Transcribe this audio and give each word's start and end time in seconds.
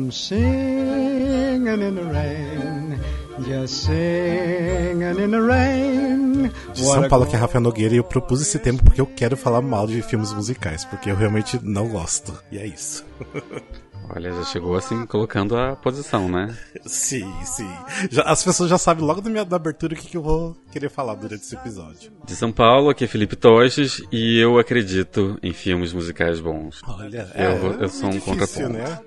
I'm 0.00 0.10
singing 0.10 1.66
in 1.66 1.94
the 1.94 2.04
rain, 2.04 2.98
just 3.46 3.84
singing 3.84 5.02
in 5.02 5.30
the 5.30 5.40
rain. 5.42 6.50
De 6.72 6.82
São 6.82 7.06
Paulo, 7.06 7.26
que 7.26 7.36
é 7.36 7.38
Rafael 7.38 7.60
Nogueira, 7.60 7.92
e 7.94 7.98
eu 7.98 8.04
propus 8.04 8.40
esse 8.40 8.58
tema 8.58 8.78
porque 8.82 8.98
eu 8.98 9.06
quero 9.06 9.36
falar 9.36 9.60
mal 9.60 9.86
de 9.86 10.00
filmes 10.00 10.32
musicais, 10.32 10.86
porque 10.86 11.10
eu 11.10 11.16
realmente 11.16 11.60
não 11.62 11.86
gosto. 11.86 12.32
E 12.50 12.56
é 12.56 12.66
isso. 12.66 13.04
Olha, 14.12 14.32
já 14.32 14.44
chegou 14.44 14.74
assim, 14.74 15.06
colocando 15.06 15.56
a 15.56 15.76
posição, 15.76 16.28
né? 16.28 16.56
sim, 16.84 17.30
sim. 17.44 17.70
Já, 18.10 18.22
as 18.22 18.42
pessoas 18.42 18.68
já 18.70 18.78
sabem 18.78 19.04
logo 19.04 19.20
da 19.20 19.30
minha 19.30 19.44
da 19.44 19.56
abertura 19.56 19.94
o 19.94 19.96
que, 19.96 20.08
que 20.08 20.16
eu 20.16 20.22
vou 20.22 20.56
querer 20.72 20.88
falar 20.88 21.14
durante 21.14 21.44
esse 21.44 21.54
episódio. 21.54 22.10
De 22.24 22.34
São 22.34 22.50
Paulo, 22.50 22.88
aqui 22.88 23.04
é 23.04 23.06
Felipe 23.06 23.36
Toches, 23.36 24.02
e 24.10 24.38
eu 24.38 24.58
acredito 24.58 25.38
em 25.42 25.52
filmes 25.52 25.92
musicais 25.92 26.40
bons. 26.40 26.80
Olha, 26.88 27.30
eu, 27.36 27.80
é, 27.80 27.84
eu 27.84 27.88
sou 27.88 28.06
é 28.06 28.08
um 28.08 28.18
difícil, 28.18 28.38
contraponto. 28.38 28.72
Né? 28.72 28.98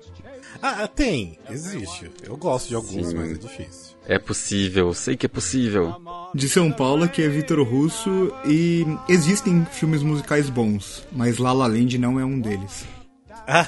Ah, 0.62 0.86
tem, 0.88 1.38
existe. 1.50 2.10
Eu 2.22 2.36
gosto 2.36 2.68
de 2.68 2.74
alguns, 2.74 3.08
Sim. 3.08 3.16
mas 3.16 3.30
é 3.32 3.34
difícil. 3.34 3.94
É 4.06 4.18
possível, 4.18 4.92
sei 4.92 5.16
que 5.16 5.26
é 5.26 5.28
possível. 5.28 5.96
De 6.34 6.48
São 6.48 6.70
Paulo, 6.70 7.08
que 7.08 7.22
é 7.22 7.28
Vitor 7.28 7.62
Russo, 7.62 8.32
e 8.44 8.84
existem 9.08 9.64
filmes 9.72 10.02
musicais 10.02 10.48
bons, 10.50 11.06
mas 11.12 11.38
La 11.38 11.52
La 11.52 11.66
Land 11.66 11.96
não 11.98 12.20
é 12.20 12.24
um 12.24 12.38
deles. 12.38 12.86
Ah, 13.46 13.66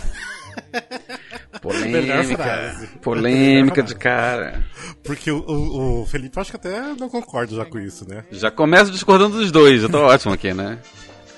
Polêmica. 1.61 2.89
Polêmica 3.03 3.83
de 3.83 3.95
cara. 3.95 4.65
porque 5.03 5.31
o, 5.31 5.39
o, 5.39 6.03
o 6.03 6.07
Felipe, 6.07 6.37
eu 6.37 6.41
acho 6.41 6.51
que 6.51 6.57
até 6.57 6.81
não 6.95 7.09
concorda 7.09 7.55
já 7.55 7.65
com 7.65 7.79
isso, 7.79 8.09
né? 8.09 8.25
Já 8.31 8.51
começo 8.51 8.91
discordando 8.91 9.39
dos 9.39 9.51
dois, 9.51 9.83
eu 9.83 9.89
tô 9.89 9.99
ótimo 9.99 10.35
aqui, 10.35 10.53
né? 10.53 10.79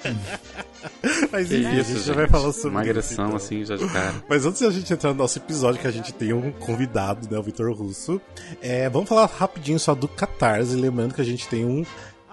Mas 1.32 1.50
enfim, 1.52 1.66
a 1.66 1.74
isso, 1.74 1.92
gente 1.94 2.06
já 2.06 2.14
vai 2.14 2.28
falar 2.28 2.52
sobre 2.52 2.70
Uma 2.70 2.80
agressão 2.80 3.26
então. 3.26 3.36
assim 3.36 3.64
já 3.64 3.76
de 3.76 3.86
cara. 3.88 4.14
Mas 4.28 4.46
antes 4.46 4.60
da 4.60 4.70
gente 4.70 4.92
entrar 4.92 5.10
no 5.10 5.16
nosso 5.16 5.38
episódio, 5.38 5.80
que 5.80 5.86
a 5.86 5.90
gente 5.90 6.12
tem 6.12 6.32
um 6.32 6.50
convidado, 6.52 7.28
né, 7.30 7.38
o 7.38 7.42
Vitor 7.42 7.72
Russo, 7.72 8.20
é, 8.60 8.88
vamos 8.88 9.08
falar 9.08 9.26
rapidinho 9.26 9.78
só 9.78 9.94
do 9.94 10.08
Catarse, 10.08 10.74
lembrando 10.74 11.14
que 11.14 11.20
a 11.20 11.24
gente 11.24 11.48
tem 11.48 11.64
um, 11.64 11.84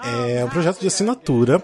é, 0.03 0.43
um 0.43 0.49
projeto 0.49 0.79
de 0.79 0.87
assinatura. 0.87 1.63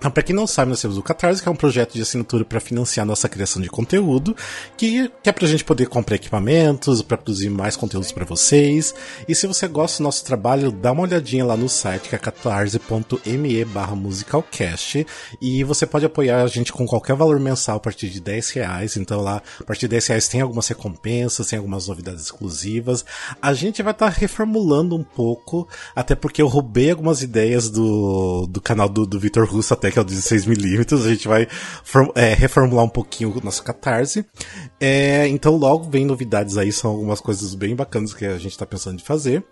Então, 0.00 0.10
pra 0.10 0.22
quem 0.22 0.34
não 0.34 0.46
sabe, 0.46 0.70
nós 0.70 0.80
temos 0.80 0.96
o 0.96 1.02
Catarse, 1.02 1.42
que 1.42 1.48
é 1.48 1.52
um 1.52 1.54
projeto 1.54 1.92
de 1.92 2.00
assinatura 2.00 2.42
para 2.42 2.58
financiar 2.58 3.04
nossa 3.04 3.28
criação 3.28 3.60
de 3.60 3.68
conteúdo, 3.68 4.34
que, 4.74 5.12
que 5.22 5.28
é 5.28 5.32
pra 5.32 5.46
gente 5.46 5.62
poder 5.62 5.88
comprar 5.88 6.16
equipamentos, 6.16 7.02
para 7.02 7.18
produzir 7.18 7.50
mais 7.50 7.76
conteúdos 7.76 8.10
para 8.10 8.24
vocês. 8.24 8.94
E 9.28 9.34
se 9.34 9.46
você 9.46 9.68
gosta 9.68 9.98
do 9.98 10.04
nosso 10.04 10.24
trabalho, 10.24 10.72
dá 10.72 10.92
uma 10.92 11.02
olhadinha 11.02 11.44
lá 11.44 11.54
no 11.54 11.68
site, 11.68 12.08
que 12.08 12.14
é 12.14 12.18
catarse.me 12.18 13.64
barra 13.66 13.94
musicalcast, 13.94 15.06
e 15.38 15.62
você 15.64 15.84
pode 15.84 16.06
apoiar 16.06 16.44
a 16.44 16.46
gente 16.46 16.72
com 16.72 16.86
qualquer 16.86 17.14
valor 17.14 17.38
mensal 17.38 17.76
a 17.76 17.80
partir 17.80 18.08
de 18.08 18.22
10 18.22 18.52
reais. 18.52 18.96
Então 18.96 19.20
lá, 19.20 19.42
a 19.60 19.64
partir 19.64 19.82
de 19.82 19.88
10 19.88 20.06
reais 20.06 20.28
tem 20.28 20.40
algumas 20.40 20.66
recompensas, 20.66 21.48
tem 21.48 21.58
algumas 21.58 21.88
novidades 21.88 22.24
exclusivas. 22.24 23.04
A 23.42 23.52
gente 23.52 23.82
vai 23.82 23.92
estar 23.92 24.08
reformulando 24.08 24.96
um 24.96 25.04
pouco, 25.04 25.68
até 25.94 26.14
porque 26.14 26.40
eu 26.40 26.48
roubei 26.48 26.90
algumas 26.90 27.22
ideias 27.22 27.68
do, 27.68 28.46
do 28.46 28.62
canal 28.62 28.88
do, 28.88 29.04
do 29.04 29.20
Vitor 29.20 29.46
Russo, 29.46 29.74
até 29.74 29.89
que 29.90 29.98
é 29.98 30.02
o 30.02 30.04
16mm. 30.04 31.04
A 31.04 31.08
gente 31.08 31.28
vai 31.28 31.46
é, 32.14 32.34
reformular 32.34 32.84
um 32.84 32.88
pouquinho 32.88 33.32
o 33.36 33.44
nosso 33.44 33.62
catarse. 33.62 34.24
É, 34.80 35.26
então 35.28 35.56
logo 35.56 35.90
vem 35.90 36.04
novidades 36.04 36.56
aí, 36.56 36.72
são 36.72 36.90
algumas 36.90 37.20
coisas 37.20 37.54
bem 37.54 37.74
bacanas 37.74 38.14
que 38.14 38.24
a 38.24 38.38
gente 38.38 38.56
tá 38.56 38.66
pensando 38.66 38.98
de 38.98 39.04
fazer. 39.04 39.44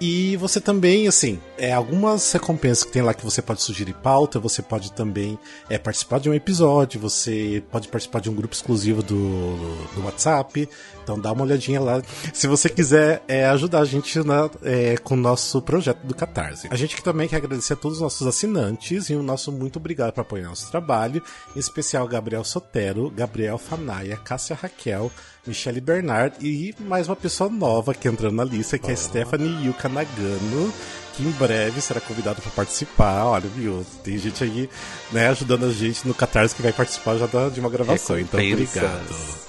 E 0.00 0.36
você 0.36 0.60
também, 0.60 1.08
assim, 1.08 1.40
é, 1.56 1.72
algumas 1.72 2.30
recompensas 2.32 2.84
que 2.84 2.92
tem 2.92 3.02
lá 3.02 3.14
que 3.14 3.24
você 3.24 3.40
pode 3.40 3.62
sugerir 3.62 3.94
pauta, 3.94 4.38
você 4.38 4.60
pode 4.60 4.92
também 4.92 5.38
é, 5.70 5.78
participar 5.78 6.20
de 6.20 6.28
um 6.28 6.34
episódio, 6.34 7.00
você 7.00 7.62
pode 7.70 7.88
participar 7.88 8.20
de 8.20 8.28
um 8.28 8.34
grupo 8.34 8.54
exclusivo 8.54 9.02
do, 9.02 9.56
do 9.94 10.04
WhatsApp. 10.04 10.68
Então 11.02 11.18
dá 11.18 11.32
uma 11.32 11.44
olhadinha 11.44 11.80
lá. 11.80 12.02
Se 12.34 12.46
você 12.46 12.68
quiser 12.68 13.22
é, 13.28 13.46
ajudar 13.46 13.80
a 13.80 13.84
gente 13.84 14.18
na, 14.24 14.50
é, 14.62 14.96
com 14.98 15.14
o 15.14 15.16
nosso 15.16 15.62
projeto 15.62 16.04
do 16.04 16.14
Catarse. 16.14 16.68
A 16.70 16.76
gente 16.76 16.96
que 16.96 17.02
também 17.02 17.28
quer 17.28 17.36
agradecer 17.36 17.74
a 17.74 17.76
todos 17.76 17.98
os 17.98 18.02
nossos 18.02 18.26
assinantes 18.26 19.08
e 19.08 19.14
o 19.14 19.22
nosso 19.22 19.52
muito 19.52 19.78
obrigado 19.78 20.12
por 20.12 20.22
apoiar 20.22 20.48
nosso 20.48 20.70
trabalho. 20.70 21.22
Em 21.54 21.58
especial 21.58 22.06
Gabriel 22.08 22.44
Sotero, 22.44 23.08
Gabriel 23.10 23.56
Fanaia, 23.56 24.16
Cássia 24.16 24.56
Raquel, 24.60 25.10
Michele 25.46 25.80
Bernard 25.80 26.36
e 26.40 26.74
mais 26.80 27.08
uma 27.08 27.16
pessoa 27.16 27.48
nova 27.48 27.94
que 27.94 28.08
entrando 28.08 28.34
na 28.34 28.44
lista, 28.44 28.78
que 28.78 28.90
é 28.90 28.94
a 28.94 28.96
Stephanie 28.96 29.66
Yuka 29.66 29.88
Nagano, 29.88 30.72
que 31.14 31.22
em 31.22 31.30
breve 31.32 31.80
será 31.80 32.00
convidada 32.00 32.40
para 32.40 32.50
participar. 32.50 33.24
Olha, 33.24 33.48
viu? 33.48 33.84
Tem 34.02 34.18
gente 34.18 34.42
aí 34.42 34.68
né, 35.12 35.28
ajudando 35.28 35.66
a 35.66 35.72
gente 35.72 36.06
no 36.06 36.14
Catarse 36.14 36.54
que 36.54 36.62
vai 36.62 36.72
participar 36.72 37.16
já 37.16 37.26
de 37.48 37.60
uma 37.60 37.70
gravação. 37.70 38.18
Então, 38.18 38.40
Recompensas. 38.40 38.76
obrigado. 38.76 39.46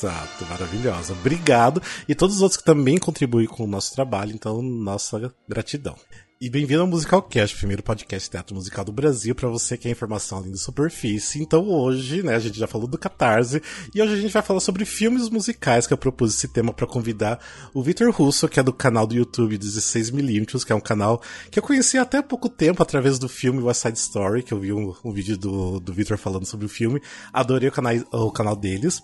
Exato, 0.00 0.46
maravilhosa. 0.46 1.12
Obrigado. 1.12 1.82
E 2.08 2.14
todos 2.14 2.36
os 2.36 2.42
outros 2.42 2.56
que 2.56 2.64
também 2.64 2.96
contribuem 2.96 3.46
com 3.46 3.64
o 3.64 3.66
nosso 3.66 3.94
trabalho, 3.94 4.32
então, 4.32 4.62
nossa 4.62 5.32
gratidão. 5.46 5.94
E 6.42 6.48
bem-vindo 6.48 6.80
ao 6.80 6.86
Musical 6.86 7.20
Cast, 7.20 7.54
o 7.54 7.58
primeiro 7.58 7.82
podcast 7.82 8.30
teatro 8.30 8.54
musical 8.54 8.82
do 8.82 8.90
Brasil, 8.90 9.34
para 9.34 9.46
você 9.46 9.76
que 9.76 9.86
é 9.86 9.90
informação 9.90 10.38
além 10.38 10.50
da 10.50 10.56
superfície. 10.56 11.42
Então 11.42 11.68
hoje, 11.68 12.22
né, 12.22 12.34
a 12.34 12.38
gente 12.38 12.58
já 12.58 12.66
falou 12.66 12.88
do 12.88 12.96
Catarse, 12.96 13.60
e 13.94 14.00
hoje 14.00 14.14
a 14.14 14.16
gente 14.16 14.32
vai 14.32 14.40
falar 14.40 14.60
sobre 14.60 14.86
filmes 14.86 15.28
musicais, 15.28 15.86
que 15.86 15.92
eu 15.92 15.98
propus 15.98 16.34
esse 16.34 16.48
tema 16.48 16.72
para 16.72 16.86
convidar 16.86 17.38
o 17.74 17.82
Vitor 17.82 18.10
Russo, 18.10 18.48
que 18.48 18.58
é 18.58 18.62
do 18.62 18.72
canal 18.72 19.06
do 19.06 19.14
YouTube 19.14 19.58
16mm, 19.58 20.64
que 20.64 20.72
é 20.72 20.74
um 20.74 20.80
canal 20.80 21.20
que 21.50 21.58
eu 21.58 21.62
conheci 21.62 21.98
até 21.98 22.16
há 22.16 22.22
pouco 22.22 22.48
tempo 22.48 22.82
através 22.82 23.18
do 23.18 23.28
filme 23.28 23.60
West 23.60 23.82
Side 23.82 23.98
Story, 23.98 24.42
que 24.42 24.54
eu 24.54 24.58
vi 24.58 24.72
um, 24.72 24.94
um 25.04 25.12
vídeo 25.12 25.36
do, 25.36 25.78
do 25.78 25.92
Vitor 25.92 26.16
falando 26.16 26.46
sobre 26.46 26.64
o 26.64 26.70
filme. 26.70 27.02
Adorei 27.34 27.68
o 27.68 27.72
canal, 27.72 27.92
o 28.12 28.30
canal 28.30 28.56
deles 28.56 29.02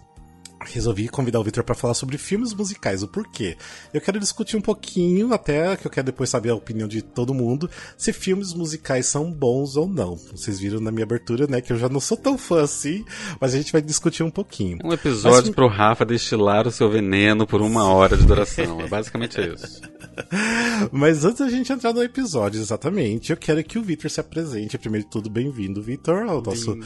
resolvi 0.65 1.09
convidar 1.09 1.39
o 1.41 1.45
Victor 1.45 1.63
para 1.63 1.75
falar 1.75 1.95
sobre 1.95 2.19
filmes 2.19 2.53
musicais, 2.55 3.03
o 3.03 3.09
porquê. 3.09 3.57
Eu 3.93 4.01
quero 4.01 4.19
discutir 4.19 4.57
um 4.57 4.61
pouquinho, 4.61 5.33
até 5.33 5.77
que 5.77 5.87
eu 5.87 5.91
quero 5.91 6.07
depois 6.07 6.31
saber 6.31 6.51
a 6.51 6.55
opinião 6.55 6.89
de 6.89 7.03
todo 7.03 7.35
mundo, 7.35 7.69
se 7.97 8.13
filmes 8.13 8.53
musicais 8.55 9.07
são 9.07 9.31
bons 9.31 9.77
ou 9.77 9.87
não. 9.87 10.17
Vocês 10.17 10.59
viram 10.59 10.81
na 10.81 10.91
minha 10.91 11.05
abertura, 11.05 11.47
né, 11.47 11.61
que 11.61 11.73
eu 11.73 11.79
já 11.79 11.89
não 11.89 12.01
sou 12.01 12.17
tão 12.17 12.37
fã 12.39 12.63
assim, 12.63 13.05
mas 13.41 13.55
a 13.55 13.59
gente 13.59 13.73
vai 13.73 13.83
discutir 13.83 14.23
um 14.23 14.31
pouquinho. 14.31 14.79
Um 14.85 14.93
episódio 14.93 15.47
Mas- 15.49 15.55
pro 15.55 15.69
Rafa 15.69 16.05
destilar 16.05 16.67
o 16.67 16.71
seu 16.73 16.91
veneno 16.91 17.47
por 17.47 17.61
uma 17.61 17.85
hora 17.85 18.17
de 18.17 18.25
duração. 18.25 18.81
É 18.81 18.89
basicamente 18.89 19.41
isso. 19.41 19.81
Mas 20.93 21.25
antes 21.25 21.41
da 21.41 21.49
gente 21.49 21.73
entrar 21.73 21.93
no 21.93 22.03
episódio, 22.03 22.61
exatamente, 22.61 23.31
eu 23.31 23.37
quero 23.37 23.63
que 23.65 23.79
o 23.79 23.83
Victor 23.83 24.11
se 24.11 24.21
apresente. 24.21 24.79
Primeiro 24.79 25.05
de 25.07 25.11
tudo, 25.11 25.29
bem-vindo, 25.31 25.83
Victor, 25.83 26.23
ao 26.29 26.43
nosso 26.43 26.79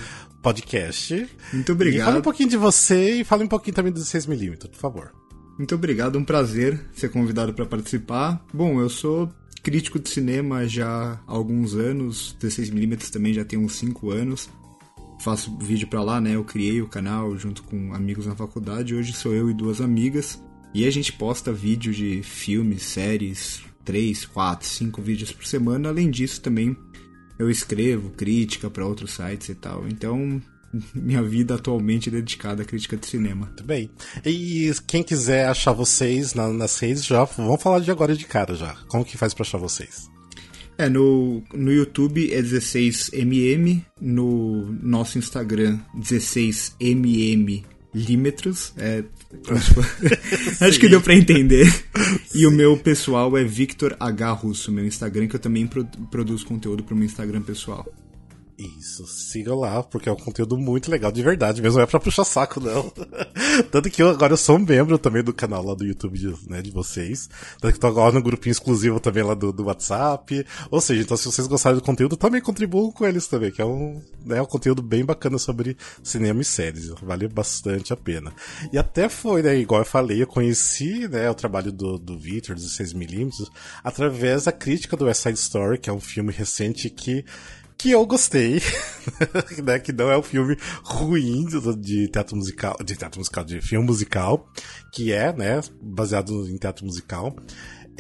podcast. 0.42 1.14
Muito 1.14 1.24
E 1.24 1.28
fale 1.52 1.70
um 1.70 1.74
obrigado. 1.74 2.22
pouquinho 2.22 2.48
de 2.48 2.56
você 2.56 3.20
e 3.20 3.24
fale 3.24 3.44
um 3.44 3.48
pouquinho 3.48 3.74
também 3.74 3.92
do 3.92 4.00
16mm, 4.00 4.68
por 4.68 4.76
favor. 4.78 5.12
Muito 5.58 5.74
obrigado, 5.74 6.18
um 6.18 6.24
prazer 6.24 6.80
ser 6.94 7.10
convidado 7.10 7.52
para 7.52 7.66
participar. 7.66 8.44
Bom, 8.52 8.80
eu 8.80 8.88
sou 8.88 9.30
crítico 9.62 9.98
de 9.98 10.08
cinema 10.08 10.66
já 10.66 10.88
há 10.88 11.20
alguns 11.26 11.74
anos, 11.74 12.34
16mm 12.40 13.10
também 13.10 13.34
já 13.34 13.44
tem 13.44 13.58
uns 13.58 13.74
5 13.74 14.10
anos. 14.10 14.48
Faço 15.20 15.54
vídeo 15.58 15.86
pra 15.86 16.02
lá, 16.02 16.18
né? 16.18 16.34
Eu 16.34 16.44
criei 16.44 16.80
o 16.80 16.88
canal 16.88 17.36
junto 17.36 17.62
com 17.64 17.92
amigos 17.92 18.26
na 18.26 18.34
faculdade. 18.34 18.94
Hoje 18.94 19.12
sou 19.12 19.34
eu 19.34 19.50
e 19.50 19.54
duas 19.54 19.82
amigas. 19.82 20.42
E 20.72 20.86
a 20.86 20.90
gente 20.90 21.12
posta 21.12 21.52
vídeo 21.52 21.92
de 21.92 22.22
filmes, 22.22 22.82
séries, 22.82 23.60
3, 23.84 24.24
4, 24.26 24.66
5 24.68 25.02
vídeos 25.02 25.32
por 25.32 25.44
semana. 25.44 25.88
Além 25.88 26.10
disso, 26.10 26.40
também 26.40 26.76
eu 27.38 27.50
escrevo 27.50 28.10
crítica 28.10 28.70
pra 28.70 28.86
outros 28.86 29.12
sites 29.14 29.48
e 29.48 29.54
tal. 29.54 29.86
Então, 29.88 30.40
minha 30.94 31.22
vida 31.22 31.56
atualmente 31.56 32.08
é 32.08 32.12
dedicada 32.12 32.62
à 32.62 32.64
crítica 32.64 32.96
de 32.96 33.06
cinema. 33.06 33.46
Muito 33.46 33.64
bem. 33.64 33.90
E 34.24 34.70
quem 34.86 35.02
quiser 35.02 35.48
achar 35.48 35.72
vocês 35.72 36.34
na- 36.34 36.52
nas 36.52 36.78
redes, 36.78 37.04
já 37.04 37.24
vamos 37.24 37.60
falar 37.62 37.80
de 37.80 37.90
agora 37.90 38.14
de 38.14 38.24
cara 38.24 38.54
já. 38.54 38.74
Como 38.88 39.04
que 39.04 39.18
faz 39.18 39.34
pra 39.34 39.42
achar 39.42 39.58
vocês? 39.58 40.08
É, 40.78 40.88
no, 40.88 41.42
no 41.52 41.70
YouTube 41.72 42.32
é 42.32 42.40
16mm, 42.40 43.84
no 44.00 44.72
nosso 44.82 45.18
Instagram 45.18 45.78
16mm 45.98 47.64
límetros, 47.94 48.72
é, 48.76 49.04
acho 50.60 50.78
que 50.80 50.88
deu 50.88 51.00
pra 51.00 51.14
entender. 51.14 51.66
E 52.34 52.46
o 52.46 52.50
meu 52.50 52.76
pessoal 52.76 53.36
é 53.36 53.44
Victor 53.44 53.96
H. 53.98 54.32
Russo, 54.32 54.70
meu 54.72 54.84
Instagram, 54.84 55.26
que 55.26 55.36
eu 55.36 55.40
também 55.40 55.66
pro- 55.66 55.84
produzo 56.10 56.46
conteúdo 56.46 56.82
pro 56.82 56.94
meu 56.96 57.04
Instagram 57.06 57.42
pessoal. 57.42 57.86
Isso, 58.60 59.06
sigam 59.06 59.58
lá, 59.58 59.82
porque 59.82 60.06
é 60.06 60.12
um 60.12 60.16
conteúdo 60.16 60.58
muito 60.58 60.90
legal, 60.90 61.10
de 61.10 61.22
verdade 61.22 61.62
mesmo, 61.62 61.78
não 61.78 61.84
é 61.84 61.86
pra 61.86 61.98
puxar 61.98 62.24
saco, 62.24 62.60
não. 62.60 62.92
Tanto 63.72 63.88
que 63.88 64.02
eu 64.02 64.10
agora 64.10 64.34
eu 64.34 64.36
sou 64.36 64.56
um 64.56 64.58
membro 64.58 64.98
também 64.98 65.22
do 65.24 65.32
canal 65.32 65.64
lá 65.64 65.74
do 65.74 65.82
YouTube 65.82 66.18
de, 66.18 66.34
né, 66.46 66.60
de 66.60 66.70
vocês. 66.70 67.30
Tanto 67.58 67.72
que 67.72 67.80
tô 67.80 67.86
agora 67.86 68.12
no 68.12 68.22
grupinho 68.22 68.52
exclusivo 68.52 69.00
também 69.00 69.22
lá 69.22 69.32
do, 69.32 69.50
do 69.50 69.64
WhatsApp. 69.64 70.44
Ou 70.70 70.78
seja, 70.78 71.00
então 71.00 71.16
se 71.16 71.24
vocês 71.24 71.48
gostarem 71.48 71.78
do 71.78 71.82
conteúdo, 71.82 72.18
também 72.18 72.42
contribuam 72.42 72.92
com 72.92 73.06
eles 73.06 73.26
também, 73.26 73.50
que 73.50 73.62
é 73.62 73.64
um, 73.64 74.02
né, 74.26 74.42
um 74.42 74.46
conteúdo 74.46 74.82
bem 74.82 75.06
bacana 75.06 75.38
sobre 75.38 75.74
cinema 76.02 76.42
e 76.42 76.44
séries. 76.44 76.88
Vale 77.02 77.28
bastante 77.28 77.94
a 77.94 77.96
pena. 77.96 78.30
E 78.70 78.76
até 78.76 79.08
foi, 79.08 79.40
né, 79.40 79.56
igual 79.56 79.80
eu 79.80 79.86
falei, 79.86 80.22
eu 80.22 80.26
conheci, 80.26 81.08
né, 81.08 81.30
o 81.30 81.34
trabalho 81.34 81.72
do, 81.72 81.98
do 81.98 82.18
Victor, 82.18 82.56
dos 82.56 82.76
16mm, 82.76 83.48
através 83.82 84.44
da 84.44 84.52
crítica 84.52 84.98
do 84.98 85.06
West 85.06 85.22
Side 85.22 85.38
Story, 85.38 85.78
que 85.78 85.88
é 85.88 85.92
um 85.94 86.00
filme 86.00 86.30
recente 86.30 86.90
que 86.90 87.24
que 87.80 87.90
eu 87.92 88.04
gostei, 88.04 88.60
né, 89.64 89.78
que 89.78 89.90
não 89.90 90.10
é 90.10 90.18
um 90.18 90.22
filme 90.22 90.54
ruim 90.84 91.46
de, 91.78 92.08
teatro 92.08 92.36
musical, 92.36 92.76
de 92.84 92.94
teatro 92.94 93.18
musical, 93.18 93.42
de 93.42 93.62
filme 93.62 93.86
musical, 93.86 94.46
que 94.92 95.14
é, 95.14 95.32
né, 95.32 95.62
baseado 95.80 96.46
em 96.46 96.58
teatro 96.58 96.84
musical. 96.84 97.34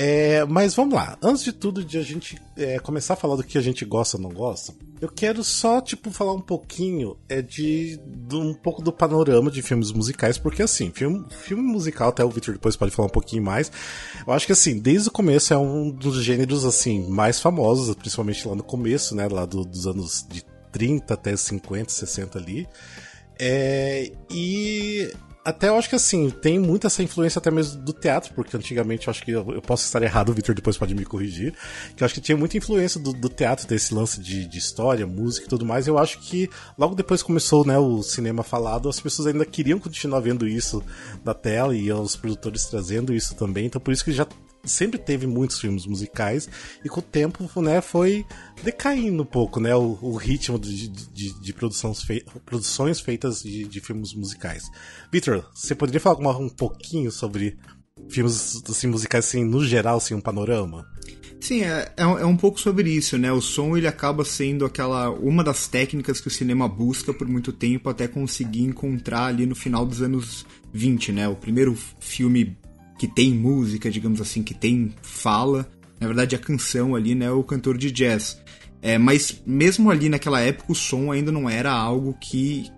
É, 0.02 0.46
mas 0.46 0.74
vamos 0.74 0.94
lá, 0.94 1.18
antes 1.22 1.44
de 1.44 1.52
tudo, 1.52 1.84
de 1.84 1.98
a 1.98 2.02
gente 2.02 2.40
é, 2.56 2.78
começar 2.78 3.12
a 3.12 3.16
falar 3.18 3.36
do 3.36 3.44
que 3.44 3.58
a 3.58 3.60
gente 3.60 3.84
gosta 3.84 4.16
ou 4.16 4.22
não 4.22 4.30
gosta, 4.30 4.72
eu 4.98 5.10
quero 5.10 5.44
só, 5.44 5.78
tipo, 5.78 6.10
falar 6.10 6.32
um 6.32 6.40
pouquinho 6.40 7.18
é, 7.28 7.42
de, 7.42 8.00
de, 8.06 8.34
um 8.34 8.54
pouco 8.54 8.80
do 8.80 8.94
panorama 8.94 9.50
de 9.50 9.60
filmes 9.60 9.92
musicais, 9.92 10.38
porque 10.38 10.62
assim, 10.62 10.90
filme, 10.90 11.26
filme 11.28 11.62
musical, 11.62 12.08
até 12.08 12.24
o 12.24 12.30
Victor 12.30 12.54
depois 12.54 12.76
pode 12.76 12.92
falar 12.92 13.08
um 13.08 13.12
pouquinho 13.12 13.42
mais. 13.42 13.70
Eu 14.26 14.32
acho 14.32 14.46
que 14.46 14.52
assim, 14.52 14.78
desde 14.78 15.10
o 15.10 15.12
começo 15.12 15.52
é 15.52 15.58
um 15.58 15.90
dos 15.90 16.24
gêneros 16.24 16.64
assim 16.64 17.06
mais 17.06 17.38
famosos, 17.38 17.94
principalmente 17.94 18.48
lá 18.48 18.54
no 18.54 18.64
começo, 18.64 19.14
né, 19.14 19.28
lá 19.28 19.44
do, 19.44 19.66
dos 19.66 19.86
anos 19.86 20.24
de 20.26 20.42
30 20.72 21.12
até 21.12 21.36
50, 21.36 21.90
60 21.90 22.38
ali. 22.38 22.66
É, 23.38 24.10
e 24.30 25.12
até 25.44 25.68
eu 25.68 25.76
acho 25.76 25.88
que 25.88 25.96
assim, 25.96 26.28
tem 26.30 26.58
muita 26.58 26.86
essa 26.86 27.02
influência 27.02 27.38
até 27.38 27.50
mesmo 27.50 27.80
do 27.82 27.92
teatro, 27.92 28.34
porque 28.34 28.56
antigamente 28.56 29.06
eu 29.06 29.10
acho 29.10 29.24
que 29.24 29.30
eu, 29.30 29.62
posso 29.62 29.84
estar 29.84 30.02
errado, 30.02 30.28
o 30.28 30.34
Victor 30.34 30.54
depois 30.54 30.76
pode 30.76 30.94
me 30.94 31.04
corrigir, 31.04 31.54
que 31.96 32.02
eu 32.02 32.04
acho 32.04 32.14
que 32.14 32.20
tinha 32.20 32.36
muita 32.36 32.58
influência 32.58 33.00
do, 33.00 33.12
do 33.12 33.28
teatro, 33.28 33.66
desse 33.66 33.94
lance 33.94 34.20
de, 34.20 34.46
de, 34.46 34.58
história, 34.58 35.06
música 35.06 35.46
e 35.46 35.48
tudo 35.48 35.64
mais. 35.64 35.86
Eu 35.86 35.98
acho 35.98 36.18
que 36.20 36.48
logo 36.76 36.94
depois 36.94 37.22
começou 37.22 37.64
né, 37.64 37.78
o 37.78 38.02
cinema 38.02 38.42
falado, 38.42 38.88
as 38.88 39.00
pessoas 39.00 39.28
ainda 39.28 39.44
queriam 39.44 39.78
continuar 39.78 40.20
vendo 40.20 40.46
isso 40.46 40.82
na 41.24 41.32
tela 41.32 41.74
e 41.74 41.90
os 41.90 42.16
produtores 42.16 42.66
trazendo 42.66 43.14
isso 43.14 43.34
também, 43.34 43.66
então 43.66 43.80
por 43.80 43.92
isso 43.92 44.04
que 44.04 44.12
já 44.12 44.26
sempre 44.64 44.98
teve 44.98 45.26
muitos 45.26 45.58
filmes 45.58 45.86
musicais 45.86 46.48
e 46.84 46.88
com 46.88 47.00
o 47.00 47.02
tempo 47.02 47.48
né, 47.60 47.80
foi 47.80 48.24
decaindo 48.62 49.22
um 49.22 49.26
pouco 49.26 49.60
né, 49.60 49.74
o, 49.74 49.98
o 50.02 50.16
ritmo 50.16 50.58
de, 50.58 50.88
de, 50.88 51.40
de 51.40 51.54
fei 52.06 52.24
produções 52.44 53.00
feitas 53.00 53.42
de, 53.42 53.64
de, 53.64 53.80
filmes 53.80 54.14
musicais. 54.14 54.70
Victor, 55.10 55.48
você 55.54 55.74
poderia 55.74 56.00
falar 56.00 56.38
um 56.38 56.48
pouquinho 56.48 57.10
sobre 57.10 57.58
filmes 58.08 58.62
assim, 58.68 58.86
musicais 58.86 59.26
assim, 59.26 59.44
no 59.44 59.64
geral, 59.64 59.96
assim, 59.96 60.14
um 60.14 60.20
panorama? 60.20 60.86
Sim, 61.40 61.62
é, 61.62 61.92
é, 61.96 62.02
é, 62.02 62.26
um 62.26 62.36
pouco 62.36 62.60
sobre 62.60 62.90
isso, 62.90 63.16
né? 63.16 63.32
O 63.32 63.40
som 63.40 63.74
ele 63.74 63.86
acaba 63.86 64.24
sendo 64.26 64.66
aquela 64.66 65.10
uma 65.10 65.42
das 65.42 65.66
técnicas 65.66 66.20
que 66.20 66.28
o 66.28 66.30
cinema 66.30 66.68
busca 66.68 67.14
por 67.14 67.26
muito 67.26 67.50
tempo 67.50 67.88
até 67.88 68.06
conseguir 68.06 68.62
encontrar 68.62 69.24
ali 69.26 69.46
no 69.46 69.54
final 69.54 69.86
dos 69.86 70.02
anos 70.02 70.44
20, 70.70 71.12
né? 71.12 71.28
O 71.28 71.34
primeiro 71.34 71.74
filme 71.98 72.58
que 73.00 73.08
tem 73.08 73.32
música, 73.32 73.90
digamos 73.90 74.20
assim, 74.20 74.42
que 74.42 74.52
tem 74.52 74.92
fala. 75.00 75.66
Na 75.98 76.06
verdade, 76.06 76.36
a 76.36 76.38
canção 76.38 76.94
ali, 76.94 77.14
né, 77.14 77.24
é 77.24 77.30
o 77.30 77.42
cantor 77.42 77.78
de 77.78 77.90
jazz. 77.90 78.38
É, 78.82 78.98
mas 78.98 79.40
mesmo 79.46 79.90
ali 79.90 80.10
naquela 80.10 80.38
época, 80.38 80.70
o 80.70 80.74
som 80.74 81.10
ainda 81.10 81.32
não 81.32 81.48
era 81.48 81.72
algo 81.72 82.14
que 82.20 82.70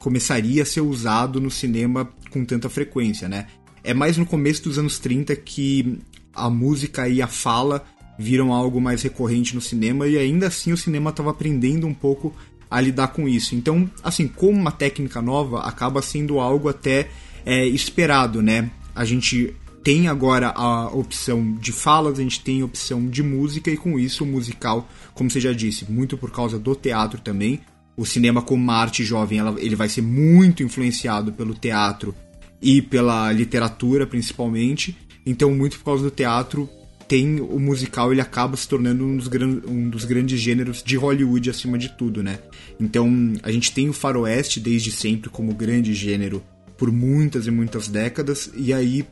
começaria 0.00 0.64
a 0.64 0.66
ser 0.66 0.80
usado 0.80 1.40
no 1.40 1.52
cinema 1.52 2.10
com 2.30 2.44
tanta 2.44 2.68
frequência, 2.68 3.28
né? 3.28 3.46
É 3.84 3.94
mais 3.94 4.16
no 4.16 4.26
começo 4.26 4.64
dos 4.64 4.76
anos 4.76 4.98
30 4.98 5.36
que 5.36 6.00
a 6.34 6.50
música 6.50 7.08
e 7.08 7.22
a 7.22 7.28
fala 7.28 7.84
viram 8.18 8.52
algo 8.52 8.80
mais 8.80 9.02
recorrente 9.02 9.54
no 9.54 9.60
cinema 9.60 10.08
e 10.08 10.18
ainda 10.18 10.48
assim 10.48 10.72
o 10.72 10.76
cinema 10.76 11.10
estava 11.10 11.30
aprendendo 11.30 11.86
um 11.86 11.94
pouco 11.94 12.34
a 12.68 12.80
lidar 12.80 13.08
com 13.08 13.28
isso. 13.28 13.54
Então, 13.54 13.88
assim, 14.02 14.26
como 14.26 14.58
uma 14.58 14.72
técnica 14.72 15.22
nova, 15.22 15.60
acaba 15.60 16.02
sendo 16.02 16.40
algo 16.40 16.68
até 16.68 17.08
é, 17.46 17.64
esperado, 17.66 18.42
né? 18.42 18.68
A 18.96 19.04
gente 19.04 19.54
tem 19.82 20.08
agora 20.08 20.48
a 20.48 20.88
opção 20.88 21.54
de 21.54 21.72
falas, 21.72 22.18
a 22.18 22.22
gente 22.22 22.40
tem 22.40 22.60
a 22.60 22.64
opção 22.64 23.08
de 23.08 23.22
música 23.22 23.70
e 23.70 23.76
com 23.76 23.98
isso 23.98 24.24
o 24.24 24.26
musical, 24.26 24.88
como 25.14 25.30
você 25.30 25.40
já 25.40 25.52
disse, 25.52 25.90
muito 25.90 26.18
por 26.18 26.30
causa 26.30 26.58
do 26.58 26.74
teatro 26.74 27.20
também. 27.20 27.60
O 27.96 28.04
cinema 28.04 28.42
como 28.42 28.70
arte 28.70 29.04
jovem, 29.04 29.38
ela, 29.38 29.54
ele 29.58 29.76
vai 29.76 29.88
ser 29.88 30.02
muito 30.02 30.62
influenciado 30.62 31.32
pelo 31.32 31.54
teatro 31.54 32.14
e 32.60 32.82
pela 32.82 33.32
literatura 33.32 34.06
principalmente. 34.06 34.96
Então, 35.24 35.54
muito 35.54 35.78
por 35.78 35.84
causa 35.84 36.04
do 36.04 36.10
teatro, 36.10 36.68
tem 37.08 37.40
o 37.40 37.58
musical, 37.58 38.12
ele 38.12 38.20
acaba 38.20 38.56
se 38.56 38.68
tornando 38.68 39.04
um 39.04 39.16
dos, 39.16 39.28
gran, 39.28 39.60
um 39.66 39.88
dos 39.90 40.04
grandes 40.04 40.40
gêneros 40.40 40.82
de 40.82 40.96
Hollywood 40.96 41.50
acima 41.50 41.76
de 41.76 41.88
tudo, 41.96 42.22
né? 42.22 42.38
Então, 42.78 43.32
a 43.42 43.50
gente 43.50 43.72
tem 43.72 43.88
o 43.88 43.92
faroeste 43.92 44.60
desde 44.60 44.92
sempre 44.92 45.28
como 45.28 45.54
grande 45.54 45.92
gênero 45.92 46.42
por 46.78 46.92
muitas 46.92 47.46
e 47.46 47.50
muitas 47.50 47.88
décadas, 47.88 48.50
e 48.56 48.72
aí 48.72 49.04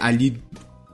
ali 0.00 0.40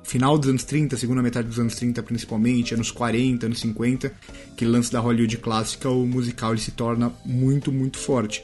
final 0.04 0.38
dos 0.38 0.48
anos 0.48 0.64
30, 0.64 0.96
segunda 0.96 1.22
metade 1.22 1.48
dos 1.48 1.58
anos 1.58 1.74
30 1.74 2.02
principalmente, 2.02 2.74
anos 2.74 2.90
40, 2.90 3.46
anos 3.46 3.60
50, 3.60 4.12
que 4.56 4.64
lance 4.64 4.90
da 4.90 5.00
Hollywood 5.00 5.36
clássica, 5.36 5.90
o 5.90 6.06
musical 6.06 6.52
ele 6.52 6.60
se 6.60 6.70
torna 6.70 7.12
muito, 7.24 7.70
muito 7.70 7.98
forte. 7.98 8.42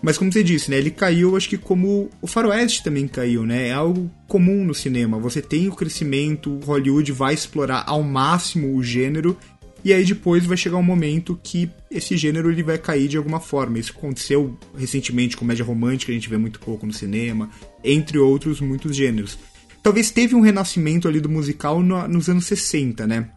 Mas 0.00 0.16
como 0.16 0.32
você 0.32 0.44
disse, 0.44 0.70
né, 0.70 0.78
ele 0.78 0.90
caiu, 0.90 1.36
acho 1.36 1.48
que 1.48 1.58
como 1.58 2.08
o 2.22 2.26
faroeste 2.26 2.84
também 2.84 3.08
caiu, 3.08 3.44
né? 3.44 3.68
É 3.68 3.72
algo 3.72 4.08
comum 4.28 4.64
no 4.64 4.74
cinema. 4.74 5.18
Você 5.18 5.42
tem 5.42 5.66
o 5.66 5.74
crescimento, 5.74 6.60
Hollywood 6.64 7.10
vai 7.10 7.34
explorar 7.34 7.84
ao 7.86 8.02
máximo 8.02 8.76
o 8.76 8.82
gênero 8.82 9.36
e 9.84 9.92
aí 9.92 10.04
depois 10.04 10.44
vai 10.44 10.56
chegar 10.56 10.76
um 10.76 10.82
momento 10.82 11.38
que 11.42 11.70
esse 11.90 12.16
gênero 12.16 12.50
ele 12.50 12.62
vai 12.62 12.78
cair 12.78 13.08
de 13.08 13.16
alguma 13.16 13.40
forma. 13.40 13.78
Isso 13.78 13.92
aconteceu 13.96 14.58
recentemente 14.76 15.36
com 15.36 15.40
comédia 15.40 15.64
romântica, 15.64 16.12
a 16.12 16.14
gente 16.14 16.28
vê 16.28 16.36
muito 16.36 16.58
pouco 16.60 16.86
no 16.86 16.92
cinema, 16.92 17.48
entre 17.82 18.18
outros 18.18 18.60
muitos 18.60 18.94
gêneros. 18.94 19.38
Talvez 19.82 20.10
teve 20.10 20.34
um 20.34 20.40
renascimento 20.40 21.06
ali 21.08 21.20
do 21.20 21.28
musical 21.28 21.82
no, 21.82 22.06
nos 22.08 22.28
anos 22.28 22.46
60, 22.46 23.06
né? 23.06 23.30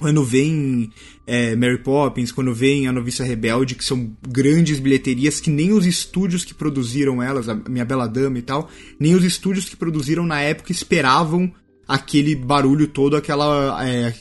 Quando 0.00 0.24
vem 0.24 0.90
é, 1.26 1.54
Mary 1.54 1.78
Poppins, 1.78 2.32
quando 2.32 2.52
vem 2.52 2.88
A 2.88 2.92
Noviça 2.92 3.22
Rebelde, 3.22 3.76
que 3.76 3.84
são 3.84 4.16
grandes 4.26 4.80
bilheterias 4.80 5.38
que 5.38 5.50
nem 5.50 5.72
os 5.72 5.86
estúdios 5.86 6.44
que 6.44 6.52
produziram 6.52 7.22
elas, 7.22 7.48
a 7.48 7.54
Minha 7.54 7.84
Bela 7.84 8.08
Dama 8.08 8.38
e 8.38 8.42
tal, 8.42 8.68
nem 8.98 9.14
os 9.14 9.22
estúdios 9.22 9.68
que 9.68 9.76
produziram 9.76 10.26
na 10.26 10.40
época 10.40 10.72
esperavam 10.72 11.52
aquele 11.86 12.34
barulho 12.34 12.88
todo, 12.88 13.16
aquela, 13.16 13.86
é, 13.86 14.12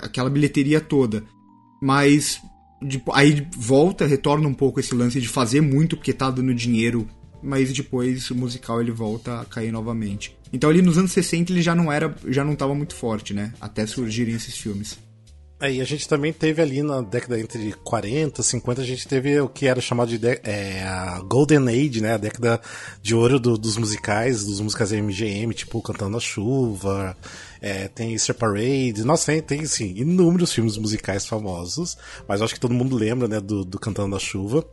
aquela 0.00 0.30
bilheteria 0.30 0.80
toda. 0.80 1.24
Mas 1.80 2.40
de, 2.82 3.02
aí 3.12 3.46
volta, 3.56 4.06
retorna 4.06 4.48
um 4.48 4.54
pouco 4.54 4.80
esse 4.80 4.94
lance 4.94 5.20
de 5.20 5.28
fazer 5.28 5.60
muito 5.60 5.96
porque 5.96 6.12
tá 6.12 6.30
dando 6.30 6.54
dinheiro, 6.54 7.08
mas 7.42 7.72
depois 7.72 8.30
o 8.30 8.34
musical 8.34 8.80
ele 8.80 8.90
volta 8.90 9.40
a 9.40 9.44
cair 9.44 9.72
novamente. 9.72 10.36
Então 10.52 10.70
ali 10.70 10.82
nos 10.82 10.98
anos 10.98 11.12
60 11.12 11.52
ele 11.52 11.62
já 11.62 11.74
não 11.74 11.92
era, 11.92 12.14
já 12.28 12.44
não 12.44 12.54
tava 12.54 12.74
muito 12.74 12.94
forte, 12.94 13.34
né? 13.34 13.52
Até 13.60 13.86
surgirem 13.86 14.34
esses 14.34 14.56
filmes. 14.56 14.98
É, 15.58 15.72
e 15.72 15.80
a 15.80 15.84
gente 15.84 16.06
também 16.06 16.34
teve 16.34 16.60
ali 16.60 16.82
na 16.82 17.00
década 17.00 17.40
entre 17.40 17.72
40 17.72 18.42
e 18.42 18.44
50, 18.44 18.82
a 18.82 18.84
gente 18.84 19.08
teve 19.08 19.40
o 19.40 19.48
que 19.48 19.66
era 19.66 19.80
chamado 19.80 20.08
de, 20.08 20.18
de 20.18 20.38
é, 20.44 20.82
a 20.82 21.18
Golden 21.20 21.66
Age, 21.68 22.02
né? 22.02 22.12
A 22.12 22.18
década 22.18 22.60
de 23.00 23.14
ouro 23.14 23.40
do, 23.40 23.56
dos 23.56 23.78
musicais, 23.78 24.44
dos 24.44 24.60
musicais 24.60 24.92
MGM, 24.92 25.54
tipo 25.54 25.80
Cantando 25.80 26.10
na 26.10 26.20
Chuva, 26.20 27.16
é, 27.60 27.88
tem 27.88 28.12
Easter 28.12 28.34
Parade, 28.34 29.04
nossa, 29.04 29.26
tem, 29.26 29.42
tem 29.42 29.66
sim, 29.66 29.94
inúmeros 29.96 30.52
filmes 30.52 30.76
musicais 30.76 31.26
famosos, 31.26 31.96
mas 32.28 32.42
acho 32.42 32.54
que 32.54 32.60
todo 32.60 32.74
mundo 32.74 32.96
lembra, 32.96 33.28
né, 33.28 33.40
do, 33.40 33.64
do 33.64 33.78
Cantando 33.78 34.08
na 34.08 34.18
Chuva. 34.18 34.64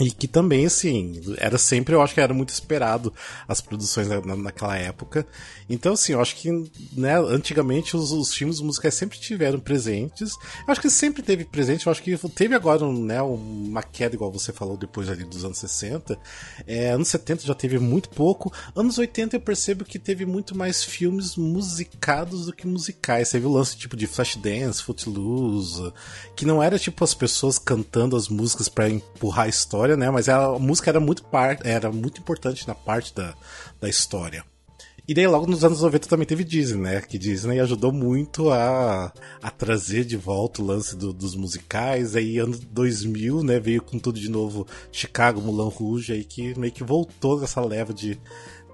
E 0.00 0.10
que 0.10 0.26
também, 0.26 0.66
assim, 0.66 1.20
era 1.38 1.56
sempre, 1.56 1.94
eu 1.94 2.02
acho 2.02 2.14
que 2.14 2.20
era 2.20 2.34
muito 2.34 2.48
esperado 2.48 3.14
as 3.46 3.60
produções 3.60 4.08
na, 4.08 4.20
naquela 4.34 4.76
época. 4.76 5.24
Então, 5.70 5.92
assim, 5.92 6.14
eu 6.14 6.20
acho 6.20 6.34
que, 6.34 6.50
né, 6.92 7.16
antigamente 7.16 7.96
os, 7.96 8.10
os, 8.10 8.34
filmes 8.34 8.60
musicais 8.60 8.94
sempre 8.94 9.20
tiveram 9.20 9.60
presentes. 9.60 10.32
Eu 10.66 10.72
acho 10.72 10.80
que 10.80 10.90
sempre 10.90 11.22
teve 11.22 11.44
presente, 11.44 11.86
eu 11.86 11.92
acho 11.92 12.02
que 12.02 12.16
teve 12.30 12.56
agora, 12.56 12.84
né, 12.90 13.22
uma 13.22 13.84
queda, 13.84 14.16
igual 14.16 14.32
você 14.32 14.52
falou 14.52 14.76
depois 14.76 15.08
ali 15.08 15.22
dos 15.22 15.44
anos 15.44 15.58
60. 15.58 16.18
É, 16.66 16.90
anos 16.90 17.06
70 17.06 17.46
já 17.46 17.54
teve 17.54 17.78
muito 17.78 18.08
pouco. 18.08 18.52
Anos 18.74 18.98
80 18.98 19.36
eu 19.36 19.40
percebo 19.40 19.84
que 19.84 20.00
teve 20.00 20.26
muito 20.26 20.56
mais 20.56 20.82
filmes 20.82 21.36
musicados 21.36 22.46
do 22.46 22.52
que 22.52 22.66
musicais. 22.66 23.30
Teve 23.30 23.46
o 23.46 23.52
lance 23.52 23.76
tipo 23.76 23.96
de 23.96 24.08
Flashdance, 24.08 24.82
Footloose, 24.82 25.92
que 26.34 26.44
não 26.44 26.60
era 26.60 26.80
tipo 26.80 27.04
as 27.04 27.14
pessoas 27.14 27.60
cantando 27.60 28.16
as 28.16 28.28
músicas 28.28 28.68
para 28.68 28.90
empurrar 28.90 29.46
a 29.46 29.48
história 29.48 29.83
história, 29.84 29.96
né? 29.96 30.10
Mas 30.10 30.28
a 30.28 30.58
música 30.58 30.90
era 30.90 31.00
muito, 31.00 31.22
par 31.24 31.58
era 31.64 31.92
muito 31.92 32.20
importante 32.20 32.66
na 32.66 32.74
parte 32.74 33.14
da, 33.14 33.34
da 33.80 33.88
história. 33.88 34.44
E 35.06 35.12
daí 35.12 35.26
logo 35.26 35.46
nos 35.46 35.62
anos 35.62 35.82
90 35.82 36.08
também 36.08 36.26
teve 36.26 36.42
Disney, 36.42 36.80
né? 36.80 37.00
Que 37.02 37.18
Disney 37.18 37.60
ajudou 37.60 37.92
muito 37.92 38.50
a, 38.50 39.12
a 39.42 39.50
trazer 39.50 40.04
de 40.04 40.16
volta 40.16 40.62
o 40.62 40.64
lance 40.64 40.96
do, 40.96 41.12
dos 41.12 41.34
musicais. 41.34 42.16
Aí 42.16 42.38
ano 42.38 42.56
2000, 42.70 43.42
né? 43.42 43.60
Veio 43.60 43.82
com 43.82 43.98
tudo 43.98 44.18
de 44.18 44.30
novo 44.30 44.66
Chicago, 44.90 45.42
Mulan 45.42 45.68
Rouge, 45.68 46.12
aí 46.12 46.24
que 46.24 46.58
meio 46.58 46.72
que 46.72 46.82
voltou 46.82 47.42
essa 47.44 47.60
leva 47.60 47.92
de, 47.92 48.18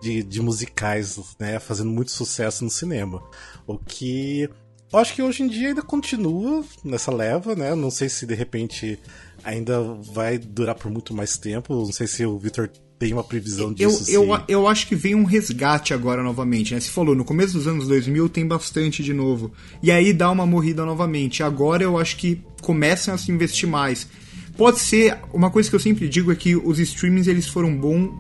de, 0.00 0.22
de 0.22 0.40
musicais, 0.40 1.18
né? 1.38 1.58
Fazendo 1.58 1.90
muito 1.90 2.12
sucesso 2.12 2.62
no 2.62 2.70
cinema. 2.70 3.20
O 3.66 3.76
que 3.76 4.48
eu 4.92 4.98
acho 4.98 5.14
que 5.14 5.22
hoje 5.22 5.44
em 5.44 5.46
dia 5.46 5.68
ainda 5.68 5.82
continua 5.82 6.64
nessa 6.84 7.12
leva, 7.12 7.54
né? 7.54 7.76
Não 7.76 7.92
sei 7.92 8.08
se 8.08 8.26
de 8.26 8.34
repente 8.34 8.98
ainda 9.44 9.80
vai 10.12 10.38
durar 10.38 10.75
por 10.75 10.90
muito 10.90 11.14
mais 11.14 11.37
tempo. 11.37 11.75
Não 11.75 11.92
sei 11.92 12.06
se 12.06 12.25
o 12.25 12.38
Victor 12.38 12.70
tem 13.00 13.14
uma 13.14 13.25
previsão 13.25 13.68
eu, 13.78 13.90
disso? 13.90 14.11
eu, 14.11 14.37
se... 14.37 14.42
eu 14.47 14.68
acho 14.68 14.87
que 14.87 14.94
vem 14.94 15.14
um 15.14 15.25
resgate 15.25 15.94
agora 15.94 16.23
novamente, 16.23 16.75
né? 16.75 16.80
Você 16.80 16.90
falou, 16.90 17.14
no 17.14 17.25
começo 17.25 17.54
dos 17.54 17.66
anos 17.66 17.88
2000 17.88 18.28
tem 18.28 18.47
bastante 18.47 19.02
de 19.02 19.14
novo. 19.14 19.50
E 19.82 19.90
aí 19.90 20.12
dá 20.12 20.30
uma 20.30 20.44
morrida 20.44 20.85
novamente. 20.85 21.42
Agora 21.42 21.82
eu 21.82 21.97
acho 21.97 22.18
que 22.18 22.42
começam 22.61 23.14
a 23.14 23.18
se 23.18 23.32
investir 23.32 23.66
mais. 23.66 24.06
Pode 24.54 24.80
ser, 24.80 25.16
uma 25.32 25.50
coisa 25.50 25.70
que 25.70 25.75
eu 25.75 25.80
sempre 25.80 26.06
digo 26.11 26.30
é 26.30 26.37
que 26.37 26.54
os 26.54 26.78
streamings 26.78 27.26
eles 27.26 27.49
foram 27.49 27.75
bom, 27.75 28.12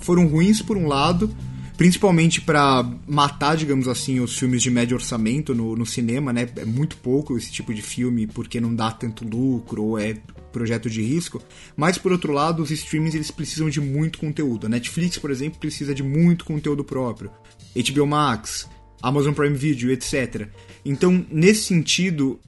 foram 0.00 0.26
ruins 0.26 0.62
por 0.62 0.78
um 0.78 0.86
lado, 0.86 1.30
principalmente 1.76 2.40
para 2.40 2.90
matar, 3.06 3.54
digamos 3.58 3.86
assim, 3.86 4.18
os 4.18 4.38
filmes 4.38 4.62
de 4.62 4.70
médio 4.70 4.96
orçamento 4.96 5.54
no, 5.54 5.76
no 5.76 5.84
cinema, 5.84 6.32
né? 6.32 6.48
É 6.56 6.64
muito 6.64 6.96
pouco 6.96 7.36
esse 7.36 7.52
tipo 7.52 7.74
de 7.74 7.82
filme 7.82 8.26
porque 8.26 8.58
não 8.58 8.74
dá 8.74 8.90
tanto 8.90 9.28
lucro 9.28 9.82
ou 9.82 9.98
é 9.98 10.16
projeto 10.52 10.88
de 10.88 11.02
risco. 11.02 11.42
Mas 11.76 11.98
por 11.98 12.12
outro 12.12 12.32
lado, 12.32 12.62
os 12.62 12.70
streamings 12.70 13.14
eles 13.14 13.30
precisam 13.30 13.68
de 13.68 13.80
muito 13.80 14.18
conteúdo. 14.18 14.66
A 14.66 14.68
Netflix, 14.68 15.18
por 15.18 15.30
exemplo, 15.30 15.58
precisa 15.58 15.94
de 15.94 16.02
muito 16.02 16.44
conteúdo 16.44 16.84
próprio. 16.84 17.30
HBO 17.74 18.06
Max, 18.06 18.68
Amazon 19.02 19.34
Prime 19.34 19.56
Video, 19.56 19.90
etc. 19.90 20.48
Então, 20.84 21.26
nesse 21.30 21.62
sentido, 21.62 22.38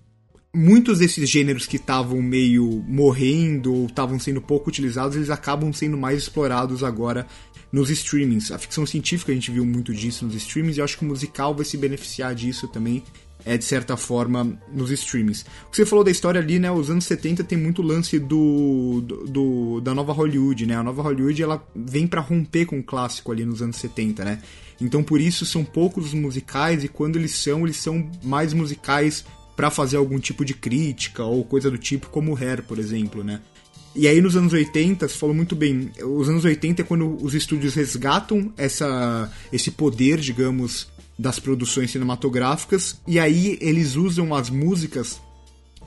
muitos 0.55 1.01
desses 1.01 1.29
gêneros 1.29 1.67
que 1.67 1.77
estavam 1.77 2.23
meio 2.23 2.85
morrendo 2.87 3.75
ou 3.75 3.87
estavam 3.87 4.19
sendo 4.19 4.41
pouco 4.41 4.69
utilizados, 4.69 5.17
eles 5.17 5.31
acabam 5.31 5.73
sendo 5.73 5.99
mais 5.99 6.19
explorados 6.19 6.85
agora 6.85 7.27
nos 7.73 7.91
streamings. 7.91 8.53
A 8.53 8.59
ficção 8.59 8.87
científica 8.87 9.33
a 9.33 9.35
gente 9.35 9.51
viu 9.51 9.67
muito 9.67 9.93
disso 9.93 10.25
nos 10.25 10.35
streamings 10.37 10.77
e 10.77 10.81
eu 10.81 10.85
acho 10.85 10.97
que 10.97 11.05
o 11.05 11.09
musical 11.09 11.55
vai 11.55 11.65
se 11.65 11.77
beneficiar 11.77 12.33
disso 12.35 12.69
também, 12.69 13.03
é 13.45 13.59
de 13.59 13.65
certa 13.65 13.97
forma, 13.97 14.59
nos 14.73 14.91
streamings. 14.91 15.45
O 15.67 15.71
que 15.71 15.77
você 15.77 15.87
falou 15.87 16.05
da 16.05 16.11
história 16.11 16.41
ali, 16.41 16.59
né? 16.59 16.71
Os 16.71 16.91
anos 16.91 17.05
70 17.05 17.45
tem 17.45 17.59
muito 17.59 17.83
lance 17.83 18.19
do, 18.19 19.03
do, 19.03 19.27
do 19.27 19.81
da 19.81 19.95
nova 19.95 20.13
Hollywood, 20.13 20.67
né? 20.67 20.77
A 20.77 20.83
nova 20.83 21.03
Hollywood 21.03 21.43
ela 21.43 21.67
vem 21.75 22.07
para 22.07 22.21
romper 22.21 22.67
com 22.67 22.79
o 22.79 22.83
clássico 22.83 23.31
ali 23.31 23.45
nos 23.45 23.61
anos 23.61 23.77
70, 23.77 24.25
né? 24.25 24.41
Então 24.81 25.03
por 25.03 25.21
isso 25.21 25.45
são 25.45 25.65
poucos 25.65 26.07
os 26.07 26.15
musicais 26.15 26.85
e 26.85 26.89
quando 26.89 27.17
eles 27.17 27.33
são, 27.33 27.65
eles 27.65 27.77
são 27.77 28.11
mais 28.23 28.53
musicais 28.53 29.25
para 29.55 29.71
fazer 29.71 29.97
algum 29.97 30.19
tipo 30.19 30.45
de 30.45 30.55
crítica 30.55 31.23
ou 31.25 31.45
coisa 31.45 31.71
do 31.71 31.79
tipo, 31.79 32.09
como 32.09 32.33
o 32.33 32.37
Hair, 32.37 32.63
por 32.63 32.79
exemplo, 32.79 33.23
né? 33.23 33.41
E 33.95 34.09
aí 34.09 34.21
nos 34.21 34.35
anos 34.35 34.53
80, 34.53 35.07
você 35.07 35.17
falou 35.17 35.35
muito 35.35 35.55
bem, 35.55 35.93
os 36.03 36.29
anos 36.29 36.45
80 36.45 36.83
é 36.83 36.85
quando 36.85 37.17
os 37.23 37.33
estúdios 37.33 37.75
resgatam 37.75 38.53
essa, 38.57 39.31
esse 39.53 39.71
poder, 39.71 40.19
digamos, 40.19 40.89
das 41.19 41.39
produções 41.39 41.91
cinematográficas, 41.91 43.01
e 43.07 43.19
aí 43.19 43.59
eles 43.61 43.95
usam 43.97 44.35
as 44.35 44.51
músicas, 44.51 45.21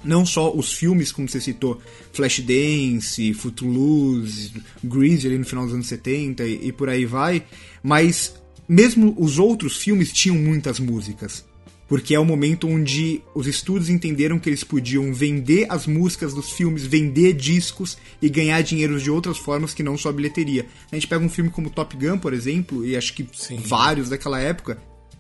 não 0.04 0.26
só 0.26 0.54
os 0.54 0.74
filmes, 0.74 1.12
como 1.12 1.28
você 1.28 1.42
citou, 1.42 1.82
Flashdance, 2.14 3.34
Footloose, 3.34 4.54
Grease 4.84 5.28
ali 5.28 5.38
no 5.38 5.46
final 5.46 5.66
dos 5.66 5.74
anos 5.74 5.88
70 5.88 6.46
e, 6.46 6.68
e 6.68 6.72
por 6.72 6.90
aí 6.90 7.06
vai, 7.06 7.44
mas 7.84 8.36
mesmo 8.68 9.16
os 9.18 9.40
outros 9.40 9.78
filmes 9.78 10.12
tinham 10.12 10.38
muitas 10.38 10.80
músicas 10.80 11.44
porque 11.88 12.14
é 12.14 12.20
o 12.20 12.26
momento 12.26 12.68
onde 12.68 13.22
os 13.34 13.48
estúdios 13.48 13.90
entenderam 13.90 14.38
que 14.38 14.50
eles 14.50 14.64
podiam 14.64 15.14
vender 15.14 15.66
as 15.70 15.88
músicas 15.88 16.34
dos 16.34 16.52
filmes, 16.52 16.86
vender 16.86 17.34
discos 17.34 17.98
e 18.22 18.30
ganhar 18.30 18.62
dinheiro 18.62 19.00
de 19.00 19.10
outras 19.10 19.38
formas 19.38 19.74
que 19.74 19.82
não 19.82 19.98
só 19.98 20.10
a 20.10 20.14
bilheteria. 20.14 20.66
A 20.92 20.96
gente 20.96 21.08
pega 21.08 21.24
um 21.24 21.30
filme 21.30 21.50
como 21.50 21.70
Top 21.70 21.96
Gun, 21.96 22.18
por 22.18 22.34
exemplo, 22.34 22.86
e 22.86 22.98
acho 22.98 23.14
que 23.14 23.28
Sim. 23.34 23.58
vários 23.64 24.10
daquela 24.10 24.40
época, 24.40 24.78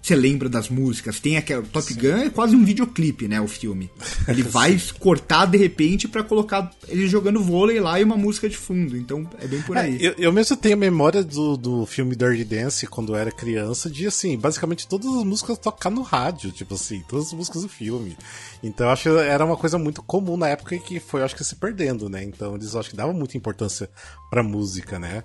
você 0.07 0.15
lembra 0.15 0.47
das 0.47 0.69
músicas. 0.69 1.19
Tem 1.19 1.37
aquela. 1.37 1.63
Top 1.63 1.85
Sim. 1.85 1.99
Gun 1.99 2.17
é 2.17 2.29
quase 2.29 2.55
um 2.55 2.63
videoclipe, 2.63 3.27
né? 3.27 3.41
O 3.41 3.47
filme. 3.47 3.89
Ele 4.27 4.43
vai 4.43 4.79
cortar 4.99 5.45
de 5.45 5.57
repente 5.57 6.07
para 6.07 6.23
colocar 6.23 6.71
ele 6.87 7.07
jogando 7.07 7.43
vôlei 7.43 7.79
lá 7.79 7.99
e 7.99 8.03
uma 8.03 8.17
música 8.17 8.47
de 8.47 8.57
fundo. 8.57 8.95
Então 8.95 9.29
é 9.39 9.47
bem 9.47 9.61
por 9.61 9.75
é, 9.75 9.81
aí. 9.81 9.95
É, 9.97 10.07
eu, 10.07 10.13
eu, 10.17 10.33
mesmo 10.33 10.55
tenho 10.55 10.77
memória 10.77 11.23
do, 11.23 11.57
do 11.57 11.85
filme 11.85 12.15
Dirty 12.15 12.43
Dance 12.43 12.87
quando 12.87 13.13
eu 13.13 13.17
era 13.17 13.31
criança, 13.31 13.89
de 13.89 14.07
assim, 14.07 14.37
basicamente 14.37 14.87
todas 14.87 15.07
as 15.07 15.23
músicas 15.23 15.57
tocar 15.57 15.89
no 15.89 16.01
rádio, 16.01 16.51
tipo 16.51 16.73
assim, 16.73 17.03
todas 17.07 17.27
as 17.27 17.33
músicas 17.33 17.61
do 17.63 17.69
filme. 17.69 18.17
Então 18.63 18.89
acho 18.89 19.03
que 19.03 19.09
era 19.09 19.45
uma 19.45 19.57
coisa 19.57 19.77
muito 19.77 20.01
comum 20.01 20.37
na 20.37 20.49
época 20.49 20.77
que 20.77 20.99
foi, 20.99 21.23
acho 21.23 21.35
que, 21.35 21.43
se 21.43 21.55
perdendo, 21.55 22.09
né? 22.09 22.23
Então 22.23 22.55
eles 22.55 22.75
acho 22.75 22.89
que 22.89 22.95
davam 22.95 23.13
muita 23.13 23.37
importância 23.37 23.89
pra 24.29 24.43
música, 24.43 24.99
né? 24.99 25.23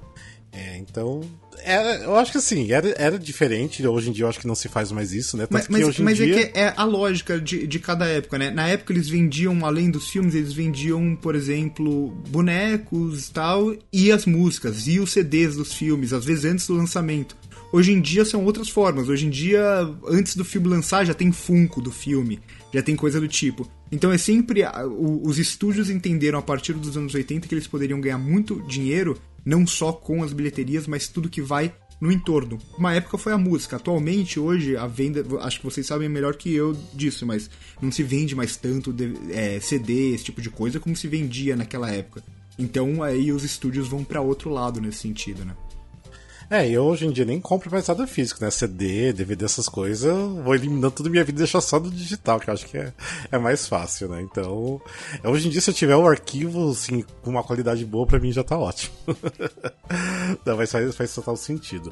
É, 0.52 0.76
então. 0.76 1.22
Era, 1.64 1.96
eu 2.02 2.16
acho 2.16 2.30
que 2.30 2.38
assim, 2.38 2.70
era, 2.70 2.90
era 2.98 3.18
diferente. 3.18 3.86
Hoje 3.86 4.10
em 4.10 4.12
dia 4.12 4.24
eu 4.24 4.28
acho 4.28 4.38
que 4.38 4.46
não 4.46 4.54
se 4.54 4.68
faz 4.68 4.92
mais 4.92 5.12
isso, 5.12 5.36
né? 5.36 5.44
Tanto 5.46 5.52
mas, 5.52 5.68
mas, 5.68 5.98
mas 5.98 6.20
é 6.20 6.24
dia... 6.24 6.40
é 6.40 6.44
que 6.44 6.58
é 6.58 6.74
a 6.76 6.84
lógica 6.84 7.40
de, 7.40 7.66
de 7.66 7.78
cada 7.78 8.06
época, 8.06 8.38
né? 8.38 8.50
Na 8.50 8.68
época 8.68 8.92
eles 8.92 9.08
vendiam, 9.08 9.64
além 9.64 9.90
dos 9.90 10.10
filmes, 10.10 10.34
eles 10.34 10.52
vendiam, 10.52 11.16
por 11.16 11.34
exemplo, 11.34 12.10
bonecos 12.28 13.28
e 13.28 13.32
tal, 13.32 13.74
e 13.92 14.12
as 14.12 14.26
músicas, 14.26 14.86
e 14.86 15.00
os 15.00 15.12
CDs 15.12 15.56
dos 15.56 15.72
filmes, 15.72 16.12
às 16.12 16.24
vezes 16.24 16.44
antes 16.44 16.66
do 16.66 16.74
lançamento. 16.74 17.36
Hoje 17.72 17.92
em 17.92 18.00
dia 18.02 18.22
são 18.24 18.44
outras 18.44 18.68
formas. 18.68 19.08
Hoje 19.08 19.26
em 19.26 19.30
dia, 19.30 19.62
antes 20.06 20.36
do 20.36 20.44
filme 20.44 20.68
lançar, 20.68 21.06
já 21.06 21.14
tem 21.14 21.32
Funko 21.32 21.80
do 21.80 21.90
filme, 21.90 22.38
já 22.72 22.82
tem 22.82 22.94
coisa 22.94 23.18
do 23.18 23.26
tipo. 23.26 23.66
Então 23.90 24.12
é 24.12 24.18
sempre. 24.18 24.62
Os 25.22 25.38
estúdios 25.38 25.88
entenderam 25.88 26.38
a 26.38 26.42
partir 26.42 26.74
dos 26.74 26.96
anos 26.96 27.14
80 27.14 27.48
que 27.48 27.54
eles 27.54 27.66
poderiam 27.66 28.00
ganhar 28.00 28.18
muito 28.18 28.60
dinheiro 28.66 29.18
não 29.44 29.66
só 29.66 29.92
com 29.92 30.22
as 30.22 30.32
bilheterias, 30.32 30.86
mas 30.86 31.08
tudo 31.08 31.28
que 31.28 31.42
vai 31.42 31.74
no 32.00 32.10
entorno. 32.10 32.58
Uma 32.76 32.94
época 32.94 33.16
foi 33.16 33.32
a 33.32 33.38
música. 33.38 33.76
Atualmente, 33.76 34.40
hoje, 34.40 34.76
a 34.76 34.88
venda, 34.88 35.24
acho 35.40 35.60
que 35.60 35.64
vocês 35.64 35.86
sabem 35.86 36.08
melhor 36.08 36.34
que 36.34 36.52
eu 36.52 36.76
disso, 36.92 37.24
mas 37.24 37.48
não 37.80 37.92
se 37.92 38.02
vende 38.02 38.34
mais 38.34 38.56
tanto 38.56 38.94
é, 39.30 39.60
CD, 39.60 40.12
esse 40.12 40.24
tipo 40.24 40.42
de 40.42 40.50
coisa, 40.50 40.80
como 40.80 40.96
se 40.96 41.06
vendia 41.06 41.54
naquela 41.54 41.90
época. 41.90 42.24
Então 42.58 43.02
aí 43.02 43.32
os 43.32 43.44
estúdios 43.44 43.88
vão 43.88 44.04
para 44.04 44.20
outro 44.20 44.50
lado 44.50 44.80
nesse 44.80 44.98
sentido, 44.98 45.44
né? 45.44 45.54
É, 46.52 46.68
eu 46.68 46.84
hoje 46.84 47.06
em 47.06 47.10
dia 47.10 47.24
nem 47.24 47.40
compro 47.40 47.70
mais 47.70 47.88
nada 47.88 48.06
físico, 48.06 48.44
né? 48.44 48.50
CD, 48.50 49.10
DVD, 49.10 49.46
essas 49.46 49.70
coisas, 49.70 50.04
eu 50.04 50.42
vou 50.42 50.54
eliminando 50.54 50.90
toda 50.90 51.08
a 51.08 51.10
minha 51.10 51.24
vida 51.24 51.38
e 51.38 51.44
deixar 51.44 51.62
só 51.62 51.78
do 51.78 51.90
digital, 51.90 52.38
que 52.38 52.50
eu 52.50 52.52
acho 52.52 52.66
que 52.66 52.76
é, 52.76 52.92
é 53.32 53.38
mais 53.38 53.66
fácil, 53.66 54.10
né? 54.10 54.20
Então, 54.20 54.78
hoje 55.24 55.48
em 55.48 55.50
dia, 55.50 55.62
se 55.62 55.70
eu 55.70 55.74
tiver 55.74 55.96
um 55.96 56.06
arquivo, 56.06 56.70
assim, 56.70 57.06
com 57.22 57.30
uma 57.30 57.42
qualidade 57.42 57.86
boa, 57.86 58.06
pra 58.06 58.18
mim 58.18 58.30
já 58.30 58.44
tá 58.44 58.58
ótimo. 58.58 58.94
Não, 60.44 60.58
mas 60.58 60.70
faz, 60.70 60.94
faz 60.94 61.14
total 61.14 61.38
sentido. 61.38 61.90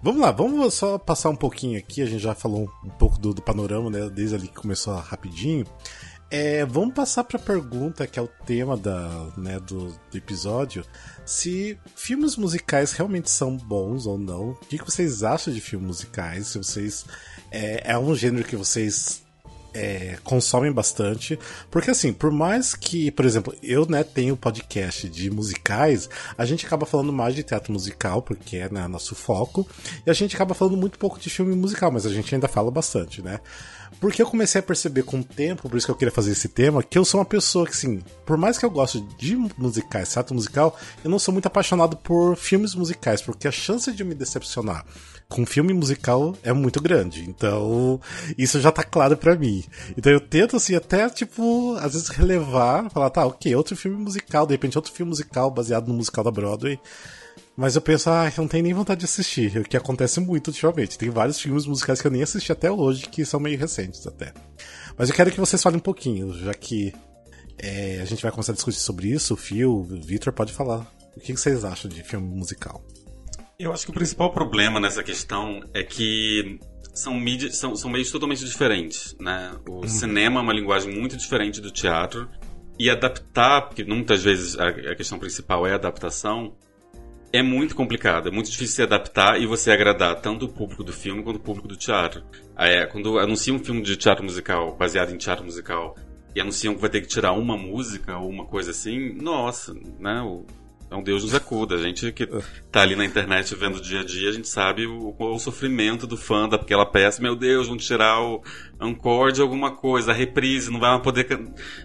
Vamos 0.00 0.20
lá, 0.20 0.30
vamos 0.30 0.72
só 0.72 0.98
passar 0.98 1.30
um 1.30 1.36
pouquinho 1.36 1.76
aqui, 1.76 2.00
a 2.00 2.06
gente 2.06 2.22
já 2.22 2.32
falou 2.32 2.70
um 2.84 2.90
pouco 2.90 3.18
do, 3.18 3.34
do 3.34 3.42
panorama, 3.42 3.90
né? 3.90 4.08
Desde 4.08 4.36
ali 4.36 4.46
que 4.46 4.54
começou 4.54 4.94
rapidinho. 4.94 5.66
É, 6.28 6.64
vamos 6.66 6.94
passar 6.94 7.22
para 7.22 7.38
a 7.38 7.42
pergunta 7.42 8.06
que 8.06 8.18
é 8.18 8.22
o 8.22 8.26
tema 8.26 8.76
da, 8.76 9.28
né, 9.36 9.60
do, 9.60 9.92
do, 10.10 10.16
episódio: 10.16 10.84
se 11.24 11.78
filmes 11.94 12.36
musicais 12.36 12.92
realmente 12.92 13.30
são 13.30 13.56
bons 13.56 14.06
ou 14.06 14.18
não. 14.18 14.50
O 14.50 14.54
que, 14.54 14.78
que 14.78 14.84
vocês 14.84 15.22
acham 15.22 15.52
de 15.54 15.60
filmes 15.60 15.86
musicais? 15.86 16.48
Se 16.48 16.58
vocês 16.58 17.06
é, 17.50 17.92
é 17.92 17.98
um 17.98 18.14
gênero 18.14 18.44
que 18.44 18.56
vocês 18.56 19.24
é, 19.76 20.16
consomem 20.24 20.72
bastante. 20.72 21.38
Porque 21.70 21.90
assim, 21.90 22.12
por 22.12 22.30
mais 22.30 22.74
que, 22.74 23.10
por 23.10 23.24
exemplo, 23.24 23.54
eu 23.62 23.86
né, 23.86 24.02
tenho 24.02 24.36
podcast 24.36 25.08
de 25.08 25.30
musicais, 25.30 26.08
a 26.36 26.46
gente 26.46 26.64
acaba 26.66 26.86
falando 26.86 27.12
mais 27.12 27.34
de 27.34 27.42
teatro 27.42 27.72
musical, 27.72 28.22
porque 28.22 28.56
é 28.56 28.68
né, 28.70 28.88
nosso 28.88 29.14
foco, 29.14 29.68
e 30.06 30.10
a 30.10 30.14
gente 30.14 30.34
acaba 30.34 30.54
falando 30.54 30.76
muito 30.76 30.98
pouco 30.98 31.20
de 31.20 31.28
filme 31.28 31.54
musical, 31.54 31.92
mas 31.92 32.06
a 32.06 32.10
gente 32.10 32.34
ainda 32.34 32.48
fala 32.48 32.70
bastante, 32.70 33.20
né? 33.20 33.38
Porque 34.00 34.20
eu 34.20 34.26
comecei 34.26 34.58
a 34.58 34.62
perceber 34.62 35.02
com 35.02 35.20
o 35.20 35.24
tempo, 35.24 35.68
por 35.68 35.76
isso 35.76 35.86
que 35.86 35.90
eu 35.90 35.96
queria 35.96 36.12
fazer 36.12 36.32
esse 36.32 36.48
tema, 36.48 36.82
que 36.82 36.98
eu 36.98 37.04
sou 37.04 37.20
uma 37.20 37.26
pessoa 37.26 37.66
que, 37.66 37.72
assim, 37.72 38.02
por 38.24 38.36
mais 38.36 38.58
que 38.58 38.64
eu 38.64 38.70
goste 38.70 39.00
de 39.18 39.36
musicais, 39.56 40.12
teatro 40.12 40.34
musical, 40.34 40.78
eu 41.04 41.10
não 41.10 41.18
sou 41.18 41.32
muito 41.32 41.46
apaixonado 41.46 41.96
por 41.96 42.36
filmes 42.36 42.74
musicais, 42.74 43.22
porque 43.22 43.48
a 43.48 43.52
chance 43.52 43.92
de 43.92 44.04
me 44.04 44.14
decepcionar 44.14 44.84
com 45.28 45.44
filme 45.44 45.72
musical 45.72 46.36
é 46.42 46.52
muito 46.52 46.80
grande. 46.80 47.28
Então, 47.28 48.00
isso 48.38 48.60
já 48.60 48.70
tá 48.70 48.82
claro 48.82 49.16
para 49.16 49.34
mim. 49.34 49.64
Então 49.96 50.12
eu 50.12 50.20
tento, 50.20 50.56
assim, 50.56 50.74
até, 50.74 51.08
tipo, 51.08 51.74
às 51.80 51.94
vezes 51.94 52.08
relevar, 52.08 52.90
falar, 52.90 53.10
tá, 53.10 53.26
ok, 53.26 53.54
outro 53.56 53.76
filme 53.76 53.96
musical, 53.96 54.46
de 54.46 54.54
repente 54.54 54.78
outro 54.78 54.92
filme 54.92 55.10
musical 55.10 55.50
baseado 55.50 55.88
no 55.88 55.94
musical 55.94 56.22
da 56.22 56.30
Broadway. 56.30 56.78
Mas 57.56 57.74
eu 57.74 57.80
penso, 57.80 58.10
ah, 58.10 58.26
eu 58.26 58.42
não 58.42 58.48
tenho 58.48 58.64
nem 58.64 58.74
vontade 58.74 59.00
de 59.00 59.06
assistir, 59.06 59.56
o 59.58 59.64
que 59.64 59.76
acontece 59.76 60.20
muito 60.20 60.48
ultimamente. 60.48 60.98
Tem 60.98 61.08
vários 61.08 61.40
filmes 61.40 61.64
musicais 61.64 62.02
que 62.02 62.06
eu 62.06 62.10
nem 62.10 62.22
assisti 62.22 62.52
até 62.52 62.70
hoje, 62.70 63.08
que 63.08 63.24
são 63.24 63.40
meio 63.40 63.58
recentes 63.58 64.06
até. 64.06 64.34
Mas 64.98 65.08
eu 65.08 65.14
quero 65.14 65.30
que 65.30 65.40
vocês 65.40 65.62
falem 65.62 65.78
um 65.78 65.82
pouquinho, 65.82 66.34
já 66.34 66.52
que 66.52 66.92
é, 67.58 68.00
a 68.02 68.04
gente 68.04 68.22
vai 68.22 68.30
começar 68.30 68.52
a 68.52 68.54
discutir 68.54 68.78
sobre 68.78 69.08
isso. 69.08 69.34
O 69.34 69.36
Phil, 69.36 69.70
o 69.70 69.82
Victor 69.84 70.32
pode 70.32 70.52
falar. 70.52 70.86
O 71.16 71.20
que 71.20 71.34
vocês 71.34 71.64
acham 71.64 71.90
de 71.90 72.02
filme 72.02 72.28
musical? 72.28 72.84
Eu 73.58 73.72
acho 73.72 73.86
que 73.86 73.90
o 73.90 73.94
principal 73.94 74.30
problema 74.32 74.78
nessa 74.78 75.02
questão 75.02 75.62
é 75.72 75.82
que 75.82 76.60
são 76.92 77.14
mídias, 77.14 77.56
são, 77.56 77.74
são 77.74 77.90
meios 77.90 78.10
totalmente 78.10 78.44
diferentes, 78.44 79.16
né? 79.18 79.54
O 79.66 79.76
uhum. 79.76 79.88
cinema 79.88 80.40
é 80.40 80.42
uma 80.42 80.52
linguagem 80.52 80.94
muito 80.94 81.16
diferente 81.16 81.60
do 81.60 81.70
teatro 81.70 82.28
e 82.78 82.90
adaptar, 82.90 83.62
porque 83.62 83.82
muitas 83.82 84.22
vezes 84.22 84.58
a, 84.58 84.68
a 84.68 84.94
questão 84.94 85.18
principal 85.18 85.66
é 85.66 85.72
a 85.72 85.76
adaptação, 85.76 86.54
é 87.32 87.42
muito 87.42 87.74
complicado, 87.74 88.28
é 88.28 88.30
muito 88.30 88.50
difícil 88.50 88.76
se 88.76 88.82
adaptar 88.82 89.40
e 89.40 89.46
você 89.46 89.70
agradar 89.70 90.20
tanto 90.20 90.46
o 90.46 90.48
público 90.48 90.82
do 90.82 90.92
filme 90.92 91.22
quanto 91.22 91.36
o 91.36 91.40
público 91.40 91.68
do 91.68 91.76
teatro. 91.76 92.22
É, 92.56 92.86
quando 92.86 93.18
anunciam 93.18 93.56
um 93.56 93.64
filme 93.64 93.82
de 93.82 93.96
teatro 93.96 94.24
musical, 94.24 94.76
baseado 94.76 95.12
em 95.12 95.18
teatro 95.18 95.44
musical, 95.44 95.94
e 96.34 96.40
anunciam 96.40 96.74
que 96.74 96.80
vai 96.80 96.90
ter 96.90 97.00
que 97.00 97.08
tirar 97.08 97.32
uma 97.32 97.56
música 97.56 98.18
ou 98.18 98.28
uma 98.28 98.44
coisa 98.44 98.70
assim, 98.70 99.14
nossa, 99.14 99.74
né? 99.98 100.20
O, 100.20 100.44
é 100.90 100.94
um 100.94 101.02
Deus 101.02 101.24
nos 101.24 101.34
acuda. 101.34 101.74
A 101.74 101.78
gente 101.78 102.12
que 102.12 102.26
tá 102.70 102.82
ali 102.82 102.94
na 102.94 103.04
internet 103.04 103.54
vendo 103.54 103.78
o 103.78 103.80
dia 103.80 104.00
a 104.00 104.04
dia, 104.04 104.28
a 104.28 104.32
gente 104.32 104.46
sabe 104.46 104.86
o, 104.86 105.14
o 105.18 105.38
sofrimento 105.38 106.06
do 106.06 106.16
fã 106.16 106.48
daquela 106.48 106.86
peça. 106.86 107.22
Meu 107.22 107.34
Deus, 107.34 107.68
vão 107.68 107.76
tirar 107.76 108.20
o 108.20 108.42
encore 108.80 109.32
de 109.32 109.40
alguma 109.40 109.72
coisa, 109.74 110.12
a 110.12 110.14
reprise, 110.14 110.70
não 110.70 110.78
vai 110.78 111.00
poder. 111.00 111.26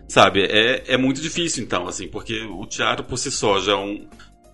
Sabe? 0.08 0.44
É, 0.44 0.94
é 0.94 0.98
muito 0.98 1.22
difícil 1.22 1.64
então, 1.64 1.88
assim, 1.88 2.08
porque 2.08 2.44
o 2.44 2.66
teatro 2.66 3.06
por 3.06 3.18
si 3.18 3.32
só 3.32 3.60
já 3.60 3.72
é 3.72 3.76
um 3.76 4.08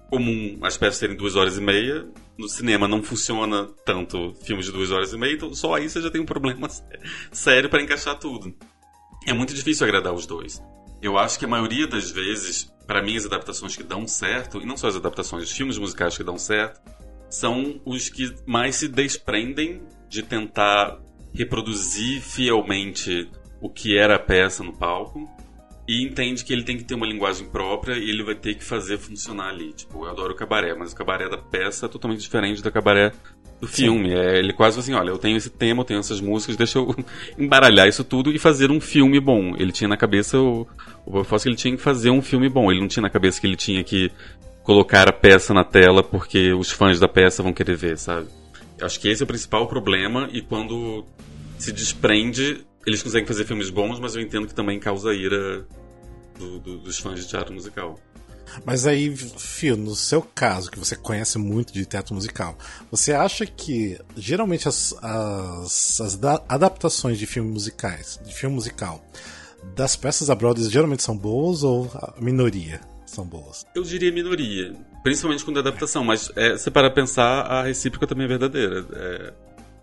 comum 0.09 0.57
as 0.61 0.77
peças 0.77 0.99
terem 0.99 1.15
duas 1.15 1.35
horas 1.35 1.57
e 1.57 1.61
meia. 1.61 2.07
No 2.37 2.47
cinema 2.47 2.87
não 2.87 3.01
funciona 3.01 3.67
tanto 3.85 4.33
filmes 4.43 4.65
de 4.65 4.71
duas 4.71 4.91
horas 4.91 5.13
e 5.13 5.17
meia, 5.17 5.33
então 5.33 5.53
só 5.53 5.75
aí 5.75 5.89
você 5.89 6.01
já 6.01 6.11
tem 6.11 6.21
um 6.21 6.25
problema 6.25 6.67
sério 7.31 7.69
para 7.69 7.81
encaixar 7.81 8.17
tudo. 8.19 8.53
É 9.25 9.33
muito 9.33 9.53
difícil 9.53 9.85
agradar 9.85 10.13
os 10.13 10.25
dois. 10.25 10.61
Eu 11.01 11.17
acho 11.17 11.37
que 11.37 11.45
a 11.45 11.47
maioria 11.47 11.87
das 11.87 12.09
vezes, 12.09 12.73
para 12.85 13.01
mim, 13.01 13.17
as 13.17 13.25
adaptações 13.25 13.75
que 13.75 13.83
dão 13.83 14.07
certo, 14.07 14.59
e 14.61 14.65
não 14.65 14.77
só 14.77 14.87
as 14.87 14.95
adaptações, 14.95 15.43
os 15.43 15.51
filmes 15.51 15.77
musicais 15.77 16.17
que 16.17 16.23
dão 16.23 16.37
certo, 16.37 16.79
são 17.29 17.79
os 17.85 18.09
que 18.09 18.33
mais 18.45 18.77
se 18.77 18.87
desprendem 18.87 19.81
de 20.09 20.23
tentar 20.23 20.99
reproduzir 21.33 22.21
fielmente 22.21 23.29
o 23.61 23.69
que 23.69 23.97
era 23.97 24.15
a 24.15 24.19
peça 24.19 24.63
no 24.63 24.73
palco 24.73 25.36
e 25.87 26.03
entende 26.03 26.43
que 26.43 26.51
ele 26.51 26.63
tem 26.63 26.77
que 26.77 26.83
ter 26.83 26.95
uma 26.95 27.07
linguagem 27.07 27.47
própria 27.47 27.95
e 27.95 28.09
ele 28.09 28.23
vai 28.23 28.35
ter 28.35 28.55
que 28.55 28.63
fazer 28.63 28.97
funcionar 28.97 29.49
ali. 29.49 29.71
Tipo, 29.71 30.05
eu 30.05 30.09
adoro 30.09 30.33
o 30.33 30.35
cabaré, 30.35 30.75
mas 30.75 30.91
o 30.91 30.95
cabaré 30.95 31.29
da 31.29 31.37
peça 31.37 31.85
é 31.85 31.89
totalmente 31.89 32.19
diferente 32.19 32.61
do 32.61 32.71
cabaré 32.71 33.13
do 33.61 33.67
filme. 33.67 34.13
É, 34.13 34.37
ele 34.37 34.51
quase 34.51 34.79
assim, 34.79 34.93
olha, 34.93 35.09
eu 35.09 35.17
tenho 35.17 35.37
esse 35.37 35.49
tema, 35.49 35.81
eu 35.81 35.85
tenho 35.85 35.99
essas 35.99 36.19
músicas, 36.19 36.57
deixa 36.57 36.79
eu 36.79 36.93
embaralhar 37.39 37.87
isso 37.87 38.03
tudo 38.03 38.31
e 38.31 38.37
fazer 38.37 38.69
um 38.69 38.81
filme 38.81 39.19
bom. 39.19 39.55
Ele 39.57 39.71
tinha 39.71 39.87
na 39.87 39.95
cabeça 39.95 40.37
o, 40.37 40.67
o 41.05 41.11
Bob 41.11 41.25
Fosse 41.25 41.43
que 41.43 41.49
ele 41.49 41.55
tinha 41.55 41.75
que 41.75 41.81
fazer 41.81 42.09
um 42.09 42.21
filme 42.21 42.49
bom. 42.49 42.69
Ele 42.69 42.81
não 42.81 42.87
tinha 42.89 43.01
na 43.03 43.09
cabeça 43.09 43.39
que 43.39 43.47
ele 43.47 43.55
tinha 43.55 43.81
que 43.83 44.11
colocar 44.63 45.07
a 45.07 45.13
peça 45.13 45.53
na 45.53 45.63
tela 45.63 46.03
porque 46.03 46.51
os 46.51 46.69
fãs 46.69 46.99
da 46.99 47.07
peça 47.07 47.41
vão 47.41 47.53
querer 47.53 47.77
ver, 47.77 47.97
sabe? 47.97 48.27
Acho 48.81 48.99
que 48.99 49.07
esse 49.07 49.23
é 49.23 49.25
o 49.25 49.27
principal 49.27 49.67
problema 49.67 50.29
e 50.33 50.41
quando 50.41 51.05
se 51.57 51.71
desprende 51.71 52.65
eles 52.87 53.03
conseguem 53.03 53.27
fazer 53.27 53.43
filmes 53.43 53.69
bons, 53.69 53.99
mas 53.99 54.15
eu 54.15 54.21
entendo 54.21 54.47
que 54.47 54.55
também 54.55 54.79
causa 54.79 55.13
ira 55.13 55.67
do, 56.39 56.57
do, 56.59 56.77
dos 56.77 56.97
fãs 56.97 57.19
de 57.19 57.27
teatro 57.27 57.53
musical. 57.53 57.99
Mas 58.65 58.87
aí, 58.87 59.13
Fio, 59.13 59.75
no 59.75 59.93
seu 59.93 60.21
caso, 60.21 60.71
que 60.71 60.79
você 60.79 60.95
conhece 60.95 61.37
muito 61.37 61.73
de 61.73 61.85
teatro 61.85 62.15
musical, 62.15 62.57
você 62.89 63.11
acha 63.11 63.45
que 63.45 63.99
geralmente 64.15 64.69
as, 64.69 64.95
as, 65.03 65.99
as 65.99 66.19
adaptações 66.47 67.19
de 67.19 67.25
filmes 67.25 67.51
musicais, 67.51 68.21
de 68.25 68.33
filme 68.33 68.55
musical, 68.55 69.05
das 69.75 69.97
peças 69.97 70.29
da 70.29 70.35
Broadway 70.35 70.69
geralmente 70.69 71.03
são 71.03 71.15
boas 71.17 71.63
ou 71.63 71.91
a 71.93 72.13
minoria 72.21 72.79
são 73.05 73.25
boas? 73.25 73.65
Eu 73.75 73.83
diria 73.83 74.13
minoria, 74.13 74.73
principalmente 75.03 75.43
quando 75.43 75.57
é 75.57 75.59
adaptação, 75.59 76.05
mas 76.05 76.31
é, 76.37 76.55
se 76.55 76.71
para 76.71 76.89
pensar, 76.89 77.41
a 77.41 77.63
recíproca 77.63 78.07
também 78.07 78.23
é 78.23 78.29
verdadeira. 78.29 78.85
É, 78.93 79.33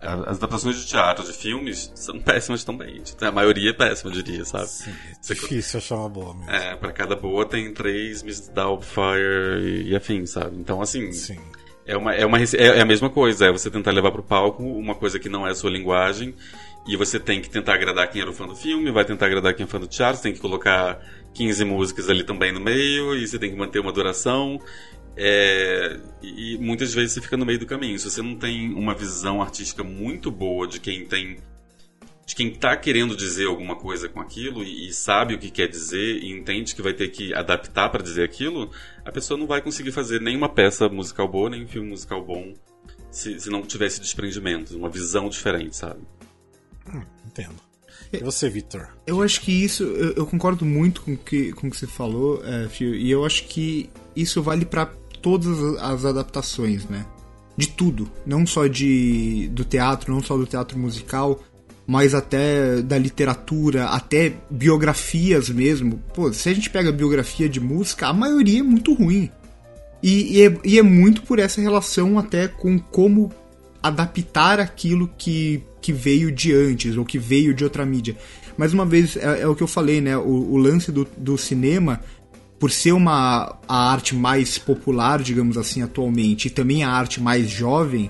as 0.05 0.37
adaptações 0.37 0.77
de 0.77 0.85
teatro, 0.85 1.25
de 1.25 1.33
filmes, 1.33 1.91
são 1.95 2.19
péssimas 2.19 2.63
também. 2.63 3.01
A 3.21 3.31
maioria 3.31 3.71
é 3.71 3.73
péssima, 3.73 4.11
eu 4.11 4.21
diria, 4.21 4.45
sabe? 4.45 4.67
Sim, 4.67 4.91
é 4.91 5.33
difícil 5.33 5.79
achar 5.79 5.95
uma 5.95 6.09
boa 6.09 6.33
mesmo. 6.33 6.51
É, 6.51 6.75
pra 6.75 6.91
cada 6.91 7.15
boa 7.15 7.45
tem 7.45 7.73
três 7.73 8.23
Miss 8.23 8.47
Doubtfire 8.47 9.61
e, 9.61 9.89
e 9.89 9.95
afim, 9.95 10.25
sabe? 10.25 10.57
Então, 10.57 10.81
assim... 10.81 11.11
Sim. 11.11 11.39
É, 11.87 11.95
uma, 11.95 12.15
é, 12.15 12.25
uma, 12.25 12.39
é 12.41 12.81
a 12.81 12.85
mesma 12.85 13.11
coisa, 13.11 13.45
é 13.45 13.51
você 13.51 13.69
tentar 13.69 13.91
levar 13.91 14.11
pro 14.11 14.23
palco 14.23 14.63
uma 14.63 14.95
coisa 14.95 15.19
que 15.19 15.29
não 15.29 15.45
é 15.45 15.51
a 15.51 15.55
sua 15.55 15.69
linguagem 15.69 16.33
e 16.87 16.97
você 16.97 17.19
tem 17.19 17.39
que 17.39 17.47
tentar 17.47 17.75
agradar 17.75 18.09
quem 18.09 18.21
era 18.21 18.29
o 18.29 18.33
fã 18.33 18.47
do 18.47 18.55
filme, 18.55 18.91
vai 18.91 19.05
tentar 19.05 19.27
agradar 19.27 19.53
quem 19.53 19.65
é 19.65 19.67
fã 19.67 19.79
do 19.79 19.85
teatro, 19.85 20.17
você 20.17 20.23
tem 20.23 20.33
que 20.33 20.39
colocar 20.39 20.99
15 21.35 21.63
músicas 21.63 22.09
ali 22.09 22.23
também 22.23 22.51
no 22.51 22.59
meio 22.59 23.15
e 23.15 23.27
você 23.27 23.37
tem 23.37 23.51
que 23.51 23.55
manter 23.55 23.79
uma 23.79 23.91
duração 23.91 24.59
é, 25.17 25.99
e 26.21 26.57
muitas 26.57 26.93
vezes 26.93 27.13
você 27.13 27.21
fica 27.21 27.37
no 27.37 27.45
meio 27.45 27.59
do 27.59 27.65
caminho. 27.65 27.97
Se 27.97 28.09
você 28.09 28.21
não 28.21 28.35
tem 28.35 28.73
uma 28.73 28.93
visão 28.93 29.41
artística 29.41 29.83
muito 29.83 30.29
boa 30.29 30.67
de 30.67 30.79
quem 30.79 31.05
tem. 31.05 31.37
de 32.25 32.35
quem 32.35 32.49
está 32.49 32.75
querendo 32.75 33.15
dizer 33.15 33.47
alguma 33.47 33.75
coisa 33.75 34.09
com 34.09 34.19
aquilo 34.19 34.63
e, 34.63 34.87
e, 34.87 34.93
sabe 34.93 35.35
o 35.35 35.39
que 35.39 35.49
quer 35.49 35.67
dizer 35.67 36.17
e 36.23 36.31
entende 36.31 36.75
que 36.75 36.81
vai 36.81 36.93
ter 36.93 37.09
que 37.09 37.33
adaptar 37.33 37.89
para 37.89 38.03
dizer 38.03 38.23
aquilo, 38.23 38.71
a 39.05 39.11
pessoa 39.11 39.39
não 39.39 39.47
vai 39.47 39.61
conseguir 39.61 39.91
fazer 39.91 40.19
nenhuma 40.19 40.49
peça 40.49 40.89
musical 40.89 41.27
boa, 41.27 41.49
nem 41.49 41.63
um 41.63 41.67
filme 41.67 41.89
musical 41.89 42.23
bom 42.25 42.53
se, 43.15 43.39
se 43.39 43.49
não 43.49 43.61
tivesse 43.61 44.01
desprendimento, 44.01 44.75
uma 44.75 44.89
visão 44.89 45.29
diferente, 45.29 45.77
sabe? 45.77 46.01
Hum, 46.93 47.01
entendo. 47.25 47.55
E 48.11 48.17
você, 48.17 48.49
Victor? 48.49 48.89
Eu 49.07 49.21
acho 49.21 49.41
que 49.41 49.51
isso, 49.51 49.83
eu, 49.83 50.13
eu, 50.13 50.25
concordo 50.25 50.65
muito 50.65 51.01
com 51.01 51.17
que, 51.17 51.51
o 51.51 51.55
com 51.55 51.69
que 51.69 51.77
você 51.77 51.87
falou, 51.87 52.43
é, 52.45 52.67
Fio, 52.67 52.93
e 52.93 53.09
eu 53.09 53.25
acho 53.25 53.45
que 53.45 53.89
isso 54.15 54.43
vale 54.43 54.65
para 54.65 54.91
todas 55.25 55.59
as 55.81 56.05
adaptações, 56.05 56.85
né? 56.85 57.03
De 57.57 57.67
tudo, 57.67 58.07
não 58.27 58.45
só 58.45 58.67
de 58.67 59.49
do 59.51 59.65
teatro, 59.65 60.13
não 60.13 60.21
só 60.21 60.37
do 60.37 60.45
teatro 60.45 60.77
musical, 60.77 61.43
mas 61.87 62.13
até 62.13 62.79
da 62.83 62.95
literatura, 62.95 63.85
até 63.85 64.33
biografias 64.51 65.49
mesmo. 65.49 65.99
Pô, 66.13 66.31
se 66.31 66.47
a 66.47 66.53
gente 66.53 66.69
pega 66.69 66.91
biografia 66.91 67.49
de 67.49 67.59
música, 67.59 68.05
a 68.05 68.13
maioria 68.13 68.59
é 68.59 68.63
muito 68.63 68.93
ruim. 68.93 69.31
E, 70.03 70.37
e, 70.37 70.45
é, 70.45 70.57
e 70.63 70.77
é 70.77 70.83
muito 70.83 71.23
por 71.23 71.39
essa 71.39 71.59
relação 71.59 72.19
até 72.19 72.47
com 72.47 72.77
como 72.77 73.31
adaptar 73.81 74.59
aquilo 74.59 75.09
que, 75.17 75.63
que 75.81 75.91
veio 75.91 76.31
de 76.31 76.53
antes, 76.53 76.95
ou 76.97 77.03
que 77.03 77.17
veio 77.17 77.51
de 77.51 77.63
outra 77.63 77.83
mídia. 77.83 78.15
Mais 78.55 78.75
uma 78.75 78.85
vez, 78.85 79.17
é, 79.17 79.41
é 79.41 79.47
o 79.47 79.55
que 79.55 79.63
eu 79.63 79.67
falei, 79.67 80.01
né? 80.01 80.15
O, 80.15 80.51
o 80.51 80.57
lance 80.57 80.91
do, 80.91 81.07
do 81.17 81.35
cinema 81.35 81.99
por 82.65 82.71
ser 82.71 82.93
uma 82.93 83.59
a 83.67 83.91
arte 83.91 84.15
mais 84.15 84.57
popular, 84.57 85.21
digamos 85.21 85.55
assim, 85.55 85.83
atualmente, 85.83 86.47
e 86.47 86.49
também 86.49 86.83
a 86.83 86.89
arte 86.89 87.21
mais 87.21 87.47
jovem, 87.47 88.09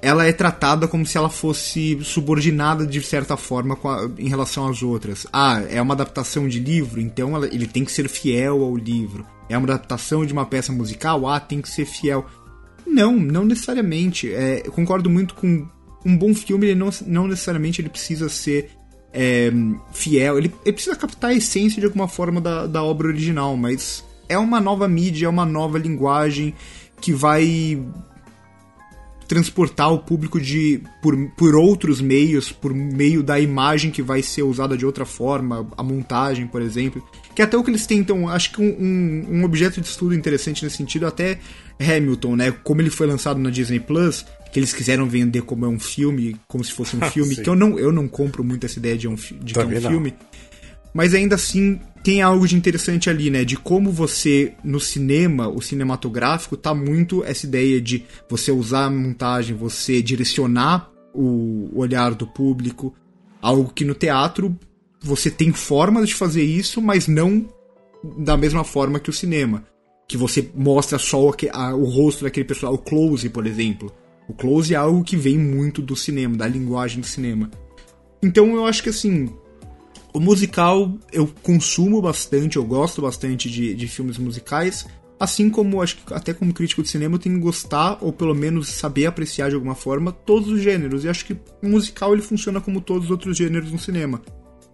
ela 0.00 0.24
é 0.24 0.32
tratada 0.32 0.86
como 0.86 1.04
se 1.04 1.18
ela 1.18 1.28
fosse 1.28 1.98
subordinada 2.04 2.86
de 2.86 3.02
certa 3.02 3.36
forma 3.36 3.76
a, 3.82 4.08
em 4.16 4.28
relação 4.28 4.68
às 4.68 4.80
outras. 4.80 5.26
Ah, 5.32 5.60
é 5.68 5.82
uma 5.82 5.92
adaptação 5.92 6.48
de 6.48 6.60
livro, 6.60 7.00
então 7.00 7.34
ela, 7.34 7.46
ele 7.46 7.66
tem 7.66 7.84
que 7.84 7.90
ser 7.90 8.08
fiel 8.08 8.62
ao 8.62 8.76
livro. 8.76 9.26
É 9.48 9.58
uma 9.58 9.66
adaptação 9.66 10.24
de 10.24 10.32
uma 10.32 10.46
peça 10.46 10.72
musical, 10.72 11.26
ah, 11.26 11.40
tem 11.40 11.60
que 11.60 11.68
ser 11.68 11.84
fiel. 11.84 12.24
Não, 12.86 13.16
não 13.16 13.44
necessariamente. 13.44 14.32
É, 14.32 14.60
concordo 14.70 15.10
muito 15.10 15.34
com 15.34 15.66
um 16.06 16.16
bom 16.16 16.32
filme, 16.32 16.68
ele 16.68 16.78
não, 16.78 16.90
não 17.04 17.26
necessariamente 17.26 17.82
ele 17.82 17.88
precisa 17.88 18.28
ser 18.28 18.70
é, 19.14 19.50
fiel. 19.92 20.36
Ele, 20.36 20.52
ele, 20.64 20.72
precisa 20.72 20.96
captar 20.96 21.30
a 21.30 21.34
essência 21.34 21.78
de 21.78 21.86
alguma 21.86 22.08
forma 22.08 22.40
da, 22.40 22.66
da 22.66 22.82
obra 22.82 23.06
original, 23.06 23.56
mas 23.56 24.04
é 24.28 24.36
uma 24.36 24.60
nova 24.60 24.88
mídia, 24.88 25.26
é 25.26 25.28
uma 25.28 25.46
nova 25.46 25.78
linguagem 25.78 26.52
que 27.00 27.12
vai 27.12 27.80
transportar 29.26 29.92
o 29.92 29.98
público 29.98 30.40
de 30.40 30.82
por, 31.02 31.16
por 31.30 31.54
outros 31.54 32.00
meios, 32.00 32.52
por 32.52 32.74
meio 32.74 33.22
da 33.22 33.38
imagem 33.40 33.90
que 33.90 34.02
vai 34.02 34.22
ser 34.22 34.42
usada 34.42 34.76
de 34.76 34.84
outra 34.84 35.04
forma, 35.04 35.66
a 35.76 35.82
montagem, 35.82 36.46
por 36.46 36.62
exemplo. 36.62 37.02
Que 37.34 37.42
até 37.42 37.56
o 37.56 37.64
que 37.64 37.70
eles 37.70 37.86
tentam, 37.86 38.28
acho 38.28 38.52
que 38.52 38.62
um, 38.62 39.26
um, 39.28 39.44
objeto 39.44 39.80
de 39.80 39.86
estudo 39.86 40.14
interessante 40.14 40.62
nesse 40.64 40.76
sentido, 40.76 41.06
até 41.06 41.38
Hamilton, 41.80 42.36
né? 42.36 42.50
Como 42.62 42.80
ele 42.80 42.90
foi 42.90 43.06
lançado 43.06 43.40
na 43.40 43.50
Disney 43.50 43.80
Plus, 43.80 44.24
que 44.52 44.58
eles 44.58 44.72
quiseram 44.72 45.08
vender 45.08 45.42
como 45.42 45.64
é 45.64 45.68
um 45.68 45.80
filme, 45.80 46.36
como 46.46 46.62
se 46.62 46.72
fosse 46.72 46.96
um 46.96 47.00
filme, 47.10 47.36
que 47.36 47.48
eu 47.48 47.56
não, 47.56 47.78
eu 47.78 47.90
não 47.90 48.06
compro 48.06 48.44
muito 48.44 48.66
essa 48.66 48.78
ideia 48.78 48.96
de, 48.96 49.08
um, 49.08 49.14
de 49.14 49.52
que 49.52 49.58
é 49.58 49.64
um 49.64 49.80
filme. 49.80 50.14
Mas 50.94 51.12
ainda 51.12 51.34
assim 51.34 51.80
tem 52.04 52.22
algo 52.22 52.46
de 52.46 52.54
interessante 52.54 53.10
ali, 53.10 53.30
né? 53.30 53.44
De 53.44 53.56
como 53.56 53.90
você, 53.90 54.54
no 54.62 54.78
cinema, 54.78 55.48
o 55.48 55.60
cinematográfico, 55.60 56.56
tá 56.56 56.72
muito 56.72 57.24
essa 57.24 57.46
ideia 57.46 57.80
de 57.80 58.04
você 58.30 58.52
usar 58.52 58.84
a 58.84 58.90
montagem, 58.90 59.56
você 59.56 60.00
direcionar 60.00 60.90
o 61.12 61.70
olhar 61.74 62.14
do 62.14 62.26
público. 62.26 62.94
Algo 63.42 63.72
que 63.74 63.84
no 63.84 63.94
teatro 63.94 64.56
você 65.00 65.30
tem 65.30 65.52
formas 65.52 66.08
de 66.08 66.14
fazer 66.14 66.42
isso, 66.42 66.80
mas 66.80 67.08
não 67.08 67.46
da 68.18 68.36
mesma 68.36 68.64
forma 68.64 69.00
que 69.00 69.10
o 69.10 69.12
cinema. 69.12 69.64
Que 70.06 70.16
você 70.16 70.48
mostra 70.54 70.98
só 70.98 71.26
o, 71.26 71.30
o 71.30 71.84
rosto 71.84 72.24
daquele 72.24 72.44
pessoal, 72.44 72.74
o 72.74 72.78
close, 72.78 73.28
por 73.28 73.46
exemplo. 73.46 73.92
O 74.28 74.34
close 74.34 74.74
é 74.74 74.76
algo 74.76 75.02
que 75.02 75.16
vem 75.16 75.38
muito 75.38 75.82
do 75.82 75.96
cinema, 75.96 76.36
da 76.36 76.46
linguagem 76.46 77.00
do 77.00 77.06
cinema. 77.06 77.50
Então 78.22 78.54
eu 78.54 78.66
acho 78.66 78.82
que 78.82 78.88
assim, 78.88 79.30
o 80.14 80.20
musical 80.20 80.96
eu 81.12 81.26
consumo 81.42 82.00
bastante, 82.00 82.56
eu 82.56 82.64
gosto 82.64 83.02
bastante 83.02 83.50
de, 83.50 83.74
de 83.74 83.88
filmes 83.88 84.16
musicais, 84.16 84.86
assim 85.18 85.50
como 85.50 85.82
acho 85.82 85.96
que 85.96 86.14
até 86.14 86.32
como 86.32 86.54
crítico 86.54 86.82
de 86.82 86.88
cinema 86.88 87.16
eu 87.16 87.18
tenho 87.18 87.34
que 87.34 87.42
gostar 87.42 87.98
ou 88.00 88.12
pelo 88.12 88.34
menos 88.34 88.68
saber 88.68 89.06
apreciar 89.06 89.48
de 89.48 89.56
alguma 89.56 89.74
forma 89.74 90.12
todos 90.12 90.48
os 90.48 90.62
gêneros. 90.62 91.04
E 91.04 91.08
acho 91.08 91.24
que 91.24 91.36
o 91.60 91.68
musical 91.68 92.12
ele 92.12 92.22
funciona 92.22 92.60
como 92.60 92.80
todos 92.80 93.06
os 93.06 93.10
outros 93.10 93.36
gêneros 93.36 93.72
no 93.72 93.78
cinema. 93.78 94.22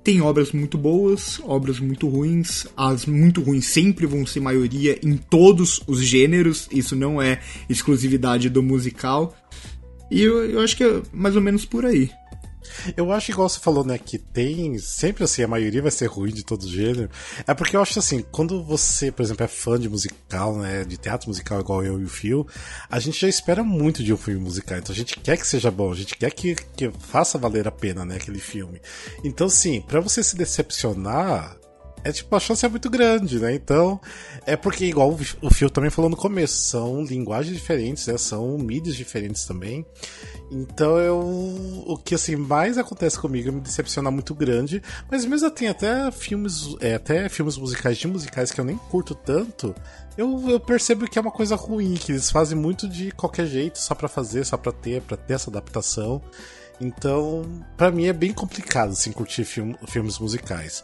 Tem 0.05 0.21
obras 0.21 0.53
muito 0.53 0.77
boas, 0.77 1.41
obras 1.45 1.79
muito 1.79 2.09
ruins. 2.09 2.67
As 2.77 3.07
muito 3.07 3.43
ruins 3.43 3.67
sempre 3.67 4.07
vão 4.07 4.27
ser 4.27 4.41
maioria 4.41 4.99
em 5.03 5.17
todos 5.17 5.83
os 5.87 6.03
gêneros. 6.03 6.69
Isso 6.71 6.95
não 6.95 7.21
é 7.21 7.41
exclusividade 7.69 8.49
do 8.49 8.63
musical. 8.63 9.35
E 10.11 10.23
eu, 10.23 10.45
eu 10.45 10.61
acho 10.61 10.77
que 10.77 10.85
é 10.85 11.03
mais 11.13 11.37
ou 11.37 11.43
menos 11.43 11.65
por 11.65 11.85
aí. 11.85 12.11
Eu 12.97 13.13
acho 13.13 13.31
igual 13.31 13.49
você 13.49 13.61
falou, 13.61 13.85
né, 13.85 13.99
que 13.99 14.19
tem 14.19 14.79
sempre 14.79 15.25
assim, 15.25 15.43
a 15.43 15.49
maioria 15.49 15.83
vai 15.83 15.91
ser 15.91 16.07
ruim 16.07 16.33
de 16.33 16.45
todo 16.45 16.69
gênero. 16.69 17.11
É 17.47 17.55
porque 17.55 17.77
eu 17.77 17.83
acho 17.83 17.99
assim, 17.99 18.25
quando 18.31 18.63
você, 18.63 19.11
por 19.11 19.23
exemplo, 19.23 19.45
é 19.45 19.49
fã 19.49 19.79
de 19.79 19.89
musical, 19.89 20.57
né, 20.57 20.85
de 20.85 20.97
teatro 20.97 21.29
musical 21.29 21.61
igual 21.61 21.85
eu 21.85 22.01
e 22.01 22.05
o 22.05 22.09
Phil, 22.09 22.47
a 22.89 22.99
gente 22.99 23.21
já 23.21 23.29
espera 23.29 23.63
muito 23.63 24.03
de 24.03 24.13
um 24.13 24.17
filme 24.17 24.41
musical. 24.41 24.79
Então 24.79 24.93
a 24.93 24.97
gente 24.97 25.19
quer 25.19 25.37
que 25.37 25.47
seja 25.47 25.71
bom, 25.71 25.93
a 25.93 25.97
gente 25.97 26.17
quer 26.17 26.31
que, 26.31 26.55
que 26.55 26.91
faça 26.99 27.39
valer 27.39 27.67
a 27.67 27.73
pena, 27.73 28.05
né, 28.05 28.17
aquele 28.17 28.41
filme. 28.41 28.81
Então, 29.25 29.49
sim, 29.49 29.81
para 29.81 30.01
você 30.01 30.23
se 30.23 30.37
decepcionar, 30.37 31.60
é 32.03 32.13
tipo, 32.13 32.35
a 32.35 32.41
chance 32.41 32.65
é 32.65 32.69
muito 32.69 32.89
grande, 32.89 33.39
né? 33.39 33.55
Então, 33.55 34.01
é 34.47 34.57
porque, 34.57 34.85
igual 34.85 35.17
o 35.43 35.51
Phil 35.51 35.71
também 35.71 35.91
falou 35.91 36.11
no 36.11 36.17
começo, 36.17 36.55
são 36.55 37.03
linguagens 37.03 37.57
diferentes, 37.57 38.07
né? 38.07 38.17
São 38.17 38.57
mídias 38.59 38.97
diferentes 38.97 39.45
também. 39.45 39.85
Então, 40.51 40.99
eu, 40.99 41.19
o 41.87 41.97
que 41.97 42.15
assim 42.15 42.37
mais 42.37 42.79
acontece 42.79 43.19
comigo 43.19 43.49
é 43.49 43.53
me 43.53 43.61
decepcionar 43.61 44.13
muito 44.13 44.35
grande, 44.35 44.83
mas 45.11 45.25
mesmo 45.25 45.47
assim, 45.47 45.67
até 45.67 46.11
filmes, 46.11 46.75
é, 46.81 46.95
até 46.95 47.29
filmes 47.29 47.57
musicais 47.57 47.99
de 47.99 48.09
musicais 48.09 48.51
que 48.51 48.61
eu 48.61 48.65
nem 48.65 48.77
curto 48.77 49.15
tanto, 49.15 49.75
eu, 50.17 50.51
eu, 50.51 50.61
percebo 50.61 51.09
que 51.09 51.19
é 51.19 51.23
uma 51.23 51.31
coisa 51.31 51.55
ruim, 51.55 51.95
que 51.95 52.13
eles 52.13 52.31
fazem 52.31 52.59
muito 52.59 52.89
de 52.89 53.11
qualquer 53.13 53.47
jeito, 53.47 53.79
só 53.79 53.95
para 53.95 54.09
fazer, 54.09 54.45
só 54.45 54.57
para 54.57 54.73
ter, 54.73 55.03
para 55.03 55.17
ter 55.17 55.35
essa 55.35 55.51
adaptação. 55.51 56.21
Então, 56.81 57.45
para 57.77 57.91
mim 57.91 58.07
é 58.07 58.13
bem 58.13 58.33
complicado 58.33 58.93
assim 58.93 59.13
curtir 59.13 59.45
film, 59.45 59.75
filmes 59.87 60.19
musicais. 60.19 60.83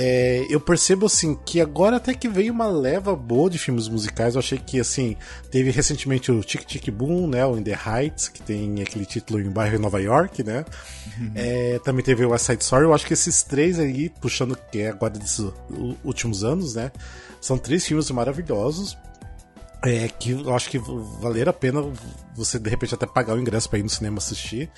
É, 0.00 0.46
eu 0.48 0.60
percebo 0.60 1.06
assim 1.06 1.34
que 1.34 1.60
agora 1.60 1.96
até 1.96 2.14
que 2.14 2.28
veio 2.28 2.52
uma 2.52 2.68
leva 2.68 3.16
boa 3.16 3.50
de 3.50 3.58
filmes 3.58 3.88
musicais. 3.88 4.36
Eu 4.36 4.38
achei 4.38 4.56
que 4.56 4.78
assim 4.78 5.16
teve 5.50 5.72
recentemente 5.72 6.30
o 6.30 6.40
Tic 6.40 6.64
Tic 6.64 6.88
Boom, 6.88 7.26
né, 7.26 7.44
o 7.44 7.58
In 7.58 7.64
the 7.64 7.76
Heights, 7.76 8.28
que 8.28 8.40
tem 8.40 8.80
aquele 8.80 9.04
título 9.04 9.40
em 9.40 9.50
bairro 9.50 9.74
em 9.74 9.80
Nova 9.80 10.00
York, 10.00 10.44
né? 10.44 10.64
Uhum. 11.18 11.32
É, 11.34 11.80
também 11.80 12.04
teve 12.04 12.24
o 12.24 12.30
West 12.30 12.46
Side 12.46 12.62
Story. 12.62 12.84
Eu 12.84 12.94
acho 12.94 13.04
que 13.04 13.12
esses 13.12 13.42
três 13.42 13.80
aí, 13.80 14.08
puxando 14.08 14.56
que 14.70 14.82
é 14.82 14.90
agora 14.90 15.14
desses 15.14 15.44
últimos 16.04 16.44
anos, 16.44 16.76
né, 16.76 16.92
são 17.40 17.58
três 17.58 17.84
filmes 17.84 18.08
maravilhosos. 18.12 18.96
É, 19.82 20.06
que 20.06 20.30
eu 20.30 20.54
acho 20.54 20.70
que 20.70 20.78
valeria 20.78 21.50
a 21.50 21.52
pena 21.52 21.84
você 22.36 22.56
de 22.56 22.70
repente 22.70 22.94
até 22.94 23.04
pagar 23.04 23.34
o 23.34 23.40
ingresso 23.40 23.68
para 23.68 23.80
ir 23.80 23.82
no 23.82 23.90
cinema 23.90 24.18
assistir. 24.18 24.70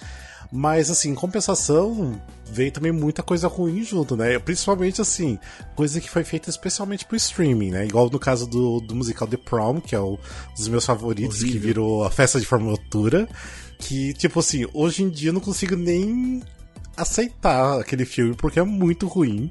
Mas, 0.53 0.91
assim, 0.91 1.11
em 1.11 1.15
compensação, 1.15 2.21
veio 2.45 2.73
também 2.73 2.91
muita 2.91 3.23
coisa 3.23 3.47
ruim 3.47 3.85
junto, 3.85 4.17
né? 4.17 4.39
Principalmente, 4.39 5.01
assim, 5.01 5.39
coisa 5.77 6.01
que 6.01 6.11
foi 6.11 6.25
feita 6.25 6.51
especialmente 6.51 7.07
pro 7.07 7.17
streaming, 7.17 7.71
né? 7.71 7.87
Igual 7.87 8.11
no 8.11 8.19
caso 8.19 8.47
do, 8.47 8.81
do 8.81 8.95
musical 8.95 9.29
The 9.29 9.37
Prom, 9.37 9.81
que 9.81 9.95
é 9.95 10.01
um 10.01 10.19
dos 10.57 10.69
meus 10.69 10.85
favoritos, 10.85 11.41
Horrível. 11.41 11.61
que 11.61 11.67
virou 11.67 12.05
a 12.05 12.11
festa 12.11 12.41
de 12.41 12.47
formatura. 12.47 13.29
Que, 13.79 14.13
tipo 14.15 14.41
assim, 14.41 14.67
hoje 14.75 15.03
em 15.03 15.09
dia 15.09 15.31
eu 15.31 15.33
não 15.33 15.41
consigo 15.41 15.77
nem 15.77 16.43
aceitar 16.97 17.81
aquele 17.81 18.05
filme 18.05 18.35
porque 18.35 18.59
é 18.59 18.65
muito 18.65 19.07
ruim. 19.07 19.51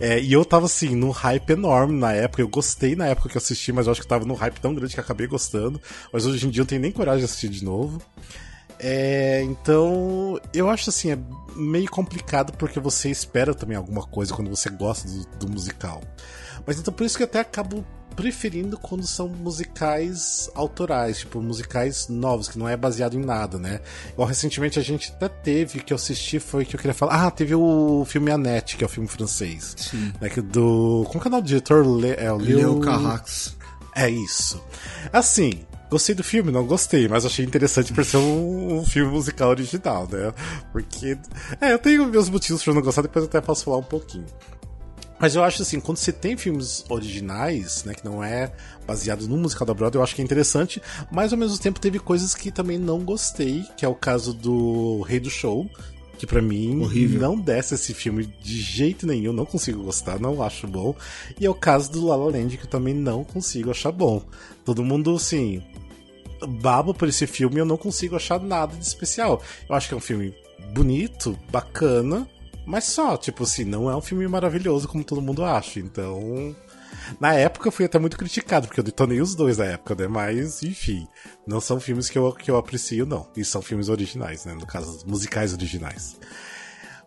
É, 0.00 0.18
e 0.18 0.32
eu 0.32 0.42
tava 0.46 0.64
assim, 0.64 0.96
num 0.96 1.10
hype 1.10 1.50
enorme 1.50 1.98
na 1.98 2.12
época. 2.12 2.40
Eu 2.40 2.48
gostei 2.48 2.96
na 2.96 3.06
época 3.06 3.28
que 3.28 3.36
eu 3.36 3.40
assisti, 3.40 3.70
mas 3.70 3.86
eu 3.86 3.92
acho 3.92 4.00
que 4.00 4.08
tava 4.08 4.24
num 4.24 4.34
hype 4.34 4.58
tão 4.58 4.74
grande 4.74 4.94
que 4.94 5.00
acabei 5.00 5.26
gostando. 5.26 5.78
Mas 6.10 6.24
hoje 6.24 6.46
em 6.46 6.50
dia 6.50 6.60
eu 6.60 6.64
não 6.64 6.68
tenho 6.68 6.80
nem 6.80 6.90
coragem 6.90 7.18
de 7.20 7.26
assistir 7.26 7.50
de 7.50 7.62
novo. 7.62 8.00
É, 8.82 9.42
então, 9.42 10.40
eu 10.54 10.70
acho 10.70 10.88
assim, 10.88 11.12
é 11.12 11.18
meio 11.54 11.90
complicado 11.90 12.52
porque 12.54 12.80
você 12.80 13.10
espera 13.10 13.54
também 13.54 13.76
alguma 13.76 14.02
coisa 14.06 14.32
quando 14.32 14.48
você 14.48 14.70
gosta 14.70 15.06
do, 15.06 15.46
do 15.46 15.52
musical. 15.52 16.00
Mas 16.66 16.78
então 16.78 16.92
por 16.92 17.04
isso 17.04 17.16
que 17.16 17.22
eu 17.22 17.26
até 17.26 17.40
acabo 17.40 17.84
preferindo 18.16 18.78
quando 18.78 19.06
são 19.06 19.28
musicais 19.28 20.50
autorais, 20.54 21.18
tipo 21.18 21.40
musicais 21.40 22.08
novos, 22.08 22.48
que 22.48 22.58
não 22.58 22.68
é 22.68 22.76
baseado 22.76 23.14
em 23.14 23.24
nada, 23.24 23.58
né? 23.58 23.80
Igual 24.12 24.28
recentemente 24.28 24.78
a 24.78 24.82
gente 24.82 25.12
até 25.12 25.28
teve, 25.28 25.80
que 25.80 25.92
eu 25.92 25.96
assisti, 25.96 26.38
foi 26.38 26.64
que 26.64 26.74
eu 26.74 26.80
queria 26.80 26.94
falar. 26.94 27.26
Ah, 27.26 27.30
teve 27.30 27.54
o 27.54 28.04
filme 28.06 28.30
Annette, 28.30 28.76
que 28.76 28.84
é 28.84 28.86
o 28.86 28.90
filme 28.90 29.08
francês. 29.08 29.74
Sim. 29.76 30.12
Né, 30.20 30.28
que 30.28 30.40
do. 30.40 31.04
Como 31.08 31.20
que 31.20 31.28
é 31.28 31.28
o 31.28 31.30
nome 31.30 31.42
do 31.42 31.48
diretor? 31.48 31.86
Le, 31.86 32.14
é, 32.18 32.32
o 32.32 32.36
Leo, 32.36 32.58
Leo 32.58 32.80
Carrax. 32.80 33.56
É 33.94 34.08
isso. 34.08 34.62
Assim, 35.12 35.64
Gostei 35.90 36.14
do 36.14 36.22
filme, 36.22 36.52
não 36.52 36.64
gostei, 36.64 37.08
mas 37.08 37.26
achei 37.26 37.44
interessante 37.44 37.92
por 37.92 38.04
ser 38.04 38.18
um, 38.18 38.78
um, 38.78 38.86
filme 38.86 39.10
musical 39.10 39.50
original, 39.50 40.08
né? 40.10 40.32
Porque. 40.70 41.18
É, 41.60 41.72
eu 41.72 41.78
tenho 41.78 42.06
meus 42.06 42.28
motivos 42.28 42.62
pra 42.62 42.72
não 42.72 42.80
gostar, 42.80 43.02
depois 43.02 43.24
eu 43.24 43.28
até 43.28 43.40
posso 43.40 43.64
falar 43.64 43.78
um 43.78 43.82
pouquinho. 43.82 44.26
Mas 45.18 45.34
eu 45.34 45.44
acho 45.44 45.60
assim, 45.60 45.80
quando 45.80 45.98
você 45.98 46.12
tem 46.12 46.34
filmes 46.36 46.82
originais, 46.88 47.84
né, 47.84 47.92
que 47.92 48.02
não 48.02 48.24
é 48.24 48.50
baseado 48.86 49.28
no 49.28 49.36
musical 49.36 49.66
da 49.66 49.74
Broadway, 49.74 50.00
eu 50.00 50.02
acho 50.02 50.14
que 50.14 50.22
é 50.22 50.24
interessante, 50.24 50.80
mas 51.12 51.30
ao 51.30 51.38
mesmo 51.38 51.58
tempo 51.58 51.78
teve 51.78 51.98
coisas 51.98 52.34
que 52.34 52.50
também 52.50 52.78
não 52.78 53.00
gostei, 53.00 53.66
que 53.76 53.84
é 53.84 53.88
o 53.88 53.94
caso 53.94 54.32
do 54.32 55.02
Rei 55.02 55.20
do 55.20 55.28
Show, 55.28 55.68
que 56.20 56.26
para 56.26 56.42
mim 56.42 56.82
Horrível. 56.82 57.18
não 57.18 57.40
desce 57.40 57.74
esse 57.74 57.94
filme 57.94 58.26
de 58.42 58.60
jeito 58.60 59.06
nenhum, 59.06 59.32
não 59.32 59.46
consigo 59.46 59.82
gostar, 59.82 60.20
não 60.20 60.42
acho 60.42 60.66
bom. 60.66 60.94
E 61.40 61.46
é 61.46 61.50
o 61.50 61.54
caso 61.54 61.90
do 61.90 62.06
La 62.06 62.14
La 62.14 62.26
Land 62.26 62.58
que 62.58 62.64
eu 62.64 62.70
também 62.70 62.92
não 62.92 63.24
consigo 63.24 63.70
achar 63.70 63.90
bom. 63.90 64.22
Todo 64.62 64.84
mundo 64.84 65.14
assim, 65.14 65.62
babo 66.46 66.92
por 66.92 67.08
esse 67.08 67.26
filme 67.26 67.56
e 67.56 67.58
eu 67.60 67.64
não 67.64 67.78
consigo 67.78 68.16
achar 68.16 68.38
nada 68.38 68.76
de 68.76 68.84
especial. 68.84 69.42
Eu 69.66 69.74
acho 69.74 69.88
que 69.88 69.94
é 69.94 69.96
um 69.96 70.00
filme 70.00 70.34
bonito, 70.74 71.38
bacana, 71.50 72.28
mas 72.66 72.84
só, 72.84 73.16
tipo 73.16 73.44
assim, 73.44 73.64
não 73.64 73.90
é 73.90 73.96
um 73.96 74.02
filme 74.02 74.28
maravilhoso 74.28 74.86
como 74.88 75.02
todo 75.02 75.22
mundo 75.22 75.42
acha. 75.42 75.80
Então, 75.80 76.54
na 77.18 77.34
época 77.34 77.68
eu 77.68 77.72
fui 77.72 77.84
até 77.84 77.98
muito 77.98 78.16
criticado, 78.16 78.66
porque 78.66 78.80
eu 78.80 78.84
detonei 78.84 79.20
os 79.20 79.34
dois 79.34 79.58
na 79.58 79.66
época, 79.66 79.94
né? 79.94 80.08
Mas, 80.08 80.62
enfim, 80.62 81.06
não 81.46 81.60
são 81.60 81.80
filmes 81.80 82.08
que 82.08 82.18
eu, 82.18 82.32
que 82.32 82.50
eu 82.50 82.56
aprecio, 82.56 83.06
não. 83.06 83.28
E 83.36 83.44
são 83.44 83.62
filmes 83.62 83.88
originais, 83.88 84.44
né? 84.44 84.54
No 84.54 84.66
caso, 84.66 85.04
musicais 85.06 85.52
originais. 85.52 86.18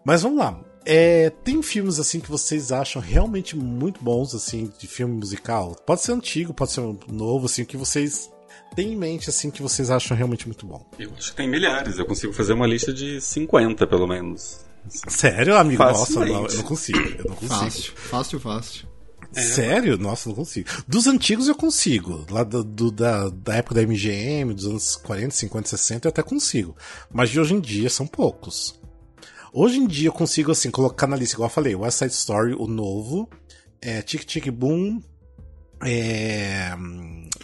Mas 0.03 0.21
vamos 0.21 0.39
lá. 0.39 0.59
É, 0.85 1.29
tem 1.29 1.61
filmes 1.61 1.97
assim 1.97 2.19
que 2.19 2.29
vocês 2.29 2.71
acham 2.71 3.01
realmente 3.01 3.55
muito 3.55 4.03
bons, 4.03 4.35
assim, 4.35 4.71
de 4.77 4.85
filme 4.85 5.15
musical? 5.15 5.75
Pode 5.85 6.01
ser 6.01 6.11
antigo, 6.11 6.53
pode 6.53 6.71
ser 6.71 6.81
novo, 7.07 7.45
assim, 7.45 7.63
que 7.63 7.77
vocês 7.77 8.29
tem 8.75 8.93
em 8.93 8.95
mente, 8.95 9.29
assim, 9.29 9.49
que 9.49 9.61
vocês 9.61 9.89
acham 9.89 10.17
realmente 10.17 10.47
muito 10.47 10.65
bom? 10.65 10.85
Eu 10.97 11.11
acho 11.17 11.31
que 11.31 11.37
tem 11.37 11.47
milhares. 11.47 11.97
Eu 11.99 12.05
consigo 12.05 12.33
fazer 12.33 12.53
uma 12.53 12.67
lista 12.67 12.91
de 12.91 13.21
50, 13.21 13.85
pelo 13.87 14.07
menos. 14.07 14.65
Sério, 14.89 15.55
amigo? 15.55 15.81
Nossa, 15.81 16.19
não, 16.25 16.45
eu 16.47 16.57
não 16.57 16.63
consigo. 16.63 16.99
Eu 16.99 17.25
não 17.29 17.35
consigo. 17.35 17.55
Fácil, 17.55 17.93
fácil, 17.95 18.39
fácil. 18.39 18.92
É. 19.35 19.41
Sério? 19.41 19.97
Nossa, 19.97 20.29
não 20.29 20.35
consigo. 20.35 20.69
Dos 20.87 21.07
antigos 21.07 21.47
eu 21.47 21.55
consigo. 21.55 22.25
Lá 22.29 22.43
do, 22.43 22.63
do, 22.63 22.91
da, 22.91 23.29
da 23.29 23.55
época 23.55 23.75
da 23.75 23.81
MGM, 23.81 24.53
dos 24.53 24.65
anos 24.65 24.95
40, 24.97 25.31
50, 25.31 25.69
60, 25.69 26.07
eu 26.07 26.09
até 26.09 26.21
consigo. 26.21 26.75
Mas 27.11 27.29
de 27.29 27.39
hoje 27.39 27.53
em 27.53 27.59
dia 27.59 27.89
são 27.89 28.05
poucos. 28.05 28.79
Hoje 29.51 29.77
em 29.77 29.87
dia 29.87 30.07
eu 30.07 30.13
consigo, 30.13 30.51
assim, 30.51 30.71
colocar 30.71 31.05
na 31.05 31.15
lista, 31.15 31.35
igual 31.35 31.47
eu 31.47 31.53
falei, 31.53 31.75
West 31.75 31.99
Side 31.99 32.13
Story, 32.13 32.55
o 32.55 32.65
novo, 32.65 33.29
é, 33.79 34.01
Tic 34.01 34.23
Tic 34.23 34.49
Boom, 34.49 34.99
é, 35.85 36.71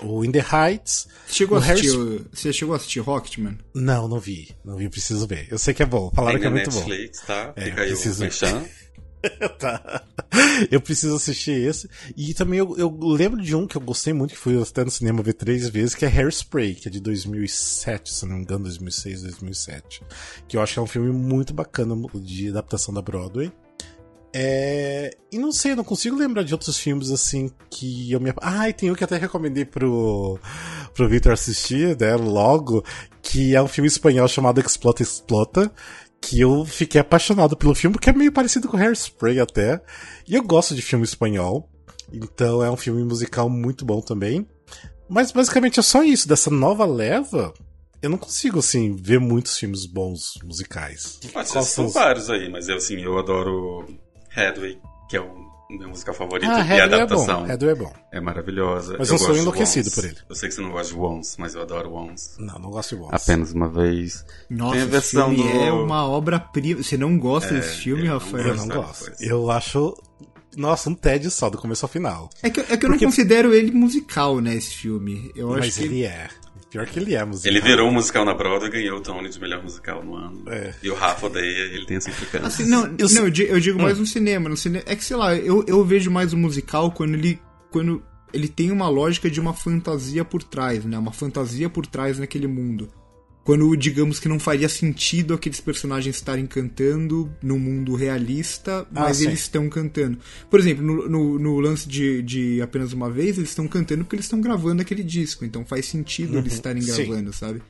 o 0.01 0.23
In 0.25 0.31
the 0.31 0.39
Heights. 0.51 1.07
Chegou 1.27 1.57
a 1.57 1.61
assistir, 1.61 1.95
Harry... 1.95 2.25
Você 2.33 2.53
chegou 2.53 2.73
a 2.73 2.77
assistir 2.77 2.99
Rocketman? 3.01 3.57
Não, 3.75 4.07
não 4.07 4.19
vi. 4.19 4.55
Não 4.65 4.75
vi, 4.75 4.89
preciso 4.89 5.27
ver. 5.27 5.47
Eu 5.51 5.59
sei 5.59 5.73
que 5.73 5.83
é 5.83 5.85
bom. 5.85 6.11
Falaram 6.15 6.39
que 6.39 6.47
é 6.47 6.49
muito 6.49 6.71
Netflix, 6.71 7.19
bom. 7.19 7.25
Tá? 7.27 7.53
É, 7.55 7.65
Fica 7.65 7.81
aí 7.81 7.89
preciso... 7.89 8.25
o 8.25 8.27
tá. 9.59 10.03
Eu 10.71 10.79
preciso 10.79 11.15
assistir 11.15 11.51
esse. 11.51 11.89
E 12.15 12.33
também 12.33 12.59
eu, 12.59 12.77
eu, 12.77 12.97
lembro 13.01 13.41
de 13.41 13.55
um 13.55 13.67
que 13.67 13.75
eu 13.75 13.81
gostei 13.81 14.13
muito, 14.13 14.33
que 14.33 14.39
fui 14.39 14.61
até 14.61 14.83
no 14.83 14.91
cinema 14.91 15.21
ver 15.21 15.33
três 15.33 15.67
vezes, 15.69 15.95
que 15.95 16.05
é 16.05 16.07
Hairspray, 16.07 16.75
que 16.75 16.87
é 16.87 16.91
de 16.91 16.99
2007, 16.99 18.13
se 18.13 18.25
não 18.25 18.35
me 18.35 18.41
engano, 18.43 18.63
2006, 18.63 19.23
2007. 19.23 20.01
Que 20.47 20.57
eu 20.57 20.61
acho 20.61 20.73
que 20.73 20.79
é 20.79 20.81
um 20.81 20.87
filme 20.87 21.11
muito 21.11 21.53
bacana 21.53 21.95
de 22.15 22.49
adaptação 22.49 22.93
da 22.93 23.01
Broadway. 23.01 23.51
É... 24.33 25.09
E 25.31 25.39
não 25.39 25.51
sei, 25.51 25.71
eu 25.71 25.75
não 25.75 25.83
consigo 25.83 26.15
lembrar 26.15 26.43
de 26.43 26.53
outros 26.53 26.77
filmes 26.77 27.09
assim 27.09 27.51
que 27.69 28.11
eu 28.11 28.19
me. 28.19 28.31
Ah, 28.41 28.69
e 28.69 28.73
tem 28.73 28.91
um 28.91 28.95
que 28.95 29.03
até 29.03 29.17
recomendei 29.17 29.65
pro, 29.65 30.39
pro 30.93 31.09
Victor 31.09 31.33
assistir, 31.33 31.97
né? 31.99 32.15
Logo, 32.15 32.83
que 33.21 33.55
é 33.55 33.61
um 33.61 33.67
filme 33.67 33.87
espanhol 33.87 34.27
chamado 34.27 34.61
Explota 34.61 35.01
Explota. 35.01 35.71
Que 36.29 36.41
eu 36.41 36.63
fiquei 36.63 37.01
apaixonado 37.01 37.57
pelo 37.57 37.73
filme, 37.73 37.93
porque 37.93 38.11
é 38.11 38.13
meio 38.13 38.31
parecido 38.31 38.67
com 38.67 38.77
Hairspray 38.77 39.39
até. 39.39 39.81
E 40.27 40.35
eu 40.35 40.43
gosto 40.43 40.75
de 40.75 40.81
filme 40.81 41.03
espanhol. 41.03 41.67
Então 42.13 42.63
é 42.63 42.69
um 42.69 42.77
filme 42.77 43.03
musical 43.03 43.49
muito 43.49 43.83
bom 43.83 43.99
também. 43.99 44.47
Mas 45.09 45.31
basicamente 45.31 45.79
é 45.79 45.83
só 45.83 46.03
isso, 46.03 46.27
dessa 46.27 46.51
nova 46.51 46.85
leva. 46.85 47.51
Eu 47.99 48.11
não 48.11 48.17
consigo, 48.17 48.59
assim, 48.59 48.95
ver 48.95 49.19
muitos 49.19 49.57
filmes 49.57 49.87
bons 49.87 50.35
musicais. 50.43 51.19
Mas 51.33 51.49
são 51.49 51.89
vários 51.89 52.29
aí, 52.29 52.47
mas 52.47 52.69
eu, 52.69 52.77
assim, 52.77 53.01
eu 53.01 53.17
adoro 53.17 53.87
Hadway, 54.35 54.79
que 55.09 55.17
é 55.17 55.21
o 55.21 55.48
meu 55.77 55.89
musical 55.89 56.15
favorito, 56.15 56.49
ah, 56.49 56.65
e 56.65 56.81
a 56.81 56.85
adaptação. 56.85 57.45
É 57.45 57.55
bom. 57.55 57.67
é 57.67 57.75
bom. 57.75 57.93
É 58.11 58.19
maravilhosa. 58.19 58.95
Mas 58.97 59.09
eu, 59.09 59.15
eu 59.15 59.19
sou 59.19 59.37
enlouquecido 59.37 59.91
por 59.91 60.03
ele. 60.03 60.17
Eu 60.27 60.35
sei 60.35 60.49
que 60.49 60.55
você 60.55 60.61
não 60.61 60.71
gosta 60.71 60.93
de 60.93 60.99
Once, 60.99 61.39
mas 61.39 61.53
eu 61.53 61.61
adoro 61.61 61.93
Once. 61.93 62.41
Não, 62.41 62.57
não 62.57 62.71
gosto 62.71 62.95
de 62.95 63.03
Once. 63.03 63.13
Apenas 63.13 63.53
uma 63.53 63.69
vez. 63.69 64.25
Nossa, 64.49 64.73
Tem 64.73 64.81
a 64.81 64.85
versão 64.85 65.33
do... 65.33 65.47
é 65.47 65.71
uma 65.71 66.07
obra-prima. 66.07 66.81
Você 66.81 66.97
não 66.97 67.17
gosta 67.19 67.53
é, 67.53 67.59
desse 67.59 67.77
filme, 67.77 68.07
Rafael? 68.07 68.47
Eu 68.47 68.55
não 68.55 68.67
gosto. 68.67 69.11
Eu 69.19 69.51
acho 69.51 69.95
nossa, 70.57 70.89
um 70.89 70.95
tédio 70.95 71.29
só, 71.29 71.49
do 71.49 71.57
começo 71.57 71.85
ao 71.85 71.89
final. 71.89 72.29
É 72.41 72.49
que, 72.49 72.59
é 72.59 72.63
que 72.63 72.73
eu 72.73 72.77
Porque... 72.79 73.05
não 73.05 73.11
considero 73.11 73.53
ele 73.53 73.71
musical, 73.71 74.41
né, 74.41 74.55
esse 74.55 74.75
filme. 74.75 75.31
Eu 75.35 75.49
Mas 75.49 75.67
acho 75.67 75.77
que... 75.77 75.83
ele 75.83 76.03
é. 76.03 76.27
Pior 76.69 76.85
que 76.85 76.99
ele 76.99 77.15
é 77.15 77.25
musical. 77.25 77.51
Ele 77.51 77.61
virou 77.61 77.89
um 77.89 77.91
musical 77.93 78.23
na 78.23 78.33
Broadway 78.33 78.69
e 78.69 78.71
ganhou 78.73 78.99
o 78.99 79.01
Tony 79.01 79.27
de 79.29 79.39
melhor 79.39 79.63
musical 79.63 80.03
no 80.03 80.15
ano. 80.15 80.43
É. 80.47 80.73
E 80.83 80.89
o 80.89 80.93
Rafa 80.95 81.25
odeia, 81.25 81.45
ele 81.73 81.85
tem 81.85 81.97
essa 81.97 82.09
implicância. 82.11 82.47
Assim, 82.47 82.65
não, 82.65 82.85
Eu 82.97 83.09
não, 83.09 83.23
eu, 83.23 83.29
di- 83.31 83.47
eu 83.47 83.59
digo 83.59 83.81
mais 83.81 83.97
no 83.97 84.05
cinema, 84.05 84.47
no 84.47 84.55
cinema. 84.55 84.83
É 84.87 84.95
que, 84.95 85.03
sei 85.03 85.17
lá, 85.17 85.35
eu, 85.35 85.63
eu 85.67 85.83
vejo 85.83 86.11
mais 86.11 86.31
o 86.33 86.37
musical 86.37 86.91
quando 86.91 87.15
ele. 87.15 87.41
Quando 87.71 88.03
ele 88.31 88.47
tem 88.47 88.71
uma 88.71 88.87
lógica 88.87 89.29
de 89.29 89.39
uma 89.39 89.53
fantasia 89.55 90.23
por 90.23 90.43
trás, 90.43 90.85
né? 90.85 90.97
Uma 90.99 91.11
fantasia 91.11 91.67
por 91.69 91.87
trás 91.87 92.19
naquele 92.19 92.45
mundo. 92.45 92.87
Quando, 93.49 93.75
digamos 93.75 94.19
que 94.19 94.29
não 94.29 94.39
faria 94.39 94.69
sentido 94.69 95.33
aqueles 95.33 95.59
personagens 95.59 96.17
estarem 96.17 96.45
cantando 96.45 97.33
no 97.41 97.57
mundo 97.57 97.95
realista, 97.95 98.85
Ah, 98.93 99.05
mas 99.05 99.17
sim. 99.17 99.25
eles 99.25 99.39
estão 99.39 99.67
cantando. 99.67 100.19
Por 100.51 100.59
exemplo, 100.59 100.85
no, 100.85 101.09
no, 101.09 101.39
no 101.39 101.59
lance 101.59 101.89
de, 101.89 102.21
de 102.21 102.61
apenas 102.61 102.93
uma 102.93 103.09
vez, 103.09 103.39
eles 103.39 103.49
estão 103.49 103.67
cantando 103.67 104.03
porque 104.03 104.17
eles 104.17 104.27
estão 104.27 104.39
gravando 104.39 104.83
aquele 104.83 105.03
disco. 105.03 105.43
Então 105.43 105.65
faz 105.65 105.87
sentido 105.87 106.37
eles 106.37 106.53
estarem 106.53 106.79
sim. 106.83 107.05
gravando, 107.05 107.33
sabe? 107.33 107.63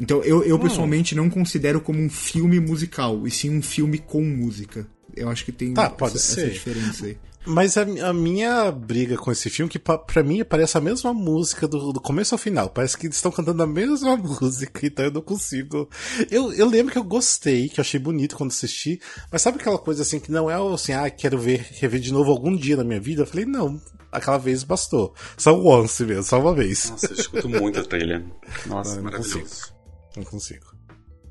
Então 0.00 0.24
eu, 0.24 0.42
eu 0.42 0.58
pessoalmente 0.58 1.14
não 1.14 1.30
considero 1.30 1.80
como 1.80 2.00
um 2.00 2.10
filme 2.10 2.58
musical, 2.58 3.28
e 3.28 3.30
sim 3.30 3.48
um 3.48 3.62
filme 3.62 3.98
com 3.98 4.24
música. 4.24 4.88
Eu 5.14 5.28
acho 5.28 5.44
que 5.44 5.52
tem 5.52 5.72
pode 5.72 6.16
essa, 6.16 6.34
ser. 6.34 6.40
essa 6.40 6.50
diferença 6.50 7.06
aí. 7.06 7.16
Mas 7.46 7.76
a, 7.76 7.82
a 8.08 8.12
minha 8.12 8.72
briga 8.72 9.16
com 9.16 9.30
esse 9.30 9.48
filme, 9.48 9.70
que 9.70 9.78
pa- 9.78 9.96
pra 9.98 10.22
mim 10.22 10.44
parece 10.44 10.76
a 10.76 10.80
mesma 10.80 11.14
música 11.14 11.68
do, 11.68 11.92
do 11.92 12.00
começo 12.00 12.34
ao 12.34 12.38
final. 12.38 12.68
Parece 12.68 12.98
que 12.98 13.06
eles 13.06 13.16
estão 13.16 13.30
cantando 13.30 13.62
a 13.62 13.66
mesma 13.66 14.16
música, 14.18 14.84
então 14.86 15.04
eu 15.04 15.12
não 15.12 15.20
consigo. 15.22 15.88
Eu, 16.30 16.52
eu 16.52 16.66
lembro 16.68 16.92
que 16.92 16.98
eu 16.98 17.04
gostei, 17.04 17.68
que 17.68 17.78
eu 17.78 17.82
achei 17.82 18.00
bonito 18.00 18.36
quando 18.36 18.50
assisti, 18.50 19.00
mas 19.30 19.42
sabe 19.42 19.58
aquela 19.60 19.78
coisa 19.78 20.02
assim 20.02 20.18
que 20.18 20.32
não 20.32 20.50
é 20.50 20.54
assim, 20.74 20.92
ah, 20.92 21.08
quero 21.08 21.38
ver, 21.38 21.64
rever 21.72 22.00
de 22.00 22.12
novo 22.12 22.30
algum 22.32 22.56
dia 22.56 22.76
na 22.76 22.84
minha 22.84 23.00
vida? 23.00 23.22
Eu 23.22 23.26
falei, 23.26 23.44
não, 23.46 23.80
aquela 24.10 24.38
vez 24.38 24.64
bastou. 24.64 25.14
Só 25.36 25.56
o 25.56 25.66
once 25.68 26.04
mesmo, 26.04 26.24
só 26.24 26.40
uma 26.40 26.52
vez. 26.54 26.90
Nossa, 26.90 27.06
eu 27.06 27.14
escuto 27.14 27.48
muito 27.48 27.78
a 27.78 27.84
trilha. 27.84 28.24
Nossa, 28.66 28.96
não 28.96 29.04
maravilhoso. 29.04 29.72
Não 30.16 30.24
consigo. 30.24 30.66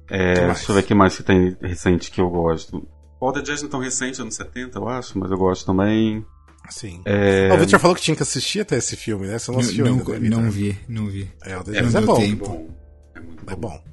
É, 0.09 0.33
Que 0.35 0.41
mais? 0.41 0.57
deixa 0.59 0.71
eu 0.71 0.75
ver 0.75 0.81
o 0.81 0.85
que 0.85 0.93
mais 0.93 1.17
que 1.17 1.23
tem 1.23 1.57
recente 1.61 2.09
que 2.11 2.21
eu 2.21 2.29
gosto. 2.29 2.87
Paul 3.19 3.33
the 3.33 3.41
Jazz 3.41 3.61
não 3.61 3.67
é 3.69 3.71
tão 3.71 3.79
recente, 3.79 4.21
anos 4.21 4.35
70, 4.35 4.77
eu 4.79 4.87
acho, 4.87 5.17
mas 5.17 5.31
eu 5.31 5.37
gosto 5.37 5.65
também. 5.65 6.25
Sim. 6.69 7.01
É, 7.05 7.49
Ah, 7.51 7.55
O 7.55 7.57
Victor 7.59 7.79
falou 7.79 7.95
que 7.95 8.01
tinha 8.01 8.15
que 8.15 8.23
assistir 8.23 8.61
até 8.61 8.77
esse 8.77 8.95
filme, 8.95 9.27
né? 9.27 9.37
Você 9.37 9.51
não 9.51 9.59
assistiu 9.59 9.85
não, 9.85 9.93
ainda, 9.93 10.11
né, 10.13 10.19
Victor? 10.19 10.41
não 10.41 10.51
vi, 10.51 10.79
não 10.87 11.05
vi. 11.07 11.31
É, 11.43 11.57
o 11.57 11.63
The 11.63 11.71
é, 11.71 11.81
Jazz 11.81 11.93
não 11.93 11.99
é 12.01 12.05
deu 12.05 12.13
bom. 12.15 12.19
tempo. 12.19 12.47
bom. 12.47 12.69
É 13.15 13.19
muito 13.19 13.43
É 13.51 13.55
bom. 13.55 13.83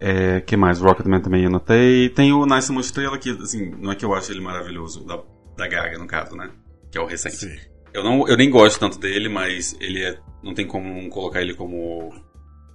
É, 0.00 0.40
que 0.42 0.56
mais? 0.56 0.78
Rocketman 0.78 1.20
também 1.20 1.44
anotei. 1.46 2.08
Tem 2.10 2.32
o 2.32 2.46
Nice 2.46 2.70
Uma 2.70 2.80
Estrela, 2.80 3.18
que, 3.18 3.30
assim, 3.30 3.70
não 3.80 3.90
é 3.90 3.96
que 3.96 4.04
eu 4.04 4.14
acho 4.14 4.30
ele 4.30 4.40
maravilhoso, 4.40 5.04
da, 5.04 5.20
da 5.56 5.66
Gaga, 5.66 5.98
no 5.98 6.06
caso, 6.06 6.36
né? 6.36 6.50
Que 6.90 6.98
é 6.98 7.00
o 7.00 7.06
recente. 7.06 7.36
Sim. 7.36 7.56
Eu, 7.92 8.04
não, 8.04 8.28
eu 8.28 8.36
nem 8.36 8.48
gosto 8.50 8.78
tanto 8.78 8.98
dele, 8.98 9.28
mas 9.28 9.76
ele 9.80 10.04
é, 10.04 10.18
não 10.42 10.54
tem 10.54 10.66
como 10.66 10.88
não 11.02 11.08
colocar 11.08 11.40
ele 11.40 11.54
como. 11.54 12.12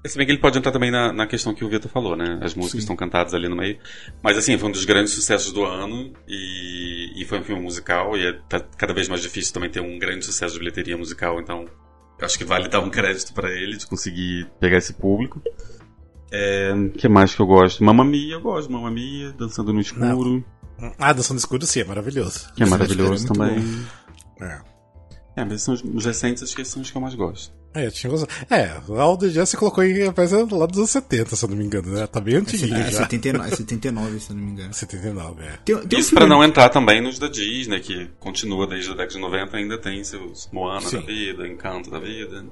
Se 0.05 0.17
bem 0.17 0.25
que 0.25 0.33
ele 0.33 0.39
pode 0.41 0.57
entrar 0.57 0.71
também 0.71 0.91
na, 0.91 1.13
na 1.13 1.25
questão 1.25 1.53
que 1.53 1.63
o 1.63 1.69
Vitor 1.69 1.89
falou, 1.89 2.15
né? 2.15 2.37
As 2.41 2.53
músicas 2.53 2.71
Sim. 2.71 2.77
estão 2.79 2.95
cantadas 2.95 3.33
ali 3.33 3.47
no 3.47 3.55
meio. 3.55 3.79
Mas 4.21 4.37
assim, 4.37 4.57
foi 4.57 4.67
um 4.67 4.71
dos 4.71 4.83
grandes 4.83 5.13
sucessos 5.13 5.53
do 5.53 5.63
ano 5.63 6.11
e, 6.27 7.21
e 7.21 7.25
foi 7.25 7.39
um 7.39 7.43
filme 7.43 7.61
musical 7.61 8.17
e 8.17 8.27
é 8.27 8.33
tá 8.49 8.59
cada 8.59 8.93
vez 8.93 9.07
mais 9.07 9.21
difícil 9.21 9.53
também 9.53 9.69
ter 9.69 9.79
um 9.79 9.97
grande 9.97 10.25
sucesso 10.25 10.53
de 10.53 10.59
bilheteria 10.59 10.97
musical, 10.97 11.39
então 11.39 11.65
eu 12.19 12.25
acho 12.25 12.37
que 12.37 12.43
vale 12.43 12.67
dar 12.67 12.81
um 12.81 12.89
crédito 12.89 13.33
pra 13.33 13.49
ele 13.49 13.77
de 13.77 13.87
conseguir 13.87 14.49
pegar 14.59 14.77
esse 14.77 14.93
público. 14.93 15.41
É, 16.31 16.73
que 16.97 17.07
mais 17.07 17.33
que 17.33 17.41
eu 17.41 17.45
gosto? 17.45 17.83
Mamma 17.83 18.03
Mia, 18.03 18.33
eu 18.33 18.41
gosto. 18.41 18.71
Mamma 18.71 18.91
Mia, 18.91 19.31
Dançando 19.31 19.71
no 19.71 19.79
Escuro, 19.79 20.43
Ah, 20.99 21.13
Dançando 21.13 21.37
Escuro 21.37 21.65
sim, 21.65 21.79
é 21.79 21.83
maravilhoso. 21.85 22.51
que 22.55 22.63
é 22.63 22.65
no 22.65 22.71
maravilhoso 22.71 23.25
é 23.25 23.27
também. 23.27 23.63
É. 24.41 24.61
É, 25.37 25.45
mas 25.45 25.61
são 25.61 25.73
os, 25.73 25.81
os 25.81 26.05
recentes, 26.05 26.43
acho 26.43 26.55
que 26.55 26.65
são 26.65 26.81
os 26.81 26.91
que 26.91 26.97
eu 26.97 27.01
mais 27.01 27.15
gosto. 27.15 27.53
É, 27.75 27.87
eu 27.87 27.91
tinha 27.91 28.11
gostado. 28.11 28.31
É, 28.53 28.79
o 28.87 28.99
All 28.99 29.17
the 29.17 29.29
Jazz 29.29 29.49
você 29.49 29.57
colocou 29.57 29.83
em 29.83 30.03
rapaz, 30.05 30.31
é 30.31 30.37
lá 30.37 30.65
dos 30.67 30.77
anos 30.77 30.89
70, 30.91 31.35
se 31.35 31.43
eu 31.43 31.49
não 31.49 31.57
me 31.57 31.65
engano, 31.65 31.91
né? 31.91 32.05
Tá 32.05 32.19
bem 32.21 32.35
antiguinho 32.35 32.75
É, 32.75 32.83
já. 32.91 32.99
79, 32.99 33.47
é 33.47 33.55
79, 33.55 34.19
se 34.19 34.29
eu 34.31 34.35
não 34.35 34.43
me 34.43 34.51
engano. 34.51 34.73
79, 34.73 35.43
é. 35.43 35.57
Tem, 35.65 35.75
tem 35.87 35.97
um 35.97 35.99
Isso 35.99 36.09
filme- 36.09 36.25
pra 36.25 36.27
não 36.27 36.43
entrar 36.43 36.69
também 36.69 37.01
nos 37.01 37.17
da 37.17 37.27
Disney, 37.27 37.79
que 37.79 38.09
continua 38.19 38.67
desde 38.67 38.89
a 38.91 38.93
década 38.93 39.13
de 39.15 39.19
90, 39.19 39.57
ainda 39.57 39.77
tem 39.79 40.03
seus 40.03 40.47
Moana 40.53 40.87
Sim. 40.87 40.97
da 40.97 41.01
vida, 41.05 41.47
Encanto 41.47 41.89
da 41.89 41.99
vida. 41.99 42.45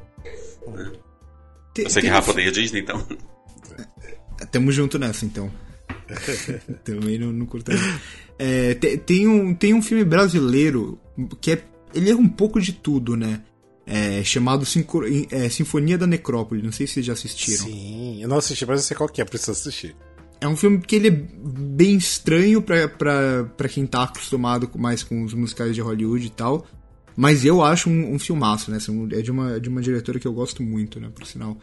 tem- 1.73 1.85
Eu 1.85 1.89
sei 1.91 2.01
que 2.01 2.07
tem 2.07 2.09
um 2.11 2.13
Rafa 2.13 2.31
odeia 2.31 2.51
Disney, 2.51 2.79
então. 2.81 3.05
Tamo 4.51 4.71
junto 4.71 4.97
nessa, 4.97 5.23
então. 5.25 5.51
Também 6.83 7.17
não, 7.19 7.31
não 7.31 7.45
curto. 7.45 7.71
É, 8.39 8.73
tem, 8.75 8.97
tem 8.97 9.27
um, 9.27 9.53
tem 9.53 9.73
um 9.73 9.81
filme 9.81 10.03
brasileiro 10.03 10.99
que 11.39 11.51
é. 11.51 11.63
Ele 11.93 12.09
é 12.09 12.15
um 12.15 12.27
pouco 12.27 12.59
de 12.59 12.71
tudo, 12.73 13.15
né? 13.17 13.41
É, 13.93 14.23
chamado 14.23 14.65
Sinco- 14.65 15.03
é, 15.29 15.49
Sinfonia 15.49 15.97
da 15.97 16.07
Necrópole. 16.07 16.61
Não 16.61 16.71
sei 16.71 16.87
se 16.87 16.93
vocês 16.93 17.05
já 17.05 17.13
assistiram. 17.13 17.65
Sim, 17.65 18.21
eu 18.21 18.29
não 18.29 18.37
assisti, 18.37 18.65
mas 18.65 18.79
eu 18.79 18.85
sei 18.85 18.95
qual 18.95 19.09
que 19.09 19.21
é, 19.21 19.25
preciso 19.25 19.51
assistir. 19.51 19.95
É 20.39 20.47
um 20.47 20.55
filme 20.55 20.79
que 20.79 20.95
ele 20.95 21.07
é 21.09 21.11
bem 21.11 21.95
estranho 21.97 22.61
pra 22.61 23.67
quem 23.69 23.85
tá 23.85 24.03
acostumado 24.03 24.69
mais 24.77 25.03
com 25.03 25.23
os 25.23 25.33
musicais 25.33 25.75
de 25.75 25.81
Hollywood 25.81 26.25
e 26.25 26.29
tal. 26.29 26.65
Mas 27.17 27.43
eu 27.43 27.61
acho 27.61 27.89
um, 27.89 28.13
um 28.13 28.17
filmaço, 28.17 28.71
né? 28.71 28.77
É 29.11 29.21
de 29.21 29.29
uma, 29.29 29.59
de 29.59 29.67
uma 29.69 29.81
diretora 29.81 30.19
que 30.19 30.27
eu 30.27 30.33
gosto 30.33 30.63
muito, 30.63 30.99
né? 30.99 31.11
Por 31.13 31.27
sinal. 31.27 31.57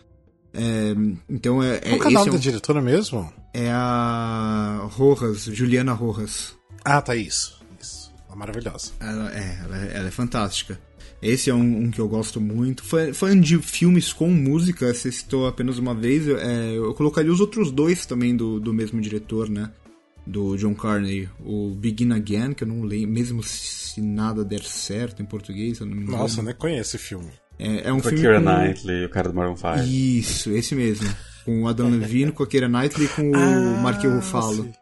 É, 0.53 0.95
então 1.29 1.62
é. 1.62 1.79
Qual 1.79 1.95
é, 1.95 1.99
que 1.99 2.05
é 2.05 2.09
o 2.09 2.12
nome 2.12 2.29
é, 2.29 2.31
da 2.33 2.37
um- 2.37 2.41
diretora 2.41 2.81
mesmo? 2.83 3.33
é 3.55 3.71
a 3.71 4.87
Rojas, 4.93 5.45
Juliana 5.45 5.93
Rojas. 5.95 6.55
Ah, 6.85 7.01
tá, 7.01 7.17
isso. 7.17 7.61
Isso. 7.81 8.12
É 8.31 8.35
maravilhosa. 8.37 8.93
Ela 9.01 9.33
é, 9.35 9.59
ela, 9.64 9.77
é- 9.79 9.97
ela 9.97 10.09
é 10.09 10.11
fantástica. 10.11 10.79
Esse 11.20 11.50
é 11.50 11.54
um, 11.54 11.85
um 11.85 11.90
que 11.90 12.00
eu 12.00 12.09
gosto 12.09 12.40
muito. 12.40 12.85
Fã, 12.85 13.12
fã 13.12 13.38
de 13.38 13.59
filmes 13.59 14.12
com 14.12 14.28
música, 14.31 14.92
você 14.94 15.11
citou 15.11 15.46
apenas 15.48 15.78
uma 15.78 15.94
vez. 15.94 16.28
é, 16.28 16.76
eu 16.76 16.94
colocaria 16.94 17.33
os 17.33 17.40
outros 17.40 17.70
dois 17.72 18.07
também 18.07 18.37
do, 18.37 18.61
do 18.61 18.72
mesmo 18.72 19.00
diretor, 19.00 19.48
né? 19.48 19.70
Do 20.26 20.57
John 20.57 20.74
Carney. 20.74 21.28
O 21.44 21.74
Begin 21.74 22.12
Again, 22.12 22.52
que 22.52 22.62
eu 22.64 22.68
não 22.68 22.83
lembro, 22.83 23.11
mesmo 23.11 23.42
se 23.42 24.00
nada 24.00 24.44
der 24.44 24.62
certo 24.62 25.20
em 25.22 25.24
português, 25.26 25.81
eu 25.81 25.87
não 25.87 25.96
me 25.96 26.02
engano. 26.02 26.18
Nossa, 26.18 26.40
eu 26.40 26.44
nem 26.44 26.54
conheço 26.54 26.94
esse 26.96 27.04
filme. 27.04 27.31
É, 27.59 27.88
é 27.88 27.92
um 27.92 27.98
Com 28.00 28.09
a 28.09 28.11
filme 28.12 28.20
Keira 28.20 28.40
com... 28.40 28.44
Knightley, 28.44 29.04
o 29.04 29.09
cara 29.11 29.28
do 29.31 29.35
Maroon 29.35 29.57
5. 29.57 29.68
Isso, 29.88 30.50
esse 30.52 30.74
mesmo. 30.76 31.09
Com 31.44 31.62
o 31.62 31.68
Adam 31.68 31.88
Levine, 31.98 32.31
com 32.31 32.44
a 32.44 32.46
Keira 32.46 32.68
Knightley 32.68 33.07
e 33.07 33.09
com 33.09 33.31
o 33.31 33.35
Ah, 33.35 33.81
Mark 33.83 34.04
Ruffalo. 34.04 34.64
sim. 34.64 34.72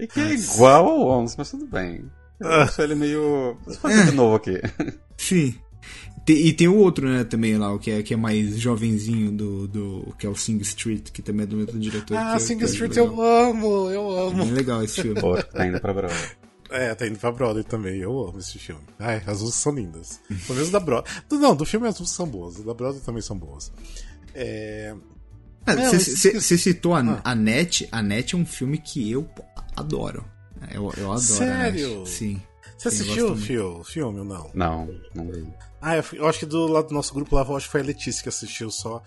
E 0.00 0.06
que 0.06 0.18
é 0.20 0.34
igual 0.34 0.86
ao 0.88 1.20
Once, 1.20 1.34
mas 1.36 1.50
tudo 1.50 1.66
bem. 1.66 2.04
Eu 2.40 2.48
acho 2.48 2.80
ele 2.80 2.94
meio. 2.94 3.56
Eu 3.66 3.74
fazer 3.74 4.06
de 4.06 4.12
novo 4.12 4.36
aqui. 4.36 4.58
Sim. 5.18 5.54
E 6.28 6.52
tem 6.52 6.68
o 6.68 6.76
outro, 6.76 7.08
né, 7.08 7.24
também 7.24 7.56
lá, 7.58 7.74
o 7.74 7.78
que 7.80 7.90
é, 7.90 8.02
que 8.02 8.14
é 8.14 8.16
mais 8.16 8.56
jovenzinho 8.58 9.32
do, 9.32 9.66
do. 9.66 10.14
que 10.18 10.24
é 10.24 10.28
o 10.30 10.36
Sing 10.36 10.58
Street, 10.60 11.10
que 11.10 11.20
também 11.20 11.42
é 11.42 11.46
do 11.46 11.56
mesmo 11.56 11.78
diretor. 11.80 12.16
Ah, 12.16 12.38
Sing 12.38 12.60
é 12.62 12.64
Street 12.66 12.96
eu 12.96 13.20
amo, 13.20 13.90
eu 13.90 14.10
amo. 14.28 14.44
Bem 14.44 14.52
legal 14.52 14.82
esse 14.84 15.02
filme. 15.02 15.20
Que 15.20 15.52
tá 15.52 15.66
indo 15.66 15.80
pra 15.80 15.92
Broadway. 15.92 16.20
É, 16.70 16.94
tá 16.94 17.06
indo 17.06 17.18
pra 17.18 17.32
Broadway 17.32 17.64
também, 17.64 17.98
eu 18.00 18.28
amo 18.28 18.38
esse 18.38 18.56
filme. 18.58 18.80
Ai, 19.00 19.16
as 19.26 19.40
músicas 19.40 19.54
são 19.56 19.74
lindas. 19.74 20.20
Pelo 20.46 20.54
menos 20.54 20.70
da 20.70 20.78
Broadway. 20.80 21.12
Não, 21.32 21.56
do 21.56 21.64
filme 21.66 21.88
as 21.88 21.98
músicas 21.98 22.16
são 22.16 22.26
boas, 22.28 22.54
da 22.62 22.72
Broadway 22.72 23.02
também 23.04 23.20
são 23.22 23.36
boas. 23.36 23.72
É... 24.34 24.94
Você 25.92 26.32
mas- 26.34 26.60
citou 26.60 26.94
a, 26.94 27.00
Ah. 27.00 27.20
a 27.24 27.34
Net. 27.34 27.88
A 27.92 28.02
Net 28.02 28.34
é 28.34 28.38
um 28.38 28.46
filme 28.46 28.78
que 28.78 29.10
eu 29.10 29.22
pô, 29.24 29.42
adoro. 29.76 30.24
Eu, 30.72 30.92
eu 30.96 31.06
adoro 31.06 31.18
Sério? 31.20 31.94
a 31.94 31.98
Net. 31.98 32.08
Sim. 32.08 32.40
Você 32.78 32.88
assistiu 32.88 33.32
o 33.32 33.84
filme 33.84 34.18
ou 34.18 34.24
não? 34.24 34.50
Não, 34.54 34.88
não 35.14 35.30
vi. 35.30 35.46
Ah, 35.82 35.96
eu, 35.96 36.04
eu 36.12 36.28
acho 36.28 36.38
que 36.38 36.46
do 36.46 36.66
lado 36.68 36.88
do 36.88 36.94
nosso 36.94 37.12
grupo 37.12 37.34
lá, 37.34 37.42
eu 37.42 37.56
acho 37.56 37.66
que 37.66 37.72
foi 37.72 37.80
a 37.80 37.84
Letícia 37.84 38.22
que 38.22 38.28
assistiu 38.28 38.70
só. 38.70 39.02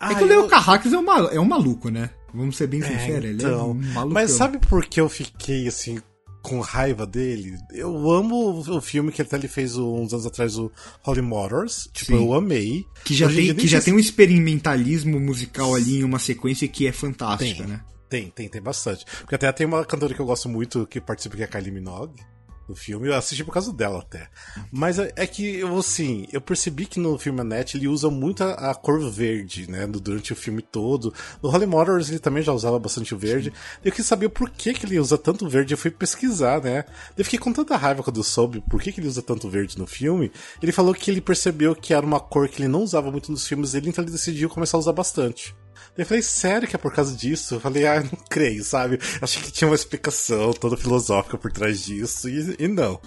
É 0.00 0.14
que 0.14 0.22
o 0.22 0.26
Leo 0.26 0.46
Carracks 0.46 0.92
é 0.92 0.98
um, 0.98 1.02
malu- 1.02 1.28
é 1.30 1.40
um 1.40 1.44
maluco, 1.46 1.88
né? 1.88 2.10
Vamos 2.34 2.56
ser 2.58 2.66
bem 2.66 2.82
É, 2.82 2.86
sinceros, 2.86 3.24
ele 3.30 3.42
é 3.42 3.46
então. 3.48 3.70
um 3.70 3.74
maluco. 3.94 4.12
Mas 4.12 4.32
sabe 4.32 4.58
por 4.58 4.84
que 4.84 5.00
eu 5.00 5.08
fiquei 5.08 5.66
assim 5.66 5.98
com 6.42 6.60
raiva 6.60 7.06
dele? 7.06 7.56
Eu 7.72 8.10
amo 8.10 8.60
o 8.60 8.80
filme 8.82 9.10
que 9.10 9.22
até 9.22 9.36
ele 9.36 9.48
fez 9.48 9.74
uns 9.78 10.12
anos 10.12 10.26
atrás, 10.26 10.58
o 10.58 10.70
Holy 11.04 11.22
Motors. 11.22 11.88
Tipo, 11.94 12.12
Sim. 12.12 12.24
eu 12.26 12.34
amei. 12.34 12.84
Que 13.04 13.14
já, 13.14 13.26
Hoje 13.26 13.46
tem, 13.46 13.54
que 13.56 13.66
já 13.66 13.80
tem 13.80 13.94
um 13.94 13.98
experimentalismo 13.98 15.18
musical 15.18 15.74
ali 15.74 16.00
em 16.00 16.04
uma 16.04 16.18
sequência 16.18 16.68
que 16.68 16.86
é 16.86 16.92
fantástica, 16.92 17.62
Tem. 17.62 17.66
né? 17.72 17.80
Tem, 18.08 18.30
tem, 18.30 18.48
tem 18.50 18.62
bastante. 18.62 19.04
Porque 19.20 19.34
até 19.34 19.50
tem 19.50 19.66
uma 19.66 19.82
cantora 19.84 20.14
que 20.14 20.20
eu 20.20 20.26
gosto 20.26 20.48
muito 20.48 20.86
que 20.86 21.00
participa, 21.00 21.36
que 21.36 21.42
é 21.42 21.46
a 21.46 21.48
Kylie 21.48 21.72
Minogue. 21.72 22.20
No 22.68 22.74
filme, 22.74 23.06
eu 23.08 23.14
assisti 23.14 23.44
por 23.44 23.52
causa 23.52 23.72
dela 23.72 24.00
até. 24.00 24.28
Mas 24.72 24.98
é, 24.98 25.12
é 25.14 25.26
que, 25.26 25.56
eu, 25.56 25.76
assim, 25.78 26.26
eu 26.32 26.40
percebi 26.40 26.84
que 26.84 26.98
no 26.98 27.16
filme 27.16 27.40
Annette 27.40 27.76
ele 27.76 27.86
usa 27.86 28.10
muito 28.10 28.42
a, 28.42 28.70
a 28.70 28.74
cor 28.74 29.00
verde, 29.08 29.70
né? 29.70 29.86
do- 29.86 30.00
Durante 30.00 30.32
o 30.32 30.36
filme 30.36 30.60
todo. 30.62 31.14
No 31.42 31.48
Holy 31.48 31.64
Motors 31.66 32.08
ele 32.08 32.18
também 32.18 32.42
já 32.42 32.52
usava 32.52 32.78
bastante 32.78 33.14
o 33.14 33.18
verde. 33.18 33.52
Eu 33.84 33.92
quis 33.92 34.04
saber 34.04 34.30
por 34.30 34.50
que, 34.50 34.74
que 34.74 34.84
ele 34.84 34.98
usa 34.98 35.16
tanto 35.16 35.48
verde. 35.48 35.74
Eu 35.74 35.78
fui 35.78 35.90
pesquisar, 35.92 36.60
né? 36.62 36.84
Eu 37.16 37.24
fiquei 37.24 37.38
com 37.38 37.52
tanta 37.52 37.76
raiva 37.76 38.02
quando 38.02 38.16
eu 38.18 38.24
soube 38.24 38.60
por 38.68 38.82
que, 38.82 38.90
que 38.92 38.98
ele 39.00 39.08
usa 39.08 39.22
tanto 39.22 39.48
verde 39.48 39.78
no 39.78 39.86
filme. 39.86 40.32
Ele 40.60 40.72
falou 40.72 40.92
que 40.94 41.10
ele 41.10 41.20
percebeu 41.20 41.74
que 41.74 41.94
era 41.94 42.04
uma 42.04 42.18
cor 42.18 42.48
que 42.48 42.60
ele 42.62 42.68
não 42.68 42.82
usava 42.82 43.10
muito 43.12 43.30
nos 43.30 43.46
filmes 43.46 43.72
dele, 43.72 43.90
então 43.90 44.02
ele 44.02 44.10
decidiu 44.12 44.48
começar 44.48 44.76
a 44.76 44.80
usar 44.80 44.92
bastante. 44.92 45.54
Eu 45.96 46.04
falei, 46.04 46.22
sério 46.22 46.68
que 46.68 46.76
é 46.76 46.78
por 46.78 46.92
causa 46.92 47.16
disso? 47.16 47.54
Eu 47.54 47.60
falei, 47.60 47.86
ah, 47.86 48.02
não 48.02 48.18
creio, 48.28 48.62
sabe? 48.62 48.98
Achei 49.20 49.42
que 49.42 49.50
tinha 49.50 49.68
uma 49.68 49.74
explicação 49.74 50.52
toda 50.52 50.76
filosófica 50.76 51.38
por 51.38 51.50
trás 51.50 51.82
disso, 51.82 52.28
e, 52.28 52.56
e 52.58 52.68
não. 52.68 53.00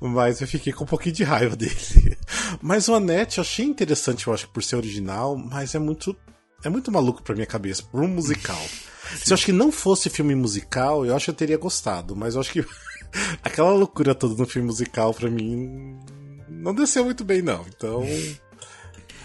Mas 0.00 0.40
eu 0.40 0.46
fiquei 0.48 0.72
com 0.72 0.84
um 0.84 0.86
pouquinho 0.86 1.14
de 1.14 1.24
raiva 1.24 1.54
dele. 1.56 2.18
Mas 2.62 2.88
o 2.88 2.94
Annette 2.94 3.38
eu 3.38 3.42
achei 3.42 3.66
interessante, 3.66 4.26
eu 4.26 4.34
acho, 4.34 4.48
por 4.48 4.62
ser 4.62 4.76
original, 4.76 5.36
mas 5.36 5.74
é 5.74 5.78
muito. 5.78 6.16
É 6.62 6.68
muito 6.68 6.92
maluco 6.92 7.22
pra 7.22 7.34
minha 7.34 7.46
cabeça, 7.46 7.82
por 7.82 8.02
um 8.02 8.08
musical. 8.08 8.60
Se 9.16 9.32
eu 9.32 9.34
acho 9.34 9.46
que 9.46 9.52
não 9.52 9.72
fosse 9.72 10.10
filme 10.10 10.34
musical, 10.34 11.06
eu 11.06 11.16
acho 11.16 11.24
que 11.24 11.30
eu 11.30 11.34
teria 11.34 11.56
gostado, 11.56 12.14
mas 12.14 12.34
eu 12.34 12.40
acho 12.40 12.52
que 12.52 12.64
aquela 13.42 13.72
loucura 13.72 14.14
toda 14.14 14.34
no 14.34 14.46
filme 14.46 14.66
musical, 14.66 15.14
pra 15.14 15.30
mim, 15.30 15.98
não 16.48 16.74
desceu 16.74 17.04
muito 17.04 17.24
bem, 17.24 17.42
não. 17.42 17.64
Então. 17.66 18.04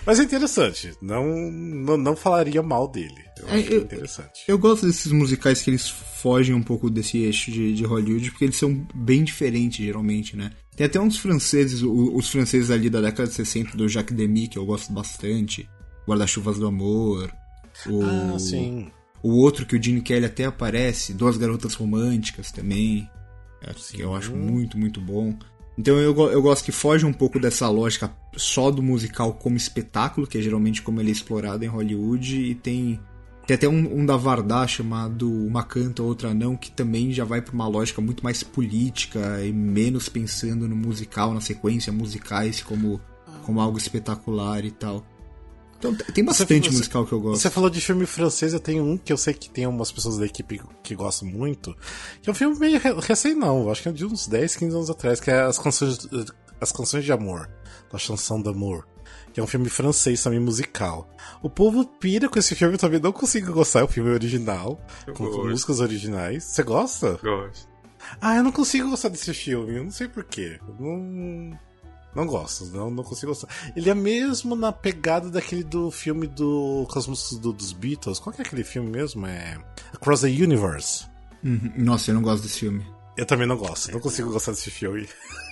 Mas 0.06 0.20
é 0.20 0.24
interessante. 0.24 0.94
Não, 1.02 1.26
não, 1.52 1.98
não 1.98 2.16
falaria 2.16 2.62
mal 2.62 2.88
dele. 2.88 3.16
Eu 3.40 3.48
É, 3.50 3.56
acho 3.60 3.72
eu- 3.74 3.82
interessante. 3.82 4.44
Eu 4.48 4.58
gosto 4.60 4.86
desses 4.86 5.12
musicais 5.12 5.62
que 5.62 5.70
eles 5.72 5.90
fogem 5.90 6.54
um 6.54 6.62
pouco 6.64 6.90
desse 6.90 7.18
eixo 7.20 7.52
de, 7.52 7.74
de 7.74 7.84
Hollywood, 7.84 8.30
porque 8.32 8.46
eles 8.46 8.58
são 8.58 8.88
bem 8.94 9.24
diferentes, 9.24 9.84
geralmente, 9.84 10.36
né? 10.38 10.52
Tem 10.76 10.86
até 10.86 11.00
uns 11.00 11.18
franceses, 11.18 11.82
os 11.84 12.30
franceses 12.30 12.70
ali 12.70 12.90
da 12.90 13.02
década 13.02 13.28
de 13.30 13.34
60, 13.36 13.76
do 13.78 13.88
Jacques 13.88 14.16
Demy, 14.16 14.48
que 14.48 14.58
eu 14.58 14.66
gosto 14.66 14.92
bastante. 14.94 15.68
Guarda-chuvas 16.08 16.58
do 16.60 16.68
Amor. 16.68 17.32
O, 17.88 18.02
Ah, 18.04 18.38
sim. 18.40 18.92
o 19.24 19.32
outro 19.38 19.66
que 19.66 19.76
o 19.76 19.82
Gene 19.82 20.02
Kelly 20.02 20.26
até 20.26 20.46
aparece, 20.46 21.14
Duas 21.14 21.38
Garotas 21.38 21.74
Românticas 21.74 22.52
também. 22.52 23.10
é, 23.62 23.74
Que 23.74 24.02
eu 24.02 24.14
acho 24.14 24.36
muito, 24.36 24.78
muito 24.78 25.02
bom. 25.02 25.38
Então 25.78 25.98
eu, 25.98 26.16
eu 26.32 26.42
gosto 26.42 26.64
que 26.64 26.72
foge 26.72 27.06
um 27.06 27.12
pouco 27.12 27.40
dessa 27.40 27.70
lógica 27.70 28.12
só 28.36 28.72
do 28.72 28.82
musical 28.82 29.34
como 29.34 29.58
espetáculo, 29.58 30.26
que 30.26 30.38
é 30.38 30.42
geralmente 30.42 30.82
como 30.82 31.02
ele 31.02 31.10
é 31.10 31.12
explorado 31.12 31.66
em 31.66 31.68
Hollywood, 31.68 32.38
e 32.38 32.56
tem, 32.56 33.00
tem 33.46 33.56
até 33.56 33.68
um, 33.68 34.00
um 34.00 34.06
da 34.06 34.16
Vardar 34.16 34.68
chamado 34.68 35.30
Uma 35.30 35.64
Canta, 35.64 36.02
Outra 36.02 36.34
Não, 36.34 36.56
que 36.56 36.72
também 36.72 37.12
já 37.12 37.26
vai 37.26 37.42
para 37.42 37.54
uma 37.54 37.68
lógica 37.68 38.02
muito 38.02 38.24
mais 38.24 38.42
política 38.42 39.44
e 39.44 39.52
menos 39.52 40.08
pensando 40.08 40.68
no 40.68 40.76
musical, 40.76 41.34
na 41.34 41.42
sequência 41.42 41.92
musicais 41.92 42.62
como, 42.62 43.02
como 43.44 43.60
algo 43.60 43.78
espetacular 43.78 44.64
e 44.64 44.72
tal. 44.72 45.06
Então 45.78 45.94
tem 45.94 46.24
bastante 46.24 46.70
você- 46.70 46.78
musical 46.78 47.06
que 47.06 47.12
eu 47.14 47.20
gosto. 47.20 47.42
Você 47.42 47.50
falou 47.50 47.70
de 47.70 47.80
filme 47.82 48.06
francês, 48.06 48.54
eu 48.54 48.60
tenho 48.60 48.84
um 48.84 48.98
que 48.98 49.12
eu 49.14 49.18
sei 49.18 49.34
que 49.34 49.50
tem 49.50 49.68
umas 49.68 49.92
pessoas 49.92 50.18
da 50.18 50.26
equipe 50.26 50.62
que 50.82 50.96
gostam 50.96 51.28
muito, 51.28 51.76
que 52.22 52.30
é 52.30 52.32
um 52.32 52.36
filme 52.36 52.58
meio 52.58 52.80
re- 52.80 52.94
recém 53.02 53.36
não, 53.36 53.70
acho 53.70 53.84
que 53.84 53.90
é 53.90 53.92
de 53.92 54.06
uns 54.06 54.28
10, 54.28 54.56
15 54.56 54.76
anos 54.76 54.90
atrás, 54.90 55.20
que 55.20 55.30
é 55.30 55.42
As 55.42 55.60
Canções, 55.60 56.08
As 56.60 56.72
Canções 56.72 57.04
de 57.04 57.12
Amor, 57.12 57.50
da 57.92 57.98
Chanson 58.00 58.42
d'Amour, 58.42 58.86
que 59.34 59.40
é 59.40 59.44
um 59.44 59.48
filme 59.48 59.70
francês 59.70 60.24
também 60.24 60.40
musical. 60.40 61.10
O 61.44 61.50
povo 61.50 61.86
pira 61.86 62.30
com 62.30 62.40
esse 62.40 62.56
filme, 62.56 62.76
eu 62.76 62.80
também 62.80 63.00
não 63.00 63.12
consigo 63.12 63.52
gostar, 63.54 63.82
é 63.82 63.84
um 63.84 63.88
filme 63.88 64.10
original, 64.10 64.80
Eu 65.06 65.14
com, 65.14 65.26
com 65.26 65.32
gosto. 65.32 65.50
músicas 65.50 65.80
originais. 65.82 66.44
Você 66.46 66.64
gosta? 66.64 67.20
Gosto. 67.22 67.68
Ah, 68.22 68.36
eu 68.38 68.44
não 68.44 68.52
consigo 68.52 68.90
gostar 68.90 69.10
desse 69.10 69.34
filme, 69.34 69.76
eu 69.76 69.84
não 69.84 69.92
sei 69.92 70.08
porquê. 70.08 70.60
Não. 70.80 71.60
Não 72.16 72.26
gosto, 72.26 72.66
não, 72.68 72.90
não 72.90 73.04
consigo 73.04 73.32
gostar. 73.34 73.50
Ele 73.76 73.90
é 73.90 73.94
mesmo 73.94 74.56
na 74.56 74.72
pegada 74.72 75.30
daquele 75.30 75.64
do 75.64 75.92
filme 75.92 76.28
do. 76.28 76.88
com 76.90 76.98
as 77.00 77.08
músicas 77.08 77.38
do- 77.40 77.52
dos 77.54 77.74
Beatles. 77.74 78.20
Qual 78.20 78.34
que 78.34 78.42
é 78.42 78.46
aquele 78.46 78.64
filme 78.64 78.90
mesmo? 78.90 79.26
É. 79.28 79.58
Across 79.94 80.22
the 80.22 80.28
Universe. 80.28 81.06
Uhum. 81.44 81.74
Nossa, 81.78 82.12
eu 82.12 82.16
não 82.16 82.22
gosto 82.22 82.44
desse 82.44 82.60
filme. 82.60 82.86
Eu 83.18 83.26
também 83.26 83.48
não 83.48 83.56
gosto, 83.58 83.92
não 83.94 84.00
consigo 84.00 84.30
gostar 84.32 84.52
desse 84.52 84.70
filme. 84.70 85.08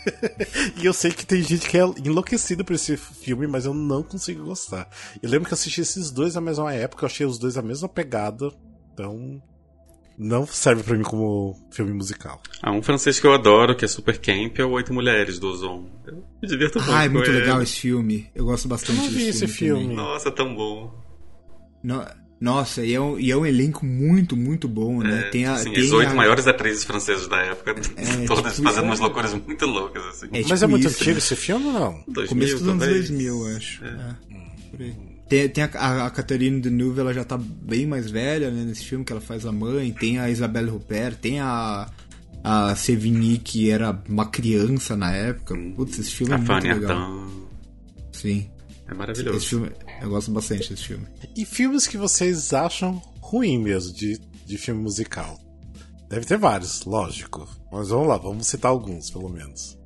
e 0.81 0.85
eu 0.85 0.93
sei 0.93 1.11
que 1.11 1.25
tem 1.25 1.41
gente 1.41 1.69
que 1.69 1.77
é 1.77 1.83
enlouquecida 2.05 2.61
por 2.63 2.73
esse 2.73 2.97
filme, 2.97 3.47
mas 3.47 3.63
eu 3.65 3.73
não 3.73 4.03
consigo 4.03 4.43
gostar. 4.43 4.89
Eu 5.21 5.29
lembro 5.29 5.47
que 5.47 5.53
eu 5.53 5.55
assisti 5.57 5.79
esses 5.79 6.11
dois 6.11 6.35
na 6.35 6.41
mesma 6.41 6.73
época, 6.73 7.03
eu 7.03 7.07
achei 7.07 7.25
os 7.25 7.37
dois 7.37 7.55
a 7.57 7.61
mesma 7.61 7.87
pegada, 7.87 8.51
então. 8.93 9.41
Não 10.17 10.45
serve 10.45 10.83
pra 10.83 10.95
mim 10.95 11.03
como 11.03 11.59
filme 11.71 11.91
musical. 11.93 12.41
Ah, 12.61 12.71
um 12.71 12.81
francês 12.83 13.19
que 13.19 13.25
eu 13.25 13.33
adoro, 13.33 13.75
que 13.75 13.83
é 13.83 13.87
super 13.87 14.17
camp, 14.19 14.59
é 14.59 14.63
o 14.63 14.69
Oito 14.71 14.93
Mulheres, 14.93 15.39
do 15.39 15.47
Ozon. 15.49 15.89
Eu 16.05 16.23
me 16.41 16.47
divirto 16.47 16.79
muito 16.79 16.91
Ah, 16.93 17.03
é 17.05 17.09
muito 17.09 17.29
ele. 17.29 17.39
legal 17.39 17.61
esse 17.61 17.79
filme. 17.79 18.29
Eu 18.35 18.45
gosto 18.45 18.67
bastante 18.67 18.99
Eu 18.99 19.03
não 19.05 19.11
vi 19.11 19.25
desse 19.25 19.45
esse 19.45 19.47
filme. 19.53 19.79
filme. 19.81 19.95
Nossa, 19.95 20.31
tão 20.31 20.53
bom. 20.55 20.93
No- 21.83 22.05
Nossa, 22.39 22.83
e 22.85 22.93
é, 22.93 22.99
um, 22.99 23.17
e 23.17 23.31
é 23.31 23.37
um 23.37 23.45
elenco 23.45 23.85
muito, 23.85 24.35
muito 24.35 24.67
bom, 24.67 24.99
né? 25.01 25.21
É, 25.21 25.29
tem 25.29 25.45
a, 25.45 25.53
assim, 25.53 25.71
tem 25.71 25.81
as 25.83 25.91
oito 25.93 26.11
a- 26.11 26.13
maiores 26.15 26.45
atrizes 26.45 26.83
francesas 26.83 27.25
da 27.27 27.37
época, 27.37 27.73
todas 28.27 28.55
tipo, 28.55 28.67
fazendo 28.67 28.83
é- 28.83 28.87
umas 28.87 28.99
loucuras 28.99 29.33
muito 29.33 29.65
loucas, 29.65 30.05
assim. 30.07 30.25
É, 30.27 30.29
Mas 30.41 30.47
tipo 30.47 30.63
é 30.63 30.67
muito 30.67 30.87
isso, 30.87 30.95
antigo 30.97 31.11
né? 31.11 31.17
esse 31.19 31.35
filme 31.37 31.65
ou 31.67 31.71
não? 31.71 32.03
2000, 32.07 32.27
Começo 32.27 32.57
dos 32.59 32.67
anos 32.67 32.79
talvez. 32.83 33.09
2000, 33.09 33.47
eu 33.49 33.55
acho. 33.57 33.85
É, 33.85 34.15
por 34.71 34.81
aí. 34.81 34.93
Tem, 35.33 35.49
tem 35.49 35.63
a, 35.63 35.69
a, 35.73 36.05
a 36.05 36.09
Catherine 36.11 36.61
Deneuve, 36.61 36.99
ela 36.99 37.11
já 37.11 37.23
tá 37.23 37.35
bem 37.37 37.87
mais 37.87 38.11
velha, 38.11 38.51
né? 38.51 38.63
Nesse 38.65 38.85
filme 38.85 39.03
que 39.03 39.11
ela 39.11 39.19
faz 39.19 39.47
a 39.47 39.51
mãe. 39.51 39.91
Tem 39.91 40.19
a 40.19 40.29
Isabelle 40.29 40.69
Huppert, 40.69 41.17
tem 41.17 41.39
a... 41.39 41.89
A 42.45 42.75
Sevigny, 42.75 43.37
que 43.37 43.69
era 43.69 43.97
uma 44.09 44.25
criança 44.25 44.97
na 44.97 45.13
época. 45.13 45.55
Putz, 45.77 45.97
esse 45.97 46.11
filme 46.11 46.33
é 46.33 46.35
A 46.35 46.37
muito 46.37 46.51
Fanny 46.51 46.73
legal. 46.73 46.91
Ardant. 46.91 47.31
Sim. 48.11 48.51
É 48.85 48.93
maravilhoso. 48.93 49.37
Esse 49.37 49.47
filme, 49.47 49.71
eu 50.01 50.09
gosto 50.09 50.29
bastante 50.29 50.69
desse 50.69 50.83
filme. 50.83 51.07
E 51.37 51.45
filmes 51.45 51.87
que 51.87 51.97
vocês 51.97 52.51
acham 52.51 53.01
ruim 53.21 53.57
mesmo 53.57 53.93
de, 53.93 54.19
de 54.45 54.57
filme 54.57 54.81
musical? 54.81 55.39
Deve 56.09 56.25
ter 56.25 56.37
vários, 56.37 56.83
lógico. 56.83 57.47
Mas 57.71 57.87
vamos 57.87 58.09
lá, 58.09 58.17
vamos 58.17 58.45
citar 58.45 58.71
alguns, 58.71 59.09
pelo 59.09 59.29
menos. 59.29 59.77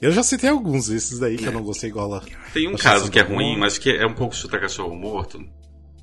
Eu 0.00 0.12
já 0.12 0.22
citei 0.22 0.50
alguns 0.50 0.88
desses 0.88 1.18
daí 1.18 1.36
que 1.36 1.46
eu 1.46 1.52
não 1.52 1.62
gostei 1.62 1.90
igual 1.90 2.14
a. 2.14 2.22
Tem 2.52 2.68
um 2.68 2.76
caso 2.76 3.10
que 3.10 3.18
é 3.18 3.22
ruim, 3.22 3.56
mas 3.58 3.78
que 3.78 3.90
é 3.90 4.06
um 4.06 4.14
pouco 4.14 4.34
chuta 4.34 4.58
cachorro 4.58 4.94
morto. 4.94 5.40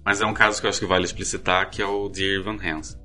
Mas 0.04 0.21
é 0.21 0.25
um 0.25 0.34
caso 0.34 0.60
que 0.60 0.65
eu 0.65 0.69
acho 0.69 0.80
que 0.80 0.86
vale 0.86 1.06
explicitar, 1.06 1.69
que 1.69 1.82
é 1.82 1.86
o 1.86 2.10
Dear 2.10 2.39
Evan 2.39 2.58
Hansen. 2.58 2.99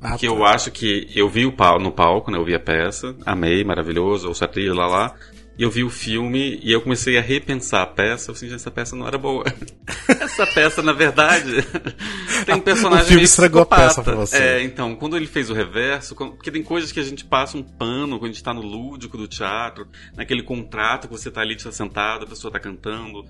Ah, 0.00 0.18
que 0.18 0.26
tá. 0.26 0.32
eu 0.32 0.44
acho 0.44 0.70
que 0.70 1.08
eu 1.14 1.28
vi 1.28 1.46
o 1.46 1.52
pau 1.52 1.80
no 1.80 1.90
palco, 1.90 2.30
né? 2.30 2.36
Eu 2.36 2.44
vi 2.44 2.54
a 2.54 2.60
peça, 2.60 3.16
amei, 3.24 3.64
maravilhoso, 3.64 4.28
ouço 4.28 4.44
a 4.44 4.48
trilha 4.48 4.74
lá 4.74 4.86
lá. 4.86 5.14
E 5.56 5.62
eu 5.62 5.70
vi 5.70 5.84
o 5.84 5.90
filme 5.90 6.58
e 6.62 6.72
eu 6.72 6.80
comecei 6.80 7.16
a 7.16 7.20
repensar 7.20 7.82
a 7.82 7.86
peça. 7.86 8.30
Eu 8.30 8.34
senti 8.34 8.54
essa 8.54 8.70
peça 8.70 8.96
não 8.96 9.06
era 9.06 9.16
boa. 9.16 9.44
essa 10.08 10.46
peça, 10.46 10.82
na 10.82 10.92
verdade, 10.92 11.62
tem 12.44 12.56
um 12.56 12.60
personagem 12.60 13.04
O 13.04 13.08
filme 13.08 13.22
estragou 13.22 13.62
a 13.62 13.66
peça 13.66 14.02
pra 14.02 14.16
você. 14.16 14.36
É, 14.36 14.62
então, 14.62 14.96
quando 14.96 15.16
ele 15.16 15.26
fez 15.26 15.50
o 15.50 15.54
reverso, 15.54 16.16
porque 16.16 16.50
tem 16.50 16.62
coisas 16.62 16.90
que 16.90 16.98
a 16.98 17.04
gente 17.04 17.24
passa 17.24 17.56
um 17.56 17.62
pano 17.62 18.18
quando 18.18 18.30
a 18.30 18.32
gente 18.32 18.42
tá 18.42 18.52
no 18.52 18.62
lúdico 18.62 19.16
do 19.16 19.28
teatro, 19.28 19.86
naquele 20.16 20.42
contrato 20.42 21.06
que 21.06 21.14
você 21.14 21.30
tá 21.30 21.40
ali 21.40 21.56
tá 21.56 21.70
sentado, 21.70 22.24
a 22.24 22.28
pessoa 22.28 22.52
tá 22.52 22.58
cantando, 22.58 23.24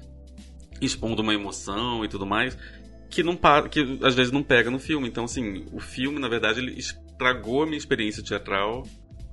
expondo 0.80 1.20
uma 1.20 1.34
emoção 1.34 2.04
e 2.06 2.08
tudo 2.08 2.24
mais, 2.24 2.56
que 3.10 3.22
não 3.22 3.38
que 3.70 3.98
às 4.02 4.14
vezes 4.14 4.32
não 4.32 4.42
pega 4.42 4.70
no 4.70 4.78
filme. 4.78 5.06
Então, 5.06 5.24
assim, 5.24 5.66
o 5.72 5.78
filme, 5.78 6.18
na 6.18 6.28
verdade, 6.28 6.60
ele 6.60 6.78
estragou 6.78 7.64
a 7.64 7.66
minha 7.66 7.78
experiência 7.78 8.22
teatral 8.22 8.84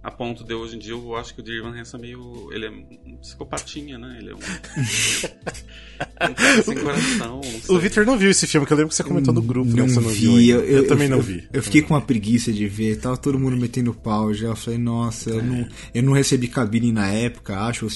a 0.03 0.09
ponto 0.09 0.43
de 0.43 0.53
hoje 0.53 0.75
em 0.75 0.79
dia 0.79 0.93
eu 0.93 1.15
acho 1.15 1.33
que 1.35 1.41
o 1.41 1.43
Dear 1.43 1.59
Evan 1.59 1.79
Hansen 1.79 1.99
é 1.99 2.01
meio. 2.01 2.49
Ele 2.51 2.65
é 2.65 2.69
um 2.71 3.17
psicopatinha, 3.17 3.97
né? 3.97 4.17
Ele 4.19 4.31
é 4.31 4.33
um. 4.33 4.37
um 4.37 6.33
cara 6.33 6.63
sem 6.63 6.75
coração. 6.81 7.41
não. 7.67 7.75
O 7.75 7.79
Victor 7.79 8.05
não 8.05 8.17
viu 8.17 8.29
esse 8.31 8.47
filme, 8.47 8.65
que 8.65 8.73
eu 8.73 8.77
lembro 8.77 8.89
que 8.89 8.95
você 8.95 9.03
comentou 9.03 9.33
no 9.33 9.41
grupo, 9.41 9.69
né? 9.69 9.75
não 9.77 9.87
você 9.87 9.99
não 9.99 10.09
vi, 10.09 10.19
viu. 10.19 10.35
ainda. 10.37 10.53
eu, 10.53 10.77
Eu, 10.77 10.87
também 10.87 11.07
não 11.07 11.17
eu- 11.17 11.23
vi. 11.23 11.47
Eu 11.53 11.61
fiquei 11.63 11.81
com 11.81 11.93
uma 11.93 12.01
preguiça 12.01 12.51
de 12.51 12.67
ver, 12.67 12.97
tava 12.99 13.17
todo 13.17 13.37
mundo 13.39 13.55
metendo 13.57 13.93
pau 13.93 14.33
já. 14.33 14.47
Eu 14.47 14.55
falei, 14.55 14.79
nossa, 14.79 15.29
eu, 15.29 15.43
não, 15.43 15.67
eu 15.93 16.03
não 16.03 16.13
recebi 16.13 16.47
cabine 16.47 16.91
na 16.91 17.07
época, 17.11 17.59
acho. 17.59 17.85
Eu 17.85 17.91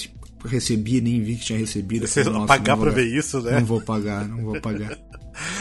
recebi, 0.50 1.00
nem 1.00 1.20
vi 1.22 1.34
que 1.36 1.44
tinha 1.46 1.58
recebido. 1.58 2.04
Eu 2.04 2.08
Você 2.08 2.22
falei, 2.22 2.46
pagar 2.46 2.76
não 2.76 2.84
vou 2.84 2.92
pra 2.92 3.02
ver 3.02 3.16
isso, 3.16 3.40
né? 3.40 3.58
Não 3.58 3.66
vou 3.66 3.80
pagar, 3.80 4.28
não 4.28 4.44
vou 4.44 4.60
pagar. 4.60 4.96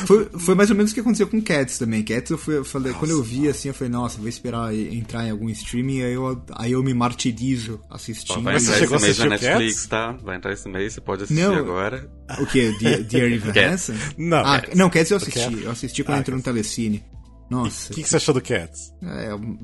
Foi, 0.06 0.30
foi 0.40 0.56
mais 0.56 0.70
ou 0.70 0.76
menos 0.76 0.92
o 0.92 0.94
que 0.94 1.02
aconteceu 1.02 1.28
com 1.28 1.42
Cats 1.42 1.78
também. 1.78 2.02
Cats 2.04 2.30
eu, 2.32 2.38
fui, 2.38 2.58
eu 2.58 2.64
falei, 2.66 2.94
quando 2.94 3.12
eu 3.12 3.22
vi 3.22 3.50
assim, 3.50 3.68
eu 3.68 3.74
falei, 3.74 3.92
nossa, 3.92 4.18
vou 4.18 4.28
esperar 4.30 4.74
entrar 4.74 5.26
em 5.28 5.32
algum 5.32 5.50
streaming, 5.50 6.02
aí 6.02 6.14
eu, 6.14 6.42
aí 6.56 6.72
eu 6.72 6.82
me 6.84 6.94
martirizo 6.94 7.82
assistindo. 7.90 8.42
vai 8.42 8.54
Mas 8.54 8.64
você 8.64 8.84
entrar 8.84 8.96
esse 8.96 9.06
mês 9.06 9.18
na 9.20 9.26
Netflix, 9.28 9.74
Cats? 9.76 9.86
tá? 9.88 10.12
Vai 10.24 10.38
entrar 10.38 10.54
esse 10.54 10.70
mês, 10.70 10.94
você 10.94 11.02
pode 11.02 11.24
assistir 11.24 11.42
Não. 11.44 11.56
agora. 11.56 12.10
O 12.40 12.46
que? 12.46 12.72
Dear, 12.80 13.04
Dear 13.04 13.32
Evan. 13.34 13.52
Hansen? 13.74 13.96
Não, 14.18 14.38
ah, 14.38 14.62
Cats. 14.62 14.76
não, 14.76 14.90
Cats 14.90 15.12
eu 15.12 15.18
assisti. 15.18 15.40
Cats. 15.40 15.62
Eu 15.64 15.72
assisti 15.72 16.04
quando 16.04 16.18
Ah, 16.18 16.22
entrou 16.22 16.38
no 16.38 16.44
Telecine. 16.44 17.04
Nossa. 17.50 17.92
O 17.92 17.96
que, 17.96 18.02
que 18.04 18.10
você 18.10 18.16
achou 18.16 18.34
do 18.34 18.42
Cats? 18.42 18.92
É 19.04 19.36
um- 19.36 19.60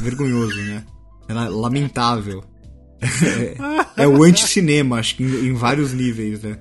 vergonhoso, 0.00 0.56
né? 0.62 0.84
É 1.28 1.32
la- 1.34 1.48
lamentável. 1.48 2.42
É, 3.96 4.04
é 4.04 4.08
o 4.08 4.22
anti-cinema, 4.22 4.98
acho 4.98 5.16
que 5.16 5.22
em, 5.22 5.48
em 5.48 5.54
vários 5.54 5.92
níveis, 5.92 6.42
né? 6.42 6.58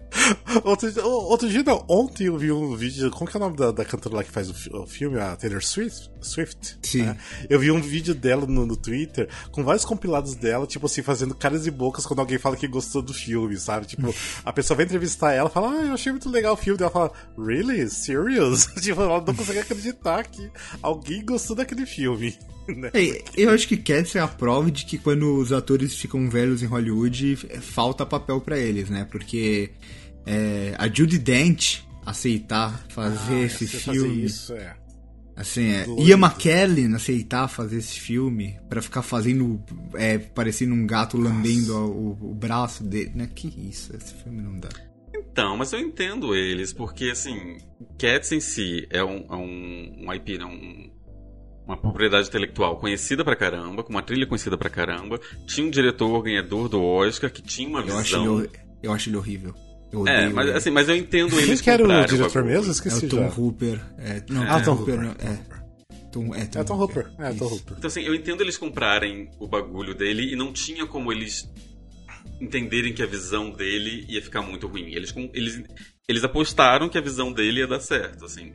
Outro, 0.64 0.90
outro 1.06 1.50
dia, 1.50 1.64
não, 1.64 1.84
ontem 1.90 2.28
eu 2.28 2.38
vi 2.38 2.52
um 2.52 2.76
vídeo. 2.76 3.10
Como 3.12 3.30
que 3.30 3.36
é 3.36 3.40
o 3.40 3.44
nome 3.44 3.58
da, 3.58 3.72
da 3.72 3.86
cantora 3.86 4.18
lá 4.18 4.24
que 4.24 4.32
faz 4.32 4.50
o, 4.50 4.82
o 4.82 4.88
filme? 4.88 5.20
A 5.20 5.36
Taylor 5.36 5.64
Swift? 5.64 6.12
Swift 6.22 6.78
Sim. 6.82 7.04
né? 7.04 7.18
Eu 7.50 7.60
vi 7.60 7.72
um 7.72 7.82
vídeo 7.82 8.14
dela 8.14 8.46
no, 8.46 8.66
no 8.66 8.78
Twitter 8.78 9.28
com 9.52 9.64
vários 9.64 9.84
compilados 9.84 10.36
dela, 10.36 10.68
tipo 10.68 10.86
assim, 10.86 11.02
fazendo 11.02 11.36
caras 11.36 11.66
e 11.66 11.72
bocas 11.72 12.06
quando 12.06 12.20
alguém 12.20 12.38
fala 12.38 12.56
que 12.56 12.68
gostou 12.68 13.02
do 13.02 13.14
filme, 13.14 13.58
sabe? 13.58 13.86
Tipo, 13.86 14.14
a 14.46 14.54
pessoa 14.54 14.78
vai 14.78 14.86
entrevistar 14.86 15.34
ela 15.34 15.50
fala, 15.50 15.72
ah, 15.72 15.86
eu 15.86 15.94
achei 15.94 16.12
muito 16.12 16.30
legal 16.30 16.54
o 16.54 16.58
filme. 16.58 16.80
Ela 16.82 16.92
fala, 16.92 17.12
really? 17.38 17.90
Serious? 17.90 18.68
tipo, 18.82 19.02
ela 19.02 19.24
não 19.26 19.34
consegue 19.34 19.60
acreditar 19.60 20.24
que 20.26 20.50
alguém 20.82 21.24
gostou 21.26 21.56
daquele 21.56 21.86
filme. 21.86 22.38
né? 22.76 22.92
É, 22.94 23.24
eu 23.36 23.50
acho 23.50 23.68
que 23.68 23.78
Cats 23.78 24.16
é 24.16 24.20
a 24.20 24.28
prova 24.28 24.72
de 24.72 24.86
que 24.86 24.98
quando 24.98 25.38
os 25.38 25.52
atores 25.52 25.96
ficam 25.96 26.30
velhos 26.30 26.64
em 26.64 26.66
Hollywood, 26.66 27.38
é, 27.50 27.60
falta 27.60 28.06
papel 28.06 28.40
pra 28.42 28.58
eles, 28.58 28.90
né? 28.90 29.08
Porque 29.10 29.72
é, 30.26 30.74
a 30.78 30.88
Judy 30.88 31.18
Dent, 31.18 31.80
aceitar 32.06 32.86
fazer 32.90 33.36
Ah, 33.36 33.46
esse 33.46 33.68
filme. 33.68 34.00
Fazer 34.00 34.26
isso, 34.26 34.54
é. 34.54 34.76
Assim, 35.36 35.72
é. 35.72 35.86
Ian 35.98 36.20
McKellen 36.20 36.94
aceitar 36.94 37.48
fazer 37.48 37.78
esse 37.78 38.00
filme 38.00 38.56
pra 38.70 38.82
ficar 38.82 39.02
fazendo, 39.02 39.62
é, 39.96 40.20
parecendo 40.20 40.76
um 40.76 40.86
gato 40.86 41.18
lambendo 41.18 41.76
o, 41.76 42.32
o 42.32 42.36
braço 42.36 42.84
dele, 42.84 43.12
né? 43.16 43.30
Que 43.34 43.48
isso, 43.48 43.96
esse 43.96 44.14
filme 44.14 44.42
não 44.42 44.60
dá. 44.60 44.70
Então, 45.16 45.58
mas 45.58 45.74
eu 45.74 45.80
entendo 45.80 46.36
eles, 46.36 46.72
porque 46.72 47.06
assim, 47.06 47.58
Cats 47.98 48.32
em 48.32 48.40
si 48.40 48.88
é 48.92 49.04
um, 49.04 49.26
é 49.28 49.36
um, 49.36 50.06
um 50.06 50.14
IP, 50.14 50.38
né? 50.38 50.46
um, 50.46 50.92
uma 51.68 51.78
propriedade 51.78 52.28
intelectual 52.28 52.78
conhecida 52.78 53.24
pra 53.24 53.36
caramba, 53.36 53.84
com 53.84 53.90
uma 53.90 54.02
trilha 54.04 54.26
conhecida 54.26 54.58
pra 54.58 54.70
caramba. 54.70 55.20
Tinha 55.48 55.66
um 55.66 55.70
diretor 55.70 56.22
ganhador 56.22 56.68
do 56.70 56.84
Oscar 56.84 57.32
que 57.32 57.42
tinha 57.42 57.68
uma 57.70 57.80
Eu 57.82 57.98
acho, 57.98 58.16
ele, 58.16 58.22
visão. 58.24 58.36
hor- 58.36 58.50
eu 58.82 58.92
acho 58.92 59.10
ele 59.10 59.18
horrível. 59.18 59.54
Eu 59.92 60.08
É, 60.08 60.18
odeio 60.18 60.36
mas 60.36 60.48
ele. 60.48 60.58
assim, 60.58 60.70
mas 60.72 60.90
eu 60.90 60.96
entendo 60.96 61.30
Quem 61.30 61.40
eles 61.40 61.62
que 61.62 61.70
era 61.70 61.84
o 61.84 61.88
diretor 61.88 62.18
bagulho. 62.34 62.46
mesmo? 62.46 62.68
É 62.68 62.72
Esqueci 62.72 63.06
o 63.06 63.10
Tom 63.10 63.18
já. 63.18 63.28
Hooper. 63.38 63.80
É, 64.00 64.24
não, 64.30 64.44
Ah, 64.44 64.60
Tom 64.60 64.72
Hooper. 64.74 64.96
Hooper. 64.96 65.00
não, 65.02 65.12
é. 65.32 65.40
Tom, 66.12 66.36
é, 66.36 66.46
Tom, 66.46 66.60
É 66.60 66.64
Tom 66.64 66.76
Hooper. 66.82 67.08
É, 67.20 67.34
Tom. 67.34 67.46
Hooper. 67.46 67.76
Então, 67.78 67.88
assim, 67.88 68.02
eu 68.02 68.14
entendo 68.16 68.42
eles 68.42 68.58
comprarem 68.58 69.30
o 69.40 69.48
bagulho 69.48 69.94
dele 69.96 70.34
e 70.34 70.36
não 70.36 70.52
tinha 70.52 70.86
como 70.88 71.12
eles 71.12 71.48
entenderem 72.42 72.94
que 72.94 73.02
a 73.04 73.06
visão 73.06 73.52
dele 73.52 74.06
ia 74.10 74.22
ficar 74.22 74.42
muito 74.42 74.68
ruim. 74.68 74.94
Eles, 74.94 75.14
eles, 75.34 75.64
eles 76.08 76.24
apostaram 76.24 76.90
que 76.90 76.98
a 76.98 77.02
visão 77.02 77.32
dele 77.32 77.60
ia 77.60 77.68
dar 77.68 77.80
certo, 77.80 78.26
assim. 78.26 78.54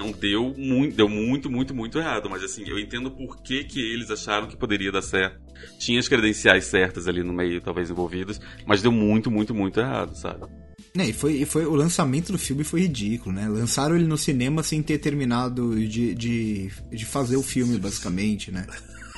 Não 0.00 0.12
deu 0.12 0.54
muito, 0.56 0.96
deu 0.96 1.10
muito, 1.10 1.50
muito, 1.50 1.74
muito 1.74 1.98
errado, 1.98 2.30
mas 2.30 2.42
assim, 2.42 2.64
eu 2.66 2.78
entendo 2.78 3.10
por 3.10 3.42
que, 3.42 3.64
que 3.64 3.78
eles 3.78 4.10
acharam 4.10 4.48
que 4.48 4.56
poderia 4.56 4.90
dar 4.90 5.02
certo. 5.02 5.38
Tinha 5.78 6.00
as 6.00 6.08
credenciais 6.08 6.64
certas 6.64 7.06
ali 7.06 7.22
no 7.22 7.34
meio, 7.34 7.60
talvez 7.60 7.90
envolvidas, 7.90 8.40
mas 8.64 8.80
deu 8.80 8.90
muito, 8.90 9.30
muito, 9.30 9.54
muito 9.54 9.78
errado, 9.78 10.16
sabe? 10.16 10.46
É, 10.96 11.04
e 11.04 11.12
foi, 11.12 11.32
e 11.34 11.44
foi 11.44 11.66
o 11.66 11.74
lançamento 11.74 12.32
do 12.32 12.38
filme 12.38 12.64
foi 12.64 12.80
ridículo, 12.80 13.34
né? 13.34 13.46
Lançaram 13.46 13.94
ele 13.94 14.06
no 14.06 14.16
cinema 14.16 14.62
sem 14.62 14.82
ter 14.82 14.96
terminado 14.96 15.78
de, 15.86 16.14
de, 16.14 16.70
de 16.90 17.04
fazer 17.04 17.36
o 17.36 17.42
filme, 17.42 17.78
basicamente, 17.78 18.50
né? 18.50 18.66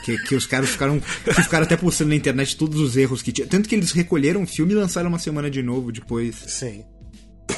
Que, 0.04 0.18
que 0.18 0.34
os 0.34 0.46
caras 0.46 0.70
ficaram, 0.70 0.98
que 0.98 1.42
ficaram 1.42 1.64
até 1.64 1.76
postando 1.76 2.10
na 2.10 2.16
internet 2.16 2.56
todos 2.56 2.80
os 2.80 2.96
erros 2.96 3.22
que 3.22 3.30
tinha. 3.30 3.46
Tanto 3.46 3.68
que 3.68 3.76
eles 3.76 3.92
recolheram 3.92 4.42
o 4.42 4.46
filme 4.48 4.72
e 4.72 4.74
lançaram 4.74 5.08
uma 5.08 5.20
semana 5.20 5.48
de 5.48 5.62
novo 5.62 5.92
depois. 5.92 6.34
Sim. 6.48 6.82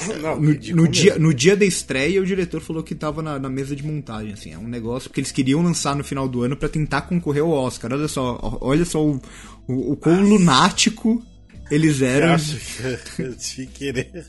Não, 0.20 0.40
No, 0.40 0.82
no 0.82 0.88
dia, 0.88 1.18
no 1.18 1.34
dia 1.34 1.56
da 1.56 1.64
estreia, 1.64 2.20
o 2.20 2.26
diretor 2.26 2.60
falou 2.60 2.82
que 2.82 2.94
tava 2.94 3.22
na, 3.22 3.38
na 3.38 3.48
mesa 3.48 3.74
de 3.74 3.84
montagem, 3.84 4.32
assim. 4.32 4.52
É 4.52 4.58
um 4.58 4.68
negócio 4.68 5.10
que 5.10 5.20
eles 5.20 5.32
queriam 5.32 5.62
lançar 5.62 5.94
no 5.96 6.04
final 6.04 6.28
do 6.28 6.42
ano 6.42 6.56
pra 6.56 6.68
tentar 6.68 7.02
concorrer 7.02 7.42
ao 7.42 7.50
Oscar. 7.50 7.92
Olha 7.92 8.08
só, 8.08 8.58
olha 8.60 8.84
só 8.84 9.04
o, 9.04 9.20
o, 9.66 9.92
o 9.92 9.96
quão 9.96 10.22
lunático 10.22 11.22
eles 11.70 12.02
eram. 12.02 12.36
de 13.38 13.66
querer. 13.66 14.26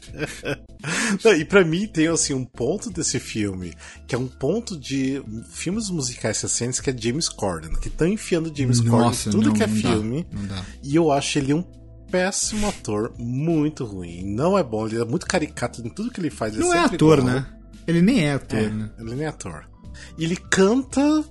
Não, 1.24 1.34
e 1.34 1.44
pra 1.44 1.64
mim 1.64 1.88
tem 1.88 2.08
assim 2.08 2.34
um 2.34 2.46
ponto 2.46 2.90
desse 2.90 3.20
filme, 3.20 3.74
que 4.08 4.16
é 4.16 4.18
um 4.18 4.28
ponto 4.28 4.78
de 4.78 5.22
filmes 5.52 5.90
musicais 5.90 6.42
recentes 6.42 6.80
que 6.80 6.90
é 6.90 6.98
James 6.98 7.28
Corden, 7.28 7.72
que 7.80 7.88
estão 7.88 8.08
enfiando 8.08 8.56
James 8.56 8.80
Nossa, 8.82 9.30
Corden 9.30 9.32
tudo 9.32 9.48
não, 9.48 9.54
que 9.54 9.64
é 9.64 9.68
dá, 9.68 9.74
filme. 9.74 10.26
não 10.32 10.46
dá. 10.46 10.66
E 10.84 10.96
eu 10.96 11.12
acho 11.12 11.38
ele 11.40 11.54
um 11.54 11.64
péssimo 12.12 12.68
ator, 12.68 13.14
muito 13.18 13.84
ruim. 13.86 14.24
Não 14.26 14.58
é 14.58 14.64
bom, 14.64 14.88
ele 14.88 15.02
é 15.02 15.06
muito 15.06 15.26
caricato 15.26 15.82
em 15.86 15.90
tudo 15.90 16.12
que 16.12 16.20
ele 16.20 16.30
faz. 16.30 16.54
ele 16.54 16.64
Não 16.64 16.74
é 16.74 16.80
ator, 16.80 17.20
igual. 17.20 17.34
né? 17.36 17.48
Ele 17.88 18.02
nem 18.02 18.26
é 18.26 18.34
ator, 18.34 18.60
É, 18.60 18.70
né? 18.70 18.90
ele 19.00 19.16
nem 19.16 19.26
é 19.26 19.28
ator. 19.30 19.70
E 20.18 20.24
ele 20.24 20.36
canta 20.36 21.24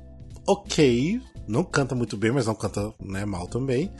ok, 0.46 1.20
não 1.48 1.64
canta 1.64 1.94
muito 1.94 2.16
bem, 2.16 2.30
mas 2.32 2.46
não 2.46 2.54
canta 2.54 2.92
né, 3.02 3.24
mal 3.24 3.46
também. 3.48 3.92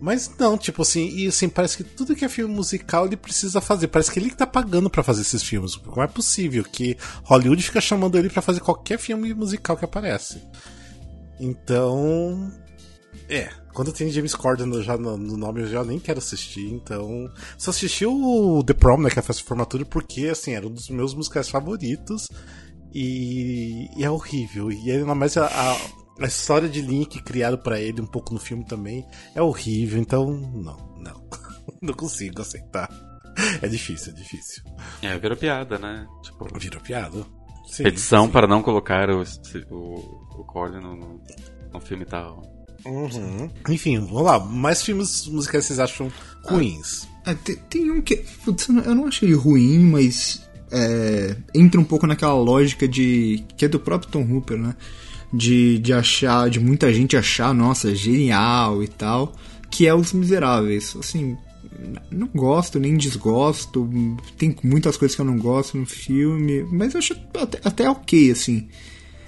Mas 0.00 0.30
não, 0.38 0.56
tipo 0.56 0.82
assim, 0.82 1.08
e 1.08 1.26
assim, 1.26 1.48
parece 1.48 1.76
que 1.76 1.82
tudo 1.82 2.14
que 2.14 2.24
é 2.24 2.28
filme 2.28 2.54
musical 2.54 3.04
ele 3.06 3.16
precisa 3.16 3.60
fazer. 3.60 3.88
Parece 3.88 4.12
que 4.12 4.18
ele 4.20 4.30
que 4.30 4.36
tá 4.36 4.46
pagando 4.46 4.88
pra 4.88 5.02
fazer 5.02 5.22
esses 5.22 5.42
filmes. 5.42 5.76
Não 5.84 6.00
é 6.02 6.06
possível 6.06 6.62
que 6.62 6.96
Hollywood 7.24 7.60
fica 7.64 7.80
chamando 7.80 8.16
ele 8.16 8.30
pra 8.30 8.40
fazer 8.40 8.60
qualquer 8.60 8.96
filme 8.98 9.34
musical 9.34 9.76
que 9.76 9.84
aparece. 9.84 10.40
Então. 11.40 12.50
É, 13.28 13.50
quando 13.74 13.92
tem 13.92 14.10
James 14.10 14.34
Corden 14.34 14.82
já 14.82 14.96
no, 14.96 15.16
no 15.18 15.36
nome 15.36 15.60
eu 15.60 15.68
já 15.68 15.84
nem 15.84 15.98
quero 15.98 16.18
assistir, 16.18 16.72
então. 16.72 17.30
Só 17.58 17.70
assisti 17.70 18.06
o 18.06 18.62
The 18.64 18.72
Prom, 18.72 19.02
né, 19.02 19.10
que 19.10 19.18
é 19.18 19.20
a 19.20 19.22
festa 19.22 19.42
de 19.42 19.48
formatura, 19.48 19.84
porque 19.84 20.26
assim, 20.28 20.54
era 20.54 20.66
um 20.66 20.72
dos 20.72 20.88
meus 20.88 21.14
musicais 21.14 21.48
favoritos. 21.48 22.28
E, 22.94 23.88
e 23.96 24.02
é 24.04 24.10
horrível. 24.10 24.72
E 24.72 24.90
ainda 24.90 25.14
mais 25.14 25.36
a, 25.36 25.46
a, 25.46 25.76
a 26.20 26.26
história 26.26 26.68
de 26.68 26.80
Link 26.80 27.22
criado 27.22 27.58
pra 27.58 27.78
ele 27.78 28.00
um 28.00 28.06
pouco 28.06 28.32
no 28.32 28.40
filme 28.40 28.64
também 28.64 29.06
é 29.34 29.42
horrível, 29.42 30.00
então 30.00 30.30
não, 30.32 30.96
não. 30.98 31.28
não 31.82 31.94
consigo 31.94 32.40
aceitar. 32.40 32.88
É 33.62 33.68
difícil, 33.68 34.12
é 34.12 34.16
difícil. 34.16 34.64
É, 35.02 35.16
virou 35.18 35.36
piada, 35.36 35.78
né? 35.78 36.06
Tipo, 36.22 36.58
Virou 36.58 36.80
piada. 36.80 37.24
Sim, 37.68 37.82
petição 37.84 38.24
sim. 38.24 38.32
para 38.32 38.48
não 38.48 38.62
colocar 38.62 39.10
o, 39.10 39.22
o, 39.70 40.40
o 40.40 40.44
Corden 40.44 40.80
no, 40.80 40.96
no, 40.96 41.22
no 41.72 41.80
filme 41.80 42.02
e 42.02 42.06
tal. 42.06 42.42
Uhum. 42.84 43.50
Enfim, 43.68 43.98
vamos 43.98 44.22
lá. 44.22 44.38
Mais 44.38 44.82
filmes 44.82 45.26
musicais 45.26 45.66
vocês 45.66 45.78
acham 45.78 46.10
ruins? 46.44 47.06
É, 47.26 47.34
tem, 47.34 47.56
tem 47.68 47.90
um 47.90 48.00
que. 48.00 48.16
Putz, 48.44 48.68
eu 48.68 48.74
não- 48.74 48.82
eu 48.84 48.94
não 48.94 49.06
achei 49.06 49.32
ruim, 49.34 49.78
mas. 49.80 50.42
é, 50.70 51.36
entra 51.54 51.80
um 51.80 51.84
pouco 51.84 52.06
naquela 52.06 52.34
lógica 52.34 52.86
de. 52.86 53.42
que 53.56 53.64
é 53.64 53.68
do 53.68 53.80
próprio 53.80 54.10
Tom 54.10 54.22
Hooper, 54.22 54.58
né? 54.58 54.74
De, 55.32 55.78
de 55.78 55.92
achar. 55.92 56.48
de 56.48 56.60
muita 56.60 56.92
gente 56.92 57.16
achar, 57.16 57.52
nossa, 57.54 57.94
genial 57.94 58.82
e 58.82 58.88
tal. 58.88 59.34
Que 59.70 59.86
é 59.86 59.94
Os 59.94 60.12
Miseráveis. 60.12 60.96
Assim. 60.98 61.36
Não 62.10 62.28
gosto, 62.28 62.78
nem 62.80 62.96
desgosto. 62.96 63.88
Tem 64.38 64.54
muitas 64.64 64.96
coisas 64.96 65.14
que 65.14 65.20
eu 65.20 65.26
não 65.26 65.36
gosto 65.38 65.76
no 65.76 65.84
filme. 65.86 66.62
Mas 66.72 66.94
eu 66.94 66.98
acho 66.98 67.14
até, 67.34 67.60
até 67.62 67.90
ok, 67.90 68.30
assim. 68.30 68.68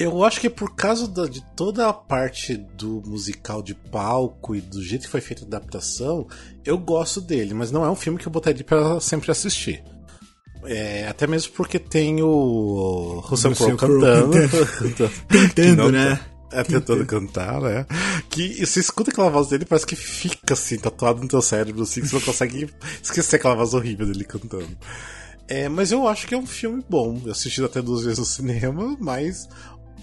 Eu 0.01 0.24
acho 0.24 0.40
que 0.40 0.48
por 0.48 0.74
causa 0.74 1.07
da- 1.07 1.26
de 1.26 1.42
toda 1.55 1.88
a 1.88 1.92
parte 1.92 2.57
do 2.57 3.03
musical 3.07 3.62
de 3.62 3.74
palco 3.74 4.57
e 4.57 4.61
do 4.61 4.82
jeito 4.82 5.03
que 5.03 5.09
foi 5.11 5.20
feita 5.20 5.44
a 5.44 5.46
adaptação, 5.46 6.26
eu 6.64 6.78
gosto 6.78 7.20
dele, 7.20 7.53
mas 7.55 7.70
não 7.70 7.84
é 7.84 7.90
um 7.90 7.94
filme 7.94 8.18
que 8.18 8.26
eu 8.26 8.32
botaria 8.32 8.64
pra 8.64 8.98
sempre 9.01 9.30
assistir. 9.30 9.82
É, 10.64 11.07
até 11.09 11.26
mesmo 11.26 11.53
porque 11.53 11.78
tem 11.78 12.22
o 12.22 13.20
Russell 13.24 13.55
Crowe 13.55 13.76
cantando. 13.76 14.36
Tentando, 15.55 15.92
né? 15.92 16.20
É, 16.53 16.64
tentando 16.64 17.07
cantar, 17.07 17.61
né? 17.61 17.86
Que 18.28 18.66
você 18.66 18.80
escuta 18.80 19.11
aquela 19.11 19.30
voz 19.30 19.48
dele 19.48 19.64
parece 19.64 19.86
que 19.86 19.94
fica 19.94 20.55
assim, 20.55 20.76
tatuado 20.78 21.22
no 21.22 21.28
teu 21.28 21.40
cérebro, 21.40 21.82
assim, 21.84 22.01
que 22.01 22.09
você 22.09 22.16
não 22.16 22.22
consegue 22.22 22.68
esquecer 23.03 23.36
aquela 23.36 23.55
voz 23.55 23.72
horrível 23.72 24.05
dele 24.05 24.24
cantando. 24.24 24.76
É, 25.46 25.68
mas 25.68 25.92
eu 25.92 26.07
acho 26.09 26.26
que 26.26 26.34
é 26.34 26.38
um 26.38 26.46
filme 26.46 26.84
bom. 26.88 27.20
Eu 27.24 27.32
assisti 27.32 27.62
até 27.62 27.80
duas 27.80 28.03
vezes 28.03 28.18
no 28.18 28.24
cinema, 28.24 28.96
mas 29.01 29.48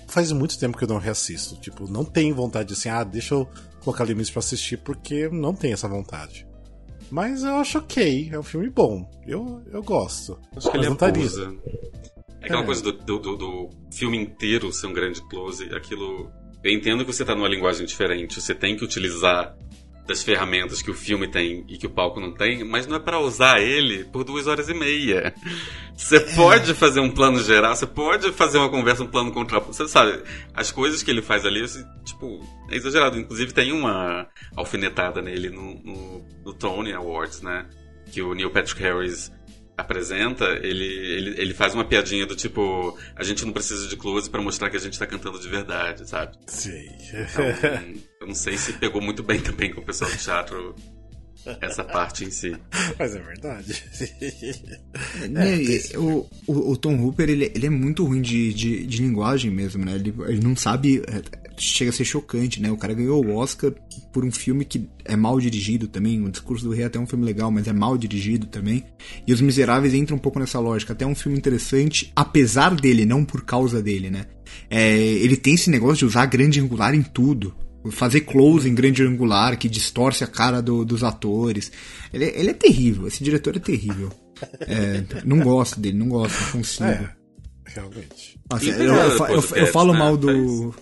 faz 0.07 0.31
muito 0.31 0.57
tempo 0.57 0.77
que 0.77 0.83
eu 0.83 0.87
não 0.87 0.97
reassisto. 0.97 1.55
Tipo, 1.59 1.89
não 1.91 2.03
tenho 2.05 2.33
vontade 2.35 2.69
de 2.69 2.73
assim, 2.73 2.89
ah, 2.89 3.03
deixa 3.03 3.33
eu 3.35 3.47
colocar 3.81 4.03
limites 4.05 4.31
pra 4.31 4.39
assistir, 4.39 4.77
porque 4.77 5.29
não 5.29 5.53
tenho 5.53 5.73
essa 5.73 5.87
vontade. 5.87 6.45
Mas 7.09 7.43
eu 7.43 7.55
acho 7.55 7.77
ok, 7.77 8.29
é 8.33 8.37
um 8.39 8.43
filme 8.43 8.69
bom. 8.69 9.09
Eu, 9.25 9.61
eu 9.71 9.81
gosto. 9.81 10.37
Acho 10.55 10.69
que 10.69 10.77
Mas 10.77 10.85
ele 10.85 10.93
estaria. 10.93 11.21
abusa. 11.23 11.55
É 12.41 12.45
aquela 12.45 12.61
É. 12.63 12.65
coisa 12.65 12.81
do, 12.83 12.91
do, 12.93 13.19
do- 13.19 13.37
do 13.37 13.69
filme 13.91 14.17
inteiro 14.17 14.71
ser 14.73 14.87
um 14.87 14.93
grande 14.93 15.21
close, 15.29 15.63
aquilo. 15.73 16.29
Eu 16.63 16.71
entendo 16.73 17.05
que 17.05 17.13
você 17.13 17.23
tá 17.23 17.33
numa 17.35 17.47
linguagem 17.47 17.85
diferente, 17.85 18.41
você 18.41 18.53
tem 18.53 18.75
que 18.75 18.83
utilizar 18.83 19.55
das 20.07 20.23
ferramentas 20.23 20.81
que 20.81 20.89
o 20.89 20.93
filme 20.93 21.27
tem 21.27 21.65
e 21.67 21.77
que 21.77 21.85
o 21.85 21.89
palco 21.89 22.19
não 22.19 22.31
tem, 22.31 22.63
mas 22.63 22.87
não 22.87 22.95
é 22.95 22.99
pra 22.99 23.19
usar 23.19 23.59
ele 23.59 24.05
por 24.05 24.23
duas 24.23 24.47
horas 24.47 24.69
e 24.69 24.73
meia. 24.73 25.33
Você 25.95 26.19
pode 26.19 26.73
fazer 26.73 26.99
um 26.99 27.09
plano 27.09 27.43
geral, 27.43 27.75
você 27.75 27.85
pode 27.85 28.31
fazer 28.31 28.57
uma 28.57 28.69
conversa, 28.69 29.03
um 29.03 29.07
plano 29.07 29.31
contra. 29.31 29.59
Você 29.59 29.87
sabe, 29.87 30.23
as 30.53 30.71
coisas 30.71 31.03
que 31.03 31.11
ele 31.11 31.21
faz 31.21 31.45
ali, 31.45 31.65
tipo, 32.05 32.39
é 32.71 32.75
exagerado. 32.75 33.19
Inclusive 33.19 33.53
tem 33.53 33.71
uma 33.71 34.27
alfinetada 34.55 35.21
nele 35.21 35.49
no, 35.49 35.75
no, 35.83 36.25
no 36.45 36.53
Tony 36.53 36.93
Awards, 36.93 37.41
né? 37.41 37.67
Que 38.11 38.21
o 38.21 38.33
Neil 38.33 38.49
Patrick 38.49 38.81
Harris 38.81 39.31
apresenta, 39.77 40.45
ele, 40.63 40.83
ele, 40.83 41.41
ele 41.41 41.53
faz 41.53 41.75
uma 41.75 41.85
piadinha 41.85 42.25
do 42.25 42.35
tipo, 42.35 42.97
a 43.15 43.23
gente 43.23 43.45
não 43.45 43.53
precisa 43.53 43.87
de 43.87 43.95
close 43.95 44.27
pra 44.29 44.41
mostrar 44.41 44.71
que 44.71 44.77
a 44.77 44.79
gente 44.79 44.97
tá 44.97 45.05
cantando 45.05 45.39
de 45.39 45.47
verdade, 45.47 46.09
sabe? 46.09 46.35
Sei. 46.47 46.87
Então, 47.13 47.45
eu 48.21 48.27
não 48.27 48.33
sei 48.33 48.57
se 48.57 48.73
pegou 48.73 49.01
muito 49.01 49.21
bem 49.21 49.39
também 49.39 49.71
com 49.71 49.81
o 49.81 49.85
pessoal 49.85 50.09
do 50.09 50.17
teatro 50.17 50.75
essa 51.61 51.83
parte 51.83 52.25
em 52.25 52.31
si. 52.31 52.55
mas 52.97 53.15
é 53.15 53.19
verdade. 53.19 53.83
Né, 55.29 55.57
e 55.57 55.97
o, 55.97 56.27
o, 56.47 56.71
o 56.71 56.77
Tom 56.77 56.97
Hooper, 56.99 57.29
ele, 57.29 57.51
ele 57.53 57.67
é 57.67 57.69
muito 57.69 58.05
ruim 58.05 58.21
de, 58.21 58.53
de, 58.53 58.85
de 58.85 59.01
linguagem 59.01 59.51
mesmo, 59.51 59.85
né? 59.85 59.93
Ele, 59.93 60.13
ele 60.27 60.39
não 60.39 60.55
sabe. 60.55 61.01
É, 61.57 61.61
Chega 61.61 61.89
a 61.89 61.93
ser 61.93 62.05
chocante, 62.05 62.61
né? 62.61 62.71
O 62.71 62.77
cara 62.77 62.93
ganhou 62.93 63.25
o 63.25 63.35
Oscar 63.35 63.71
por 64.13 64.23
um 64.23 64.31
filme 64.31 64.63
que 64.63 64.87
é 65.03 65.15
mal 65.15 65.39
dirigido 65.39 65.87
também. 65.87 66.23
O 66.23 66.29
Discurso 66.29 66.63
do 66.65 66.71
Rei 66.71 66.83
é 66.83 66.87
até 66.87 66.99
um 66.99 67.07
filme 67.07 67.25
legal, 67.25 67.49
mas 67.51 67.67
é 67.67 67.73
mal 67.73 67.97
dirigido 67.97 68.47
também. 68.47 68.83
E 69.25 69.33
Os 69.33 69.41
Miseráveis 69.41 69.93
entram 69.93 70.17
um 70.17 70.19
pouco 70.19 70.39
nessa 70.39 70.59
lógica. 70.59 70.93
Até 70.93 71.05
um 71.05 71.15
filme 71.15 71.37
interessante, 71.37 72.11
apesar 72.15 72.75
dele, 72.75 73.05
não 73.05 73.25
por 73.25 73.43
causa 73.43 73.81
dele, 73.81 74.09
né? 74.09 74.25
É, 74.69 74.97
ele 74.97 75.35
tem 75.35 75.53
esse 75.55 75.69
negócio 75.69 75.97
de 75.97 76.05
usar 76.05 76.25
grande 76.27 76.59
angular 76.59 76.93
em 76.95 77.01
tudo 77.03 77.53
fazer 77.91 78.21
close 78.21 78.67
em 78.69 78.75
grande 78.75 79.01
angular 79.01 79.57
que 79.57 79.69
distorce 79.69 80.21
a 80.21 80.27
cara 80.27 80.61
do- 80.61 80.83
dos 80.83 81.05
atores. 81.05 81.71
Ele, 82.13 82.25
ele 82.25 82.49
é 82.49 82.53
terrível, 82.53 83.07
esse 83.07 83.23
diretor 83.23 83.55
é 83.55 83.59
terrível. 83.59 84.11
É, 84.59 85.03
não 85.23 85.39
gosto 85.39 85.79
dele, 85.79 85.97
não 85.97 86.09
gosto, 86.09 86.37
não 86.41 86.51
consigo. 86.51 86.83
É, 86.83 87.09
realmente. 87.65 88.37
Nossa, 88.51 88.65
eu, 88.65 88.93
eu, 88.93 89.25
eu, 89.27 89.43
eu 89.55 89.67
falo 89.67 89.93
né, 89.93 89.99
mal 89.99 90.17
do. 90.17 90.75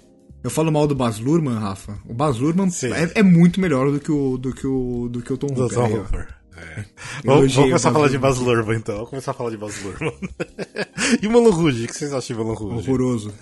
Eu 0.45 0.51
falo 0.51 0.71
mal 0.71 0.85
do 0.85 0.93
Baz 0.93 1.17
Luhrmann, 1.17 1.57
Rafa. 1.57 1.97
O 2.07 2.13
Baz 2.13 2.37
Luhrmann 2.37 2.69
é, 2.93 3.19
é 3.19 3.23
muito 3.23 3.59
melhor 3.59 3.91
do 3.91 3.99
que 3.99 4.11
o, 4.11 4.37
do 4.37 4.53
que 4.53 4.67
o, 4.67 5.09
do 5.09 5.19
que 5.19 5.33
o 5.33 5.37
Tom 5.39 5.47
Do 5.47 5.63
Hooper. 5.63 5.75
Tom 5.75 5.85
aí, 5.85 5.93
ó. 5.93 5.97
Hooper. 5.97 6.27
É. 6.55 6.85
Vamos, 7.25 7.55
vamos 7.55 7.57
o 7.57 7.61
começar 7.63 7.89
a 7.89 7.93
falar 7.93 8.09
de. 8.09 8.17
Baz 8.19 8.37
Luhrmann, 8.37 8.77
então. 8.77 8.95
Vamos 8.95 9.09
começar 9.09 9.31
a 9.31 9.33
falar 9.33 9.49
de 9.49 9.57
Baz 9.57 9.83
Luhrmann. 9.83 10.13
e 11.19 11.27
Moulin 11.27 11.49
Rouge, 11.49 11.85
o 11.85 11.87
que 11.87 11.97
vocês 11.97 12.13
acham 12.13 12.37
de 12.37 12.43
Moulin 12.43 12.59
Rouge? 12.59 12.87
Horroroso. 12.87 13.33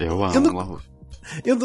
Eu 0.00 0.24
amo 0.24 0.34
Eu 0.34 0.40
não-. 0.40 0.80
Eu, 1.44 1.58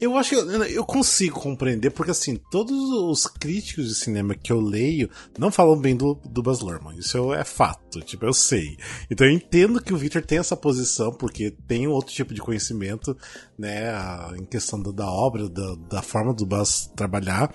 eu 0.00 0.16
acho 0.16 0.30
que 0.30 0.36
eu, 0.36 0.64
eu 0.64 0.84
consigo 0.84 1.40
compreender, 1.40 1.90
porque 1.90 2.10
assim, 2.10 2.36
todos 2.50 2.76
os 2.76 3.26
críticos 3.26 3.88
de 3.88 3.94
cinema 3.94 4.34
que 4.34 4.52
eu 4.52 4.60
leio 4.60 5.10
não 5.38 5.50
falam 5.50 5.78
bem 5.78 5.96
do, 5.96 6.14
do 6.24 6.42
Baz 6.42 6.60
Luhrmann. 6.60 6.98
Isso 6.98 7.32
é 7.34 7.44
fato, 7.44 8.00
tipo, 8.00 8.24
eu 8.24 8.32
sei. 8.32 8.76
Então 9.10 9.26
eu 9.26 9.32
entendo 9.32 9.82
que 9.82 9.92
o 9.92 9.96
Victor 9.96 10.22
tem 10.22 10.38
essa 10.38 10.56
posição, 10.56 11.12
porque 11.12 11.50
tem 11.66 11.86
outro 11.86 12.14
tipo 12.14 12.34
de 12.34 12.40
conhecimento, 12.40 13.16
né, 13.58 13.92
em 14.38 14.44
questão 14.44 14.80
da, 14.82 14.90
da 14.90 15.10
obra, 15.10 15.48
da, 15.48 15.74
da 15.88 16.02
forma 16.02 16.32
do 16.32 16.46
Baz 16.46 16.90
trabalhar. 16.96 17.52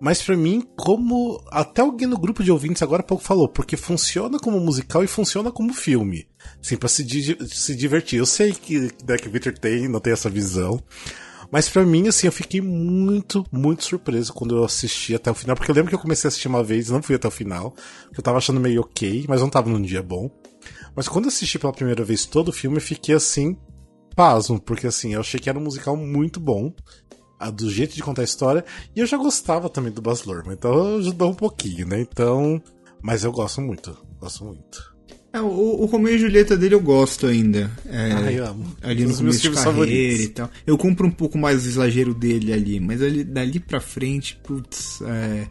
Mas 0.00 0.20
pra 0.22 0.36
mim, 0.36 0.62
como 0.76 1.40
até 1.50 1.80
alguém 1.80 2.06
no 2.06 2.18
grupo 2.18 2.42
de 2.42 2.50
ouvintes 2.52 2.82
agora 2.82 3.02
pouco 3.02 3.22
falou, 3.24 3.48
porque 3.48 3.76
funciona 3.76 4.38
como 4.38 4.60
musical 4.60 5.02
e 5.02 5.06
funciona 5.06 5.50
como 5.50 5.72
filme. 5.72 6.26
Assim, 6.62 6.76
pra 6.76 6.88
se, 6.88 7.02
di- 7.02 7.38
se 7.48 7.74
divertir. 7.74 8.18
Eu 8.18 8.26
sei 8.26 8.52
que, 8.52 8.90
né, 9.06 9.16
que 9.16 9.28
o 9.28 9.30
Victor 9.30 9.56
tem, 9.56 9.88
não 9.88 10.00
tem 10.00 10.12
essa 10.12 10.28
visão. 10.28 10.78
Mas 11.50 11.68
pra 11.68 11.84
mim, 11.86 12.08
assim, 12.08 12.26
eu 12.26 12.32
fiquei 12.32 12.60
muito, 12.60 13.44
muito 13.52 13.84
surpreso 13.84 14.32
quando 14.32 14.56
eu 14.56 14.64
assisti 14.64 15.14
até 15.14 15.30
o 15.30 15.34
final. 15.34 15.54
Porque 15.56 15.70
eu 15.70 15.74
lembro 15.74 15.88
que 15.90 15.94
eu 15.94 16.00
comecei 16.00 16.26
a 16.26 16.28
assistir 16.28 16.48
uma 16.48 16.64
vez 16.64 16.90
não 16.90 17.02
fui 17.02 17.14
até 17.14 17.28
o 17.28 17.30
final. 17.30 17.70
Que 18.12 18.18
eu 18.18 18.24
tava 18.24 18.38
achando 18.38 18.60
meio 18.60 18.80
ok, 18.82 19.24
mas 19.28 19.40
não 19.40 19.48
tava 19.48 19.70
num 19.70 19.80
dia 19.80 20.02
bom. 20.02 20.28
Mas 20.96 21.08
quando 21.08 21.26
eu 21.26 21.28
assisti 21.28 21.58
pela 21.58 21.72
primeira 21.72 22.04
vez 22.04 22.26
todo 22.26 22.48
o 22.48 22.52
filme, 22.52 22.76
eu 22.78 22.82
fiquei 22.82 23.14
assim, 23.14 23.56
pasmo. 24.16 24.60
Porque 24.60 24.86
assim, 24.86 25.14
eu 25.14 25.20
achei 25.20 25.38
que 25.38 25.48
era 25.48 25.58
um 25.58 25.62
musical 25.62 25.96
muito 25.96 26.40
bom 26.40 26.72
a- 27.38 27.50
do 27.50 27.70
jeito 27.70 27.94
de 27.94 28.02
contar 28.02 28.22
a 28.22 28.24
história. 28.24 28.64
E 28.94 29.00
eu 29.00 29.06
já 29.06 29.16
gostava 29.16 29.68
também 29.68 29.92
do 29.92 30.02
Baz 30.02 30.24
Luhrmann, 30.24 30.54
então 30.54 30.96
ajudou 30.98 31.30
um 31.30 31.34
pouquinho, 31.34 31.86
né? 31.86 32.00
Então, 32.00 32.60
mas 33.02 33.24
eu 33.24 33.32
gosto 33.32 33.60
muito, 33.60 33.96
gosto 34.20 34.44
muito. 34.44 34.94
É, 35.32 35.40
o, 35.40 35.46
o 35.46 35.84
Romeo 35.86 36.14
e 36.14 36.18
Julieta 36.18 36.56
dele 36.56 36.76
eu 36.76 36.80
gosto 36.80 37.26
ainda. 37.26 37.68
É, 37.86 38.12
Ai, 38.12 38.36
amo. 38.38 38.64
ali 38.80 39.02
no 39.02 39.08
dos 39.10 39.20
meus 39.20 39.36
começo 39.38 39.40
de 39.42 39.48
carreira 39.50 39.72
favoritos. 39.72 40.20
e 40.24 40.28
tal. 40.28 40.50
Eu 40.64 40.78
compro 40.78 41.06
um 41.08 41.10
pouco 41.10 41.36
mais 41.36 41.64
o 41.64 41.68
exagero 41.68 42.14
dele 42.14 42.52
ali, 42.52 42.78
mas 42.78 43.02
ali, 43.02 43.24
dali 43.24 43.58
pra 43.58 43.80
frente, 43.80 44.38
putz, 44.44 45.00
é, 45.02 45.48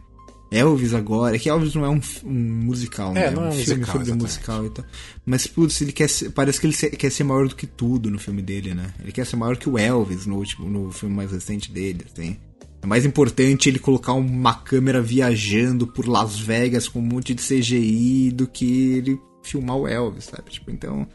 Elvis 0.56 0.94
agora, 0.94 1.36
é 1.36 1.38
que 1.38 1.48
Elvis 1.48 1.74
não 1.74 1.84
é 1.84 1.88
um, 1.90 2.00
um 2.24 2.32
musical, 2.64 3.12
né? 3.12 3.26
É, 3.26 3.30
não 3.30 3.44
é 3.44 3.48
um 3.48 3.52
filme 3.52 3.58
musical, 3.80 3.86
sobre 3.86 4.02
exatamente. 4.02 4.22
musical 4.22 4.66
e 4.66 4.70
tal. 4.70 4.84
Mas, 5.26 5.46
putz, 5.46 5.80
ele 5.80 5.92
quer 5.92 6.08
ser, 6.08 6.30
parece 6.30 6.60
que 6.60 6.66
ele 6.66 6.74
se- 6.74 6.90
quer 6.90 7.10
ser 7.10 7.24
maior 7.24 7.48
do 7.48 7.56
que 7.56 7.66
tudo 7.66 8.10
no 8.10 8.18
filme 8.18 8.40
dele, 8.42 8.74
né? 8.74 8.92
Ele 9.00 9.12
quer 9.12 9.26
ser 9.26 9.36
maior 9.36 9.56
que 9.56 9.68
o 9.68 9.78
Elvis 9.78 10.26
no 10.26 10.36
último, 10.36 10.68
no 10.68 10.90
filme 10.92 11.14
mais 11.14 11.30
recente 11.32 11.70
dele, 11.72 12.04
assim. 12.12 12.36
É 12.82 12.86
mais 12.86 13.04
importante 13.06 13.68
ele 13.68 13.78
colocar 13.78 14.12
uma 14.12 14.54
câmera 14.54 15.00
viajando 15.00 15.86
por 15.86 16.06
Las 16.06 16.38
Vegas 16.38 16.86
com 16.88 16.98
um 16.98 17.02
monte 17.02 17.34
de 17.34 17.42
CGI 17.42 18.30
do 18.30 18.46
que 18.46 18.92
ele 18.98 19.18
filmar 19.42 19.76
o 19.76 19.88
Elvis, 19.88 20.24
sabe? 20.24 20.50
Tipo, 20.50 20.70
então, 20.70 21.06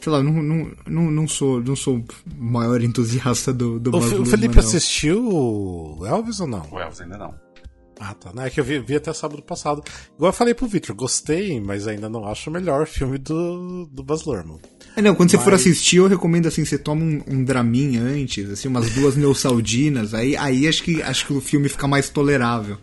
sei 0.00 0.10
lá, 0.12 0.22
não, 0.22 0.42
não, 0.42 0.70
não, 0.86 1.10
não 1.10 1.28
sou 1.28 1.62
não 1.62 1.76
sou 1.76 1.98
o 1.98 2.04
maior 2.42 2.80
entusiasta 2.84 3.52
do, 3.52 3.78
do 3.78 3.94
O, 3.94 4.24
Felipe 4.24 4.56
não. 4.56 4.62
assistiu 4.62 5.28
o 5.30 6.06
Elvis 6.06 6.40
ou 6.40 6.46
não? 6.46 6.66
O 6.70 6.78
Elvis 6.78 7.02
ainda 7.02 7.18
não. 7.18 7.34
Ah, 8.02 8.14
tá. 8.14 8.32
Não, 8.32 8.42
é 8.44 8.48
que 8.48 8.58
eu 8.58 8.64
vi, 8.64 8.78
vi 8.78 8.96
até 8.96 9.12
sábado 9.12 9.42
passado. 9.42 9.82
Igual 10.16 10.30
eu 10.30 10.32
falei 10.32 10.54
pro 10.54 10.66
Victor, 10.66 10.96
gostei, 10.96 11.60
mas 11.60 11.86
ainda 11.86 12.08
não 12.08 12.26
acho 12.26 12.48
o 12.48 12.52
melhor 12.52 12.86
filme 12.86 13.18
do, 13.18 13.84
do 13.92 14.02
Baz 14.02 14.24
Luhrmann. 14.24 14.58
É, 14.96 15.02
não, 15.02 15.14
quando 15.14 15.30
você 15.30 15.36
for 15.38 15.52
Mas- 15.52 15.60
assistir, 15.60 15.96
eu 15.98 16.06
recomendo 16.08 16.46
assim, 16.48 16.64
você 16.64 16.78
toma 16.78 17.04
um, 17.04 17.22
um 17.28 17.44
draminha 17.44 18.00
antes, 18.02 18.48
assim, 18.48 18.68
umas 18.68 18.90
duas 18.94 19.16
neossaldinas, 19.16 20.14
aí, 20.14 20.34
aí 20.34 20.66
acho 20.66 20.82
que 20.82 21.02
acho 21.02 21.26
que 21.26 21.32
o 21.34 21.40
filme 21.42 21.68
fica 21.68 21.86
mais 21.86 22.08
tolerável. 22.08 22.78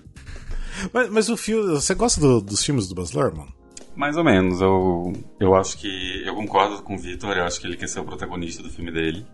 Mas, 0.93 1.09
mas 1.09 1.29
o 1.29 1.35
filme, 1.35 1.71
você 1.71 1.95
gosta 1.95 2.21
do- 2.21 2.39
dos 2.39 2.63
filmes 2.63 2.87
do 2.87 2.93
Baz 2.93 3.11
Luhrmann? 3.11 3.47
Mais 3.95 4.15
ou 4.15 4.23
menos. 4.23 4.61
Eu, 4.61 5.11
eu 5.39 5.55
acho 5.55 5.79
que. 5.79 6.21
Eu 6.23 6.35
concordo 6.35 6.83
com 6.83 6.93
o 6.93 6.99
Victor, 6.99 7.35
eu 7.35 7.43
acho 7.45 7.59
que 7.59 7.65
ele 7.65 7.75
quer 7.75 7.87
ser 7.89 7.99
o 8.01 8.05
protagonista 8.05 8.61
do 8.61 8.69
filme 8.69 8.91
dele. 8.91 9.25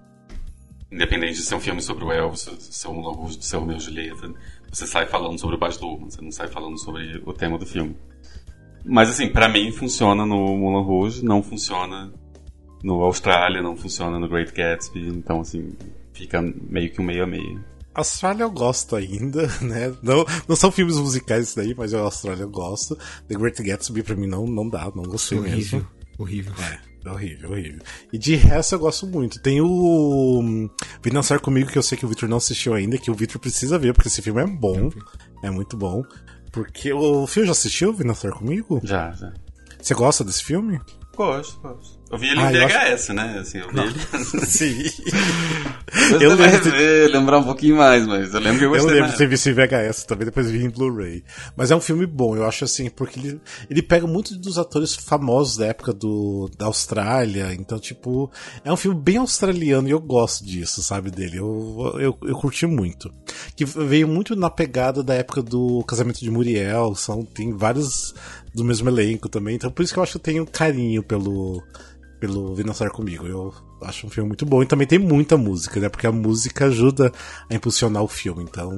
Independente 0.90 1.34
de 1.40 1.42
ser 1.44 1.56
um 1.56 1.60
filme 1.60 1.82
sobre 1.82 2.06
o 2.06 2.12
Elvis, 2.12 2.48
ser 2.60 2.88
um 2.88 2.94
Moulin 2.94 3.18
Rouge, 3.18 3.38
ser 3.42 3.58
o 3.58 3.72
e 3.72 3.80
Julieta. 3.80 4.32
Você 4.74 4.88
sai 4.88 5.06
falando 5.06 5.40
sobre 5.40 5.56
o 5.56 5.60
Baz 5.60 5.80
Luhrmann, 5.80 6.10
você 6.10 6.20
não 6.20 6.32
sai 6.32 6.48
falando 6.48 6.80
sobre 6.80 7.22
o 7.28 7.32
tema 7.32 7.60
do 7.60 7.66
filme. 7.66 7.96
Mas 8.84 9.08
assim, 9.08 9.30
pra 9.30 9.48
mim 9.48 9.72
funciona 9.72 10.26
no 10.26 10.58
Moulin 10.58 10.84
Rouge, 10.84 11.24
não 11.24 11.44
funciona 11.44 12.12
no 12.84 13.04
Austrália, 13.04 13.62
não 13.62 13.78
funciona 13.78 14.18
no 14.18 14.28
Great 14.28 14.52
Gatsby. 14.52 15.08
Então 15.10 15.42
assim, 15.42 15.74
fica 16.12 16.42
meio 16.42 16.92
que 16.92 17.00
um 17.00 17.06
meio 17.06 17.24
a 17.24 17.28
meio. 17.28 17.64
Austrália 17.94 18.44
eu 18.44 18.50
gosto 18.50 18.96
ainda, 18.96 19.46
né? 19.62 19.96
Não, 20.02 20.26
não 20.48 20.56
são 20.56 20.72
filmes 20.72 20.98
musicais 20.98 21.50
isso 21.50 21.56
daí, 21.56 21.76
mas 21.78 21.94
a 21.94 22.00
Austrália 22.00 22.42
eu 22.42 22.50
gosto. 22.50 22.98
The 23.28 23.36
Great 23.36 23.62
Gatsby 23.62 24.02
pra 24.02 24.16
mim 24.16 24.28
não, 24.28 24.48
não 24.48 24.68
dá, 24.68 24.92
não 24.96 25.04
gostei 25.04 25.38
horrível, 25.38 25.82
mesmo. 25.82 25.88
Horrível. 26.18 26.54
É, 26.60 27.10
horrível, 27.10 27.52
horrível. 27.52 27.82
E 28.12 28.18
de 28.18 28.36
resto 28.36 28.76
eu 28.76 28.80
gosto 28.80 29.08
muito. 29.08 29.42
Tem 29.42 29.62
o 29.62 30.40
hum, 30.42 30.70
Vem 31.02 31.14
Dançar 31.14 31.40
Comigo, 31.40 31.72
que 31.72 31.78
eu 31.78 31.84
sei 31.84 31.98
que 31.98 32.06
o 32.06 32.10
Victor 32.10 32.30
não 32.30 32.38
assistiu 32.38 32.74
ainda, 32.74 32.98
que 32.98 33.12
o 33.12 33.16
Victor 33.16 33.40
precisa 33.40 33.78
ver, 33.78 33.94
porque 33.94 34.08
esse 34.08 34.22
filme 34.22 34.42
é 34.42 34.48
bom. 34.48 34.90
É 35.44 35.50
muito 35.50 35.78
bom. 35.78 36.04
Porque 36.52 36.94
o 36.94 37.26
Fio 37.26 37.46
já 37.46 37.52
assistiu 37.52 37.94
Vem 37.94 38.08
Dançar 38.08 38.32
Comigo? 38.32 38.80
Já, 38.84 39.12
já. 39.12 39.34
Você 39.82 39.94
gosta 39.94 40.24
desse 40.24 40.44
filme? 40.44 40.80
Gosto, 41.16 41.60
gosto. 41.62 42.00
Eu 42.14 42.18
vi 42.20 42.28
ele 42.30 42.40
Ah, 42.42 42.52
em 42.52 42.56
eu 42.56 42.66
acho- 42.66 42.76
VHS, 42.78 43.10
né? 43.14 43.38
Assim, 43.40 43.58
eu 43.58 43.70
vi 43.70 43.80
ele. 43.80 44.00
Sim. 44.46 44.84
Eu, 46.12 46.22
Eu 46.22 46.30
eu 46.32 46.36
lembro 46.36 46.70
rever, 46.72 47.12
lembrar 47.12 47.38
um 47.40 47.44
pouquinho 47.44 47.76
mais, 47.78 48.06
mas 48.08 48.34
eu 48.34 48.40
lembro 48.40 48.60
que 48.60 48.66
eu 48.66 48.70
Eu 48.70 48.72
gostei 48.74 48.88
lembro 48.90 49.02
mais. 49.02 49.12
de 49.14 49.18
ter 49.18 49.28
visto 49.28 49.48
em 49.50 49.54
VHS 49.54 50.04
também, 50.06 50.26
depois 50.26 50.50
vi 50.50 50.64
em 50.64 50.70
Blu-ray. 50.70 51.24
Mas 51.56 51.72
é 51.72 51.76
um 51.76 51.82
filme 51.82 52.06
bom, 52.06 52.36
eu 52.36 52.46
acho 52.46 52.64
assim, 52.66 52.90
porque 52.90 53.20
ele, 53.20 53.42
ele 53.70 53.82
pega 53.82 54.06
muitos 54.08 54.38
dos 54.38 54.58
atores 54.58 54.96
famosos 54.96 55.58
da 55.58 55.66
época 55.68 55.92
do, 55.94 56.50
da 56.58 56.66
Austrália. 56.68 57.54
Então, 57.54 57.80
tipo, 57.80 58.32
é 58.64 58.72
um 58.72 58.78
filme 58.78 59.00
bem 59.00 59.18
australiano 59.18 59.88
e 59.88 59.92
eu 59.92 60.00
gosto 60.00 60.46
disso, 60.46 60.82
sabe, 60.84 61.10
dele. 61.12 61.38
Eu, 61.38 61.96
eu, 62.00 62.18
eu 62.24 62.36
curti 62.36 62.66
muito. 62.66 63.12
Que 63.56 63.66
veio 63.66 64.08
muito 64.08 64.36
na 64.36 64.50
pegada 64.50 65.02
da 65.04 65.14
época 65.16 65.42
do 65.42 65.84
Casamento 65.86 66.20
de 66.20 66.30
Muriel, 66.32 66.94
são, 66.96 67.24
tem 67.26 67.52
vários 67.56 68.14
do 68.54 68.64
mesmo 68.64 68.88
elenco 68.90 69.28
também. 69.30 69.56
Então, 69.56 69.72
por 69.72 69.82
isso 69.84 69.92
que 69.94 69.98
eu 70.00 70.04
acho 70.04 70.12
que 70.14 70.18
eu 70.18 70.22
tenho 70.22 70.46
carinho 70.46 71.02
pelo, 71.02 71.64
pelo 72.24 72.56
Dançar 72.56 72.90
Comigo. 72.90 73.28
Eu 73.28 73.54
acho 73.82 74.08
um 74.08 74.10
filme 74.10 74.30
muito 74.30 74.46
bom 74.46 74.64
e 74.64 74.66
também 74.66 74.88
tem 74.88 74.98
muita 74.98 75.36
música, 75.36 75.78
né? 75.78 75.90
Porque 75.90 76.08
a 76.08 76.12
música 76.12 76.68
ajuda 76.68 77.12
a 77.50 77.54
impulsionar 77.54 78.02
o 78.02 78.08
filme. 78.08 78.44
Então, 78.44 78.72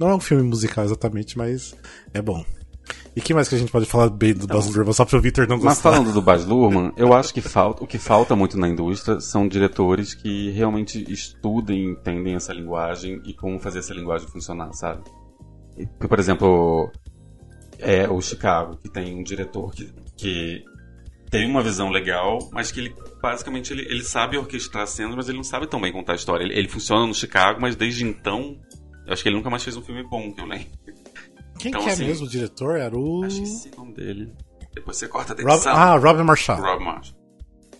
não 0.00 0.08
é 0.08 0.14
um 0.16 0.18
filme 0.18 0.42
musical 0.42 0.84
exatamente, 0.84 1.38
mas 1.38 1.76
é 2.12 2.20
bom. 2.20 2.44
E 3.14 3.20
que 3.20 3.32
mais 3.32 3.48
que 3.48 3.54
a 3.54 3.58
gente 3.58 3.70
pode 3.70 3.86
falar 3.86 4.10
bem 4.10 4.34
do 4.34 4.48
Baz 4.48 4.66
Luhrmann, 4.66 4.92
só 4.92 5.04
pro 5.04 5.20
Victor 5.20 5.46
não 5.46 5.58
Mas 5.58 5.64
gostar? 5.64 5.92
falando 5.92 6.12
do 6.12 6.20
Baz 6.20 6.44
Luhrmann, 6.44 6.92
eu 6.96 7.14
acho 7.14 7.32
que 7.32 7.40
falta, 7.40 7.84
o 7.84 7.86
que 7.86 7.98
falta 7.98 8.34
muito 8.34 8.58
na 8.58 8.68
indústria 8.68 9.20
são 9.20 9.46
diretores 9.46 10.12
que 10.12 10.50
realmente 10.50 11.04
estudem, 11.08 11.90
entendem 11.90 12.34
essa 12.34 12.52
linguagem 12.52 13.22
e 13.24 13.32
como 13.32 13.60
fazer 13.60 13.78
essa 13.78 13.94
linguagem 13.94 14.26
funcionar, 14.26 14.72
sabe? 14.72 15.04
Por 16.00 16.18
exemplo, 16.18 16.90
é 17.78 18.08
o 18.08 18.20
Chicago, 18.20 18.76
que 18.76 18.88
tem 18.88 19.16
um 19.16 19.22
diretor 19.22 19.70
que, 19.70 19.92
que 20.16 20.64
tem 21.32 21.46
uma 21.48 21.62
visão 21.62 21.88
legal, 21.88 22.38
mas 22.52 22.70
que 22.70 22.78
ele 22.78 22.94
basicamente 23.22 23.72
ele, 23.72 23.82
ele 23.88 24.04
sabe 24.04 24.36
orquestrar 24.36 24.86
cenas, 24.86 25.16
mas 25.16 25.28
ele 25.30 25.38
não 25.38 25.44
sabe 25.44 25.66
tão 25.66 25.80
bem 25.80 25.90
contar 25.90 26.12
a 26.12 26.16
história. 26.16 26.44
Ele, 26.44 26.54
ele 26.54 26.68
funciona 26.68 27.06
no 27.06 27.14
Chicago, 27.14 27.58
mas 27.58 27.74
desde 27.74 28.04
então, 28.04 28.60
eu 29.06 29.12
acho 29.14 29.22
que 29.22 29.30
ele 29.30 29.36
nunca 29.36 29.48
mais 29.48 29.64
fez 29.64 29.74
um 29.74 29.82
filme 29.82 30.02
bom, 30.04 30.30
que 30.30 30.42
eu 30.42 30.46
lembro. 30.46 30.66
Quem 31.58 31.70
então, 31.70 31.82
que 31.82 31.88
é 31.88 31.92
assim, 31.92 32.04
mesmo 32.04 32.26
o 32.26 32.28
diretor? 32.28 32.76
Era 32.76 32.94
o. 32.94 33.24
Acho 33.24 33.38
que 33.38 33.42
esse 33.44 33.68
é 33.68 33.72
o 33.74 33.78
nome 33.78 33.94
dele. 33.94 34.32
Depois 34.74 34.98
você 34.98 35.08
corta 35.08 35.32
a 35.32 35.36
Rob... 35.36 35.50
edição. 35.52 35.72
Ah, 35.74 35.96
Robin 35.96 36.22
Marshall. 36.22 36.60
Rob 36.60 36.84
Marshall. 36.84 37.16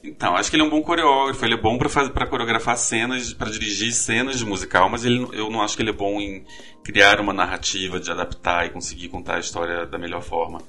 Então, 0.02 0.34
acho 0.34 0.50
que 0.50 0.56
ele 0.56 0.62
é 0.64 0.66
um 0.66 0.70
bom 0.70 0.82
coreógrafo, 0.82 1.44
ele 1.44 1.54
é 1.54 1.60
bom 1.60 1.78
para 1.78 2.26
coreografar 2.26 2.76
cenas, 2.76 3.32
pra 3.34 3.48
dirigir 3.50 3.92
cenas 3.92 4.38
de 4.38 4.44
musical, 4.44 4.88
mas 4.88 5.04
ele, 5.04 5.28
eu 5.32 5.48
não 5.48 5.62
acho 5.62 5.76
que 5.76 5.82
ele 5.82 5.90
é 5.90 5.94
bom 5.94 6.20
em 6.20 6.44
criar 6.82 7.20
uma 7.20 7.32
narrativa, 7.32 8.00
de 8.00 8.10
adaptar 8.10 8.66
e 8.66 8.70
conseguir 8.70 9.08
contar 9.10 9.36
a 9.36 9.40
história 9.40 9.86
da 9.86 9.98
melhor 9.98 10.22
forma. 10.22 10.60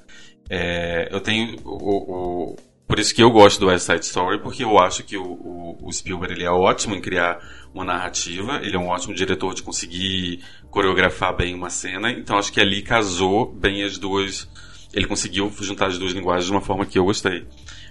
É, 0.48 1.08
eu 1.10 1.20
tenho 1.20 1.56
o, 1.64 2.52
o- 2.52 2.56
por 2.86 2.98
isso 2.98 3.14
que 3.14 3.22
eu 3.22 3.30
gosto 3.30 3.60
do 3.60 3.66
West 3.66 3.86
Side 3.86 4.04
Story, 4.04 4.40
porque 4.40 4.62
eu 4.64 4.78
acho 4.78 5.02
que 5.02 5.16
o, 5.16 5.24
o- 5.24 5.78
o 5.88 5.92
Spielberg 5.92 6.34
ele 6.34 6.44
é 6.44 6.50
ótimo 6.50 6.94
em 6.94 7.00
criar 7.00 7.38
uma 7.74 7.84
narrativa, 7.84 8.60
ele 8.62 8.76
é 8.76 8.78
um 8.78 8.88
ótimo 8.88 9.14
diretor 9.14 9.54
de 9.54 9.62
conseguir 9.62 10.40
coreografar 10.70 11.34
bem 11.36 11.54
uma 11.54 11.70
cena, 11.70 12.10
então 12.10 12.38
acho 12.38 12.52
que 12.52 12.60
ali 12.60 12.82
casou 12.82 13.50
bem 13.52 13.82
as 13.82 13.98
duas, 13.98 14.48
ele 14.92 15.06
conseguiu 15.06 15.52
juntar 15.60 15.86
as 15.86 15.98
duas 15.98 16.12
linguagens 16.12 16.46
de 16.46 16.52
uma 16.52 16.60
forma 16.60 16.86
que 16.86 16.98
eu 16.98 17.04
gostei. 17.04 17.46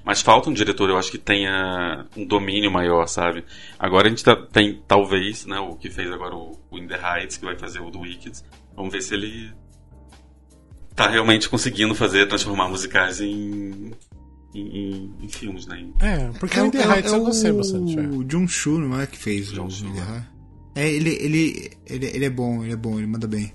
Mas 0.05 0.21
falta 0.21 0.49
um 0.49 0.53
diretor, 0.53 0.89
eu 0.89 0.97
acho 0.97 1.09
que 1.09 1.17
tenha 1.17 2.05
um 2.17 2.25
domínio 2.25 2.69
maior, 2.69 3.05
sabe? 3.07 3.45
Agora 3.79 4.07
a 4.07 4.09
gente 4.09 4.21
tá- 4.23 4.35
tem, 4.35 4.81
talvez, 4.85 5.45
né, 5.45 5.59
o 5.59 5.75
que 5.77 5.89
fez 5.89 6.11
agora 6.11 6.35
o, 6.35 6.59
o 6.69 6.77
In 6.77 6.87
the 6.87 6.95
Heights, 6.99 7.37
que 7.37 7.45
vai 7.45 7.57
fazer 7.57 7.79
o 7.79 7.89
do 7.89 7.99
Wicked. 8.01 8.37
Vamos 8.75 8.91
ver 8.91 9.01
se 9.01 9.13
ele 9.13 9.53
tá 10.95 11.07
realmente 11.07 11.47
conseguindo 11.49 11.95
fazer, 11.95 12.27
transformar 12.27 12.67
musicais 12.67 13.21
em, 13.21 13.93
em, 14.53 14.61
em, 14.61 15.13
em 15.21 15.27
filmes, 15.29 15.65
né? 15.67 15.85
É, 15.99 16.29
porque 16.39 16.59
é, 16.59 16.63
o 16.63 16.65
In 16.67 16.71
The 16.71 16.83
Heights 16.85 17.11
é, 17.11 17.15
eu 17.15 17.23
gostei 17.25 17.51
o 17.51 17.57
bastante. 17.57 17.99
É. 17.99 18.03
John 18.25 18.47
Chu, 18.47 18.77
não 18.79 18.99
é 19.01 19.05
que 19.07 19.17
fez 19.17 19.47
John 19.51 19.65
o 19.65 19.69
The 19.69 19.85
é. 19.85 20.13
Heights? 20.13 20.33
É, 20.75 20.89
ele, 20.91 21.09
ele, 21.11 21.71
ele, 21.85 22.05
ele 22.07 22.25
é 22.25 22.29
bom, 22.29 22.63
ele 22.63 22.73
é 22.73 22.75
bom, 22.75 22.97
ele 22.97 23.07
manda 23.07 23.27
bem. 23.27 23.53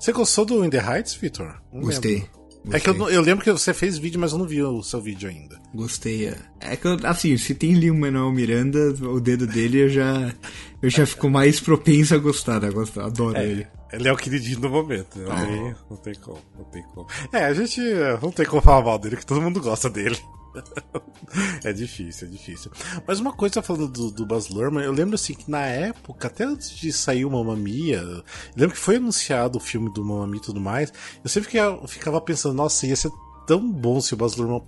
Você 0.00 0.12
gostou 0.12 0.44
do 0.44 0.64
In 0.64 0.70
The 0.70 0.78
Heights, 0.78 1.14
Victor? 1.14 1.60
Não 1.72 1.80
Gostei. 1.82 2.14
lembro. 2.14 2.36
É 2.72 2.80
que 2.80 2.88
eu, 2.90 3.08
eu 3.10 3.20
lembro 3.20 3.44
que 3.44 3.52
você 3.52 3.72
fez 3.72 3.96
vídeo, 3.96 4.18
mas 4.18 4.32
eu 4.32 4.38
não 4.38 4.46
vi 4.46 4.60
o 4.60 4.82
seu 4.82 5.00
vídeo 5.00 5.28
ainda. 5.28 5.56
Gostei. 5.72 6.26
é. 6.26 6.36
É 6.60 6.74
que, 6.76 6.84
eu, 6.86 6.98
assim, 7.04 7.36
se 7.36 7.54
tem 7.54 7.74
Lin 7.74 7.92
Manuel 7.92 8.32
Miranda, 8.32 8.88
o 9.08 9.20
dedo 9.20 9.46
dele 9.46 9.82
eu 9.84 9.88
já, 9.88 10.34
eu 10.82 10.90
já 10.90 11.06
fico 11.06 11.30
mais 11.30 11.60
propenso 11.60 12.14
a 12.14 12.18
gostar, 12.18 12.60
né? 12.60 12.70
Gosto- 12.70 13.00
Adoro 13.00 13.38
ele. 13.38 13.66
Ele 13.92 14.08
é 14.08 14.12
o 14.12 14.16
queridinho 14.16 14.60
do 14.60 14.70
momento. 14.70 15.18
né? 15.18 15.26
Não, 15.28 15.36
tem, 15.36 15.74
não 15.90 15.96
tem 15.96 16.14
como, 16.14 16.38
não 16.56 16.64
tem 16.64 16.82
como. 16.94 17.06
É, 17.32 17.44
a 17.44 17.54
gente 17.54 17.80
eh, 17.80 18.18
não 18.20 18.30
tem 18.30 18.46
como 18.46 18.60
falar 18.62 18.84
mal 18.84 18.98
dele, 18.98 19.16
que 19.16 19.26
todo 19.26 19.40
mundo 19.40 19.60
gosta 19.60 19.88
dele. 19.88 20.18
é 21.64 21.72
difícil, 21.72 22.28
é 22.28 22.30
difícil. 22.30 22.70
Mas 23.06 23.20
uma 23.20 23.32
coisa 23.32 23.62
falando 23.62 23.88
do, 23.88 24.10
do 24.10 24.26
Baz 24.26 24.48
Luhrmann, 24.48 24.84
eu 24.84 24.92
lembro 24.92 25.14
assim 25.14 25.34
que 25.34 25.50
na 25.50 25.64
época, 25.66 26.28
até 26.28 26.44
antes 26.44 26.70
de 26.70 26.92
sair 26.92 27.24
o 27.24 27.30
Mamma 27.30 27.56
Mia, 27.56 27.98
eu 27.98 28.24
lembro 28.56 28.74
que 28.74 28.80
foi 28.80 28.96
anunciado 28.96 29.58
o 29.58 29.60
filme 29.60 29.92
do 29.92 30.04
Mamma 30.04 30.26
Mia 30.26 30.38
e 30.38 30.42
tudo 30.42 30.60
mais, 30.60 30.92
eu 31.22 31.28
sempre 31.28 31.50
ficava, 31.50 31.86
ficava 31.88 32.20
pensando, 32.20 32.54
nossa, 32.54 32.86
ia 32.86 32.96
ser 32.96 33.10
tão 33.46 33.70
bom 33.70 34.00
se 34.00 34.14
o 34.14 34.16
Baz 34.16 34.36
Luhrmann 34.36 34.60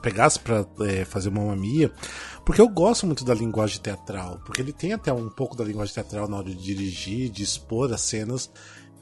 pegasse 0.00 0.38
pra 0.38 0.66
eh, 0.80 1.04
fazer 1.04 1.30
Mamma 1.30 1.56
Mia, 1.56 1.90
porque 2.44 2.60
eu 2.60 2.68
gosto 2.68 3.06
muito 3.06 3.24
da 3.24 3.34
linguagem 3.34 3.80
teatral, 3.80 4.40
porque 4.44 4.60
ele 4.60 4.72
tem 4.72 4.92
até 4.92 5.12
um 5.12 5.28
pouco 5.28 5.56
da 5.56 5.64
linguagem 5.64 5.94
teatral 5.94 6.28
na 6.28 6.36
hora 6.38 6.48
de 6.48 6.54
dirigir, 6.56 7.30
de 7.30 7.42
expor 7.42 7.92
as 7.92 8.00
cenas 8.02 8.50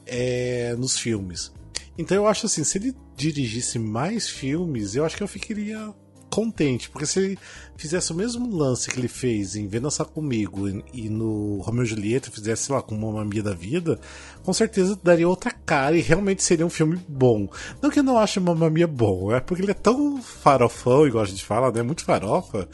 é, 0.05 0.75
nos 0.77 0.97
filmes. 0.97 1.51
Então 1.97 2.15
eu 2.15 2.27
acho 2.27 2.45
assim, 2.45 2.63
se 2.63 2.77
ele 2.77 2.95
dirigisse 3.15 3.79
mais 3.79 4.29
filmes, 4.29 4.95
eu 4.95 5.03
acho 5.05 5.17
que 5.17 5.23
eu 5.23 5.27
ficaria 5.27 5.93
contente, 6.29 6.89
porque 6.89 7.05
se 7.05 7.19
ele 7.19 7.39
fizesse 7.77 8.11
o 8.11 8.15
mesmo 8.15 8.53
lance 8.55 8.91
que 8.91 8.99
ele 8.99 9.07
fez 9.07 9.55
em 9.55 9.67
Vem 9.67 9.81
Dançar 9.81 10.05
Comigo 10.05 10.67
e- 10.93 11.09
no 11.09 11.59
Romeo 11.61 11.83
e 11.83 11.87
Julieta 11.87 12.29
fizesse, 12.29 12.65
sei 12.65 12.75
lá, 12.75 12.81
com 12.81 12.95
uma 12.95 13.25
Mia 13.25 13.41
da 13.41 13.53
Vida, 13.53 13.99
com 14.47 14.53
certeza 14.53 14.97
daria 15.03 15.27
outra 15.27 15.51
cara 15.51 15.97
e 15.97 15.99
realmente 15.99 16.41
seria 16.41 16.65
um 16.65 16.69
filme 16.69 16.97
bom. 17.05 17.49
Não 17.81 17.89
que 17.89 17.99
eu 17.99 18.03
não 18.03 18.17
ache 18.17 18.39
Mamma 18.39 18.69
Mia 18.69 18.87
bom, 18.87 19.35
é 19.35 19.41
porque 19.41 19.61
ele 19.61 19.71
é 19.71 19.73
tão 19.73 20.21
farofão, 20.21 21.05
igual 21.05 21.21
a 21.25 21.27
gente 21.27 21.43
fala, 21.43 21.69
né? 21.69 21.81
Muito 21.81 22.05
farofa, 22.05 22.65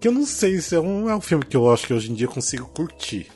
que 0.00 0.08
eu 0.08 0.12
não 0.12 0.24
sei 0.24 0.62
se 0.62 0.74
é 0.74 0.80
um, 0.80 1.10
é 1.10 1.14
um 1.14 1.20
filme 1.20 1.44
que 1.44 1.54
eu 1.54 1.70
acho 1.70 1.86
que 1.86 1.92
hoje 1.92 2.10
em 2.10 2.14
dia 2.14 2.26
eu 2.26 2.30
consigo 2.30 2.66
curtir. 2.68 3.26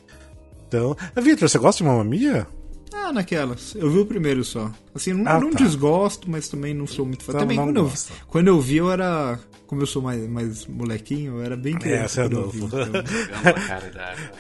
Então, 0.66 0.97
Victor, 1.14 1.47
você 1.47 1.59
gosta 1.59 1.85
de 1.85 1.91
Mamma 1.91 2.03
Mia? 2.05 2.47
Ah, 2.91 3.12
naquelas. 3.12 3.74
Eu 3.74 3.91
vi 3.91 3.99
o 3.99 4.07
primeiro 4.07 4.43
só. 4.45 4.72
Assim, 4.95 5.11
eu 5.11 5.18
não, 5.18 5.30
Ah, 5.30 5.39
não 5.39 5.51
tá. 5.51 5.59
desgosto, 5.59 6.30
mas 6.30 6.49
também 6.49 6.72
não 6.72 6.87
sou 6.87 7.05
muito 7.05 7.22
fã. 7.22 7.32
Então 7.32 7.41
também 7.43 7.59
quando 7.59 7.76
eu, 7.76 7.93
quando 8.28 8.49
eu 8.49 8.59
vi, 8.62 8.76
eu 8.78 8.91
era. 8.91 9.39
Como 9.67 9.81
eu 9.83 9.87
sou 9.87 10.03
mais, 10.03 10.29
mais 10.29 10.67
molequinho, 10.67 11.37
eu 11.39 11.43
era 11.43 11.57
bem 11.57 11.75
criança. 11.79 12.09
você 12.09 12.21
é 12.21 12.25
quando 12.25 12.33
eu 12.37 12.41
novo. 12.43 12.67
então- 12.67 13.55
caridade. 13.67 14.31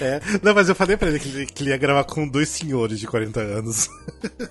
É. 0.00 0.20
Não, 0.42 0.54
mas 0.54 0.68
eu 0.68 0.74
falei 0.74 0.96
pra 0.96 1.08
ele 1.08 1.18
que, 1.18 1.28
ele 1.28 1.46
que 1.46 1.62
ele 1.62 1.70
ia 1.70 1.76
gravar 1.76 2.04
com 2.04 2.26
dois 2.26 2.48
senhores 2.48 2.98
de 2.98 3.06
40 3.06 3.40
anos. 3.40 3.88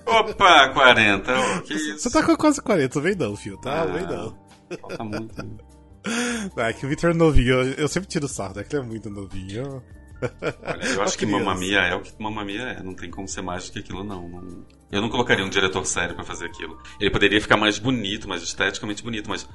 Opa, 0.06 0.68
40. 0.70 1.32
ó, 1.32 1.60
que 1.62 1.74
isso? 1.74 1.98
Você 1.98 2.10
tá 2.10 2.22
com 2.24 2.36
quase 2.36 2.62
40, 2.62 3.00
vem 3.00 3.14
não, 3.16 3.36
filho, 3.36 3.56
tá? 3.58 3.82
Ah, 3.82 3.86
Vem 3.86 4.06
não. 4.06 4.38
Falta 4.80 5.04
muito. 5.04 5.42
né? 5.44 5.50
Ah, 6.56 6.68
é 6.68 6.72
que 6.72 6.84
o 6.84 6.88
Victor 6.88 7.10
é 7.10 7.14
novinho, 7.14 7.48
eu, 7.54 7.72
eu 7.74 7.88
sempre 7.88 8.08
tiro 8.08 8.26
sarro, 8.26 8.54
né? 8.56 8.64
Que 8.64 8.74
ele 8.74 8.82
é 8.84 8.86
muito 8.86 9.08
novinho. 9.08 9.80
Olha, 10.20 10.84
eu 10.84 11.02
acho 11.02 11.12
que 11.18 11.24
criança. 11.26 11.44
Mamma 11.44 11.58
Mia 11.60 11.78
é 11.78 11.94
o 11.94 12.00
que 12.00 12.12
Mamma 12.20 12.44
Mia 12.44 12.62
é. 12.62 12.82
Não 12.82 12.92
tem 12.92 13.08
como 13.08 13.28
ser 13.28 13.40
mais 13.42 13.66
do 13.66 13.72
que 13.72 13.78
aquilo, 13.78 14.02
não. 14.02 14.28
Não- 14.28 14.64
Eu 14.90 15.00
não 15.00 15.08
colocaria 15.08 15.44
um 15.44 15.48
diretor 15.48 15.84
sério 15.86 16.16
pra 16.16 16.24
fazer 16.24 16.46
aquilo. 16.46 16.76
Ele 16.98 17.08
poderia 17.10 17.40
ficar 17.40 17.56
mais 17.56 17.78
bonito, 17.78 18.28
mais 18.28 18.42
esteticamente 18.42 19.00
bonito, 19.04 19.28
mas 19.28 19.48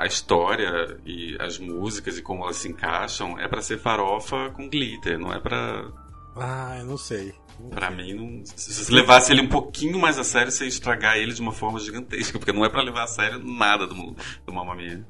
a 0.00 0.06
história 0.06 0.98
e 1.04 1.36
as 1.38 1.58
músicas 1.58 2.16
e 2.16 2.22
como 2.22 2.44
elas 2.44 2.56
se 2.56 2.68
encaixam 2.68 3.38
é 3.38 3.46
pra 3.46 3.60
ser 3.60 3.78
farofa 3.78 4.50
com 4.50 4.66
glitter, 4.66 5.18
não 5.18 5.30
é 5.30 5.38
pra. 5.38 5.92
Ah, 6.34 6.78
eu 6.78 6.86
não 6.86 6.96
sei. 6.96 7.34
Pra 7.68 7.90
mim, 7.90 8.14
não... 8.14 8.42
se 8.46 8.72
você 8.72 8.90
levasse 8.90 9.30
ele 9.30 9.42
um 9.42 9.48
pouquinho 9.48 9.98
mais 9.98 10.18
a 10.18 10.24
sério, 10.24 10.50
você 10.50 10.64
ia 10.64 10.68
estragar 10.68 11.18
ele 11.18 11.34
de 11.34 11.42
uma 11.42 11.52
forma 11.52 11.78
gigantesca, 11.78 12.38
porque 12.38 12.52
não 12.52 12.64
é 12.64 12.70
pra 12.70 12.82
levar 12.82 13.04
a 13.04 13.06
sério 13.06 13.44
nada 13.44 13.86
do, 13.86 13.94
do 14.46 14.52
Mamma 14.52 14.74
Mia. 14.74 15.04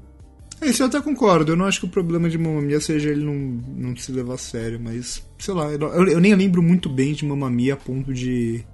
É, 0.59 0.67
isso 0.67 0.83
eu 0.83 0.87
até 0.87 0.99
concordo. 0.99 1.53
Eu 1.53 1.55
não 1.55 1.65
acho 1.65 1.79
que 1.79 1.85
o 1.85 1.89
problema 1.89 2.29
de 2.29 2.37
Mamma 2.37 2.61
Mia 2.61 2.81
seja 2.81 3.11
ele 3.11 3.23
não, 3.23 3.33
não 3.33 3.95
se 3.95 4.11
levar 4.11 4.33
a 4.33 4.37
sério, 4.37 4.77
mas, 4.77 5.25
sei 5.39 5.53
lá, 5.53 5.71
eu, 5.71 6.07
eu 6.07 6.19
nem 6.19 6.35
lembro 6.35 6.61
muito 6.61 6.89
bem 6.89 7.13
de 7.13 7.25
Mamma 7.25 7.49
Mia 7.49 7.75
a 7.75 7.77
ponto 7.77 8.13
de, 8.13 8.65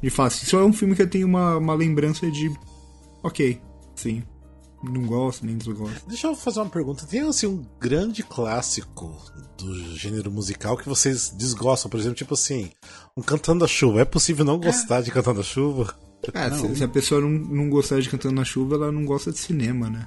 de 0.00 0.10
falar 0.10 0.28
assim. 0.28 0.46
Só 0.46 0.60
é 0.60 0.64
um 0.64 0.72
filme 0.72 0.94
que 0.94 1.02
eu 1.02 1.10
tenho 1.10 1.26
uma, 1.26 1.56
uma 1.56 1.74
lembrança 1.74 2.30
de. 2.30 2.48
Ok, 3.24 3.60
sim. 3.96 4.22
Não 4.90 5.06
gosto, 5.06 5.44
nem 5.44 5.56
desgosto. 5.56 6.06
Deixa 6.06 6.26
eu 6.26 6.36
fazer 6.36 6.60
uma 6.60 6.70
pergunta. 6.70 7.06
Tem 7.06 7.20
assim 7.20 7.46
um 7.46 7.64
grande 7.80 8.22
clássico 8.22 9.16
do 9.56 9.96
gênero 9.96 10.30
musical 10.30 10.76
que 10.76 10.88
vocês 10.88 11.30
desgostam, 11.30 11.90
por 11.90 11.98
exemplo, 11.98 12.16
tipo 12.16 12.34
assim, 12.34 12.70
um 13.16 13.22
Cantando 13.22 13.64
a 13.64 13.68
Chuva. 13.68 14.00
É 14.00 14.04
possível 14.04 14.44
não 14.44 14.58
gostar 14.58 15.00
de 15.00 15.10
Cantando 15.10 15.40
a 15.40 15.44
Chuva? 15.44 15.94
É, 16.32 16.50
se, 16.50 16.76
se 16.76 16.84
a 16.84 16.88
pessoa 16.88 17.20
não, 17.20 17.28
não 17.28 17.68
gostar 17.68 18.00
de 18.00 18.08
Cantando 18.08 18.34
na 18.34 18.44
Chuva, 18.44 18.76
ela 18.76 18.92
não 18.92 19.04
gosta 19.04 19.30
de 19.30 19.38
cinema, 19.38 19.90
né? 19.90 20.06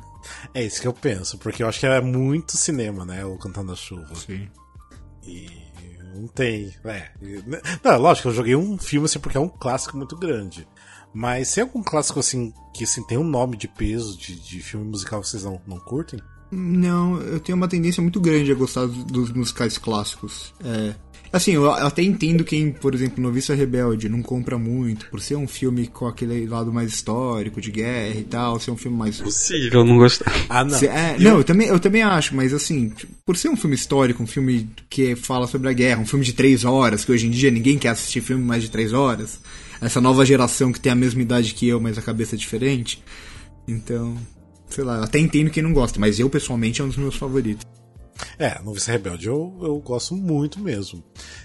É 0.54 0.64
isso 0.64 0.82
que 0.82 0.88
eu 0.88 0.94
penso, 0.94 1.38
porque 1.38 1.62
eu 1.62 1.68
acho 1.68 1.80
que 1.80 1.86
é 1.86 2.02
muito 2.02 2.58
cinema, 2.58 3.06
né? 3.06 3.24
O 3.26 3.38
Cantando 3.38 3.72
a 3.72 3.76
Chuva. 3.76 4.16
Sim. 4.16 4.48
E 5.24 5.48
não 6.16 6.28
tem. 6.28 6.74
É. 6.84 7.12
Não, 7.84 7.98
lógico, 8.00 8.30
eu 8.30 8.34
joguei 8.34 8.56
um 8.56 8.78
filme 8.78 9.06
assim 9.06 9.20
porque 9.20 9.38
é 9.38 9.42
um 9.42 9.50
clássico 9.50 9.96
muito 9.98 10.16
grande. 10.16 10.68
Mas 11.18 11.52
tem 11.52 11.64
algum 11.64 11.82
clássico 11.82 12.20
assim 12.20 12.54
que 12.72 12.84
assim, 12.84 13.02
tem 13.02 13.18
um 13.18 13.24
nome 13.24 13.58
de 13.58 13.68
peso 13.68 14.16
de, 14.16 14.36
de 14.36 14.60
filme 14.60 14.86
musical 14.86 15.20
que 15.20 15.28
vocês 15.28 15.44
não, 15.44 15.60
não 15.66 15.80
curtem? 15.80 16.20
Não, 16.52 17.20
eu 17.20 17.40
tenho 17.40 17.56
uma 17.58 17.68
tendência 17.68 18.04
muito 18.04 18.22
grande 18.22 18.52
a 18.52 18.56
gostar 18.56 18.86
dos, 18.86 19.32
musicais 19.32 19.80
clássicos. 19.80 20.54
É. 20.64 20.94
Assim, 21.34 21.54
eu 21.54 21.72
até 21.72 22.04
entendo 22.04 22.44
quem, 22.44 22.72
por 22.72 22.94
exemplo, 22.94 23.22
Noviça 23.22 23.56
Rebelde 23.56 24.08
não 24.08 24.22
compra 24.22 24.60
muito, 24.60 25.08
por 25.10 25.20
ser 25.20 25.36
um 25.36 25.48
filme 25.48 25.88
com 25.88 26.06
aquele 26.06 26.46
lado 26.46 26.72
mais 26.72 26.94
histórico, 26.94 27.60
de 27.60 27.72
guerra 27.72 28.20
e 28.20 28.24
tal, 28.24 28.60
ser 28.60 28.70
um 28.70 28.78
filme 28.78 28.96
mais. 28.96 29.20
Possível 29.20 29.84
não 29.84 29.98
gostar. 29.98 30.32
Ah, 30.48 30.64
não. 30.64 30.78
Se- 30.78 30.88
é, 30.88 31.18
não, 31.20 31.40
eu 31.40 31.44
também, 31.44 31.68
eu 31.68 31.80
também 31.80 32.04
acho, 32.04 32.36
mas 32.36 32.54
assim, 32.54 32.94
por 33.26 33.36
ser 33.36 33.50
um 33.50 33.58
filme 33.58 33.76
histórico, 33.76 34.22
um 34.22 34.28
filme 34.28 34.70
que 34.88 35.16
fala 35.16 35.48
sobre 35.48 35.68
a 35.68 35.74
guerra, 35.74 36.00
um 36.02 36.06
filme 36.06 36.24
de 36.24 36.34
três 36.34 36.64
horas, 36.64 37.04
que 37.04 37.12
hoje 37.12 37.26
em 37.26 37.32
dia 37.32 37.50
ninguém 37.50 37.78
quer 37.80 37.90
assistir 37.90 38.22
filme 38.22 38.44
mais 38.44 38.62
de 38.62 38.70
três 38.70 38.94
horas, 38.94 39.42
essa 39.82 40.02
nova 40.02 40.26
geração 40.26 40.72
que 40.72 40.80
tem 40.80 40.92
a 40.92 40.96
mesma 40.96 41.22
idade 41.22 41.54
que 41.54 41.68
eu, 41.68 41.80
mas 41.80 41.98
a 41.98 42.02
cabeça 42.02 42.36
é 42.36 42.38
diferente, 42.38 43.04
então, 43.68 44.18
sei 44.70 44.84
lá, 44.84 45.04
até 45.04 45.20
entendo 45.20 45.50
quem 45.50 45.64
não 45.64 45.74
gosta, 45.74 46.00
mas 46.00 46.20
eu 46.20 46.30
pessoalmente 46.30 46.82
é 46.82 46.84
um 46.84 46.88
dos 46.88 46.98
meus 46.98 47.16
favoritos. 47.16 47.66
É, 48.40 48.60
Noviça 48.64 48.92
Rebelde 48.92 49.28
eu, 49.28 49.56
eu 49.62 49.78
gosto 49.80 50.16
muito 50.16 50.60
mesmo. 50.60 51.04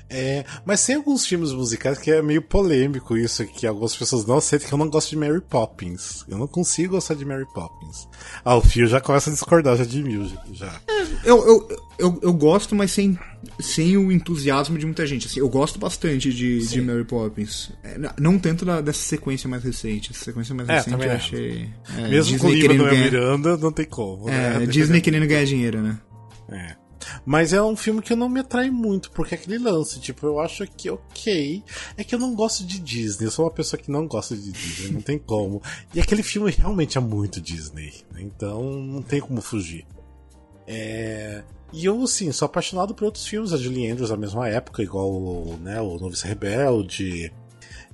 É, 0.08 0.44
mas 0.66 0.84
tem 0.84 0.96
alguns 0.96 1.26
filmes 1.26 1.52
musicais 1.52 1.96
que 1.98 2.10
é 2.10 2.20
meio 2.20 2.42
polêmico 2.42 3.16
isso, 3.16 3.46
que 3.46 3.66
algumas 3.66 3.96
pessoas 3.96 4.26
não 4.26 4.36
aceitam, 4.36 4.68
que 4.68 4.74
eu 4.74 4.78
não 4.78 4.88
gosto 4.90 5.08
de 5.10 5.16
Mary 5.16 5.40
Poppins. 5.40 6.24
Eu 6.28 6.36
não 6.36 6.46
consigo 6.46 6.94
gostar 6.94 7.14
de 7.14 7.24
Mary 7.24 7.46
Poppins. 7.54 8.06
Ah, 8.44 8.56
o 8.56 8.60
Fio 8.60 8.86
já 8.86 9.00
começa 9.00 9.30
a 9.30 9.32
discordar 9.32 9.76
já 9.76 9.84
de 9.84 10.02
mil, 10.02 10.30
já. 10.52 10.80
Eu, 11.24 11.46
eu, 11.46 11.68
eu, 11.98 12.20
eu 12.22 12.32
gosto, 12.34 12.74
mas 12.74 12.90
sem, 12.92 13.18
sem 13.58 13.96
o 13.96 14.12
entusiasmo 14.12 14.76
de 14.76 14.84
muita 14.84 15.06
gente. 15.06 15.26
Assim, 15.28 15.40
eu 15.40 15.48
gosto 15.48 15.78
bastante 15.78 16.30
de, 16.32 16.58
de 16.66 16.82
Mary 16.82 17.04
Poppins. 17.04 17.70
É, 17.82 17.96
não 18.20 18.38
tanto 18.38 18.66
da, 18.66 18.82
dessa 18.82 19.00
sequência 19.00 19.48
mais 19.48 19.64
recente. 19.64 20.10
Essa 20.12 20.24
sequência 20.24 20.54
mais 20.54 20.68
É, 20.68 20.74
recente 20.76 21.04
eu 21.06 21.12
achei. 21.12 21.70
é, 21.96 22.08
Mesmo 22.08 22.38
com 22.38 22.48
o 22.48 22.50
Disney 22.50 22.60
querendo 22.68 22.84
do 22.84 22.90
ganhar, 22.90 23.04
Miranda, 23.04 23.56
não 23.56 23.72
tem 23.72 23.86
como. 23.86 24.28
é, 24.28 24.58
né? 24.58 24.66
Disney 24.66 25.00
querendo 25.00 25.26
ganhar 25.26 25.44
dinheiro, 25.46 25.80
né? 25.80 25.98
É. 26.52 26.76
Mas 27.24 27.52
é 27.52 27.62
um 27.62 27.76
filme 27.76 28.00
que 28.00 28.14
não 28.14 28.28
me 28.28 28.40
atrai 28.40 28.70
muito, 28.70 29.10
porque 29.10 29.34
é 29.34 29.38
aquele 29.38 29.58
lance, 29.58 30.00
tipo, 30.00 30.26
eu 30.26 30.38
acho 30.38 30.66
que 30.66 30.90
ok. 30.90 31.62
É 31.96 32.04
que 32.04 32.14
eu 32.14 32.18
não 32.18 32.34
gosto 32.34 32.64
de 32.64 32.78
Disney, 32.78 33.26
eu 33.26 33.30
sou 33.30 33.44
uma 33.44 33.50
pessoa 33.50 33.80
que 33.80 33.90
não 33.90 34.06
gosta 34.06 34.36
de 34.36 34.52
Disney, 34.52 34.92
não 34.92 35.00
tem 35.00 35.18
como. 35.18 35.62
E 35.94 36.00
aquele 36.00 36.22
filme 36.22 36.50
realmente 36.50 36.96
é 36.96 37.00
muito 37.00 37.40
Disney, 37.40 37.92
né? 38.12 38.22
então 38.22 38.62
não 38.62 39.02
tem 39.02 39.20
como 39.20 39.40
fugir. 39.40 39.84
É. 40.66 41.42
E 41.72 41.86
eu, 41.86 42.02
assim, 42.02 42.30
sou 42.32 42.46
apaixonado 42.46 42.94
por 42.94 43.06
outros 43.06 43.26
filmes 43.26 43.50
da 43.50 43.56
Julie 43.56 43.90
Andrews 43.90 44.10
da 44.10 44.16
mesma 44.16 44.46
época, 44.46 44.82
igual 44.82 45.10
o, 45.10 45.56
né, 45.62 45.80
o 45.80 45.98
Novice 45.98 46.26
Rebelde. 46.26 47.32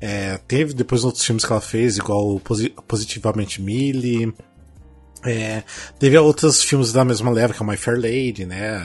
É, 0.01 0.37
teve 0.39 0.75
depois 0.75 1.05
outros 1.05 1.25
filmes 1.25 1.45
que 1.45 1.53
ela 1.53 1.61
fez, 1.61 1.97
igual 1.97 2.41
Positivamente 2.87 3.63
Millie. 3.63 4.33
É, 5.25 5.65
teve 5.99 6.17
outros 6.17 6.63
filmes 6.63 6.93
da 6.93 7.05
mesma 7.05 7.31
leva, 7.31 7.53
que 7.53 7.61
é 7.61 7.65
o 7.67 7.69
My 7.69 7.77
Fair 7.77 7.97
Lady, 7.97 8.47
né? 8.47 8.81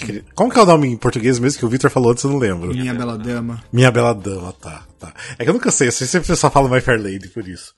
Querida- 0.00 0.24
Como 0.34 0.50
que 0.50 0.58
é 0.58 0.62
o 0.62 0.66
nome 0.66 0.86
em 0.88 0.96
português 0.96 1.38
mesmo 1.40 1.58
que 1.58 1.66
o 1.66 1.68
Victor 1.68 1.90
falou 1.90 2.12
antes, 2.12 2.22
eu 2.22 2.30
não 2.30 2.38
lembro. 2.38 2.68
Minha 2.72 2.94
Bela 2.94 3.18
Dama. 3.18 3.62
Minha 3.72 3.90
Bela 3.90 4.14
Dama, 4.14 4.52
tá, 4.52 4.84
tá. 4.98 5.12
É 5.38 5.42
que 5.44 5.50
eu 5.50 5.54
nunca 5.54 5.70
sei, 5.72 5.88
eu 5.88 5.92
sempre 5.92 6.36
só 6.36 6.50
falo 6.50 6.68
My 6.68 6.80
Fair 6.80 7.02
Lady 7.02 7.28
por 7.28 7.46
isso. 7.48 7.74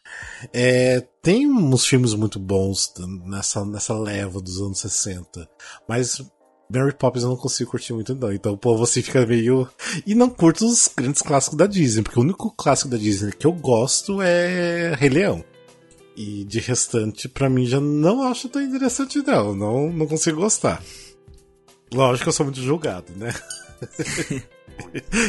É, 0.52 1.02
tem 1.22 1.46
uns 1.50 1.86
filmes 1.86 2.12
muito 2.14 2.38
bons 2.38 2.92
nessa, 3.24 3.64
nessa 3.64 3.94
leva 3.98 4.40
dos 4.40 4.61
anos 4.61 4.80
60, 4.80 5.48
mas 5.88 6.22
Mary 6.70 6.94
Poppins 6.94 7.22
eu 7.22 7.30
não 7.30 7.36
consigo 7.36 7.70
curtir 7.70 7.92
muito 7.94 8.14
não, 8.14 8.32
então 8.32 8.52
o 8.52 8.59
povo 8.59 8.84
assim 8.84 9.00
fica 9.02 9.24
meio... 9.26 9.66
E 10.07 10.14
não 10.14 10.28
curto 10.28 10.66
os 10.66 10.90
grandes 10.94 11.22
clássicos 11.22 11.57
da 11.57 11.66
Disney, 11.66 12.02
porque 12.02 12.18
o 12.18 12.22
único 12.22 12.50
clássico 12.50 12.90
da 12.90 12.96
Disney 12.98 13.32
que 13.32 13.46
eu 13.46 13.52
gosto 13.52 14.20
é 14.20 14.94
Rei 14.98 15.09
Leão. 15.09 15.42
E 16.17 16.45
de 16.45 16.61
restante, 16.61 17.29
pra 17.29 17.51
mim, 17.51 17.67
já 17.67 17.81
não 17.81 18.23
acho 18.23 18.49
tão 18.49 18.62
interessante, 18.62 19.19
não. 19.27 19.55
Não, 19.55 19.93
não 19.93 20.07
consigo 20.07 20.41
gostar. 20.41 20.83
Lógico 21.93 22.25
que 22.25 22.29
eu 22.29 22.33
sou 22.33 22.47
muito 22.47 22.61
julgado, 22.61 23.12
né? 23.17 23.35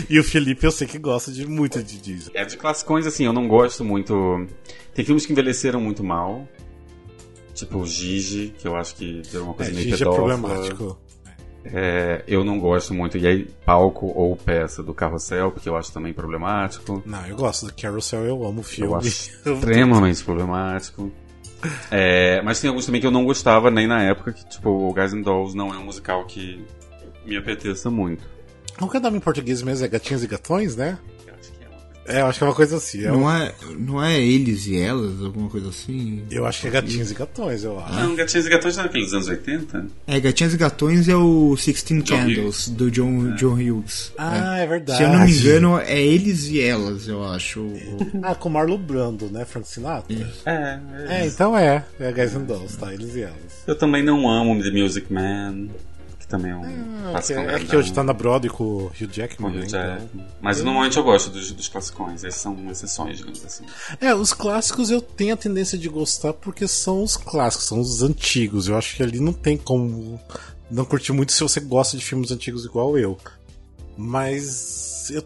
e 0.10 0.20
o 0.20 0.24
Felipe 0.24 0.66
eu 0.66 0.72
sei 0.72 0.88
que 0.88 0.98
gosta 1.00 1.32
de 1.32 1.46
muito 1.48 1.82
de 1.82 1.98
Disney. 1.98 2.32
É, 2.36 2.46
de 2.46 2.56
classicões, 2.58 3.06
assim, 3.08 3.26
eu 3.26 3.34
não 3.34 3.48
gosto 3.48 3.84
muito. 3.84 4.48
Tem 4.94 5.04
filmes 5.04 5.26
que 5.26 5.32
envelheceram 5.32 5.82
muito 5.82 6.04
mal. 6.04 6.48
Tipo 7.54 7.80
o 7.80 7.86
Gigi, 7.86 8.54
que 8.58 8.68
eu 8.68 8.76
acho 8.76 8.96
que 8.96 9.22
deu 9.32 9.44
uma 9.44 9.54
coisa 9.54 9.72
É, 9.72 9.74
meio 9.74 9.86
Gigi 9.86 9.96
é 9.96 9.98
pedófila. 10.06 10.38
problemático. 10.38 10.98
É, 11.74 12.24
eu 12.28 12.44
não 12.44 12.60
gosto 12.60 12.94
muito. 12.94 13.18
E 13.18 13.26
aí, 13.26 13.46
palco 13.66 14.08
ou 14.16 14.36
peça 14.36 14.84
do 14.84 14.94
Carrossel, 14.94 15.52
porque 15.52 15.68
eu 15.68 15.76
acho 15.76 15.92
também 15.92 16.14
problemático. 16.14 17.02
Não, 17.06 17.26
eu 17.26 17.36
gosto 17.36 17.66
do 17.66 17.74
Carousel, 17.74 18.26
eu 18.26 18.46
amo 18.46 18.62
o 18.62 18.64
filme. 18.64 18.92
Eu 18.94 18.98
acho 18.98 19.08
extremamente 19.08 20.24
problemático. 20.24 21.12
É, 21.90 22.42
mas 22.44 22.60
tem 22.62 22.68
alguns 22.68 22.86
também 22.86 23.02
que 23.02 23.08
eu 23.08 23.12
não 23.12 23.26
gostava 23.26 23.72
nem 23.72 23.88
na 23.88 24.04
época, 24.04 24.32
que 24.32 24.48
tipo, 24.48 24.70
o 24.70 24.94
Guys 24.94 25.14
and 25.14 25.22
Dolls 25.22 25.58
não 25.58 25.74
é 25.74 25.78
um 25.78 25.86
musical 25.86 26.24
que 26.26 26.64
me 27.26 27.36
apeteça 27.36 27.90
muito. 27.90 28.24
É 28.80 28.84
o 28.84 29.00
nome 29.00 29.18
em 29.18 29.22
português 29.22 29.64
mesmo? 29.64 29.86
É 29.86 29.88
Gatinhos 29.88 30.24
e 30.24 30.28
Gatões, 30.28 30.76
né? 30.76 31.00
É 32.08 32.18
É, 32.18 32.22
eu 32.22 32.28
acho 32.28 32.38
que 32.38 32.44
é 32.44 32.48
uma 32.48 32.54
coisa 32.56 32.78
assim. 32.78 33.04
é 33.04 33.12
um- 33.12 33.20
Não 33.22 33.32
é, 33.32 33.52
não 33.80 34.04
é 34.04 34.20
eles 34.22 34.68
e 34.68 34.78
elas, 34.80 35.22
alguma 35.24 35.50
coisa 35.50 35.70
assim? 35.70 36.24
Eu 36.30 36.46
acho 36.46 36.62
que 36.62 36.68
é 36.68 36.70
Gatinhos 36.72 37.10
e 37.12 37.14
Gatões, 37.16 37.64
eu 37.64 37.80
acho. 37.80 37.94
Não, 37.96 38.16
Gatinhos 38.16 38.46
e 38.46 38.50
Gatões 38.50 38.78
não 38.78 38.84
é 38.84 38.88
aqueles 38.88 39.14
anos 39.14 39.28
80? 39.28 39.86
É, 40.06 40.20
Gatinhas 40.20 40.54
e 40.54 40.58
Gatões 40.58 41.08
é 41.10 41.16
o 41.16 41.58
Sixteen 41.58 42.02
Candles, 42.02 42.70
do 42.70 42.92
John, 42.92 43.34
John 43.36 43.54
Hughes. 43.56 44.12
Ah, 44.18 44.58
é 44.58 44.68
verdade. 44.68 44.98
Se 45.00 45.04
eu 45.04 45.10
não 45.10 45.26
me 45.26 45.32
engano, 45.32 45.80
é 45.80 46.00
eles 46.02 46.46
e 46.48 46.62
elas, 46.62 47.08
eu 47.08 47.24
acho. 47.24 47.62
o- 47.62 47.98
Ah, 48.24 48.36
com 48.36 48.50
Marlon 48.50 48.78
Brando, 48.78 49.30
né? 49.32 49.44
Frank 49.46 49.68
Sinatra? 49.68 50.16
É, 50.46 50.80
É, 51.10 51.26
então 51.28 51.58
é. 51.58 51.84
É 52.00 52.12
Guys 52.12 52.36
and 52.36 52.44
Dolls, 52.44 52.78
tá? 52.78 52.94
Eles 52.94 53.16
e 53.16 53.22
elas. 53.22 53.36
Eu 53.66 53.76
também 53.76 54.04
não 54.04 54.30
amo 54.30 54.62
The 54.62 54.70
Music 54.72 55.12
Man, 55.12 55.68
que 56.26 56.30
também 56.30 56.52
é 56.52 56.56
um 56.56 56.62
Ah, 56.62 57.06
que 57.06 57.12
classicão 57.12 57.44
é, 57.44 57.56
é 57.56 57.60
que 57.60 57.76
hoje 57.76 57.94
tá 57.94 58.04
na 58.04 58.14
Broadway 58.14 58.50
com 58.50 58.64
o 58.64 58.86
Hugh 58.88 59.08
com 59.08 59.14
Jackman, 59.14 59.52
Hugh 59.52 59.60
né? 59.60 59.66
Jackman. 59.68 60.10
Então... 60.14 60.26
Mas 60.42 60.62
normalmente 60.62 60.98
eu 60.98 61.04
gosto 61.04 61.30
dos, 61.30 61.52
dos 61.52 61.68
classicões, 61.68 62.24
esses 62.24 62.42
são 62.42 62.58
exceções, 62.70 63.18
digamos 63.18 63.46
assim. 63.46 63.66
É, 64.02 64.14
os 64.14 64.34
clássicos 64.34 64.90
eu 64.90 65.02
tenho 65.02 65.34
a 65.34 65.38
tendência 65.38 65.78
de 65.78 65.88
gostar 65.88 66.34
porque 66.34 66.68
são 66.68 67.04
os 67.04 67.16
clássicos, 67.16 67.68
são 67.68 67.80
os 67.80 68.02
antigos. 68.02 68.68
Eu 68.68 68.78
acho 68.78 68.96
que 68.96 69.04
ali 69.04 69.20
não 69.20 69.34
tem 69.34 69.58
como 69.58 70.20
não 70.70 70.84
curtir 70.84 71.14
muito 71.14 71.32
se 71.32 71.42
você 71.42 71.60
gosta 71.60 71.96
de 71.96 72.04
filmes 72.04 72.32
antigos 72.32 72.66
igual 72.66 72.98
eu. 72.98 73.18
Mas 73.98 75.10
eu, 75.12 75.24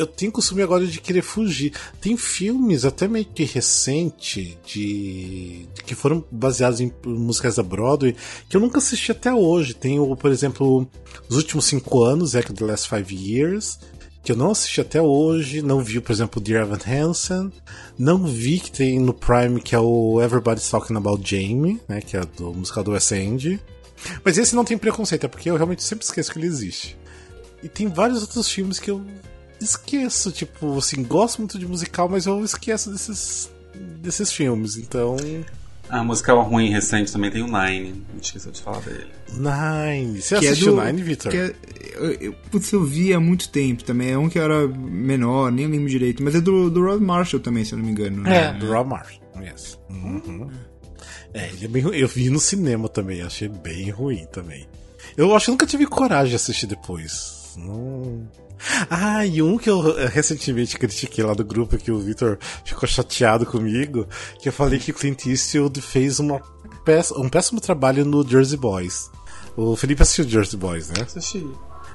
eu 0.00 0.06
tenho 0.06 0.32
costume 0.32 0.62
agora 0.62 0.86
de 0.86 1.00
querer 1.00 1.22
fugir. 1.22 1.72
Tem 2.00 2.16
filmes 2.16 2.84
até 2.86 3.06
meio 3.06 3.26
que 3.26 3.44
recente 3.44 4.58
de, 4.64 5.66
de 5.74 5.82
que 5.84 5.94
foram 5.94 6.24
baseados 6.30 6.80
em 6.80 6.90
músicas 7.04 7.56
da 7.56 7.62
Broadway 7.62 8.16
que 8.48 8.56
eu 8.56 8.60
nunca 8.60 8.78
assisti 8.78 9.12
até 9.12 9.32
hoje. 9.32 9.74
Tem 9.74 10.00
o, 10.00 10.16
por 10.16 10.30
exemplo, 10.30 10.88
Os 11.28 11.36
Últimos 11.36 11.66
Cinco 11.66 12.02
Anos, 12.02 12.34
é 12.34 12.42
que 12.42 12.52
The 12.52 12.64
Last 12.64 12.88
Five 12.88 13.14
Years, 13.14 13.78
que 14.22 14.32
eu 14.32 14.36
não 14.36 14.50
assisti 14.50 14.80
até 14.80 15.02
hoje, 15.02 15.60
não 15.60 15.80
vi, 15.80 16.00
por 16.00 16.12
exemplo, 16.12 16.40
Dear 16.40 16.62
Evan 16.62 16.78
Hansen, 16.86 17.52
não 17.98 18.24
vi 18.24 18.58
que 18.58 18.72
tem 18.72 18.98
no 18.98 19.12
Prime, 19.12 19.60
que 19.60 19.74
é 19.74 19.78
o 19.78 20.20
Everybody's 20.22 20.68
Talking 20.70 20.96
About 20.96 21.22
Jamie, 21.28 21.78
né, 21.86 22.00
que 22.00 22.16
é 22.16 22.20
do 22.24 22.54
musical 22.54 22.82
do 22.82 22.92
West 22.92 23.12
End. 23.12 23.60
Mas 24.24 24.38
esse 24.38 24.56
não 24.56 24.64
tem 24.64 24.78
preconceito, 24.78 25.24
é 25.24 25.28
porque 25.28 25.50
eu 25.50 25.56
realmente 25.56 25.82
sempre 25.82 26.06
esqueço 26.06 26.32
que 26.32 26.38
ele 26.38 26.46
existe. 26.46 26.96
E 27.62 27.68
tem 27.68 27.86
vários 27.86 28.22
outros 28.22 28.50
filmes 28.50 28.78
que 28.78 28.90
eu 28.90 29.04
esqueço, 29.60 30.30
tipo, 30.32 30.78
assim, 30.78 31.02
gosto 31.02 31.38
muito 31.38 31.58
de 31.58 31.66
musical, 31.66 32.08
mas 32.08 32.26
eu 32.26 32.42
esqueço 32.44 32.90
desses, 32.90 33.50
desses 33.74 34.32
filmes, 34.32 34.76
então... 34.76 35.16
Ah, 35.92 36.04
musical 36.04 36.40
ruim 36.42 36.70
recente 36.70 37.12
também 37.12 37.32
tem 37.32 37.42
o 37.42 37.46
Nine, 37.46 38.04
me 38.14 38.20
esqueci 38.22 38.48
de 38.50 38.62
falar 38.62 38.78
dele. 38.80 39.06
Nine, 39.32 40.22
você 40.22 40.38
que 40.38 40.46
é 40.46 40.50
assistiu 40.50 40.76
do- 40.76 40.84
Nine, 40.84 41.02
Victor? 41.02 41.32
que 41.32 41.36
é- 41.36 41.54
eu, 41.94 42.12
eu, 42.12 42.32
putz, 42.48 42.70
eu 42.70 42.84
vi 42.84 43.12
há 43.12 43.18
muito 43.18 43.48
tempo 43.48 43.82
também. 43.82 44.10
É 44.12 44.16
um 44.18 44.28
que 44.28 44.38
era 44.38 44.68
menor, 44.68 45.50
nem 45.50 45.66
lembro 45.66 45.88
direito. 45.88 46.22
Mas 46.22 46.36
é 46.36 46.40
do, 46.40 46.70
do 46.70 46.80
Rod 46.84 47.02
Marshall 47.02 47.42
também, 47.42 47.64
se 47.64 47.72
eu 47.72 47.78
não 47.78 47.84
me 47.84 47.90
engano. 47.90 48.24
É, 48.26 48.52
né? 48.52 48.58
do 48.60 48.68
Rob 48.72 48.88
Marshall, 48.88 49.20
yes. 49.42 49.76
Uhum. 49.90 50.48
É, 51.34 51.48
ele 51.48 51.64
é 51.64 51.68
bem 51.68 51.82
ruim. 51.82 51.96
Eu 51.96 52.06
vi 52.06 52.30
no 52.30 52.38
cinema 52.38 52.88
também, 52.88 53.22
achei 53.22 53.48
bem 53.48 53.90
ruim 53.90 54.24
também. 54.32 54.68
Eu 55.16 55.34
acho 55.34 55.46
que 55.46 55.50
nunca 55.50 55.66
tive 55.66 55.86
coragem 55.86 56.30
de 56.30 56.36
assistir 56.36 56.68
depois. 56.68 57.52
Não... 57.56 58.28
Ah, 58.90 59.24
e 59.24 59.40
um 59.42 59.56
que 59.56 59.70
eu 59.70 59.98
eh, 59.98 60.06
recentemente 60.12 60.78
critiquei 60.78 61.24
lá 61.24 61.32
do 61.34 61.44
grupo, 61.44 61.78
que 61.78 61.90
o 61.90 61.98
Victor 61.98 62.38
ficou 62.64 62.88
chateado 62.88 63.46
comigo, 63.46 64.06
que 64.40 64.48
eu 64.48 64.52
falei 64.52 64.78
que 64.78 64.90
o 64.90 64.94
Clint 64.94 65.26
Eastwood 65.26 65.80
fez 65.80 66.18
uma 66.20 66.40
péss- 66.84 67.12
um 67.12 67.28
péssimo 67.28 67.60
trabalho 67.60 68.04
no 68.04 68.26
Jersey 68.28 68.58
Boys. 68.58 69.10
O 69.56 69.74
Felipe 69.76 70.02
assistiu 70.02 70.28
Jersey 70.28 70.58
Boys, 70.58 70.88
né? 70.90 71.02
Assisti. 71.02 71.46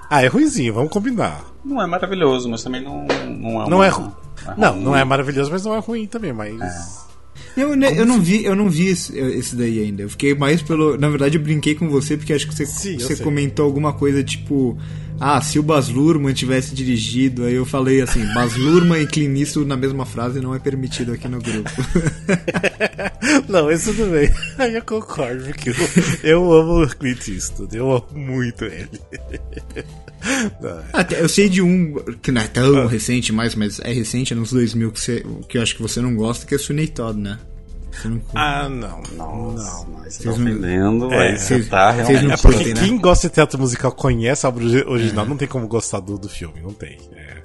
Ah, 0.10 0.24
é 0.24 0.28
ruimzinho, 0.28 0.74
vamos 0.74 0.92
combinar. 0.92 1.44
Não 1.64 1.82
é 1.82 1.88
maravilhoso, 1.88 2.50
mas 2.50 2.64
também 2.64 2.84
não, 2.84 3.06
não 3.06 3.64
é 3.64 3.70
Não 3.70 3.78
uma- 3.78 3.86
é 3.86 3.90
ruim. 3.90 4.12
Não, 4.58 4.76
não 4.80 4.96
é 4.96 5.04
maravilhoso, 5.04 5.50
mas 5.52 5.64
não 5.66 5.74
é 5.74 5.80
ruim 5.80 6.06
também, 6.06 6.32
mas... 6.34 7.04
Eu, 7.58 7.76
né, 7.76 7.98
eu 7.98 8.06
não 8.06 8.20
vi, 8.22 8.44
eu 8.44 8.54
não 8.56 8.70
vi 8.70 8.88
esse, 8.88 9.18
esse 9.18 9.56
daí 9.56 9.80
ainda. 9.82 10.04
Eu 10.04 10.10
fiquei 10.10 10.36
mais 10.36 10.62
pelo. 10.62 10.98
Na 10.98 11.08
verdade, 11.10 11.38
eu 11.38 11.42
brinquei 11.44 11.74
com 11.74 11.90
você 11.90 12.18
porque 12.18 12.34
acho 12.34 12.48
que 12.48 12.54
você, 12.54 12.66
Sim, 12.66 12.94
eu 13.00 13.00
você 13.08 13.16
comentou 13.18 13.66
alguma 13.66 13.94
coisa 13.94 14.22
tipo. 14.24 14.78
Ah, 15.20 15.42
se 15.42 15.58
o 15.58 15.64
Baz 15.64 15.88
Luhrmann 15.90 16.34
tivesse 16.34 16.76
dirigido, 16.76 17.46
aí 17.46 17.54
eu 17.54 17.66
falei 17.66 18.02
assim, 18.02 18.26
Baz 18.34 18.56
Luhrmann 18.56 19.02
e 19.02 19.08
Clint 19.08 19.40
Eastwood 19.40 19.68
na 19.68 19.78
mesma 19.78 20.06
frase 20.06 20.42
não 20.42 20.54
é 20.54 20.60
permitido 20.60 21.14
aqui 21.14 21.28
no 21.28 21.42
grupo. 21.42 21.70
Não, 23.50 23.72
isso 23.72 23.94
tudo 23.94 24.12
bem. 24.12 24.30
Aí 24.58 24.76
eu 24.76 24.84
concordo, 24.84 25.46
porque 25.46 25.70
eu, 25.70 25.76
eu 26.24 26.54
amo 26.54 26.84
o 26.84 26.88
Clint 26.88 27.28
Eastwood, 27.28 27.76
eu 27.76 27.92
amo 27.92 28.08
muito 28.14 28.66
ele. 28.66 29.02
Até, 30.94 31.22
eu 31.22 31.30
sei 31.30 31.50
de 31.50 31.62
um 31.62 31.96
que 32.22 32.32
não 32.32 32.42
é 32.42 32.48
tão 32.48 32.88
recente 32.88 33.32
mais, 33.32 33.56
mas 33.56 33.80
é 33.80 33.92
recente, 33.92 34.34
é 34.34 34.36
nos 34.36 34.52
2000, 34.52 34.92
que, 34.92 35.00
você, 35.00 35.26
que 35.48 35.58
eu 35.58 35.62
acho 35.62 35.76
que 35.76 35.82
você 35.82 36.02
não 36.02 36.16
gosta, 36.16 36.46
que 36.46 36.56
é 36.56 36.58
Sunny 36.58 36.88
Todd, 36.88 37.20
né? 37.20 37.40
Não... 38.04 38.22
Ah, 38.36 38.68
não. 38.70 39.02
Nossa, 39.16 39.86
não. 39.88 39.88
mas 40.00 40.14
você 40.16 40.24
Vocês 40.24 40.36
tá 40.36 40.42
ofendendo, 40.42 41.14
É, 41.14 41.20
aí 41.30 41.38
você 41.38 41.46
vocês- 41.46 41.70
tá 41.70 41.92
realmente... 41.92 42.24
não 42.26 42.32
É 42.34 42.38
porque 42.38 42.56
curtem, 42.58 42.74
né? 42.74 42.82
quem 42.82 42.98
gosta 42.98 43.28
de 43.30 43.34
teatro 43.36 43.60
musical 43.60 43.92
conhece 43.92 44.46
a 44.46 44.50
obra 44.50 44.64
ori- 44.66 44.86
original, 44.88 45.26
não 45.26 45.38
tem 45.38 45.48
como 45.48 45.68
gostar 45.68 46.00
do, 46.00 46.18
do 46.18 46.28
filme, 46.30 46.62
não 46.62 46.74
tem. 46.74 46.98
É. 47.16 47.36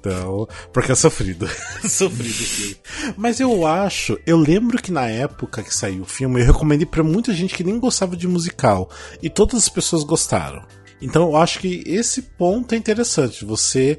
Então, 0.00 0.48
porque 0.72 0.92
é 0.92 0.94
sofrido. 0.94 1.48
sofrido 1.88 2.32
filme. 2.32 2.76
Mas 3.16 3.40
eu 3.40 3.66
acho, 3.66 4.18
eu 4.26 4.36
lembro 4.38 4.80
que 4.80 4.90
na 4.92 5.06
época 5.08 5.62
que 5.62 5.74
saiu 5.74 6.02
o 6.02 6.06
filme, 6.06 6.40
eu 6.40 6.46
recomendei 6.46 6.86
pra 6.86 7.02
muita 7.02 7.32
gente 7.32 7.54
que 7.54 7.64
nem 7.64 7.78
gostava 7.78 8.16
de 8.16 8.26
musical. 8.28 8.90
E 9.22 9.28
todas 9.30 9.56
as 9.62 9.68
pessoas 9.68 10.02
gostaram. 10.04 10.62
Então 11.00 11.30
eu 11.30 11.36
acho 11.36 11.58
que 11.58 11.82
esse 11.86 12.22
ponto 12.22 12.74
é 12.74 12.78
interessante. 12.78 13.44
Você 13.44 13.98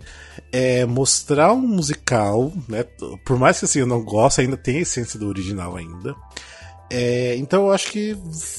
é, 0.52 0.86
mostrar 0.86 1.54
um 1.54 1.68
musical, 1.68 2.52
né? 2.68 2.84
Por 3.26 3.38
mais 3.38 3.60
que 3.60 3.66
assim 3.66 3.80
eu 3.80 3.88
não 3.88 4.04
goste, 4.04 4.42
ainda 4.42 4.58
tem 4.58 4.78
a 4.78 4.82
essência 4.82 5.20
do 5.20 5.28
original 5.28 5.76
ainda. 5.76 6.16
É, 6.90 7.36
então 7.36 7.66
eu 7.66 7.74
acho 7.74 7.92
que 7.92 8.18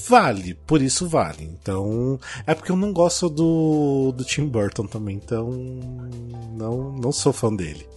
vale, 0.09 0.55
por 0.66 0.82
isso 0.82 1.09
vale. 1.09 1.45
Então, 1.45 2.20
é 2.47 2.55
porque 2.55 2.70
eu 2.70 2.76
não 2.76 2.93
gosto 2.93 3.28
do, 3.28 4.12
do 4.12 4.24
Tim 4.24 4.47
Burton 4.47 4.86
também, 4.86 5.16
então 5.16 5.51
não, 6.55 6.93
não 6.93 7.11
sou 7.11 7.32
fã 7.32 7.55
dele. 7.55 7.89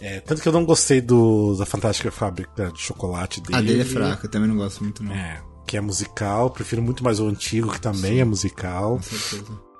É, 0.00 0.20
tanto 0.20 0.42
que 0.42 0.48
eu 0.48 0.52
não 0.52 0.64
gostei 0.64 1.00
do, 1.00 1.54
da 1.56 1.64
Fantástica 1.64 2.10
Fábrica 2.10 2.70
de 2.72 2.80
Chocolate 2.80 3.40
dele. 3.40 3.56
A 3.56 3.60
dele 3.60 3.82
é 3.82 3.84
fraca, 3.84 4.26
eu 4.26 4.30
também 4.30 4.48
não 4.48 4.56
gosto 4.56 4.82
muito, 4.82 5.02
não. 5.02 5.12
É, 5.12 5.40
que 5.66 5.76
é 5.76 5.80
musical, 5.80 6.50
prefiro 6.50 6.82
muito 6.82 7.02
mais 7.02 7.18
o 7.18 7.26
antigo, 7.26 7.72
que 7.72 7.80
também 7.80 8.20
é 8.20 8.24
musical. 8.24 8.96
Com 8.96 9.02
certeza. 9.02 9.71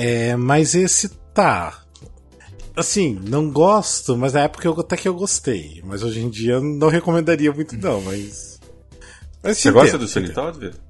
É, 0.00 0.36
mas 0.36 0.74
esse 0.74 1.08
tá. 1.34 1.82
Assim, 2.76 3.18
não 3.28 3.50
gosto, 3.50 4.16
mas 4.16 4.34
na 4.34 4.40
época 4.42 4.68
eu, 4.68 4.72
até 4.78 4.96
que 4.96 5.08
eu 5.08 5.14
gostei. 5.14 5.82
Mas 5.84 6.04
hoje 6.04 6.20
em 6.20 6.30
dia 6.30 6.52
eu 6.54 6.62
não 6.62 6.88
recomendaria 6.88 7.50
muito, 7.52 7.76
não, 7.76 8.00
mas. 8.02 8.60
mas 9.42 9.58
Você 9.58 9.72
gosta 9.72 9.98
do. 9.98 10.06
Todd, 10.32 10.58
Vitor? 10.60 10.80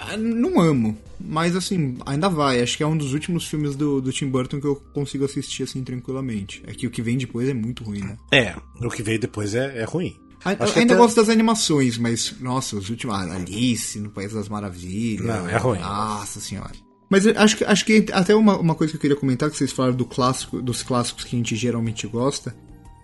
Ah, 0.00 0.16
Não 0.16 0.58
amo, 0.60 0.96
mas 1.20 1.54
assim, 1.54 1.96
ainda 2.06 2.28
vai. 2.28 2.60
Acho 2.62 2.76
que 2.76 2.82
é 2.82 2.86
um 2.86 2.96
dos 2.96 3.12
últimos 3.12 3.46
filmes 3.46 3.76
do, 3.76 4.00
do 4.00 4.10
Tim 4.12 4.28
Burton 4.28 4.60
que 4.60 4.66
eu 4.66 4.76
consigo 4.94 5.24
assistir 5.24 5.62
assim 5.62 5.84
tranquilamente. 5.84 6.62
É 6.66 6.72
que 6.72 6.86
o 6.86 6.90
que 6.90 7.02
vem 7.02 7.16
depois 7.18 7.48
é 7.48 7.54
muito 7.54 7.84
ruim, 7.84 8.00
né? 8.00 8.16
É, 8.32 8.54
o 8.84 8.88
que 8.90 9.02
veio 9.02 9.20
depois 9.20 9.54
é, 9.54 9.80
é 9.80 9.84
ruim. 9.84 10.16
A- 10.44 10.50
Acho 10.64 10.72
que 10.72 10.80
ainda 10.80 10.94
até- 10.94 11.02
gosto 11.02 11.16
das 11.16 11.28
animações, 11.28 11.98
mas, 11.98 12.34
nossa, 12.40 12.74
os 12.76 12.90
últimos. 12.90 13.14
ah, 13.14 13.34
Alice 13.34 13.98
no 14.00 14.10
País 14.10 14.32
das 14.32 14.48
Maravilhas. 14.48 15.24
Não, 15.26 15.48
é 15.48 15.56
ruim. 15.56 15.78
Nossa 15.78 16.40
senhora. 16.40 16.72
Mas 17.12 17.26
acho 17.26 17.58
que, 17.58 17.64
acho 17.64 17.84
que 17.84 18.06
até 18.10 18.34
uma, 18.34 18.56
uma 18.56 18.74
coisa 18.74 18.90
que 18.90 18.96
eu 18.96 19.00
queria 19.02 19.16
comentar, 19.18 19.50
que 19.50 19.56
vocês 19.58 19.70
falaram 19.70 19.94
do 19.94 20.06
clássico, 20.06 20.62
dos 20.62 20.82
clássicos 20.82 21.24
que 21.24 21.36
a 21.36 21.38
gente 21.38 21.54
geralmente 21.54 22.06
gosta, 22.06 22.56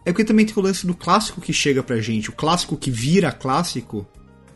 é 0.03 0.11
porque 0.11 0.25
também 0.25 0.47
tem 0.47 0.55
o 0.57 0.63
lance 0.63 0.87
do 0.87 0.95
clássico 0.95 1.43
que 1.43 1.53
chega 1.53 1.83
pra 1.83 2.01
gente. 2.01 2.31
O 2.31 2.33
clássico 2.33 2.75
que 2.75 2.91
vira 2.91 3.31
clássico 3.31 4.09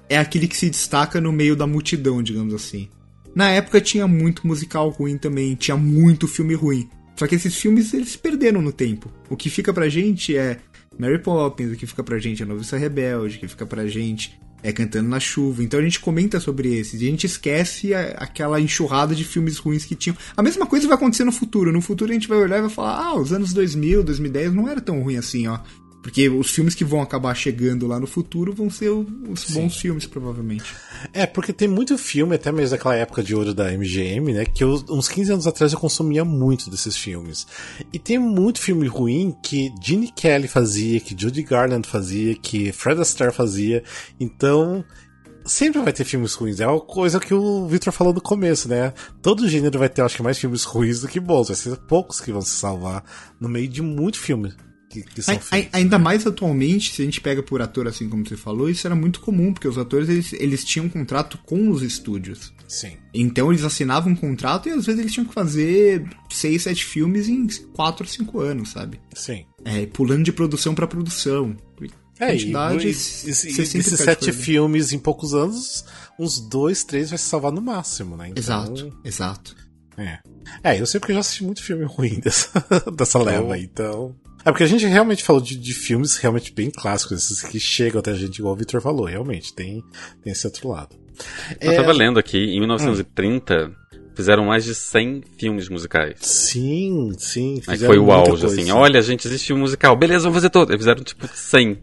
é 0.09 0.17
aquele 0.17 0.49
que 0.49 0.57
se 0.57 0.71
destaca 0.71 1.21
no 1.21 1.31
meio 1.31 1.55
da 1.55 1.67
multidão, 1.67 2.23
digamos 2.23 2.55
assim. 2.55 2.89
Na 3.35 3.51
época 3.51 3.79
tinha 3.79 4.09
muito 4.09 4.47
musical 4.47 4.89
ruim 4.89 5.19
também, 5.19 5.55
tinha 5.55 5.77
muito 5.77 6.27
filme 6.27 6.55
ruim. 6.55 6.89
Só 7.15 7.27
que 7.27 7.35
esses 7.35 7.55
filmes 7.55 7.93
eles 7.93 8.17
perderam 8.17 8.63
no 8.63 8.73
tempo. 8.73 9.13
O 9.29 9.37
que 9.37 9.51
fica 9.51 9.71
pra 9.71 9.87
gente 9.87 10.35
é 10.35 10.61
Mary 10.99 11.19
Poppins, 11.19 11.73
o 11.73 11.77
que 11.77 11.87
fica 11.87 12.03
pra 12.03 12.19
gente 12.19 12.43
é 12.43 12.47
Noviça 12.47 12.79
Rebelde, 12.79 13.37
o 13.37 13.41
que 13.41 13.49
fica 13.49 13.67
pra 13.67 13.87
gente 13.87 14.41
é 14.63 14.73
Cantando 14.73 15.09
na 15.09 15.19
Chuva. 15.19 15.63
Então 15.63 15.81
a 15.81 15.83
gente 15.83 16.01
comenta 16.01 16.39
sobre 16.39 16.77
esses 16.77 17.01
e 17.01 17.07
a 17.07 17.11
gente 17.11 17.27
esquece 17.27 17.93
a, 17.93 18.13
aquela 18.19 18.61
enxurrada 18.61 19.15
de 19.15 19.25
filmes 19.25 19.59
ruins 19.59 19.85
que 19.85 19.95
tinham. 19.95 20.17
A 20.37 20.43
mesma 20.43 20.67
coisa 20.67 20.87
vai 20.87 20.97
acontecer 20.97 21.25
no 21.25 21.33
futuro. 21.33 21.73
No 21.73 21.81
futuro 21.81 22.11
a 22.11 22.15
gente 22.15 22.29
vai 22.29 22.39
olhar 22.39 22.59
e 22.59 22.63
vai 22.63 22.71
falar: 22.71 23.05
ah, 23.05 23.15
os 23.15 23.33
anos 23.33 23.53
2000, 23.53 24.05
2010 24.05 24.55
não 24.55 24.69
era 24.69 24.81
tão 24.81 25.01
ruim 25.03 25.17
assim, 25.17 25.47
ó. 25.49 25.59
Porque 26.03 26.29
os 26.29 26.51
filmes 26.51 26.75
que 26.75 26.85
vão 26.85 27.01
acabar 27.01 27.33
chegando 27.35 27.87
lá 27.87 28.01
no 28.01 28.09
futuro 28.09 28.53
vão 28.53 28.69
ser 28.69 28.91
os 28.91 29.41
Sim. 29.41 29.55
bons 29.55 29.77
filmes, 29.77 30.05
provavelmente. 30.05 30.75
É, 31.13 31.27
porque 31.27 31.53
tem 31.53 31.69
muito 31.69 31.97
filme, 31.97 32.35
até 32.35 32.51
mesmo 32.51 32.77
daquela 32.77 32.97
época 32.97 33.23
de 33.23 33.35
ouro 33.35 33.55
da 33.55 33.71
MGM, 33.71 34.33
né? 34.33 34.45
Que 34.45 34.65
eu, 34.65 34.85
uns 34.91 35.09
15 35.09 35.33
anos 35.33 35.47
atrás 35.47 35.73
eu 35.73 35.79
consumia 35.79 36.25
muito 36.25 36.69
desses 36.69 36.97
filmes. 36.97 37.47
E 37.93 38.01
tem 38.01 38.19
muito 38.19 38.61
filme 38.61 38.89
ruim 38.89 39.33
que 39.43 39.73
Gene 39.81 40.11
Kelly 40.11 40.49
fazia, 40.49 40.99
que 40.99 41.15
Judy 41.17 41.45
Garland 41.45 41.87
fazia, 41.87 42.35
que 42.35 42.73
Fred 42.73 43.01
Astaire 43.01 43.33
fazia. 43.33 43.85
Então, 44.19 44.85
sempre 45.45 45.81
vai 45.81 45.93
ter 45.93 46.05
filmes 46.05 46.35
ruins. 46.35 46.59
É 46.59 46.67
uma 46.67 46.81
coisa 46.81 47.21
que 47.21 47.33
o 47.33 47.69
Victor 47.69 47.93
falou 47.93 48.13
no 48.13 48.21
começo, 48.21 48.69
né? 48.69 48.93
Todo 49.23 49.49
gênero 49.49 49.79
vai 49.79 49.89
ter, 49.89 50.03
acho 50.03 50.17
que, 50.17 50.23
mais 50.23 50.37
filmes 50.37 50.65
ruins 50.65 51.01
do 51.01 51.07
que 51.07 51.21
bons. 51.21 51.47
Vai 51.47 51.57
ser 51.57 51.77
poucos 51.77 52.21
que 52.21 52.33
vão 52.33 52.43
se 52.43 52.57
salvar 52.57 53.05
no 53.41 53.49
meio 53.49 53.69
de 53.69 53.81
muito 53.81 54.19
filme 54.19 54.53
que, 54.93 55.03
que 55.03 55.23
são 55.23 55.39
feitos. 55.39 55.71
Ainda 55.73 55.99
mais 55.99 56.27
atualmente, 56.27 56.93
se 56.93 57.03
a 57.03 57.05
gente 57.05 57.21
pega 57.21 57.43
por 57.43 57.63
ator, 57.63 57.89
assim 57.89 58.09
como 58.09 58.27
você 58.27 58.37
falou, 58.37 58.69
isso 58.69 58.87
era 58.87 58.95
muito 58.95 59.21
comum, 59.21 59.53
porque 59.53 59.67
os 59.67 59.79
atores 59.79 60.09
eles, 60.09 60.33
eles 60.35 60.65
tinham 60.65 60.87
um 60.87 60.91
contrato 60.91 61.39
com 61.47 61.71
os 61.71 61.83
estúdios. 61.83 62.53
Sim. 62.69 62.93
Então 63.15 63.51
eles 63.51 63.65
assinavam 63.65 64.13
um 64.13 64.17
contrato 64.17 64.69
e 64.69 64.73
às 64.73 64.85
vezes 64.85 65.01
eles 65.01 65.13
tinham 65.13 65.27
que 65.27 65.35
fazer 65.35 66.07
seis, 66.31 66.63
sete 66.63 66.85
filmes 66.85 67.29
em 67.29 67.47
quatro, 67.75 68.07
cinco 68.07 68.41
anos, 68.41 68.71
sabe? 68.71 69.01
Sim. 69.15 69.47
É, 69.65 69.87
pulando 69.87 70.25
de 70.25 70.33
produção 70.33 70.75
para 70.75 70.87
produção. 70.87 71.57
É, 72.21 72.37
e, 72.37 72.53
e, 72.53 72.87
e, 72.87 72.91
esses 72.91 73.99
sete 73.99 74.31
filmes 74.31 74.93
em 74.93 74.99
poucos 74.99 75.35
anos, 75.35 75.85
uns 76.19 76.39
dois, 76.39 76.85
três 76.85 77.09
vai 77.09 77.19
se 77.19 77.25
salvar 77.25 77.51
no 77.51 77.61
máximo, 77.61 78.17
né? 78.17 78.29
Então... 78.29 78.39
Exato, 78.39 78.99
exato. 79.05 79.57
É. 79.97 80.19
É, 80.63 80.81
eu 80.81 80.87
sei 80.87 81.01
porque 81.01 81.13
eu 81.13 81.17
já 81.17 81.21
assisti 81.21 81.45
muito 81.45 81.63
filme 81.63 81.85
ruim 81.85 82.19
dessa, 82.23 82.65
dessa 82.93 83.19
leva, 83.19 83.59
então. 83.59 84.15
É 84.45 84.51
porque 84.51 84.65
a 84.65 84.67
gente 84.67 84.85
realmente 84.87 85.23
falou 85.23 85.41
de, 85.41 85.57
de 85.57 85.75
filmes 85.75 86.17
realmente 86.17 86.53
bem 86.53 86.71
clássicos, 86.71 87.25
esses 87.25 87.43
que 87.43 87.61
chegam 87.61 88.01
até 88.01 88.11
a 88.11 88.15
gente, 88.15 88.39
igual 88.39 88.55
o 88.55 88.57
Victor 88.57 88.81
falou, 88.81 89.07
realmente, 89.07 89.55
tem, 89.55 89.83
tem 90.23 90.33
esse 90.33 90.47
outro 90.47 90.69
lado. 90.69 90.97
Eu 91.61 91.73
é... 91.73 91.77
tava 91.77 91.93
lendo 91.93 92.19
aqui, 92.19 92.39
em 92.39 92.59
1930, 92.59 93.67
hum. 93.67 93.99
fizeram 94.15 94.47
mais 94.47 94.65
de 94.65 94.75
100 94.75 95.23
filmes 95.39 95.69
musicais. 95.69 96.17
Sim, 96.21 97.13
sim. 97.19 97.63
Aí 97.69 97.79
foi 97.79 97.99
o 97.99 98.11
auge, 98.11 98.47
assim, 98.47 98.71
olha, 98.71 99.01
gente, 99.01 99.27
existe 99.27 99.49
filme 99.49 99.63
musical, 99.63 99.95
beleza, 99.97 100.25
vamos 100.25 100.37
fazer 100.37 100.51
todo. 100.51 100.71
Eles 100.71 100.81
fizeram, 100.81 101.05
tipo, 101.05 101.29
100. 101.33 101.79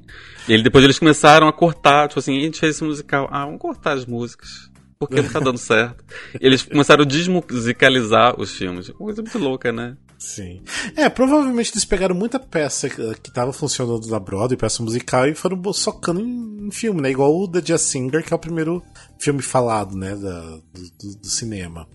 E 0.47 0.53
ele, 0.53 0.63
depois 0.63 0.83
eles 0.83 0.99
começaram 0.99 1.47
a 1.47 1.53
cortar, 1.53 2.07
tipo 2.07 2.19
assim, 2.19 2.37
a 2.37 2.41
gente 2.41 2.59
fez 2.59 2.75
esse 2.75 2.83
musical, 2.83 3.29
ah, 3.31 3.45
vamos 3.45 3.61
cortar 3.61 3.93
as 3.93 4.05
músicas 4.05 4.69
porque 4.99 5.21
não 5.21 5.29
tá 5.29 5.39
dando 5.39 5.57
certo. 5.57 6.03
Eles 6.39 6.61
começaram 6.61 7.03
a 7.03 7.07
desmusicalizar 7.07 8.39
os 8.39 8.51
filmes. 8.51 8.89
Uma 8.89 8.97
coisa 8.97 9.21
muito 9.21 9.37
louca, 9.37 9.71
né? 9.71 9.95
Sim. 10.19 10.61
É, 10.97 11.07
provavelmente 11.07 11.71
eles 11.71 11.85
pegaram 11.85 12.13
muita 12.13 12.37
peça 12.37 12.89
que 12.89 13.31
tava 13.31 13.53
funcionando 13.53 14.05
na 14.07 14.19
Broadway, 14.19 14.57
peça 14.57 14.83
musical, 14.83 15.25
e 15.27 15.33
foram 15.33 15.61
socando 15.71 16.19
em, 16.19 16.67
em 16.67 16.71
filme, 16.71 17.01
né? 17.01 17.09
Igual 17.09 17.33
o 17.33 17.47
The 17.47 17.61
Jazz 17.61 17.83
Singer, 17.83 18.23
que 18.23 18.33
é 18.33 18.35
o 18.35 18.39
primeiro 18.39 18.83
filme 19.17 19.41
falado, 19.41 19.95
né, 19.95 20.15
da, 20.15 20.41
do, 20.99 21.15
do 21.17 21.27
cinema 21.27 21.87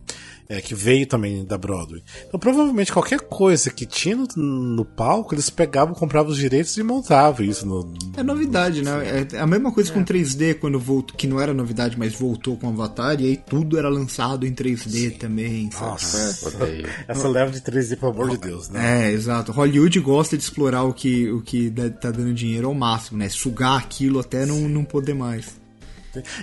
é, 0.49 0.61
que 0.61 0.75
veio 0.75 1.07
também 1.07 1.45
da 1.45 1.57
Broadway. 1.57 2.03
Então, 2.27 2.39
provavelmente 2.39 2.93
qualquer 2.93 3.21
coisa 3.21 3.71
que 3.71 3.87
tinha 3.87 4.17
no, 4.17 4.27
no 4.37 4.85
palco, 4.85 5.35
eles 5.35 5.51
pegavam, 5.51 5.95
compravam 5.95 6.31
os 6.31 6.39
direitos 6.39 6.77
e 6.77 6.83
montavam 6.83 7.45
isso. 7.45 7.67
No, 7.67 7.95
é 8.17 8.23
novidade, 8.23 8.83
né? 8.83 9.27
É 9.33 9.39
a 9.39 9.47
mesma 9.47 9.73
coisa 9.73 9.91
é. 9.91 9.95
com 9.95 10.05
3D, 10.05 10.55
quando 10.59 10.79
voltou, 10.79 11.17
que 11.17 11.27
não 11.27 11.41
era 11.41 11.55
novidade, 11.55 11.99
mas 11.99 12.15
voltou 12.15 12.57
com 12.57 12.69
Avatar, 12.69 13.21
e 13.21 13.27
aí 13.27 13.37
tudo 13.37 13.79
era 13.79 13.89
lançado 13.89 14.47
em 14.47 14.53
3D 14.53 14.89
Sim. 14.89 15.11
também. 15.11 15.71
Nossa, 15.81 16.19
é. 16.65 16.83
essa 17.09 17.29
leva 17.29 17.51
de 17.51 17.61
3D, 17.61 17.99
pelo 17.99 18.13
amor 18.13 18.31
de 18.31 18.39
Deus, 18.39 18.69
né? 18.69 19.09
É, 19.09 19.13
exato. 19.13 19.53
Hollywood 19.53 19.99
gosta 20.01 20.37
de 20.37 20.43
explorar 20.43 20.85
o 20.85 20.93
que, 20.93 21.31
o 21.31 21.41
que 21.41 21.71
tá 22.01 22.11
dando 22.11 22.35
dinheiro 22.35 22.69
ao 22.69 22.75
máximo, 22.75 23.19
né? 23.19 23.29
Sugar 23.29 23.79
aquilo 23.79 24.21
até 24.21 24.45
não, 24.45 24.69
não 24.69 24.85
poder 24.85 25.15
mais. 25.15 25.64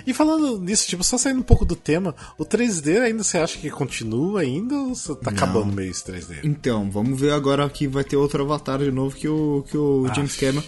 E 0.06 0.12
falando 0.12 0.58
nisso, 0.58 0.86
tipo, 0.88 1.04
só 1.04 1.16
saindo 1.16 1.40
um 1.40 1.44
pouco 1.44 1.64
do 1.64 1.76
tema, 1.76 2.14
o 2.38 2.44
3D 2.44 3.00
ainda 3.00 3.22
você 3.22 3.38
acha 3.38 3.58
que 3.58 3.70
continua 3.70 4.40
ainda 4.40 4.76
ou 4.76 4.94
você 4.94 5.14
tá 5.14 5.30
Não. 5.30 5.36
acabando 5.36 5.72
meio 5.72 5.90
esse 5.90 6.04
3D? 6.04 6.40
Então, 6.42 6.90
vamos 6.90 7.18
ver 7.18 7.32
agora 7.32 7.68
que 7.68 7.86
vai 7.86 8.04
ter 8.04 8.16
outro 8.16 8.42
avatar 8.42 8.78
de 8.78 8.90
novo 8.90 9.16
que 9.16 9.28
o, 9.28 9.64
que 9.68 9.76
o 9.76 10.06
James 10.14 10.36
Cameron. 10.36 10.62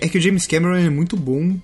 É 0.00 0.08
que 0.08 0.18
o 0.18 0.20
James 0.20 0.46
Cameron 0.46 0.74
é 0.74 0.90
muito 0.90 1.16
bom, 1.16 1.56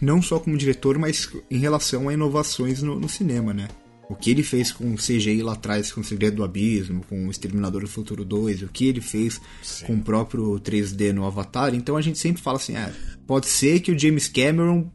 não 0.00 0.20
só 0.20 0.38
como 0.38 0.56
diretor, 0.56 0.98
mas 0.98 1.28
em 1.50 1.58
relação 1.58 2.08
a 2.08 2.14
inovações 2.14 2.82
no, 2.82 2.98
no 2.98 3.08
cinema, 3.08 3.52
né? 3.54 3.68
O 4.08 4.14
que 4.14 4.30
ele 4.30 4.42
fez 4.42 4.70
com 4.70 4.92
o 4.92 4.96
CGI 4.96 5.42
lá 5.42 5.54
atrás, 5.54 5.90
com 5.90 6.00
o 6.00 6.04
Segredo 6.04 6.36
do 6.36 6.44
Abismo, 6.44 7.04
com 7.08 7.26
o 7.26 7.30
Exterminador 7.30 7.82
do 7.82 7.88
Futuro 7.88 8.24
2, 8.24 8.62
o 8.62 8.68
que 8.68 8.86
ele 8.86 9.00
fez 9.00 9.40
Sim. 9.62 9.86
com 9.86 9.94
o 9.94 10.02
próprio 10.02 10.60
3D 10.60 11.12
no 11.12 11.26
Avatar. 11.26 11.74
Então 11.74 11.96
a 11.96 12.00
gente 12.00 12.18
sempre 12.18 12.40
fala 12.40 12.56
assim: 12.56 12.76
ah, 12.76 12.92
pode 13.26 13.46
ser 13.46 13.80
que 13.80 13.90
o 13.90 13.98
James 13.98 14.28
Cameron 14.28 14.88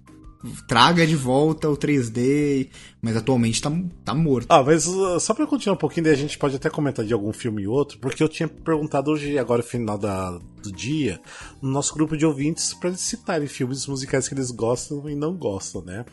traga 0.67 1.05
de 1.05 1.15
volta 1.15 1.69
o 1.69 1.77
3D, 1.77 2.69
mas 3.01 3.15
atualmente 3.15 3.61
tá, 3.61 3.71
tá 4.03 4.13
morto. 4.13 4.47
Ah, 4.49 4.63
mas 4.63 4.87
uh, 4.87 5.19
só 5.19 5.33
pra 5.33 5.45
continuar 5.45 5.75
um 5.75 5.79
pouquinho, 5.79 6.05
daí 6.05 6.13
a 6.13 6.17
gente 6.17 6.37
pode 6.37 6.55
até 6.55 6.69
comentar 6.69 7.05
de 7.05 7.13
algum 7.13 7.31
filme 7.31 7.63
e 7.63 7.67
outro, 7.67 7.99
porque 7.99 8.23
eu 8.23 8.29
tinha 8.29 8.47
perguntado 8.47 9.11
hoje, 9.11 9.37
agora 9.37 9.61
final 9.61 9.97
da, 9.97 10.31
do 10.31 10.71
dia, 10.71 11.19
no 11.61 11.69
nosso 11.69 11.93
grupo 11.93 12.17
de 12.17 12.25
ouvintes, 12.25 12.73
pra 12.73 12.89
eles 12.89 13.01
citarem 13.01 13.47
filmes 13.47 13.85
musicais 13.87 14.27
que 14.27 14.33
eles 14.33 14.51
gostam 14.51 15.09
e 15.09 15.15
não 15.15 15.35
gostam, 15.35 15.81
né? 15.81 16.05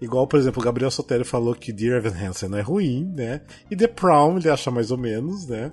Igual, 0.00 0.26
por 0.26 0.38
exemplo, 0.38 0.60
o 0.60 0.64
Gabriel 0.64 0.90
Sotero 0.90 1.24
falou 1.24 1.54
que 1.54 1.72
Dear 1.72 1.98
Evan 1.98 2.16
Hansen 2.16 2.48
não 2.48 2.58
é 2.58 2.62
ruim, 2.62 3.12
né? 3.16 3.42
E 3.70 3.76
The 3.76 3.88
Prom 3.88 4.38
ele 4.38 4.48
acha 4.48 4.70
mais 4.70 4.90
ou 4.90 4.98
menos, 4.98 5.46
né? 5.46 5.72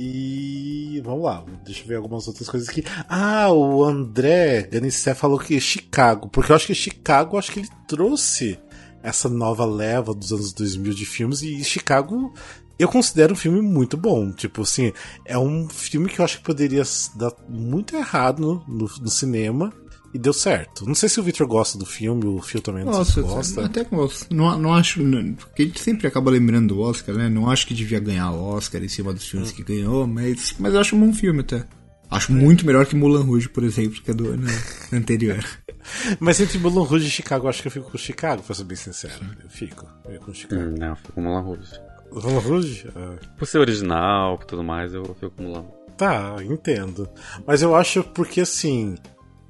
E 0.00 1.02
vamos 1.04 1.24
lá, 1.24 1.44
deixa 1.64 1.82
eu 1.82 1.88
ver 1.88 1.96
algumas 1.96 2.28
outras 2.28 2.48
coisas 2.48 2.68
aqui. 2.68 2.84
Ah, 3.08 3.50
o 3.50 3.82
André 3.82 4.62
Ganissé 4.62 5.12
falou 5.12 5.40
que 5.40 5.60
Chicago, 5.60 6.28
porque 6.28 6.52
eu 6.52 6.56
acho 6.56 6.68
que 6.68 6.74
Chicago, 6.74 7.36
acho 7.36 7.50
que 7.50 7.58
ele 7.58 7.68
trouxe 7.88 8.60
essa 9.02 9.28
nova 9.28 9.64
leva 9.64 10.14
dos 10.14 10.32
anos 10.32 10.52
2000 10.52 10.94
de 10.94 11.04
filmes 11.04 11.42
e 11.42 11.64
Chicago 11.64 12.32
eu 12.78 12.86
considero 12.88 13.32
um 13.32 13.36
filme 13.36 13.60
muito 13.60 13.96
bom. 13.96 14.30
Tipo 14.30 14.62
assim, 14.62 14.92
é 15.24 15.36
um 15.36 15.68
filme 15.68 16.08
que 16.08 16.20
eu 16.20 16.24
acho 16.24 16.38
que 16.38 16.44
poderia 16.44 16.84
dar 17.16 17.32
muito 17.48 17.96
errado 17.96 18.40
no, 18.40 18.64
no, 18.68 18.88
no 19.00 19.10
cinema 19.10 19.72
e 20.12 20.18
deu 20.18 20.32
certo. 20.32 20.86
Não 20.86 20.94
sei 20.94 21.08
se 21.08 21.20
o 21.20 21.22
Victor 21.22 21.46
gosta 21.46 21.78
do 21.78 21.84
filme, 21.84 22.26
o 22.26 22.40
Phil 22.40 22.60
também 22.60 22.84
não 22.84 22.92
Nossa, 22.92 23.20
gosta. 23.20 23.66
Até 23.66 23.84
gosto. 23.84 24.34
Não, 24.34 24.58
não 24.58 24.74
acho. 24.74 25.02
Não, 25.02 25.34
porque 25.34 25.62
a 25.62 25.66
gente 25.66 25.80
sempre 25.80 26.06
acaba 26.06 26.30
lembrando 26.30 26.74
do 26.74 26.80
Oscar, 26.80 27.14
né? 27.14 27.28
Não 27.28 27.50
acho 27.50 27.66
que 27.66 27.74
devia 27.74 28.00
ganhar 28.00 28.30
o 28.30 28.42
Oscar 28.42 28.82
em 28.82 28.88
cima 28.88 29.12
dos 29.12 29.28
filmes 29.28 29.50
hum. 29.50 29.54
que 29.54 29.62
ganhou, 29.62 30.06
mas, 30.06 30.54
mas 30.58 30.74
eu 30.74 30.80
acho 30.80 30.96
um 30.96 31.00
bom 31.00 31.12
filme 31.12 31.40
até. 31.40 31.66
Acho 32.10 32.32
muito 32.32 32.64
melhor 32.64 32.86
que 32.86 32.96
Mulan 32.96 33.22
Rouge, 33.22 33.50
por 33.50 33.62
exemplo, 33.62 34.00
que 34.00 34.10
é 34.10 34.14
do 34.14 34.30
ano 34.30 34.46
anterior. 34.92 35.44
Mas 36.20 36.38
entre 36.38 36.58
Mulan 36.58 36.84
Rouge 36.84 37.06
e 37.06 37.10
Chicago, 37.10 37.48
acho 37.48 37.62
que 37.62 37.68
eu 37.68 37.72
fico 37.72 37.90
com 37.90 37.96
Chicago, 37.96 38.42
pra 38.42 38.54
ser 38.54 38.64
bem 38.64 38.76
sincero. 38.76 39.24
Eu 39.42 39.48
fico. 39.48 39.86
Eu 40.04 40.12
fico 40.12 40.26
com 40.26 40.34
Chicago. 40.34 40.62
Hum, 40.62 40.74
não, 40.78 40.88
eu 40.88 40.96
fico 40.96 41.12
com 41.12 41.22
Mulan 41.22 41.40
Rouge. 41.40 41.80
Mulan 42.12 42.38
Rouge? 42.40 42.88
Ah. 42.94 43.16
Por 43.38 43.46
ser 43.46 43.58
original 43.58 44.38
e 44.42 44.46
tudo 44.46 44.62
mais, 44.62 44.92
eu 44.92 45.02
fico 45.14 45.30
com 45.30 45.42
Mulan. 45.44 45.64
Tá, 45.96 46.36
entendo. 46.42 47.08
Mas 47.46 47.62
eu 47.62 47.74
acho 47.74 48.04
porque 48.04 48.42
assim 48.42 48.96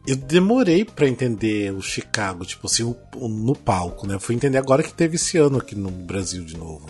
eu 0.09 0.16
demorei 0.16 0.86
para 0.86 1.06
entender 1.06 1.70
o 1.74 1.82
Chicago, 1.82 2.46
tipo 2.46 2.66
assim, 2.66 2.82
o, 2.82 2.96
o, 3.14 3.28
no 3.28 3.54
palco, 3.54 4.06
né? 4.06 4.14
Eu 4.14 4.20
fui 4.20 4.34
entender 4.34 4.56
agora 4.56 4.82
que 4.82 4.92
teve 4.92 5.16
esse 5.16 5.36
ano 5.36 5.59
aqui 5.59 5.74
no 5.74 5.90
Brasil 5.90 6.42
de 6.44 6.56
novo. 6.56 6.88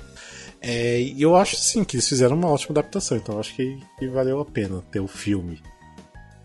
É, 0.60 1.00
e 1.00 1.20
eu 1.20 1.34
acho 1.34 1.56
sim 1.56 1.82
que 1.82 1.96
eles 1.96 2.08
fizeram 2.08 2.36
uma 2.36 2.48
ótima 2.48 2.78
adaptação, 2.78 3.16
então 3.16 3.34
eu 3.34 3.40
acho 3.40 3.56
que, 3.56 3.76
que, 3.98 4.06
valeu 4.06 4.40
a 4.40 4.44
pena 4.44 4.82
ter 4.92 5.00
o 5.00 5.08
filme. 5.08 5.60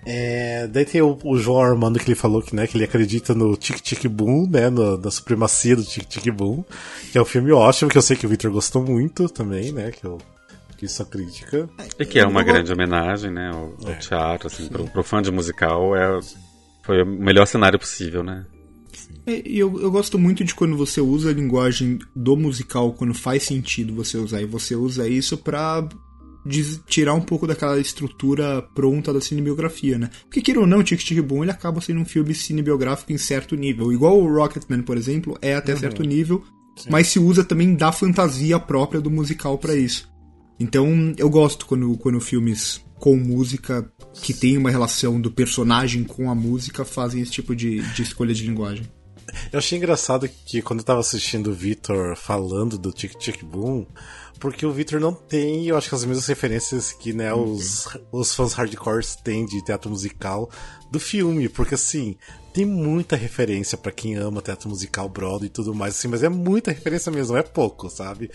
É, 0.04 0.66
daí 0.68 0.84
tem 0.84 1.02
o, 1.02 1.18
o, 1.24 1.38
João 1.38 1.62
Armando 1.62 2.00
que 2.00 2.06
ele 2.06 2.16
falou 2.16 2.42
que, 2.42 2.56
né, 2.56 2.66
que 2.66 2.76
ele 2.76 2.86
acredita 2.86 3.36
no 3.36 3.56
Tic 3.56 3.80
Tic 3.80 4.08
Boom, 4.08 4.50
né, 4.50 4.70
no, 4.70 4.98
na 4.98 5.12
supremacia 5.12 5.76
do 5.76 5.84
Tic 5.84 6.08
Tic 6.08 6.32
Boom, 6.32 6.64
que 7.12 7.18
é 7.20 7.22
um 7.22 7.26
filme 7.26 7.52
ótimo, 7.52 7.90
que 7.90 7.98
eu 7.98 8.02
sei 8.02 8.18
que 8.18 8.26
o 8.26 8.30
Victor 8.30 8.52
gostou 8.52 8.84
muito 8.84 9.30
também, 9.30 9.72
né, 9.72 9.92
que 9.92 10.06
eu 10.06 10.18
que 10.76 10.88
isso 10.88 11.06
crítica. 11.06 11.70
E 12.00 12.06
que 12.06 12.20
é 12.20 12.26
uma 12.26 12.44
grande 12.44 12.74
homenagem, 12.74 13.32
né, 13.32 13.52
ao, 13.54 13.74
ao 13.86 13.94
é. 13.94 13.96
teatro, 13.96 14.48
assim, 14.48 14.68
pro, 14.68 14.86
pro 14.86 15.04
fã 15.04 15.22
de 15.22 15.32
musical 15.32 15.96
é 15.96 16.20
foi 16.84 17.02
o 17.02 17.06
melhor 17.06 17.48
cenário 17.48 17.80
possível, 17.80 18.24
né? 18.24 18.46
É, 19.26 19.42
eu, 19.46 19.80
eu 19.82 19.90
gosto 19.90 20.20
muito 20.20 20.44
de 20.44 20.54
quando 20.54 20.76
você 20.76 21.00
usa 21.00 21.30
a 21.30 21.34
linguagem 21.34 21.98
do 22.16 22.36
musical, 22.36 22.94
quando 22.94 23.14
faz 23.14 23.44
sentido 23.44 23.96
você 23.96 24.18
usar, 24.18 24.42
e 24.42 24.46
você 24.46 24.76
usa 24.76 25.08
isso 25.08 25.38
pra 25.38 25.88
tirar 26.88 27.14
um 27.14 27.22
pouco 27.22 27.48
daquela 27.48 27.80
estrutura 27.80 28.62
pronta 28.76 29.14
da 29.14 29.22
cinebiografia, 29.22 29.98
né? 29.98 30.10
Porque, 30.24 30.42
queira 30.42 30.60
ou 30.60 30.68
não, 30.68 30.84
Tic 30.84 31.00
Tic 31.00 31.22
Boom 31.22 31.44
ele 31.44 31.52
acaba 31.52 31.80
sendo 31.80 32.02
um 32.02 32.06
filme 32.06 32.36
cinebiográfico 32.36 33.14
em 33.14 33.18
certo 33.18 33.56
nível. 33.56 33.94
Igual 33.94 34.20
o 34.20 34.28
Rocketman, 34.28 34.82
por 34.82 34.98
exemplo, 34.98 35.38
é 35.42 35.56
até 35.56 35.74
uhum. 35.74 35.80
certo 35.80 36.04
nível, 36.04 36.44
Sim. 36.76 36.90
mas 36.92 37.08
se 37.08 37.18
usa 37.18 37.46
também 37.46 37.76
da 37.76 37.94
fantasia 37.94 38.60
própria 38.60 39.00
do 39.00 39.10
musical 39.10 39.58
para 39.58 39.74
isso. 39.74 40.12
Então 40.64 41.14
eu 41.18 41.30
gosto 41.30 41.66
quando, 41.66 41.98
quando 41.98 42.22
filmes 42.22 42.82
com 42.98 43.18
música 43.18 43.86
que 44.14 44.34
tem 44.34 44.58
uma 44.58 44.72
relação 44.72 45.20
do 45.20 45.30
personagem 45.30 46.06
com 46.06 46.32
a 46.32 46.36
música 46.36 46.86
fazem 46.86 47.22
esse 47.22 47.32
tipo 47.32 47.54
de, 47.54 47.82
de 47.94 48.02
escolha 48.02 48.34
de 48.34 48.48
linguagem. 48.48 48.90
Eu 49.52 49.60
achei 49.60 49.78
engraçado 49.78 50.30
que 50.46 50.62
quando 50.62 50.80
eu 50.80 50.86
tava 50.86 51.02
assistindo 51.02 51.48
o 51.50 51.54
Victor 51.54 52.16
falando 52.16 52.78
do 52.78 52.94
Tic 52.94 53.14
Tic 53.16 53.44
Boom, 53.44 53.86
porque 54.40 54.66
o 54.66 54.72
Victor 54.72 55.02
não 55.02 55.14
tem, 55.14 55.68
eu 55.68 55.78
acho 55.78 55.90
que 55.90 55.96
as 55.96 56.06
mesmas 56.06 56.28
referências 56.28 56.94
que 56.94 57.12
né, 57.12 57.34
os, 57.34 57.88
os 58.12 58.34
fãs 58.34 58.54
hardcores 58.54 59.18
têm 59.18 59.46
de 59.46 59.64
teatro 59.64 59.90
musical 59.90 60.50
do 60.90 61.00
filme, 61.00 61.50
porque 61.50 61.76
assim, 61.76 62.16
tem 62.54 62.66
muita 62.66 63.16
referência 63.16 63.78
para 63.78 63.92
quem 63.92 64.16
ama 64.16 64.42
teatro 64.42 64.70
musical, 64.70 65.10
Broadway 65.10 65.48
e 65.48 65.50
tudo 65.50 65.74
mais, 65.74 65.96
assim, 65.96 66.08
mas 66.08 66.24
é 66.24 66.30
muita 66.30 66.72
referência 66.72 67.12
mesmo, 67.12 67.36
é 67.36 67.42
pouco, 67.42 67.90
sabe? 67.90 68.30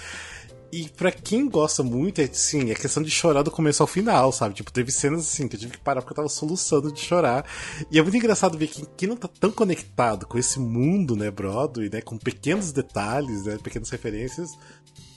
E 0.71 0.89
para 0.91 1.11
quem 1.11 1.49
gosta 1.49 1.83
muito, 1.83 2.21
é, 2.21 2.27
sim, 2.27 2.71
é 2.71 2.75
questão 2.75 3.03
de 3.03 3.11
chorar 3.11 3.43
do 3.43 3.51
começo 3.51 3.83
ao 3.83 3.87
final, 3.87 4.31
sabe? 4.31 4.55
Tipo, 4.55 4.71
teve 4.71 4.93
cenas 4.93 5.21
assim 5.21 5.49
que 5.49 5.57
eu 5.57 5.61
tive 5.61 5.73
que 5.73 5.79
parar 5.79 6.03
porque 6.03 6.12
eu 6.12 6.16
tava 6.16 6.29
soluçando 6.29 6.93
de 6.93 7.01
chorar. 7.01 7.47
E 7.91 7.99
é 7.99 8.03
muito 8.03 8.16
engraçado 8.16 8.59
ver 8.59 8.66
que 8.66 8.87
quem 8.97 9.09
não 9.09 9.16
tá 9.16 9.29
tão 9.29 9.51
conectado 9.51 10.27
com 10.27 10.37
esse 10.37 10.61
mundo, 10.61 11.16
né, 11.16 11.31
Broadway, 11.31 11.89
né, 11.91 12.03
com 12.03 12.19
pequenos 12.19 12.71
detalhes, 12.71 13.45
né, 13.45 13.57
pequenas 13.62 13.89
referências, 13.89 14.51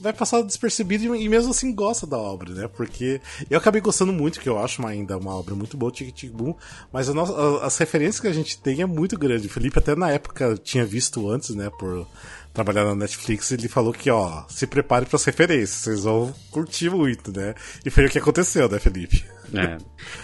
vai 0.02 0.12
passar 0.12 0.41
despercebido 0.41 1.16
e 1.16 1.30
mesmo 1.30 1.52
assim 1.52 1.74
gosta 1.74 2.08
da 2.08 2.18
obra, 2.18 2.54
né? 2.54 2.68
Porque 2.68 3.22
eu 3.49 3.58
acabei 3.58 3.80
gostando 3.80 4.12
muito, 4.12 4.39
que 4.39 4.49
eu 4.49 4.58
acho 4.58 4.86
ainda 4.86 5.18
uma 5.18 5.36
obra 5.36 5.54
muito 5.54 5.78
boa, 5.78 5.91
Tic 5.91 6.12
Tic 6.14 6.32
Boom, 6.32 6.56
mas 6.91 7.08
nossa, 7.10 7.64
as 7.64 7.78
referências 7.78 8.20
que 8.20 8.28
a 8.28 8.34
gente 8.34 8.60
tem 8.60 8.82
é 8.82 8.86
muito 8.86 9.18
grande. 9.18 9.47
O 9.47 9.49
Felipe 9.49 9.78
até 9.78 9.95
na 9.95 10.10
época 10.10 10.58
tinha 10.58 10.84
visto 10.84 11.30
antes, 11.30 11.52
né, 11.54 11.70
por 11.78 12.08
trabalhar 12.54 12.86
na 12.86 12.95
Netflix, 12.95 13.52
ele 13.52 13.68
falou 13.68 13.93
que, 13.93 14.10
ó, 14.10 14.43
se 14.49 14.68
prepare 14.68 15.06
para 15.06 15.16
as 15.16 15.26
referências, 15.26 15.70
vocês 15.70 16.04
vão 16.04 16.34
curtir 16.49 16.89
muito, 16.89 17.32
né? 17.32 17.56
E 17.86 17.89
foi 17.89 18.06
o 18.06 18.10
que 18.10 18.20
aconteceu, 18.20 18.68
né, 18.70 18.80
Felipe? 18.80 19.24
É, 19.54 19.78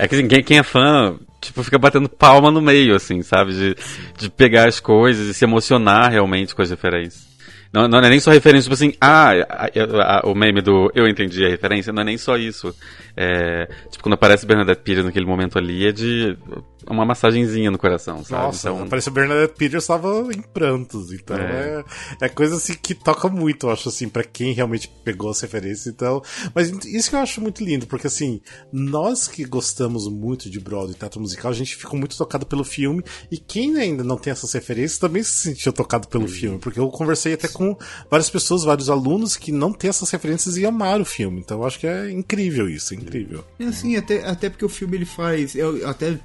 é 0.03 0.07
que 0.07 0.15
assim, 0.15 0.27
quem, 0.27 0.57
é 0.57 0.63
fã, 0.63 1.17
tipo, 1.41 1.63
fica 1.63 1.77
batendo 1.77 2.09
palma 2.09 2.49
no 2.51 2.61
meio, 2.61 2.95
assim, 2.95 3.21
sabe? 3.21 3.53
De, 3.53 3.75
de 4.17 4.29
pegar 4.29 4.67
as 4.67 4.79
coisas 4.79 5.27
e 5.27 5.33
se 5.33 5.45
emocionar 5.45 6.11
realmente 6.11 6.55
com 6.55 6.61
as 6.61 6.69
referências. 6.69 7.27
Não, 7.71 7.87
não 7.87 7.99
é 7.99 8.09
nem 8.09 8.19
só 8.19 8.31
referência, 8.31 8.69
tipo 8.69 8.73
assim, 8.73 8.93
ah, 8.99 9.31
a, 9.49 10.19
a, 10.19 10.21
o 10.25 10.33
meme 10.33 10.61
do 10.61 10.89
eu 10.95 11.07
entendi 11.07 11.45
a 11.45 11.49
referência, 11.49 11.91
não 11.91 12.01
é 12.01 12.05
nem 12.05 12.17
só 12.17 12.37
isso. 12.37 12.73
É, 13.15 13.67
tipo, 13.89 14.03
quando 14.03 14.13
aparece 14.13 14.45
Bernadette 14.45 14.81
Pires 14.81 15.03
naquele 15.03 15.25
momento 15.25 15.57
ali, 15.57 15.85
é 15.85 15.91
de 15.91 16.37
uma 16.85 17.05
massagenzinha 17.05 17.71
no 17.71 17.77
coração, 17.77 18.23
sabe? 18.23 18.43
Nossa, 18.43 18.69
então... 18.69 18.83
apareceu 18.83 19.11
Bernadette 19.11 19.55
Peters 19.55 19.83
estava 19.83 20.29
em 20.33 20.41
prantos, 20.41 21.11
então 21.11 21.37
é. 21.37 21.83
é. 22.21 22.25
É, 22.25 22.29
coisa 22.29 22.55
assim 22.55 22.73
que 22.73 22.93
toca 22.93 23.27
muito, 23.29 23.67
eu 23.67 23.71
acho 23.71 23.89
assim, 23.89 24.07
para 24.07 24.23
quem 24.23 24.53
realmente 24.53 24.87
pegou 25.03 25.29
as 25.29 25.41
referências, 25.41 25.87
então. 25.87 26.21
Mas 26.53 26.69
isso 26.85 27.09
que 27.09 27.15
eu 27.15 27.19
acho 27.19 27.41
muito 27.41 27.63
lindo, 27.63 27.87
porque 27.87 28.07
assim, 28.07 28.41
nós 28.71 29.27
que 29.27 29.43
gostamos 29.43 30.07
muito 30.07 30.49
de 30.49 30.59
Broadway 30.59 30.91
e 30.91 30.97
teatro 30.97 31.19
musical, 31.19 31.51
a 31.51 31.55
gente 31.55 31.75
ficou 31.75 31.97
muito 31.97 32.17
tocado 32.17 32.45
pelo 32.45 32.63
filme, 32.63 33.03
e 33.31 33.37
quem 33.37 33.77
ainda 33.77 34.03
não 34.03 34.17
tem 34.17 34.31
essas 34.31 34.51
referências 34.53 34.99
também 34.99 35.23
se 35.23 35.33
sentiu 35.33 35.73
tocado 35.73 36.07
pelo 36.07 36.27
filme, 36.27 36.59
porque 36.59 36.79
eu 36.79 36.89
conversei 36.89 37.33
até 37.33 37.47
com 37.47 37.77
várias 38.09 38.29
pessoas, 38.29 38.63
vários 38.63 38.89
alunos 38.89 39.35
que 39.35 39.51
não 39.51 39.73
têm 39.73 39.89
essas 39.89 40.09
referências 40.09 40.57
e 40.57 40.65
amaram 40.65 41.01
o 41.01 41.05
filme, 41.05 41.39
então 41.39 41.59
eu 41.59 41.67
acho 41.67 41.79
que 41.79 41.87
é 41.87 42.11
incrível 42.11 42.69
isso, 42.69 42.93
é 42.93 42.97
incrível. 42.97 43.43
É 43.59 43.65
assim, 43.65 43.95
até, 43.95 44.25
até 44.25 44.49
porque 44.49 44.65
o 44.65 44.69
filme 44.69 44.97
ele 44.97 45.05
faz, 45.05 45.55
eu 45.55 45.87
até 45.87 46.17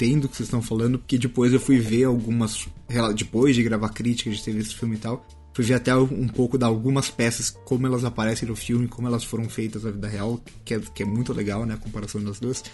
entendo 0.00 0.24
o 0.24 0.28
que 0.28 0.36
vocês 0.36 0.46
estão 0.46 0.62
falando, 0.62 0.98
porque 0.98 1.18
depois 1.18 1.52
eu 1.52 1.60
fui 1.60 1.78
ver 1.78 2.04
algumas. 2.04 2.66
Depois 3.14 3.54
de 3.54 3.62
gravar 3.62 3.90
crítica 3.90 4.30
de 4.30 4.42
ter 4.42 4.52
visto 4.52 4.72
o 4.72 4.78
filme 4.78 4.96
e 4.96 4.98
tal, 4.98 5.26
fui 5.52 5.64
ver 5.64 5.74
até 5.74 5.94
um 5.94 6.26
pouco 6.26 6.56
de 6.56 6.64
algumas 6.64 7.10
peças, 7.10 7.50
como 7.50 7.86
elas 7.86 8.04
aparecem 8.04 8.48
no 8.48 8.56
filme, 8.56 8.88
como 8.88 9.06
elas 9.06 9.24
foram 9.24 9.48
feitas 9.48 9.84
na 9.84 9.90
vida 9.90 10.08
real, 10.08 10.40
que 10.64 10.74
é, 10.74 10.80
que 10.80 11.02
é 11.02 11.06
muito 11.06 11.32
legal, 11.32 11.66
né? 11.66 11.74
A 11.74 11.76
comparação 11.76 12.22
das 12.22 12.40
duas. 12.40 12.64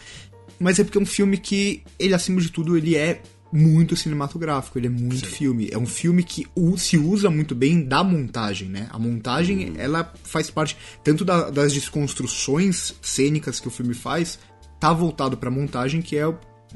Mas 0.59 0.79
é 0.79 0.85
porque 0.85 0.99
é 0.99 1.01
um 1.01 1.07
filme 1.07 1.37
que, 1.37 1.83
ele 1.99 2.15
acima 2.15 2.41
de 2.41 2.51
tudo, 2.51 2.77
ele 2.77 2.97
é 2.97 3.21
muito 3.53 3.95
cinematográfico, 3.95 4.79
ele 4.79 4.87
é 4.87 4.91
muito 4.91 5.27
Sim. 5.27 5.33
filme. 5.33 5.69
É 5.71 5.79
um 5.79 5.87
filme 5.87 6.23
que 6.23 6.47
se 6.79 6.97
usa 6.97 7.29
muito 7.29 7.55
bem 7.55 7.83
da 7.83 8.03
montagem, 8.03 8.69
né? 8.69 8.89
A 8.91 8.99
montagem, 8.99 9.71
uhum. 9.71 9.75
ela 9.77 10.13
faz 10.23 10.51
parte 10.51 10.77
tanto 11.05 11.25
da, 11.25 11.51
das 11.51 11.73
desconstruções 11.73 12.95
cênicas 13.03 13.61
que 13.61 13.69
o 13.69 13.71
filme 13.71 13.95
faz, 13.95 14.39
tá 14.81 14.93
voltado 14.93 15.37
pra 15.37 15.51
montagem, 15.51 16.01
que 16.01 16.17
é 16.17 16.27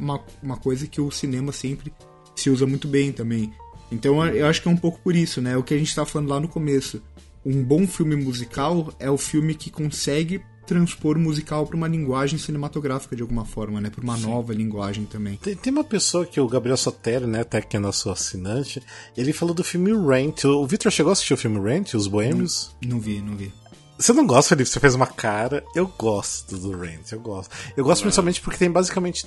uma, 0.01 0.21
uma 0.43 0.57
coisa 0.57 0.87
que 0.87 1.01
o 1.01 1.11
cinema 1.11 1.53
sempre 1.53 1.93
se 2.35 2.51
usa 2.51 2.67
muito 2.67 2.89
bem 2.89 3.13
também. 3.13 3.53
Então 3.93 4.25
eu 4.27 4.47
acho 4.47 4.63
que 4.63 4.69
é 4.69 4.71
um 4.71 4.77
pouco 4.77 5.01
por 5.01 5.15
isso, 5.15 5.41
né? 5.41 5.57
O 5.57 5.63
que 5.63 5.75
a 5.75 5.79
gente 5.79 5.89
estava 5.89 6.09
falando 6.09 6.29
lá 6.29 6.41
no 6.41 6.49
começo. 6.49 7.03
Um 7.45 7.63
bom 7.63 7.87
filme 7.87 8.17
musical 8.17 8.93
é 8.99 9.11
o 9.11 9.17
filme 9.17 9.55
que 9.55 9.71
consegue 9.71 10.43
transpor 10.67 11.17
o 11.17 11.21
musical 11.21 11.67
para 11.67 11.77
uma 11.77 11.89
linguagem 11.89 12.39
cinematográfica 12.39 13.17
de 13.17 13.23
alguma 13.23 13.45
forma, 13.45 13.81
né? 13.81 13.91
Para 13.91 14.05
uma 14.05 14.17
Sim. 14.17 14.27
nova 14.27 14.55
linguagem 14.55 15.05
também. 15.05 15.37
Tem, 15.37 15.57
tem, 15.57 15.73
uma 15.73 15.83
pessoa 15.83 16.25
que 16.25 16.41
o 16.41 16.47
Gabriel 16.47 16.77
Sotero, 16.77 17.27
né, 17.27 17.41
até 17.41 17.61
que 17.61 17.77
é 17.77 17.81
nosso 17.81 18.09
assinante, 18.09 18.81
ele 19.17 19.33
falou 19.33 19.53
do 19.53 19.65
filme 19.65 19.91
Rent. 19.93 20.45
O 20.45 20.65
Victor 20.67 20.93
chegou 20.93 21.11
a 21.11 21.13
assistir 21.15 21.35
o 21.35 21.37
filme 21.37 21.59
Rent, 21.59 21.95
Os 21.95 22.07
Boêmios? 22.07 22.77
Não, 22.83 22.91
não 22.91 23.01
vi, 23.01 23.21
não 23.21 23.37
vi. 23.37 23.53
Você 23.99 24.13
não 24.13 24.27
gosta, 24.27 24.51
Felipe? 24.51 24.71
Você 24.71 24.79
fez 24.79 24.95
uma 24.95 25.09
cara. 25.09 25.65
Eu 25.75 25.87
gosto 25.99 26.57
do 26.57 26.71
Rent, 26.79 27.11
eu 27.11 27.21
gosto. 27.21 27.51
Eu 27.77 27.83
gosto 27.83 28.03
principalmente 28.03 28.41
porque 28.41 28.59
tem 28.59 28.71
basicamente 28.71 29.27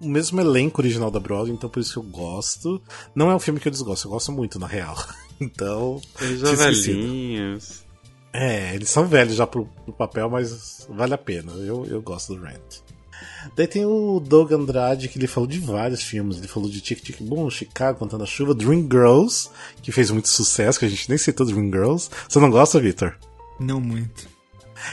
o 0.00 0.08
mesmo 0.08 0.40
elenco 0.40 0.80
original 0.80 1.10
da 1.10 1.20
Broadway, 1.20 1.52
então 1.52 1.68
por 1.68 1.80
isso 1.80 1.92
que 1.92 1.98
eu 1.98 2.10
gosto. 2.10 2.80
Não 3.14 3.30
é 3.30 3.34
um 3.34 3.40
filme 3.40 3.60
que 3.60 3.68
eu 3.68 3.72
desgosto, 3.72 4.06
eu 4.06 4.12
gosto 4.12 4.32
muito, 4.32 4.58
na 4.58 4.66
real. 4.66 4.96
Então. 5.40 6.02
Eles 6.20 6.40
já 6.40 6.52
velhinhos. 6.52 7.84
É, 8.32 8.74
eles 8.74 8.90
são 8.90 9.06
velhos 9.06 9.36
já 9.36 9.46
pro, 9.46 9.66
pro, 9.84 9.92
papel, 9.92 10.28
mas 10.28 10.84
vale 10.90 11.14
a 11.14 11.18
pena. 11.18 11.52
Eu, 11.52 11.86
eu 11.86 12.02
gosto 12.02 12.34
do 12.34 12.42
Rent. 12.42 12.80
Daí 13.56 13.68
tem 13.68 13.86
o 13.86 14.18
Doug 14.18 14.52
Andrade, 14.52 15.08
que 15.08 15.16
ele 15.16 15.28
falou 15.28 15.48
de 15.48 15.60
vários 15.60 16.02
filmes. 16.02 16.38
Ele 16.38 16.48
falou 16.48 16.68
de 16.68 16.80
Tic 16.80 17.00
Tic 17.00 17.22
Boom, 17.22 17.48
Chicago, 17.50 18.00
Contando 18.00 18.24
a 18.24 18.26
Chuva, 18.26 18.52
Dream 18.52 18.82
Girls, 18.90 19.48
que 19.80 19.92
fez 19.92 20.10
muito 20.10 20.28
sucesso, 20.28 20.78
que 20.78 20.84
a 20.84 20.88
gente 20.88 21.08
nem 21.08 21.16
citou 21.16 21.46
Dream 21.46 21.70
Girls. 21.70 22.10
Você 22.28 22.40
não 22.40 22.50
gosta, 22.50 22.80
Victor? 22.80 23.16
Não 23.60 23.80
muito. 23.80 24.28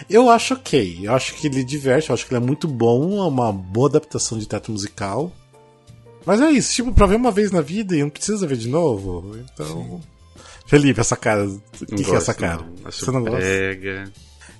Eu 0.10 0.30
acho 0.30 0.54
ok. 0.54 1.00
Eu 1.04 1.14
acho 1.14 1.36
que 1.36 1.48
ele 1.48 1.64
diverte, 1.64 2.10
eu 2.10 2.14
acho 2.14 2.26
que 2.26 2.34
ele 2.34 2.44
é 2.44 2.46
muito 2.46 2.68
bom, 2.68 3.18
é 3.24 3.28
uma 3.28 3.52
boa 3.52 3.90
adaptação 3.90 4.38
de 4.38 4.46
teatro 4.46 4.72
musical. 4.72 5.32
Mas 6.26 6.42
é 6.42 6.50
isso, 6.52 6.74
tipo, 6.74 6.92
pra 6.92 7.06
ver 7.06 7.18
uma 7.18 7.32
vez 7.32 7.52
na 7.52 7.62
vida 7.62 7.96
e 7.96 8.02
não 8.02 8.10
precisa 8.10 8.48
ver 8.48 8.58
de 8.58 8.68
novo. 8.68 9.38
Então. 9.38 9.68
Sim. 9.68 10.02
Felipe, 10.66 11.00
essa 11.00 11.16
cara. 11.16 11.46
O 11.46 11.62
que, 11.86 12.04
que, 12.04 12.12
é 12.12 12.16
essa 12.16 12.34
cara? 12.34 12.64
Não. 12.64 12.88
Acho 12.88 13.06
Você 13.06 13.12
não 13.12 13.24
gosta? 13.24 13.46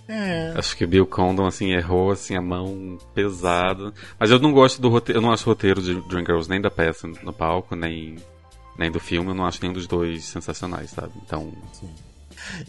É. 0.08 0.54
Acho 0.56 0.78
que 0.78 0.86
Bill 0.86 1.08
Condon, 1.08 1.48
assim, 1.48 1.72
errou, 1.72 2.12
assim, 2.12 2.36
a 2.36 2.42
mão 2.42 2.98
pesada. 3.14 3.92
Mas 4.20 4.30
eu 4.30 4.40
não 4.40 4.52
gosto 4.52 4.80
do 4.80 4.90
roteiro, 4.90 5.18
eu 5.18 5.22
não 5.22 5.32
acho 5.32 5.44
o 5.44 5.52
roteiro 5.52 5.82
de 5.82 5.96
Dream 6.08 6.24
Girls 6.24 6.48
nem 6.48 6.62
da 6.62 6.70
peça 6.70 7.08
no 7.08 7.34
palco, 7.34 7.76
nem, 7.76 8.16
nem 8.78 8.92
do 8.92 9.00
filme, 9.00 9.32
eu 9.32 9.34
não 9.34 9.46
acho 9.46 9.60
nenhum 9.62 9.74
dos 9.74 9.88
dois 9.88 10.24
sensacionais, 10.26 10.92
sabe? 10.92 11.14
Então. 11.26 11.52
Sim. 11.74 11.90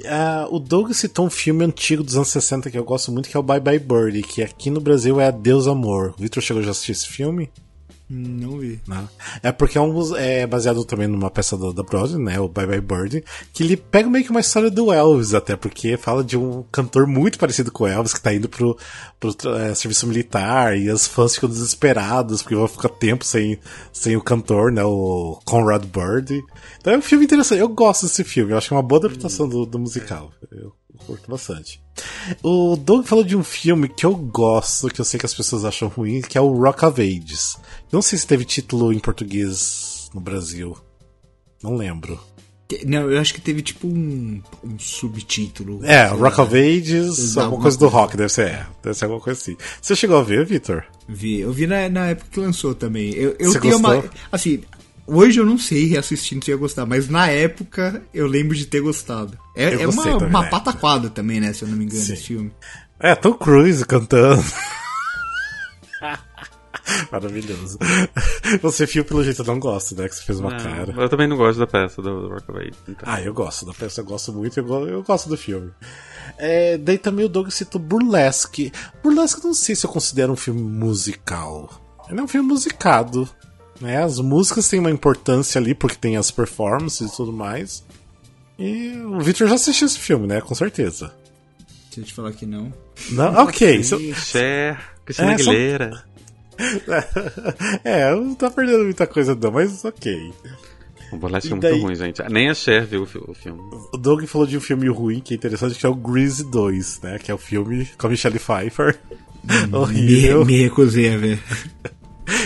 Uh, 0.01 0.55
o 0.55 0.59
Doug 0.59 0.93
citou 0.93 1.27
um 1.27 1.31
filme 1.31 1.65
antigo 1.65 2.03
dos 2.03 2.17
anos 2.17 2.29
60 2.29 2.71
que 2.71 2.79
eu 2.79 2.85
gosto 2.85 3.13
muito, 3.13 3.29
que 3.29 3.37
é 3.37 3.41
o 3.41 3.43
Bye 3.43 3.61
Bye 3.61 3.79
Birdie, 3.79 4.23
que 4.23 4.43
aqui 4.43 4.71
no 4.71 4.81
Brasil 4.81 5.21
é 5.21 5.27
Adeus 5.29 5.67
Amor. 5.67 6.15
O 6.19 6.23
Victor 6.23 6.43
chegou 6.43 6.63
a 6.63 6.71
assistir 6.71 6.93
esse 6.93 7.09
filme? 7.09 7.51
Não 8.09 8.59
vi. 8.59 8.81
Não. 8.87 9.09
É 9.43 9.51
porque 9.51 9.77
é, 9.77 9.81
um, 9.81 10.17
é 10.17 10.47
baseado 10.47 10.85
também 10.85 11.09
numa 11.09 11.29
peça 11.29 11.57
da, 11.57 11.73
da 11.73 11.83
Broadway, 11.83 12.23
né? 12.23 12.39
O 12.39 12.49
Bye 12.49 12.67
Bye 12.67 12.81
Birdie, 12.81 13.25
que 13.53 13.65
ele 13.65 13.77
pega 13.77 14.09
meio 14.09 14.25
que 14.25 14.31
uma 14.31 14.41
história 14.41 14.71
do 14.71 14.93
Elvis, 14.93 15.35
até 15.35 15.57
porque 15.57 15.97
fala 15.97 16.23
de 16.23 16.37
um 16.37 16.63
cantor 16.71 17.07
muito 17.07 17.37
parecido 17.37 17.73
com 17.73 17.83
o 17.83 17.87
Elvis, 17.87 18.15
que 18.15 18.21
tá 18.21 18.33
indo 18.33 18.49
pro, 18.49 18.79
pro 19.19 19.35
é, 19.57 19.75
serviço 19.75 20.07
militar, 20.07 20.79
e 20.79 20.89
as 20.89 21.07
fãs 21.07 21.35
ficam 21.35 21.49
desesperadas, 21.49 22.43
porque 22.43 22.55
vão 22.55 22.69
ficar 22.69 22.91
tempo 22.91 23.25
sem, 23.25 23.59
sem 23.93 24.17
o 24.17 24.23
cantor, 24.23 24.71
né? 24.71 24.85
O 24.85 25.41
Conrad 25.45 25.85
Birdie. 25.85 26.45
Então 26.81 26.93
é 26.93 26.99
um 26.99 27.03
filme 27.03 27.25
interessante. 27.25 27.59
Eu 27.61 27.69
gosto 27.69 28.07
desse 28.07 28.23
filme, 28.23 28.53
eu 28.53 28.57
acho 28.57 28.69
que 28.69 28.75
é 28.75 28.77
uma 28.77 28.83
boa 28.85 29.01
adaptação 29.01 29.49
do, 29.49 29.67
do 29.67 29.81
musical. 29.81 30.31
Eu 30.53 30.73
curto 30.97 31.31
bastante. 31.31 31.81
O 32.43 32.77
Doug 32.77 33.07
falou 33.07 33.25
de 33.25 33.37
um 33.37 33.45
filme 33.45 33.89
que 33.89 34.05
eu 34.05 34.15
gosto, 34.15 34.89
que 34.89 35.01
eu 35.01 35.05
sei 35.05 35.19
que 35.19 35.27
as 35.27 35.35
pessoas 35.35 35.65
acham 35.65 35.89
ruim, 35.89 36.21
que 36.21 36.37
é 36.37 36.41
o 36.41 36.53
Rock 36.53 36.85
of 36.85 37.01
Ages. 37.01 37.57
Não 37.93 38.03
sei 38.03 38.19
se 38.19 38.27
teve 38.27 38.45
título 38.45 38.93
em 38.93 38.99
português 38.99 40.11
no 40.15 40.21
Brasil. 40.21 40.77
Não 41.63 41.77
lembro. 41.77 42.21
Não, 42.85 43.09
eu 43.09 43.21
acho 43.21 43.33
que 43.33 43.41
teve 43.41 43.63
tipo 43.63 43.87
um, 43.87 44.43
um 44.65 44.77
subtítulo. 44.77 45.85
É, 45.85 46.07
Rock 46.09 46.41
of 46.41 46.57
Ages, 46.57 47.37
alguma 47.37 47.63
coisa 47.63 47.79
do 47.79 47.87
rock, 47.87 48.17
deve 48.17 48.29
ser, 48.29 48.49
é, 48.49 48.67
deve 48.83 48.97
ser 48.97 49.05
alguma 49.05 49.21
coisa 49.21 49.41
assim. 49.41 49.57
Você 49.81 49.95
chegou 49.95 50.19
a 50.19 50.23
ver, 50.23 50.45
Victor? 50.45 50.85
Vi, 51.09 51.39
eu 51.41 51.53
vi 51.53 51.67
na, 51.69 51.89
na 51.89 52.07
época 52.09 52.29
que 52.29 52.41
lançou 52.41 52.75
também. 52.75 53.15
Eu, 53.15 53.37
eu 53.39 53.53
Você 53.53 53.61
tenho 53.61 53.79
gostou? 53.79 54.01
uma. 54.01 54.11
Assim, 54.33 54.63
Hoje 55.07 55.39
eu 55.39 55.47
não 55.47 55.57
sei 55.57 55.87
reassistindo 55.87 56.45
se 56.45 56.51
ia 56.51 56.57
gostar, 56.57 56.85
mas 56.85 57.09
na 57.09 57.29
época 57.29 58.03
eu 58.13 58.27
lembro 58.27 58.57
de 58.57 58.67
ter 58.67 58.81
gostado. 58.81 59.39
É, 59.55 59.83
é 59.83 59.87
uma, 59.87 60.03
também, 60.03 60.29
uma 60.29 60.45
pataquada 60.49 61.09
também, 61.09 61.41
né? 61.41 61.53
Se 61.53 61.63
eu 61.63 61.69
não 61.69 61.77
me 61.77 61.85
engano, 61.85 62.03
Sim. 62.03 62.13
esse 62.13 62.23
filme. 62.25 62.53
É, 62.99 63.15
Tom 63.15 63.35
Cruise 63.35 63.85
cantando. 63.85 64.43
Maravilhoso. 67.11 67.79
Você, 68.63 68.87
Fio, 68.87 69.05
pelo 69.05 69.23
jeito, 69.23 69.43
não 69.45 69.59
gosta, 69.59 69.95
né? 69.95 70.09
Que 70.09 70.15
você 70.15 70.23
fez 70.23 70.41
uma 70.41 70.51
Não, 70.51 70.59
cara. 70.59 70.95
Eu 70.97 71.09
também 71.09 71.27
não 71.27 71.37
gosto 71.37 71.59
da 71.59 71.67
peça 71.67 72.01
do, 72.01 72.23
do 72.23 72.29
Rockaway. 72.29 72.71
Então. 72.89 73.05
Ah, 73.09 73.21
eu 73.21 73.35
gosto 73.35 73.67
da 73.67 73.73
peça, 73.73 74.01
eu 74.01 74.05
gosto 74.05 74.33
muito, 74.33 74.59
eu 74.59 74.65
gosto, 74.65 74.89
eu 74.89 75.03
gosto 75.03 75.29
do 75.29 75.37
filme. 75.37 75.73
É, 76.39 76.79
daí 76.79 76.99
também 76.99 77.25
o 77.25 77.29
Doug 77.29 77.49
citou 77.51 77.81
Burlesque. 77.81 78.73
Burlesque 79.03 79.41
eu 79.41 79.49
não 79.49 79.55
sei 79.55 79.75
se 79.75 79.87
eu 79.87 79.91
considero 79.91 80.33
um 80.33 80.37
filme 80.37 80.61
musical. 80.61 81.71
Ele 82.09 82.21
é 82.21 82.23
um 82.23 82.29
filme 82.29 82.49
musicado. 82.49 83.29
Né? 83.81 84.03
As 84.03 84.19
músicas 84.21 84.69
têm 84.69 84.81
uma 84.81 84.91
importância 84.91 85.59
ali, 85.61 85.75
porque 85.75 85.97
tem 85.97 86.17
as 86.17 86.31
performances 86.31 87.13
e 87.13 87.17
tudo 87.17 87.33
mais. 87.33 87.85
E 88.59 88.93
o 89.07 89.21
Victor 89.21 89.49
já 89.49 89.55
assistiu 89.57 89.87
esse 89.87 89.99
filme, 89.99 90.27
né? 90.27 90.41
Com 90.41 90.55
certeza. 90.55 91.13
Deixa 91.89 92.01
eu 92.01 92.05
te 92.05 92.15
falar 92.15 92.33
que 92.33 92.47
não. 92.47 92.73
Não? 93.11 93.35
Ok. 93.43 93.83
se 93.85 94.15
Cher, 94.15 94.79
Cristina 95.05 95.33
É, 95.33 95.39
só- 95.39 95.51
Aguilera. 95.51 96.05
é, 97.85 98.15
não 98.15 98.35
tá 98.35 98.51
perdendo 98.51 98.85
muita 98.85 99.07
coisa 99.07 99.35
não, 99.35 99.51
mas 99.53 99.85
ok. 99.85 100.33
O 101.13 101.17
Burlesque 101.19 101.49
é 101.49 101.51
muito 101.51 101.63
daí- 101.63 101.81
ruim, 101.81 101.95
gente. 101.95 102.23
Nem 102.31 102.49
a 102.49 102.55
Cher 102.55 102.87
viu 102.87 103.03
o 103.03 103.07
fi- 103.07 103.19
o 103.19 103.35
filme. 103.35 103.61
O 103.93 103.97
Doug 103.97 104.25
falou 104.25 104.47
de 104.47 104.57
um 104.57 104.61
filme 104.61 104.89
ruim 104.89 105.21
que 105.21 105.35
é 105.35 105.37
interessante, 105.37 105.75
que 105.79 105.87
é 105.87 105.89
o 105.89 105.95
Grease 105.95 106.43
2, 106.51 107.01
né? 107.03 107.19
Que 107.19 107.31
é 107.31 107.35
o 107.35 107.39
filme 107.39 107.87
com 107.99 108.07
a 108.07 108.11
Michelle 108.11 108.39
Pfeiffer. 108.39 108.99
Me, 109.45 109.73
Horrível. 109.77 110.45
me 110.45 110.63
recusei 110.63 111.15
a 111.15 111.19
ver. 111.19 111.39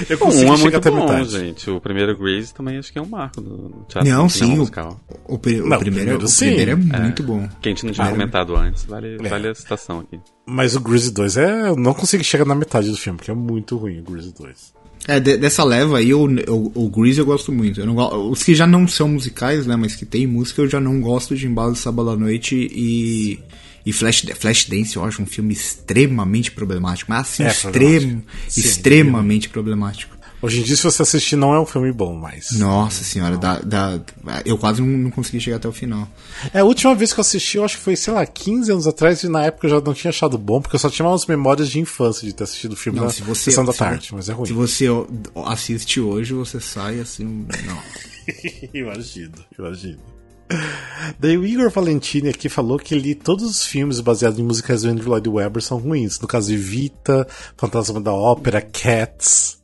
Eu 0.08 0.18
Bom, 0.18 0.26
consegui 0.26 0.50
um 0.50 0.54
é 0.54 0.58
muito 0.58 0.76
até 0.76 0.90
bom, 0.90 1.00
metade. 1.00 1.30
gente. 1.30 1.70
O 1.70 1.80
primeiro 1.80 2.16
Grease 2.16 2.52
também 2.52 2.76
acho 2.78 2.92
que 2.92 2.98
é 2.98 3.02
um 3.02 3.06
marco 3.06 3.40
do 3.40 3.84
teatro 3.88 4.08
Não, 4.10 4.28
sim, 4.28 4.44
o- 4.44 4.56
musical. 4.56 5.00
O, 5.26 5.38
pri- 5.38 5.60
o 5.60 5.66
Não, 5.66 5.78
primeiro, 5.78 6.04
primeiro 6.06 6.24
o 6.24 6.28
sim. 6.28 6.46
primeiro 6.46 6.70
é, 6.72 7.00
muito 7.00 7.22
bom. 7.22 7.48
Que 7.62 7.68
a 7.68 7.72
gente 7.72 7.86
não 7.86 7.92
tinha 7.92 8.06
Ah, 8.06 8.10
comentado 8.10 8.54
antes. 8.56 8.84
Vale, 8.84 9.16
É. 9.22 9.28
vale 9.28 9.48
a 9.48 9.54
citação 9.54 10.00
aqui. 10.00 10.20
Mas 10.46 10.76
o 10.76 10.80
Grease 10.80 11.10
2 11.10 11.36
é. 11.36 11.68
Eu 11.68 11.76
não 11.76 11.94
consegui 11.94 12.24
chegar 12.24 12.44
na 12.44 12.54
metade 12.54 12.90
do 12.90 12.96
filme, 12.96 13.16
porque 13.18 13.30
é 13.30 13.34
muito 13.34 13.76
ruim 13.76 14.00
o 14.00 14.02
Grease 14.02 14.34
2. 14.38 14.78
É, 15.08 15.18
de- 15.18 15.38
dessa 15.38 15.64
leva 15.64 15.96
aí, 15.96 16.12
o, 16.12 16.24
o, 16.26 16.72
o 16.74 16.90
Grease 16.90 17.18
eu 17.18 17.24
gosto 17.24 17.50
muito. 17.50 17.80
Eu 17.80 17.86
não 17.86 18.30
os 18.30 18.42
que 18.42 18.54
já 18.54 18.66
não 18.66 18.86
são 18.86 19.08
musicais, 19.08 19.66
né, 19.66 19.74
mas 19.76 19.96
que 19.96 20.04
tem 20.04 20.26
música, 20.26 20.60
eu 20.60 20.68
já 20.68 20.78
não 20.78 21.00
gosto 21.00 21.34
de 21.34 21.46
Embalo 21.46 21.72
de 21.72 21.78
Sábado 21.78 22.10
à 22.10 22.16
Noite 22.16 22.54
e, 22.70 23.38
e 23.84 23.92
Flash, 23.92 24.24
Flashdance, 24.38 24.96
eu 24.96 25.04
acho 25.04 25.22
um 25.22 25.26
filme 25.26 25.52
extremamente 25.52 26.50
problemático. 26.52 27.10
Mas 27.10 27.20
assim, 27.20 27.44
É, 27.44 27.48
extremo. 27.48 28.22
Sim, 28.48 28.60
extremamente 28.60 29.48
problemático. 29.48 30.18
Hoje 30.42 30.60
em 30.60 30.62
dia, 30.62 30.74
se 30.74 30.82
você 30.84 31.02
assistir, 31.02 31.36
não 31.36 31.52
é 31.52 31.60
um 31.60 31.66
filme 31.66 31.92
bom 31.92 32.14
mais. 32.16 32.52
Nossa 32.52 33.04
senhora, 33.04 33.36
dá, 33.36 33.58
dá- 33.58 34.00
eu 34.46 34.56
quase 34.56 34.80
não, 34.80 34.88
não 34.88 35.10
consegui 35.10 35.38
chegar 35.38 35.58
até 35.58 35.68
o 35.68 35.72
final. 35.72 36.08
É, 36.54 36.60
a 36.60 36.64
última 36.64 36.94
vez 36.94 37.12
que 37.12 37.20
eu 37.20 37.22
assisti, 37.22 37.58
eu 37.58 37.64
acho 37.64 37.76
que 37.76 37.82
foi, 37.82 37.94
sei 37.94 38.14
lá, 38.14 38.24
15 38.24 38.72
anos 38.72 38.86
atrás, 38.86 39.22
e 39.22 39.28
na 39.28 39.44
época 39.44 39.66
eu 39.66 39.70
já 39.72 39.80
não 39.82 39.92
tinha 39.92 40.08
achado 40.08 40.38
bom, 40.38 40.58
porque 40.62 40.76
eu 40.76 40.80
só 40.80 40.88
tinha 40.88 41.06
umas 41.06 41.26
memórias 41.26 41.68
de 41.68 41.78
infância 41.78 42.26
de 42.26 42.32
ter 42.34 42.44
assistido 42.44 42.72
o 42.72 42.76
filme 42.76 42.98
Não, 42.98 43.04
na 43.08 43.12
se 43.12 43.20
você, 43.22 43.50
sessão 43.50 43.66
da 43.66 43.72
se 43.74 43.78
tarde, 43.80 44.08
mas 44.14 44.30
é 44.30 44.32
ruim. 44.32 44.46
Se 44.46 44.54
você 44.54 44.86
assiste 45.44 46.00
hoje, 46.00 46.32
você 46.32 46.58
sai 46.58 47.00
assim. 47.00 47.46
Não. 47.66 47.78
imagino, 48.72 49.34
imagino. 49.58 49.98
Daí 51.18 51.36
o 51.36 51.46
Igor 51.46 51.70
Valentini 51.70 52.28
aqui 52.28 52.48
falou 52.48 52.78
que 52.78 52.94
ele, 52.94 53.14
todos 53.14 53.44
os 53.44 53.64
filmes 53.64 54.00
baseados 54.00 54.38
em 54.38 54.42
músicas 54.42 54.82
do 54.82 54.88
Andrew 54.88 55.08
Lloyd 55.08 55.28
Webber 55.28 55.62
são 55.62 55.78
ruins. 55.78 56.18
No 56.20 56.28
caso 56.28 56.48
de 56.48 56.56
Vita, 56.56 57.26
Fantasma 57.56 58.00
da 58.00 58.12
Ópera, 58.12 58.60
Cats. 58.60 59.58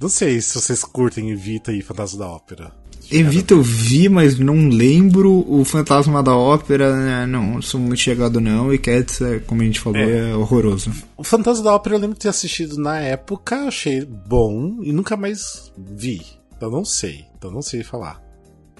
Não 0.00 0.08
sei 0.08 0.40
se 0.40 0.54
vocês 0.54 0.84
curtem 0.84 1.30
Evita 1.30 1.72
e 1.72 1.80
Fantasma 1.80 2.18
da 2.18 2.30
Ópera. 2.30 2.72
Evita 3.10 3.54
eu 3.54 3.62
vi, 3.62 4.08
mas 4.08 4.38
não 4.38 4.68
lembro. 4.68 5.44
O 5.48 5.64
Fantasma 5.64 6.22
da 6.22 6.36
Ópera, 6.36 6.96
né, 6.96 7.26
não, 7.26 7.54
não 7.54 7.62
sou 7.62 7.80
muito 7.80 8.00
chegado 8.00 8.40
não. 8.40 8.74
E 8.74 8.78
Cats, 8.78 9.20
é, 9.20 9.38
como 9.38 9.62
a 9.62 9.64
gente 9.64 9.80
falou, 9.80 10.00
é, 10.00 10.34
horroroso. 10.34 10.90
O 11.16 11.22
Fantasma 11.22 11.64
da 11.64 11.74
Ópera 11.74 11.94
eu 11.94 12.00
lembro 12.00 12.14
de 12.14 12.20
ter 12.20 12.28
assistido 12.28 12.76
na 12.76 12.98
época, 12.98 13.66
achei 13.66 14.04
bom 14.04 14.78
e 14.82 14.92
nunca 14.92 15.16
mais 15.16 15.72
vi. 15.78 16.22
Então 16.56 16.70
não 16.70 16.84
sei. 16.84 17.24
Então 17.36 17.50
não 17.50 17.62
sei 17.62 17.84
falar. 17.84 18.25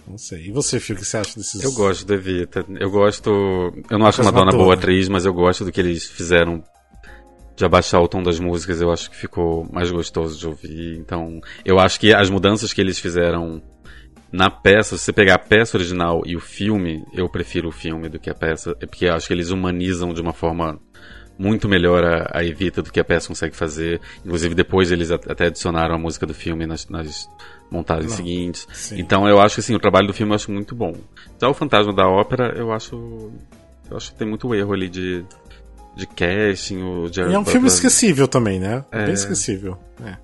Não 0.06 0.16
sei. 0.18 0.46
E 0.46 0.52
você, 0.52 0.78
Fio, 0.78 0.94
o 0.94 0.98
que 0.98 1.04
você 1.04 1.16
acha 1.16 1.36
desses. 1.36 1.62
Eu 1.62 1.72
gosto 1.72 2.06
do 2.06 2.14
Evita. 2.14 2.64
Eu 2.78 2.90
gosto. 2.90 3.30
Eu 3.90 3.98
não 3.98 4.06
acho 4.06 4.20
a 4.20 4.24
Mas 4.24 4.32
Madonna 4.32 4.46
Madonna. 4.46 4.64
boa 4.64 4.74
atriz, 4.74 5.08
mas 5.08 5.24
eu 5.24 5.32
gosto 5.32 5.64
do 5.64 5.72
que 5.72 5.80
eles 5.80 6.06
fizeram 6.06 6.62
de 7.56 7.64
abaixar 7.64 8.00
o 8.00 8.08
tom 8.08 8.22
das 8.22 8.38
músicas. 8.38 8.80
Eu 8.80 8.92
acho 8.92 9.10
que 9.10 9.16
ficou 9.16 9.66
mais 9.72 9.90
gostoso 9.90 10.38
de 10.38 10.46
ouvir. 10.46 10.96
Então, 10.98 11.40
eu 11.64 11.78
acho 11.78 11.98
que 11.98 12.14
as 12.14 12.30
mudanças 12.30 12.72
que 12.72 12.80
eles 12.80 12.98
fizeram 12.98 13.60
na 14.30 14.50
peça, 14.50 14.96
se 14.96 15.04
você 15.04 15.12
pegar 15.12 15.34
a 15.34 15.38
peça 15.38 15.76
original 15.76 16.22
e 16.26 16.36
o 16.36 16.40
filme, 16.40 17.04
eu 17.14 17.28
prefiro 17.28 17.68
o 17.68 17.72
filme 17.72 18.08
do 18.08 18.18
que 18.18 18.30
a 18.30 18.34
peça, 18.34 18.74
porque 18.74 19.06
eu 19.06 19.14
acho 19.14 19.26
que 19.26 19.32
eles 19.32 19.50
humanizam 19.50 20.12
de 20.12 20.20
uma 20.20 20.32
forma 20.32 20.78
muito 21.38 21.68
melhor 21.68 22.04
a, 22.04 22.30
a 22.38 22.44
Evita 22.44 22.82
do 22.82 22.90
que 22.90 23.00
a 23.00 23.04
peça 23.04 23.28
consegue 23.28 23.56
fazer. 23.56 24.00
Inclusive, 24.24 24.54
depois 24.54 24.90
eles 24.90 25.10
até 25.10 25.46
adicionaram 25.46 25.94
a 25.94 25.98
música 25.98 26.26
do 26.26 26.34
filme 26.34 26.66
nas, 26.66 26.88
nas 26.88 27.26
montagens 27.70 28.10
Não. 28.10 28.16
seguintes. 28.16 28.66
Sim. 28.72 28.98
Então, 29.00 29.28
eu 29.28 29.40
acho 29.40 29.56
que 29.56 29.60
assim, 29.60 29.74
o 29.74 29.78
trabalho 29.80 30.06
do 30.06 30.12
filme 30.14 30.32
eu 30.32 30.36
acho 30.36 30.50
muito 30.50 30.74
bom. 30.74 30.94
Já 31.40 31.48
o 31.48 31.54
Fantasma 31.54 31.92
da 31.92 32.06
Ópera, 32.08 32.54
eu 32.56 32.72
acho. 32.72 33.30
Eu 33.90 33.96
acho 33.96 34.12
que 34.12 34.18
tem 34.18 34.28
muito 34.28 34.52
erro 34.54 34.72
ali 34.72 34.88
de, 34.88 35.24
de 35.96 36.06
casting. 36.06 36.82
O 36.82 37.06
E 37.06 37.12
Jared 37.12 37.34
é 37.34 37.38
um 37.38 37.44
filme 37.44 37.68
esquecível 37.68 38.26
também, 38.26 38.58
né? 38.58 38.84
É. 38.90 39.02
É. 39.02 39.04
Bem 39.06 39.14
esquecível. 39.14 39.78
É. 40.04 40.16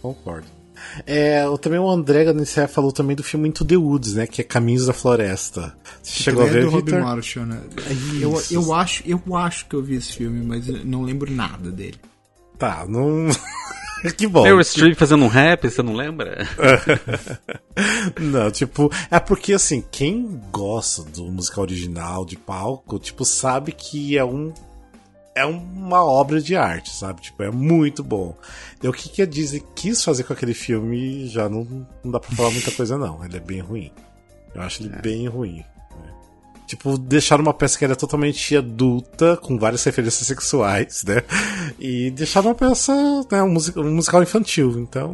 Concordo. 0.00 0.46
É, 1.06 1.48
o- 1.48 1.56
também 1.56 1.78
o 1.78 1.88
André 1.88 2.24
Ganicé 2.24 2.66
falou 2.66 2.90
também 2.90 3.14
do 3.14 3.22
filme 3.22 3.48
Into 3.48 3.64
the 3.64 3.76
Woods, 3.76 4.14
né? 4.14 4.26
Que 4.26 4.40
é 4.40 4.44
Caminhos 4.44 4.86
da 4.86 4.92
Floresta. 4.92 5.72
Você 6.02 6.24
chegou 6.24 6.42
a 6.42 6.46
é 6.46 6.50
ver, 6.50 6.64
Rob 6.64 6.76
Victor? 6.84 7.00
Marshall, 7.00 7.46
né? 7.46 7.60
Eu, 8.20 8.34
Isso. 8.34 8.52
eu, 8.54 8.72
acho, 8.74 9.02
eu 9.06 9.36
acho 9.36 9.66
que 9.68 9.76
eu 9.76 9.82
vi 9.82 9.94
esse 9.94 10.12
filme, 10.12 10.44
mas 10.44 10.68
eu 10.68 10.84
não 10.84 11.02
lembro 11.02 11.30
nada 11.30 11.70
dele. 11.70 11.98
Tá, 12.58 12.84
não. 12.88 13.28
que 14.16 14.26
bom. 14.26 14.42
Meryl 14.42 14.64
Streep 14.64 14.96
fazendo 14.96 15.24
um 15.24 15.28
rap, 15.28 15.68
você 15.68 15.82
não 15.82 15.94
lembra? 15.94 16.46
Não, 18.20 18.50
tipo, 18.50 18.90
é 19.10 19.18
porque 19.18 19.54
assim, 19.54 19.82
quem 19.90 20.40
gosta 20.50 21.02
do 21.04 21.24
musical 21.24 21.62
original 21.62 22.24
de 22.24 22.36
palco, 22.36 22.98
tipo, 22.98 23.24
sabe 23.24 23.72
que 23.72 24.18
é 24.18 24.24
um 24.24 24.52
é 25.34 25.46
uma 25.46 26.04
obra 26.04 26.40
de 26.40 26.54
arte, 26.54 26.90
sabe? 26.90 27.22
Tipo, 27.22 27.42
é 27.42 27.50
muito 27.50 28.04
bom. 28.04 28.36
E 28.82 28.88
o 28.88 28.92
que, 28.92 29.08
que 29.08 29.22
a 29.22 29.26
Disney 29.26 29.62
quis 29.74 30.04
fazer 30.04 30.24
com 30.24 30.32
aquele 30.32 30.52
filme 30.52 31.26
já 31.26 31.48
não, 31.48 31.86
não 32.04 32.12
dá 32.12 32.20
pra 32.20 32.36
falar 32.36 32.50
muita 32.50 32.70
coisa, 32.70 32.98
não. 32.98 33.24
Ele 33.24 33.38
é 33.38 33.40
bem 33.40 33.60
ruim. 33.60 33.90
Eu 34.54 34.60
acho 34.60 34.82
ele 34.82 34.94
bem 35.00 35.26
ruim. 35.26 35.64
Tipo, 36.72 36.96
deixaram 36.96 37.42
uma 37.42 37.52
peça 37.52 37.76
que 37.78 37.84
era 37.84 37.94
totalmente 37.94 38.56
adulta, 38.56 39.36
com 39.36 39.58
várias 39.58 39.84
referências 39.84 40.26
sexuais, 40.26 41.04
né? 41.06 41.22
E 41.78 42.10
deixaram 42.10 42.48
uma 42.48 42.54
peça, 42.54 42.94
né, 43.30 43.42
um, 43.42 43.50
music- 43.50 43.78
um 43.78 43.94
musical 43.94 44.22
infantil. 44.22 44.70
Então. 44.78 45.12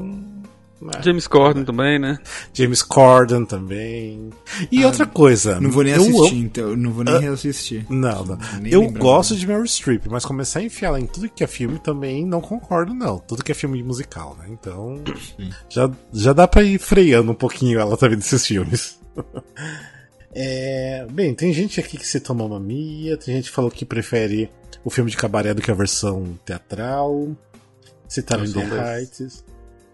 né? 0.80 0.92
James 1.02 1.26
Corden 1.26 1.64
também, 1.64 1.98
né? 1.98 2.16
James 2.54 2.80
Corden 2.80 3.44
também. 3.44 4.30
E 4.70 4.84
outra 4.84 5.04
coisa. 5.04 5.56
Ah, 5.56 5.60
Não 5.60 5.68
vou 5.72 5.82
nem 5.82 5.94
eu 5.94 6.00
assistir, 6.02 6.36
então. 6.36 6.76
Não 6.76 6.92
vou 6.92 7.02
nem 7.02 7.18
reassistir. 7.18 7.84
Não, 7.90 8.24
não. 8.24 8.38
Nem 8.62 8.72
Eu 8.72 8.88
gosto 8.92 9.34
de 9.34 9.44
Meryl 9.44 9.64
Streep, 9.66 10.06
mas 10.08 10.24
começar 10.24 10.60
a 10.60 10.62
enfiar 10.62 10.90
ela 10.90 11.00
em 11.00 11.06
tudo 11.06 11.28
que 11.28 11.42
é 11.42 11.46
filme 11.48 11.80
também 11.80 12.24
não 12.24 12.40
concordo, 12.40 12.94
não. 12.94 13.18
Tudo 13.18 13.42
que 13.42 13.50
é 13.50 13.54
filme 13.56 13.82
musical, 13.82 14.36
né? 14.38 14.46
Então. 14.48 15.02
Já, 15.68 15.90
já 16.12 16.32
dá 16.32 16.46
pra 16.46 16.62
ir 16.62 16.78
freando 16.78 17.32
um 17.32 17.34
pouquinho 17.34 17.80
ela 17.80 17.96
também 17.96 18.16
desses 18.16 18.46
filmes. 18.46 18.96
É, 20.40 21.04
bem, 21.10 21.34
tem 21.34 21.52
gente 21.52 21.80
aqui 21.80 21.98
que 21.98 22.06
citou 22.06 22.36
Mamma 22.36 22.60
Mia, 22.60 23.16
tem 23.16 23.34
gente 23.34 23.48
que 23.48 23.54
falou 23.54 23.70
que 23.72 23.84
prefere 23.84 24.48
o 24.84 24.90
filme 24.90 25.10
de 25.10 25.16
cabaré 25.16 25.52
do 25.52 25.60
que 25.60 25.70
a 25.70 25.74
versão 25.74 26.38
teatral. 26.44 27.36
Citaram 28.08 28.44
Eu 28.44 28.52
the. 28.52 28.98
Heights. 29.00 29.44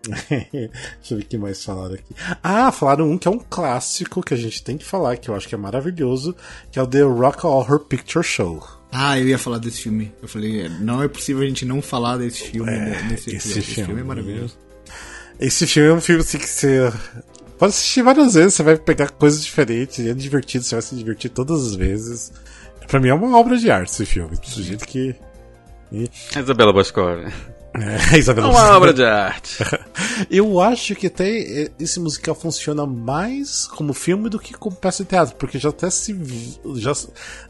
Deixa 0.29 0.69
eu 1.13 1.17
ver 1.17 1.23
o 1.23 1.27
que 1.27 1.39
mais 1.39 1.65
falaram 1.65 1.95
aqui. 1.95 2.15
Ah, 2.43 2.71
falaram 2.71 3.11
um 3.11 3.17
que 3.17 3.27
é 3.27 3.31
um 3.31 3.39
clássico 3.39 4.23
que 4.23 4.35
a 4.35 4.37
gente 4.37 4.63
tem 4.63 4.77
que 4.77 4.85
falar, 4.85 5.17
que 5.17 5.31
eu 5.31 5.35
acho 5.35 5.49
que 5.49 5.55
é 5.55 5.59
maravilhoso, 5.59 6.37
que 6.71 6.79
é 6.79 6.83
o 6.83 6.87
The 6.87 7.01
Rock 7.01 7.47
Horror 7.47 7.81
Picture 7.81 8.23
Show. 8.23 8.63
Ah, 8.93 9.19
eu 9.19 9.27
ia 9.27 9.39
falar 9.39 9.57
desse 9.57 9.81
filme. 9.81 10.13
Eu 10.21 10.29
falei, 10.29 10.69
não 10.69 11.03
é 11.03 11.09
possível 11.09 11.43
a 11.43 11.47
gente 11.47 11.65
não 11.65 11.81
falar 11.81 12.19
desse 12.19 12.43
filme 12.43 12.71
né, 12.71 13.03
nesse 13.11 13.35
esse 13.35 13.63
filme- 13.63 13.87
filme 13.87 14.01
é 14.03 14.05
maravilhoso. 14.05 14.59
Esse 15.41 15.67
filme 15.67 15.89
é 15.89 15.93
um 15.95 16.01
filme 16.03 16.21
assim 16.21 16.39
que 16.39 16.49
você 16.49 16.93
pode 17.65 17.75
assistir 17.75 18.03
várias 18.03 18.35
vezes, 18.35 18.55
você 18.55 18.63
vai 18.63 18.77
pegar 18.77 19.11
coisas 19.11 19.43
diferentes, 19.43 20.07
é 20.07 20.13
divertido, 20.13 20.65
você 20.65 20.75
vai 20.75 20.83
se 20.83 20.95
divertir 20.95 21.31
todas 21.31 21.67
as 21.67 21.75
vezes. 21.75 22.33
Pra 22.87 23.01
mim 23.01 23.09
é 23.09 23.15
uma 23.15 23.39
obra 23.39 23.57
de 23.57 23.71
arte 23.71 23.91
esse 23.91 24.05
filme, 24.05 24.37
do 24.37 24.63
jeito 24.63 24.87
que. 24.87 25.15
A 26.35 26.41
Isabela 26.41 26.73
Boscov. 26.73 27.25
É, 27.75 28.17
Isabela 28.19 28.49
É 28.49 28.51
uma 28.51 28.77
obra 28.77 28.93
de 28.93 29.03
arte. 29.03 29.65
Eu 30.31 30.61
acho 30.61 30.95
que 30.95 31.07
até 31.07 31.71
esse 31.79 31.99
musical 31.99 32.35
funciona 32.35 32.85
mais 32.85 33.67
como 33.67 33.95
filme 33.95 34.29
do 34.29 34.39
que 34.39 34.53
como 34.53 34.77
peça 34.77 35.03
de 35.03 35.09
teatro, 35.09 35.35
porque 35.37 35.59
já 35.59 35.71
até 35.71 35.89
se 35.89 36.15
já, 36.77 36.93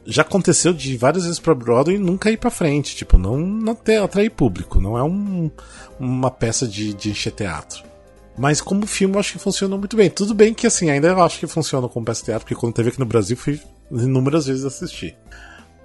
já 0.07 0.23
aconteceu 0.23 0.73
de 0.73 0.97
várias 0.97 1.25
vezes 1.25 1.41
pra 1.41 1.55
Broadway 1.55 1.97
e 1.97 1.99
nunca 2.01 2.31
ir 2.31 2.37
pra 2.37 2.51
frente, 2.51 2.95
tipo, 2.95 3.19
não, 3.19 3.37
não 3.39 3.77
atrair 4.03 4.31
público, 4.31 4.81
não 4.81 4.97
é 4.97 5.03
um, 5.03 5.51
uma 5.99 6.31
peça 6.31 6.69
de, 6.69 6.95
de 6.95 7.11
encher 7.11 7.33
teatro. 7.33 7.94
Mas 8.37 8.61
como 8.61 8.87
filme 8.87 9.15
eu 9.15 9.21
acho 9.21 9.35
que 9.35 9.39
funciona 9.39 9.77
muito 9.77 9.97
bem. 9.97 10.11
Tudo 10.11 10.35
bem 10.35 10.53
que 10.53 10.67
assim, 10.67 10.91
ainda 10.91 11.09
eu 11.09 11.23
acho 11.23 11.39
que 11.39 11.47
funciona 11.47 11.89
como 11.89 12.05
peça 12.05 12.21
de 12.21 12.27
teatro, 12.27 12.45
porque 12.45 12.61
quando 12.61 12.75
teve 12.75 12.89
aqui 12.89 12.99
no 12.99 13.07
Brasil 13.07 13.37
fui 13.37 13.61
inúmeras 13.91 14.47
vezes 14.47 14.65
assistir. 14.65 15.17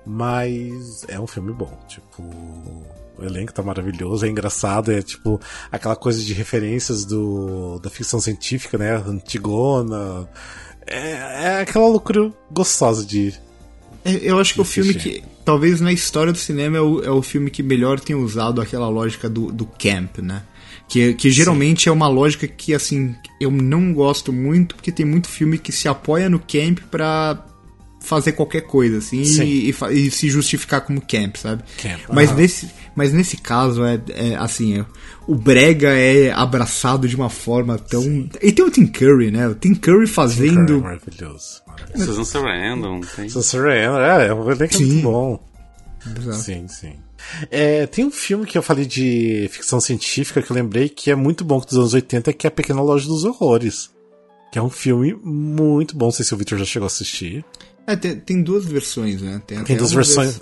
Mas 0.06 1.06
é 1.08 1.20
um 1.20 1.28
filme 1.28 1.54
bom, 1.54 1.72
tipo, 1.88 2.24
O 3.18 3.24
elenco 3.24 3.54
tá 3.54 3.62
maravilhoso, 3.62 4.26
é 4.26 4.30
engraçado, 4.30 4.92
é 4.92 5.02
tipo 5.02 5.40
aquela 5.72 5.96
coisa 5.96 6.24
de 6.24 6.34
referências 6.34 7.06
do, 7.06 7.78
da 7.80 7.90
ficção 7.90 8.20
científica, 8.20 8.78
né? 8.78 8.96
Antigona. 8.96 10.28
É, 10.88 11.12
é 11.44 11.62
aquela 11.62 11.88
loucura 11.88 12.32
gostosa 12.50 13.06
de. 13.06 13.34
É, 14.04 14.16
eu 14.22 14.40
acho 14.40 14.54
que 14.54 14.62
o 14.62 14.66
filme 14.66 14.94
que, 14.94 15.24
talvez 15.46 15.82
na 15.82 15.92
história 15.92 16.32
do 16.32 16.38
cinema, 16.38 16.78
é 16.78 16.82
o, 16.82 17.04
é 17.04 17.12
o 17.12 17.22
filme 17.22 17.52
que 17.52 17.62
melhor 17.62 18.00
tem 18.00 18.16
usado 18.16 18.62
aquela 18.62 18.88
lógica 18.88 19.30
do, 19.30 19.52
do 19.52 19.66
camp, 19.66 20.20
né? 20.20 20.44
Que, 20.90 21.14
que 21.14 21.30
geralmente 21.30 21.84
Sim. 21.84 21.90
é 21.92 21.94
uma 21.94 22.08
lógica 22.08 22.48
que, 22.48 22.74
assim, 22.74 23.16
eu 23.40 23.52
não 23.52 23.94
gosto 23.94 24.34
muito, 24.34 24.76
porque 24.76 24.92
tem 24.92 25.06
muito 25.06 25.30
filme 25.30 25.58
que 25.58 25.72
se 25.72 25.88
apoia 25.88 26.28
no 26.28 26.40
camp 26.40 26.80
pra 26.90 27.46
fazer 28.02 28.32
qualquer 28.32 28.62
coisa, 28.62 28.98
assim, 28.98 29.22
e, 29.22 29.70
e, 29.70 29.76
e, 29.92 30.12
se 30.12 30.30
justificar 30.30 30.82
como 30.82 31.02
camp, 31.02 31.36
sabe? 31.36 31.64
Camp, 31.78 32.00
mas, 32.12 32.34
nesse, 32.36 32.70
mas 32.96 33.14
nesse 33.14 33.38
caso, 33.38 33.84
é, 33.84 34.02
é 34.10 34.36
assim, 34.36 34.80
é, 34.80 34.86
o 35.28 35.36
Brega 35.36 35.90
é 35.90 36.32
abraçado 36.32 37.08
de 37.08 37.16
uma 37.16 37.30
forma 37.30 37.78
tão. 37.78 38.02
Sim. 38.02 38.30
E 38.42 38.52
tem 38.52 38.66
o 38.66 38.72
Tim 38.72 38.88
Curry, 38.88 39.32
né? 39.32 39.48
O 39.48 39.56
Tim 39.56 39.76
Curry 39.76 40.08
fazendo. 40.08 40.66
Tim 40.66 40.66
Curry, 40.66 40.82
maravilhoso. 40.82 41.62
Susan 41.96 42.24
Sarandon, 42.24 43.02
tem. 43.16 43.30
Susan 43.30 43.42
Sarandon, 43.42 44.00
é, 44.00 44.28
é 44.28 44.34
um 44.34 44.50
elenco 44.50 44.82
muito 44.82 45.04
bom. 45.04 45.50
Exato. 46.18 46.38
Sim, 46.38 46.68
sim. 46.68 46.94
É, 47.50 47.86
tem 47.88 48.06
um 48.06 48.12
filme 48.12 48.46
que 48.46 48.58
eu 48.58 48.62
falei 48.62 48.86
de 48.86 49.50
ficção 49.52 49.80
científica 49.80 50.42
que 50.42 50.52
eu 50.52 50.56
lembrei 50.56 50.90
que 50.90 51.12
é 51.12 51.16
muito 51.16 51.44
bom 51.44 51.60
dos 51.60 51.78
anos 51.78 51.94
80, 51.94 52.34
que 52.34 52.48
é 52.48 52.50
A 52.50 52.52
Pequena 52.52 52.82
Loja 52.82 53.08
dos 53.08 53.24
Horrores. 53.24 53.90
Que 54.52 54.58
é 54.58 54.62
um 54.62 54.70
filme 54.70 55.14
muito 55.24 55.96
bom, 55.96 56.06
não 56.06 56.12
sei 56.12 56.26
se 56.26 56.34
o 56.34 56.38
Victor 56.38 56.58
já 56.58 56.66
chegou 56.66 56.86
a 56.86 56.88
assistir. 56.88 57.46
É, 57.86 57.96
tem, 57.96 58.16
tem 58.20 58.42
duas 58.42 58.66
versões, 58.66 59.22
né? 59.22 59.42
Tem, 59.46 59.64
tem 59.64 59.78
duas 59.78 59.92
versões. 59.92 60.42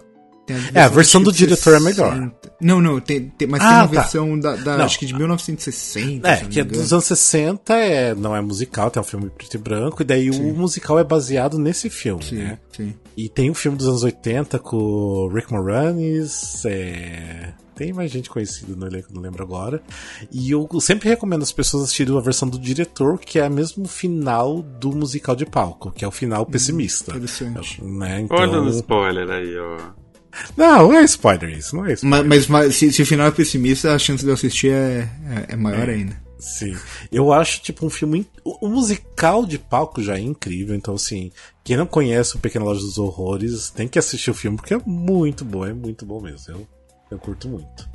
É, 0.73 0.81
a 0.81 0.87
versão 0.87 1.21
do 1.21 1.31
diretor 1.31 1.73
60. 1.73 1.77
é 1.77 1.79
melhor. 1.79 2.31
Não, 2.61 2.81
não, 2.81 2.99
tem, 2.99 3.29
tem 3.29 3.47
mas 3.47 3.61
ah, 3.61 3.65
tem 3.65 3.77
uma 3.77 3.87
tá. 3.87 4.01
versão 4.01 4.39
da, 4.39 4.55
da 4.55 4.83
acho 4.83 4.97
que 4.97 5.05
de 5.05 5.13
1960. 5.13 6.27
É, 6.27 6.37
que 6.45 6.59
é 6.59 6.63
dos 6.63 6.91
anos 6.93 7.05
60, 7.05 7.73
é, 7.75 8.15
não 8.15 8.35
é 8.35 8.41
musical, 8.41 8.89
tem 8.89 9.01
um 9.01 9.05
filme 9.05 9.29
preto 9.29 9.55
e 9.55 9.57
branco, 9.57 10.01
e 10.01 10.05
daí 10.05 10.31
sim. 10.31 10.51
o 10.51 10.55
musical 10.55 10.97
é 10.97 11.03
baseado 11.03 11.57
nesse 11.57 11.89
filme, 11.89 12.23
sim, 12.23 12.37
né? 12.37 12.57
Sim. 12.75 12.93
E 13.15 13.29
tem 13.29 13.49
um 13.51 13.53
filme 13.53 13.77
dos 13.77 13.87
anos 13.87 14.03
80 14.03 14.59
com 14.59 14.77
o 14.77 15.27
Rick 15.27 15.51
Moranis, 15.51 16.63
é... 16.65 17.53
Tem 17.77 17.93
mais 17.93 18.09
gente 18.09 18.27
conhecida 18.27 18.75
no 18.75 18.87
elenco, 18.87 19.13
não 19.13 19.21
lembro 19.21 19.43
agora. 19.43 19.83
E 20.31 20.49
eu 20.49 20.67
sempre 20.81 21.09
recomendo 21.09 21.43
as 21.43 21.51
pessoas 21.51 21.83
assistirem 21.83 22.17
a 22.17 22.19
versão 22.19 22.49
do 22.49 22.57
diretor, 22.57 23.19
que 23.19 23.37
é 23.37 23.45
a 23.45 23.49
mesmo 23.51 23.87
final 23.87 24.63
do 24.63 24.91
musical 24.91 25.35
de 25.35 25.45
palco, 25.45 25.91
que 25.91 26.03
é 26.03 26.07
o 26.07 26.11
final 26.11 26.41
hum, 26.41 26.45
pessimista. 26.45 27.11
Interessante. 27.11 27.83
Né? 27.83 28.21
Então... 28.21 28.35
Olha 28.35 28.61
o 28.61 28.69
spoiler 28.69 29.29
aí, 29.29 29.55
ó. 29.59 30.06
Não, 30.55 30.89
não 30.89 30.93
é 30.93 31.03
spoiler 31.03 31.57
isso, 31.57 31.75
não 31.75 31.85
é 31.85 31.93
spoiler. 31.93 32.25
Mas, 32.25 32.47
mas 32.47 32.75
se, 32.75 32.91
se, 32.91 33.01
o 33.01 33.05
final 33.05 33.27
é 33.27 33.31
pessimista, 33.31 33.93
a 33.93 33.99
chance 33.99 34.23
de 34.23 34.29
eu 34.29 34.33
assistir 34.33 34.71
é, 34.71 35.09
é, 35.49 35.53
é 35.53 35.55
maior 35.55 35.89
é, 35.89 35.93
ainda. 35.93 36.27
Sim. 36.39 36.75
Eu 37.11 37.33
acho, 37.33 37.61
tipo, 37.61 37.85
um 37.85 37.89
filme. 37.89 38.27
O, 38.43 38.67
o, 38.67 38.69
musical 38.69 39.45
de 39.45 39.57
palco 39.57 40.01
já 40.01 40.15
é 40.17 40.19
incrível, 40.19 40.75
então, 40.75 40.93
assim, 40.93 41.31
quem 41.63 41.75
não 41.75 41.85
conhece 41.85 42.35
o 42.35 42.39
Pequena 42.39 42.65
Loja 42.65 42.81
dos 42.81 42.97
Horrores 42.97 43.69
tem 43.69 43.87
que 43.87 43.97
assistir 43.97 44.29
o 44.29 44.35
filme, 44.35 44.57
porque 44.57 44.73
é 44.73 44.81
muito 44.85 45.43
bom, 45.43 45.65
é 45.65 45.73
muito 45.73 46.05
bom 46.05 46.21
mesmo. 46.21 46.53
Eu, 46.53 46.67
eu 47.11 47.17
curto 47.17 47.49
muito. 47.49 47.89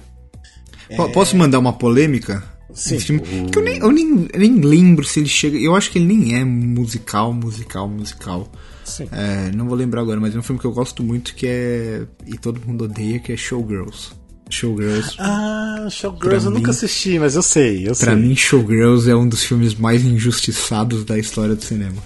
É... 0.88 0.96
Posso 1.08 1.36
mandar 1.36 1.58
uma 1.58 1.72
polêmica? 1.72 2.42
Sim. 2.74 2.98
Filme, 2.98 3.22
que 3.50 3.58
eu, 3.58 3.62
nem, 3.62 3.78
eu 3.78 3.92
nem, 3.92 4.28
nem 4.34 4.60
lembro 4.60 5.04
se 5.04 5.20
ele 5.20 5.28
chega. 5.28 5.58
Eu 5.58 5.76
acho 5.76 5.90
que 5.90 5.98
ele 5.98 6.06
nem 6.06 6.36
é 6.36 6.44
musical, 6.44 7.32
musical, 7.32 7.88
musical. 7.88 8.50
Sim. 8.92 9.08
É, 9.10 9.50
não 9.52 9.66
vou 9.66 9.74
lembrar 9.74 10.02
agora, 10.02 10.20
mas 10.20 10.34
é 10.34 10.38
um 10.38 10.42
filme 10.42 10.60
que 10.60 10.66
eu 10.66 10.72
gosto 10.72 11.02
muito 11.02 11.34
que 11.34 11.46
é. 11.46 12.02
E 12.26 12.36
todo 12.36 12.60
mundo 12.66 12.84
odeia, 12.84 13.18
que 13.18 13.32
é 13.32 13.36
Showgirls. 13.36 14.12
Showgirls. 14.50 15.16
Ah, 15.18 15.86
Showgirls 15.90 16.44
eu 16.44 16.50
mim, 16.50 16.58
nunca 16.58 16.72
assisti, 16.72 17.18
mas 17.18 17.34
eu 17.34 17.42
sei, 17.42 17.88
eu 17.88 17.94
pra 17.96 18.12
sei. 18.12 18.16
mim, 18.16 18.36
Showgirls 18.36 19.08
é 19.08 19.16
um 19.16 19.26
dos 19.26 19.42
filmes 19.42 19.74
mais 19.74 20.04
injustiçados 20.04 21.04
da 21.06 21.18
história 21.18 21.54
do 21.54 21.64
cinema. 21.64 21.96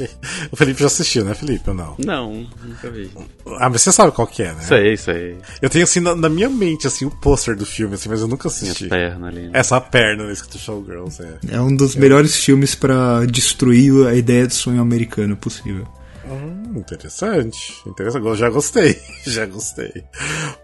o 0.50 0.56
Felipe 0.56 0.80
já 0.80 0.86
assistiu, 0.86 1.24
né, 1.24 1.34
Felipe? 1.34 1.68
Ou 1.70 1.76
não? 1.76 1.94
Não, 1.98 2.46
nunca 2.64 2.90
vi. 2.90 3.10
Ah, 3.58 3.68
mas 3.68 3.82
você 3.82 3.92
sabe 3.92 4.12
qual 4.12 4.26
que 4.26 4.42
é, 4.42 4.52
né? 4.52 4.60
Sei, 4.62 4.96
sei. 4.96 5.38
Eu 5.60 5.70
tenho 5.70 5.84
assim 5.84 6.00
na, 6.00 6.14
na 6.14 6.28
minha 6.28 6.48
mente 6.48 6.86
assim 6.86 7.04
o 7.04 7.10
pôster 7.10 7.56
do 7.56 7.66
filme, 7.66 7.94
assim, 7.94 8.08
mas 8.08 8.20
eu 8.20 8.28
nunca 8.28 8.48
assisti. 8.48 8.84
Minha 8.84 8.90
perna 8.90 9.28
ali. 9.28 9.42
Né? 9.42 9.50
Essa 9.52 9.80
perna 9.80 10.26
né, 10.26 10.32
escrito 10.32 10.58
Showgirls, 10.58 11.22
é. 11.22 11.38
É 11.48 11.60
um 11.60 11.74
dos 11.74 11.96
é. 11.96 12.00
melhores 12.00 12.36
filmes 12.36 12.74
para 12.74 13.24
destruir 13.26 14.06
a 14.06 14.14
ideia 14.14 14.46
de 14.46 14.54
sonho 14.54 14.80
americano 14.80 15.36
possível. 15.36 15.86
Hum, 16.28 16.78
interessante. 16.78 17.82
Interessante. 17.86 18.26
Eu 18.26 18.34
já 18.34 18.50
gostei. 18.50 19.00
já 19.24 19.46
gostei. 19.46 20.04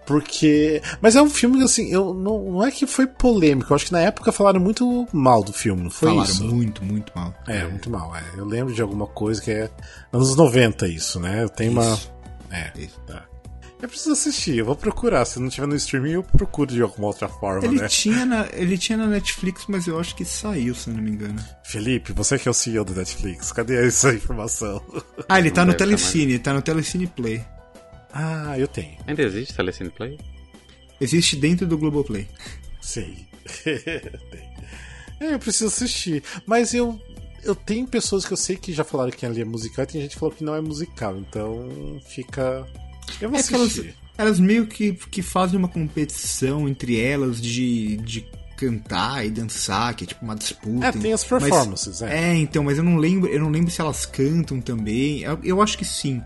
Porque. 0.07 0.83
Mas 1.01 1.17
é 1.17 1.23
um 1.23 1.31
filme 1.31 1.59
que, 1.59 1.65
assim, 1.65 1.91
eu, 1.93 2.13
não, 2.13 2.53
não 2.53 2.67
é 2.67 2.71
que 2.71 2.87
foi 2.87 3.07
polêmico. 3.07 3.73
Eu 3.73 3.77
acho 3.77 3.87
que 3.87 3.93
na 3.93 4.01
época 4.01 4.33
falaram 4.33 4.61
muito 4.61 5.07
mal 5.13 5.43
do 5.43 5.53
filme, 5.53 5.85
não 5.85 5.91
foi 5.91 6.09
falaram 6.11 6.31
isso? 6.31 6.45
muito, 6.45 6.85
muito 6.85 7.13
mal. 7.15 7.35
É, 7.47 7.59
é, 7.59 7.69
muito 7.69 7.91
mal. 7.91 8.15
É. 8.17 8.23
Eu 8.37 8.45
lembro 8.45 8.75
de 8.75 8.83
alguma 8.83 9.07
coisa 9.07 9.41
que 9.41 9.51
é 9.51 9.71
anos 10.13 10.35
90 10.37 10.89
isso, 10.89 11.21
né? 11.21 11.47
Tem 11.49 11.69
uma. 11.69 11.99
É. 12.51 12.73
Isso. 12.77 13.01
Tá. 13.07 13.32
Eu 13.83 13.89
preciso 13.89 14.13
assistir, 14.13 14.59
eu 14.59 14.65
vou 14.65 14.77
procurar. 14.77 15.25
Se 15.25 15.41
não 15.41 15.49
tiver 15.49 15.67
no 15.67 15.75
streaming, 15.75 16.13
eu 16.13 16.23
procuro 16.23 16.73
de 16.73 16.81
alguma 16.81 17.09
outra 17.09 17.29
forma, 17.29 17.67
ele 17.67 17.81
né? 17.81 17.89
Tinha 17.89 18.25
na, 18.25 18.49
ele 18.53 18.79
tinha 18.79 18.97
na 18.97 19.09
Netflix, 19.09 19.65
mas 19.67 19.89
eu 19.89 19.99
acho 19.99 20.15
que 20.15 20.25
saiu, 20.25 20.73
se 20.73 20.89
eu 20.89 20.95
não 20.95 21.03
me 21.03 21.11
engano. 21.11 21.45
Felipe, 21.65 22.13
você 22.13 22.39
que 22.39 22.47
é 22.47 22.51
o 22.53 22.55
CEO 22.55 22.85
do 22.85 22.95
Netflix, 22.95 23.51
cadê 23.51 23.85
essa 23.85 24.15
informação? 24.15 24.81
Ah, 25.29 25.41
ele 25.41 25.51
tá 25.51 25.65
no 25.65 25.75
Telecine, 25.75 26.39
tá 26.39 26.55
no 26.55 26.63
Telecine 26.63 27.09
Play. 27.09 27.45
Ah, 28.13 28.57
eu 28.57 28.69
tenho. 28.69 28.97
Ainda 29.05 29.21
existe 29.21 29.53
Telecine 29.53 29.91
Play? 29.91 30.17
Existe 31.01 31.35
dentro 31.35 31.67
do 31.67 31.77
Globoplay. 31.77 32.29
Sim. 32.81 33.27
é, 35.19 35.35
eu 35.35 35.39
preciso 35.41 35.67
assistir. 35.67 36.23
Mas 36.47 36.73
eu 36.73 37.01
eu 37.43 37.57
tenho 37.57 37.85
pessoas 37.89 38.25
que 38.25 38.33
eu 38.33 38.37
sei 38.37 38.55
que 38.55 38.73
já 38.73 38.85
falaram 38.85 39.11
que 39.11 39.27
ali 39.27 39.41
é 39.41 39.45
musical 39.45 39.83
e 39.83 39.89
tem 39.89 40.01
gente 40.01 40.13
que 40.13 40.21
falou 40.21 40.33
que 40.33 40.45
não 40.45 40.55
é 40.55 40.61
musical, 40.61 41.19
então 41.19 42.01
fica 42.07 42.65
eu 43.21 43.31
vou 43.31 43.39
é 43.39 43.43
elas, 43.53 43.81
elas, 44.19 44.41
meio 44.41 44.67
que, 44.67 44.93
que 44.93 45.23
fazem 45.23 45.59
uma 45.59 45.69
competição 45.69 46.69
entre 46.69 47.01
elas 47.01 47.41
de, 47.41 47.97
de 47.99 48.27
cantar 48.57 49.27
e 49.27 49.31
dançar, 49.31 49.95
que 49.95 50.05
é 50.05 50.07
tipo 50.07 50.25
uma 50.25 50.37
disputa. 50.37 50.87
É, 50.87 50.93
tem 50.93 51.13
as 51.13 51.25
performances, 51.25 52.01
mas, 52.01 52.11
é. 52.11 52.31
É, 52.31 52.37
então, 52.37 52.63
mas 52.63 52.79
eu 52.79 52.85
não 52.85 52.97
lembro, 52.97 53.29
eu 53.29 53.41
não 53.41 53.51
lembro 53.51 53.71
se 53.71 53.81
elas 53.81 54.07
cantam 54.07 54.61
também. 54.61 55.23
Eu, 55.23 55.39
eu 55.43 55.63
acho 55.63 55.77
que 55.77 55.85
sim. 55.85 56.23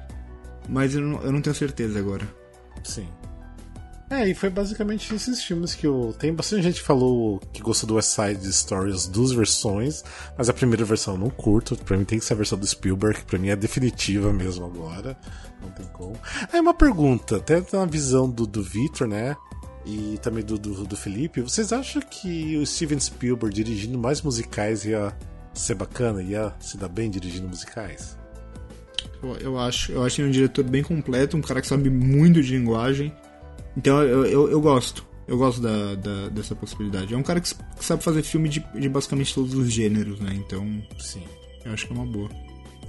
Mas 0.68 0.94
eu 0.94 1.00
não, 1.00 1.22
eu 1.22 1.32
não 1.32 1.40
tenho 1.40 1.54
certeza 1.54 1.98
agora. 1.98 2.28
Sim. 2.84 3.06
É, 4.08 4.28
e 4.28 4.34
foi 4.34 4.48
basicamente 4.48 5.12
esses 5.12 5.42
filmes 5.42 5.74
que 5.74 5.84
eu. 5.84 6.14
Tem 6.16 6.32
bastante 6.32 6.62
gente 6.62 6.80
que 6.80 6.86
falou 6.86 7.40
que 7.52 7.60
gostou 7.60 7.88
do 7.88 7.94
West 7.96 8.10
Side 8.10 8.48
Story, 8.50 8.92
as 8.92 9.08
duas 9.08 9.32
versões, 9.32 10.04
mas 10.38 10.48
a 10.48 10.52
primeira 10.52 10.84
versão 10.84 11.14
eu 11.14 11.20
não 11.20 11.30
curto. 11.30 11.76
Pra 11.76 11.96
mim 11.96 12.04
tem 12.04 12.18
que 12.18 12.24
ser 12.24 12.34
a 12.34 12.36
versão 12.36 12.56
do 12.56 12.66
Spielberg, 12.66 13.24
pra 13.24 13.38
mim 13.38 13.48
é 13.48 13.56
definitiva 13.56 14.32
mesmo 14.32 14.64
agora. 14.64 15.18
Não 15.60 15.70
tem 15.70 15.86
como. 15.86 16.16
Aí 16.52 16.60
uma 16.60 16.72
pergunta, 16.74 17.38
até 17.38 17.60
na 17.72 17.84
visão 17.84 18.30
do, 18.30 18.46
do 18.46 18.62
Victor, 18.62 19.08
né? 19.08 19.36
E 19.84 20.18
também 20.22 20.44
do, 20.44 20.56
do, 20.56 20.84
do 20.84 20.96
Felipe, 20.96 21.40
vocês 21.40 21.72
acham 21.72 22.02
que 22.02 22.56
o 22.56 22.66
Steven 22.66 22.98
Spielberg 22.98 23.54
dirigindo 23.54 23.98
mais 23.98 24.22
musicais 24.22 24.84
ia 24.84 25.16
ser 25.52 25.74
bacana? 25.74 26.22
Ia 26.22 26.54
se 26.60 26.76
dar 26.76 26.88
bem 26.88 27.10
dirigindo 27.10 27.48
musicais? 27.48 28.16
Eu, 29.20 29.36
eu 29.38 29.58
acho. 29.58 29.90
Eu 29.90 30.04
acho 30.04 30.20
ele 30.20 30.28
um 30.28 30.32
diretor 30.32 30.64
bem 30.64 30.84
completo, 30.84 31.36
um 31.36 31.42
cara 31.42 31.60
que 31.60 31.66
sabe 31.66 31.90
muito 31.90 32.40
de 32.40 32.56
linguagem 32.56 33.12
então 33.76 34.02
eu, 34.02 34.24
eu, 34.26 34.50
eu 34.50 34.60
gosto. 34.60 35.04
Eu 35.28 35.36
gosto 35.36 35.60
da, 35.60 35.96
da, 35.96 36.28
dessa 36.28 36.54
possibilidade. 36.54 37.12
É 37.12 37.16
um 37.16 37.22
cara 37.22 37.40
que, 37.40 37.52
que 37.52 37.84
sabe 37.84 38.02
fazer 38.02 38.22
filme 38.22 38.48
de, 38.48 38.64
de, 38.78 38.88
basicamente 38.88 39.34
todos 39.34 39.54
os 39.54 39.72
gêneros, 39.72 40.20
né? 40.20 40.32
Então, 40.34 40.64
sim, 41.00 41.22
eu 41.64 41.72
acho 41.72 41.84
que 41.84 41.92
é 41.92 41.96
uma 41.96 42.06
boa. 42.06 42.30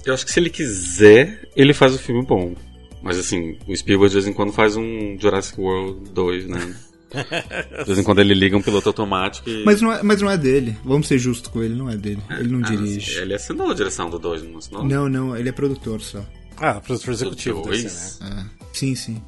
Eu 0.06 0.14
acho 0.14 0.24
que 0.24 0.30
se 0.30 0.38
ele 0.38 0.48
quiser, 0.48 1.48
ele 1.56 1.74
faz 1.74 1.94
o 1.94 1.98
filme 1.98 2.24
bom. 2.24 2.54
Mas 3.02 3.18
assim, 3.18 3.58
o 3.66 3.76
Spielberg 3.76 4.10
de 4.10 4.20
vez 4.20 4.26
em 4.28 4.32
quando 4.32 4.52
faz 4.52 4.76
um 4.76 5.18
Jurassic 5.18 5.60
World 5.60 6.10
2, 6.10 6.46
né? 6.46 6.76
De 7.78 7.84
vez 7.86 7.98
em 7.98 8.02
quando 8.02 8.18
ele 8.18 8.34
liga 8.34 8.54
um 8.54 8.60
piloto 8.60 8.90
automático 8.90 9.48
e... 9.48 9.64
Mas 9.64 9.80
não 9.80 9.90
é, 9.90 10.02
mas 10.02 10.20
não 10.20 10.30
é 10.30 10.36
dele. 10.36 10.76
Vamos 10.84 11.08
ser 11.08 11.18
justos 11.18 11.50
com 11.50 11.62
ele, 11.62 11.74
não 11.74 11.88
é 11.88 11.96
dele. 11.96 12.22
É, 12.28 12.40
ele 12.40 12.50
não 12.50 12.58
ah, 12.58 12.70
dirige. 12.70 13.18
Ele 13.18 13.34
assinou 13.34 13.70
a 13.70 13.74
direção 13.74 14.10
do 14.10 14.18
2, 14.18 14.42
não 14.42 14.58
assinou? 14.58 14.84
Não, 14.84 15.08
não, 15.08 15.34
ele 15.34 15.48
é 15.48 15.52
produtor 15.52 16.02
só. 16.02 16.22
Ah, 16.58 16.74
produtor 16.74 17.14
executivo 17.14 17.62
desse, 17.62 18.22
né? 18.22 18.46
É. 18.50 18.66
Sim, 18.74 18.94
sim. 18.94 19.22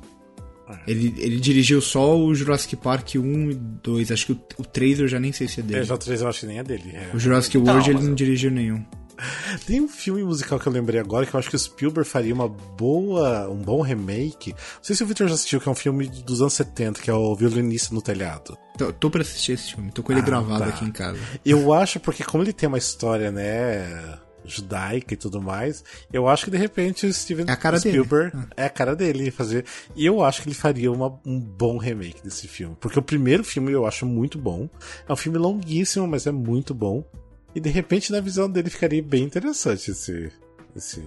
Ele, 0.86 1.14
ele 1.18 1.40
dirigiu 1.40 1.80
só 1.80 2.18
o 2.18 2.34
Jurassic 2.34 2.76
Park 2.76 3.14
1 3.16 3.50
e 3.50 3.54
2. 3.54 4.12
Acho 4.12 4.26
que 4.26 4.32
o, 4.32 4.40
o 4.58 4.64
3 4.64 5.00
eu 5.00 5.08
já 5.08 5.20
nem 5.20 5.32
sei 5.32 5.48
se 5.48 5.60
é 5.60 5.62
dele. 5.62 5.80
É, 5.80 5.84
já 5.84 5.94
o 5.94 5.98
3 5.98 6.20
eu 6.22 6.28
acho 6.28 6.40
que 6.40 6.46
nem 6.46 6.58
é 6.58 6.64
dele. 6.64 6.92
É. 6.94 7.14
O 7.14 7.18
Jurassic 7.18 7.56
World 7.56 7.90
ele 7.90 8.02
não 8.02 8.14
dirigiu 8.14 8.50
nenhum. 8.50 8.84
Tem 9.66 9.80
um 9.80 9.88
filme 9.88 10.22
musical 10.22 10.58
que 10.58 10.66
eu 10.66 10.72
lembrei 10.72 11.00
agora 11.00 11.26
que 11.26 11.34
eu 11.34 11.38
acho 11.38 11.48
que 11.48 11.56
o 11.56 11.58
Spielberg 11.58 12.08
faria 12.08 12.34
uma 12.34 12.48
boa, 12.48 13.48
um 13.48 13.58
bom 13.58 13.82
remake. 13.82 14.52
Não 14.52 14.82
sei 14.82 14.96
se 14.96 15.02
o 15.02 15.06
Victor 15.06 15.28
já 15.28 15.34
assistiu, 15.34 15.60
que 15.60 15.68
é 15.68 15.72
um 15.72 15.74
filme 15.74 16.08
dos 16.08 16.40
anos 16.40 16.54
70, 16.54 17.00
que 17.00 17.10
é 17.10 17.14
o 17.14 17.34
Violinista 17.34 17.94
no 17.94 18.02
Telhado. 18.02 18.56
Tô, 18.76 18.92
tô 18.92 19.10
pra 19.10 19.22
assistir 19.22 19.52
esse 19.52 19.74
filme, 19.74 19.90
tô 19.90 20.02
com 20.02 20.12
ele 20.12 20.20
ah, 20.20 20.24
gravado 20.24 20.64
tá. 20.64 20.70
aqui 20.70 20.84
em 20.84 20.92
casa. 20.92 21.18
Eu 21.44 21.72
acho 21.72 22.00
porque 22.00 22.24
como 22.24 22.42
ele 22.42 22.52
tem 22.52 22.68
uma 22.68 22.78
história, 22.78 23.30
né 23.30 24.18
judaica 24.44 25.14
e 25.14 25.16
tudo 25.16 25.40
mais. 25.40 25.84
Eu 26.12 26.28
acho 26.28 26.44
que 26.44 26.50
de 26.50 26.56
repente 26.56 27.06
o 27.06 27.12
Steven 27.12 27.46
é 27.48 27.52
a 27.52 27.56
cara 27.56 27.78
Spielberg 27.78 28.36
dele. 28.36 28.48
é 28.56 28.64
a 28.64 28.70
cara 28.70 28.94
dele 28.96 29.30
fazer. 29.30 29.64
E 29.94 30.04
eu 30.04 30.22
acho 30.22 30.42
que 30.42 30.48
ele 30.48 30.54
faria 30.54 30.90
uma, 30.90 31.18
um 31.24 31.38
bom 31.38 31.78
remake 31.78 32.22
desse 32.22 32.48
filme. 32.48 32.76
Porque 32.80 32.98
o 32.98 33.02
primeiro 33.02 33.44
filme 33.44 33.72
eu 33.72 33.86
acho 33.86 34.06
muito 34.06 34.38
bom. 34.38 34.68
É 35.08 35.12
um 35.12 35.16
filme 35.16 35.38
longuíssimo, 35.38 36.06
mas 36.06 36.26
é 36.26 36.32
muito 36.32 36.74
bom. 36.74 37.04
E 37.54 37.60
de 37.60 37.68
repente, 37.68 38.12
na 38.12 38.20
visão 38.20 38.48
dele, 38.48 38.70
ficaria 38.70 39.02
bem 39.02 39.24
interessante 39.24 39.90
esse. 39.90 40.30
esse 40.76 41.02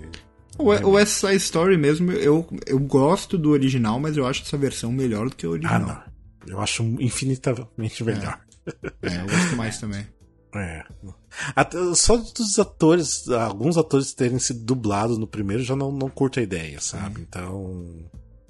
o, 0.57 0.65
o 0.65 0.91
West 0.91 1.13
Side 1.13 1.37
Story 1.37 1.77
mesmo, 1.77 2.11
eu, 2.11 2.45
eu 2.67 2.79
gosto 2.79 3.37
do 3.37 3.49
original, 3.49 3.99
mas 3.99 4.17
eu 4.17 4.27
acho 4.27 4.43
essa 4.43 4.57
versão 4.57 4.91
melhor 4.91 5.29
do 5.29 5.35
que 5.35 5.47
o 5.47 5.51
original. 5.51 5.75
Ah, 5.75 5.79
não. 5.79 6.53
Eu 6.53 6.59
acho 6.59 6.83
infinitamente 6.99 8.03
melhor. 8.03 8.39
É, 9.01 9.07
é 9.07 9.21
eu 9.21 9.27
gosto 9.27 9.55
mais 9.55 9.77
também. 9.79 10.05
É. 10.55 10.83
Até, 11.55 11.77
só 11.95 12.17
dos 12.17 12.59
atores, 12.59 13.27
alguns 13.29 13.77
atores 13.77 14.13
terem 14.13 14.37
sido 14.39 14.63
dublados 14.63 15.17
no 15.17 15.25
primeiro, 15.25 15.63
já 15.63 15.75
não, 15.75 15.91
não 15.91 16.09
curto 16.09 16.39
a 16.39 16.43
ideia, 16.43 16.79
sabe? 16.79 17.21
Hum. 17.21 17.25
Então. 17.27 18.05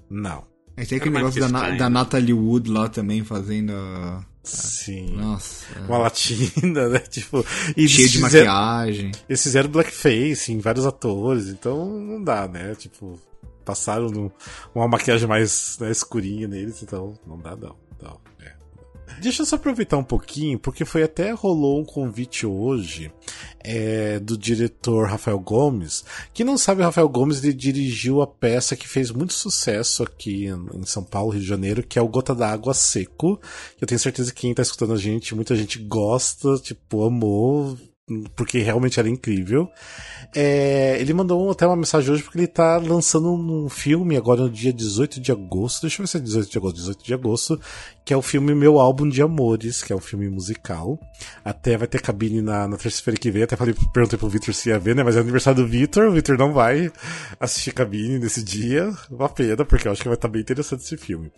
Não. 0.09 0.43
Aí 0.75 0.85
tem 0.85 0.97
aquele 0.97 1.15
negócio 1.15 1.39
da, 1.39 1.69
da 1.75 1.89
Natalie 1.89 2.34
Wood 2.34 2.69
lá 2.69 2.89
também 2.89 3.23
fazendo 3.23 3.73
a. 3.73 4.25
Sim. 4.43 5.15
Nossa. 5.15 5.65
Uma 5.88 5.99
latina, 5.99 6.89
né? 6.89 6.99
Tipo. 7.09 7.45
E 7.77 7.88
Cheio 7.88 8.09
de 8.09 8.21
fizeram, 8.21 8.51
maquiagem. 8.51 9.11
Eles 9.30 9.43
fizeram 9.43 9.69
blackface 9.69 10.51
em 10.51 10.59
vários 10.59 10.85
atores, 10.85 11.47
então 11.47 11.85
não 11.88 12.21
dá, 12.21 12.47
né? 12.47 12.75
Tipo, 12.75 13.19
passaram 13.63 14.07
no, 14.09 14.31
uma 14.75 14.88
maquiagem 14.88 15.27
mais 15.27 15.77
né, 15.80 15.91
escurinha 15.91 16.47
neles, 16.47 16.84
então 16.84 17.13
não 17.25 17.38
dá, 17.38 17.55
não. 17.55 17.75
Deixa 19.22 19.41
eu 19.41 19.45
só 19.45 19.56
aproveitar 19.56 19.98
um 19.98 20.03
pouquinho, 20.03 20.60
porque 20.60 20.85
foi 20.85 21.03
até 21.03 21.31
rolou 21.31 21.80
um 21.80 21.85
convite 21.85 22.45
hoje 22.45 23.11
é, 23.60 24.19
do 24.19 24.38
diretor 24.38 25.07
Rafael 25.07 25.40
Gomes. 25.40 26.03
Que 26.34 26.44
não 26.44 26.57
sabe, 26.57 26.84
Rafael 26.84 27.07
Gomes 27.07 27.44
ele 27.44 27.53
dirigiu 27.53 28.22
a 28.22 28.27
peça 28.27 28.76
que 28.76 28.88
fez 28.88 29.11
muito 29.11 29.34
sucesso 29.34 30.03
aqui 30.03 30.48
em 30.48 30.85
São 30.85 31.03
Paulo, 31.03 31.31
Rio 31.31 31.41
de 31.41 31.48
Janeiro, 31.48 31.84
que 31.84 31.98
é 31.98 32.02
o 32.02 32.07
Gota 32.07 32.35
d'Água 32.35 32.73
Seco. 32.73 33.38
Que 33.77 33.84
eu 33.84 33.88
tenho 33.88 33.99
certeza 33.99 34.34
que 34.34 34.41
quem 34.41 34.53
tá 34.53 34.61
escutando 34.61 34.94
a 34.94 34.98
gente, 34.98 35.35
muita 35.35 35.56
gente 35.56 35.80
gosta, 35.80 36.57
tipo, 36.57 37.06
amou, 37.06 37.77
porque 38.35 38.60
realmente 38.60 38.99
era 38.99 39.10
incrível. 39.10 39.69
É, 40.35 40.98
ele 40.99 41.14
mandou 41.14 41.49
até 41.52 41.65
uma 41.65 41.76
mensagem 41.76 42.11
hoje 42.11 42.23
porque 42.23 42.38
ele 42.38 42.48
tá 42.48 42.77
lançando 42.77 43.31
um 43.31 43.69
filme 43.69 44.18
agora 44.18 44.41
no 44.41 44.49
dia 44.49 44.73
18 44.73 45.22
de 45.22 45.31
agosto. 45.31 45.81
Deixa 45.81 46.02
eu 46.02 46.06
ver 46.06 46.10
se 46.10 46.18
é 46.18 46.19
18 46.19 46.52
de 46.52 46.57
agosto. 46.57 46.76
18 46.76 47.03
de 47.03 47.14
agosto, 47.14 47.61
que 48.05 48.13
é 48.13 48.17
o 48.17 48.21
filme 48.21 48.53
Meu 48.53 48.80
Álbum 48.80 49.07
de 49.07 49.21
Amores, 49.21 49.81
que 49.81 49.93
é 49.93 49.95
um 49.95 50.01
filme 50.01 50.30
musical. 50.30 50.99
Até 51.43 51.77
vai 51.77 51.88
ter 51.88 52.01
cabine 52.01 52.41
na, 52.41 52.67
na 52.67 52.77
terça-feira 52.77 53.19
que 53.19 53.31
vem. 53.31 53.43
Até 53.43 53.55
falei, 53.55 53.73
perguntei 53.93 54.19
pro 54.19 54.27
Victor 54.27 54.53
se 54.53 54.69
ia 54.69 54.80
ver, 54.80 54.95
né? 54.95 55.03
Mas 55.03 55.15
é 55.15 55.19
aniversário 55.19 55.63
do 55.63 55.67
Victor. 55.67 56.07
O 56.07 56.11
Victor 56.11 56.38
não 56.38 56.51
vai 56.51 56.91
assistir 57.39 57.71
cabine 57.71 58.19
nesse 58.19 58.43
dia. 58.43 58.91
Uma 59.09 59.30
pena, 59.30 59.63
porque 59.63 59.88
eu 59.88 59.91
acho 59.91 60.01
que 60.01 60.09
vai 60.09 60.15
estar 60.15 60.27
bem 60.27 60.41
interessante 60.41 60.84
esse 60.84 60.97
filme. 60.97 61.31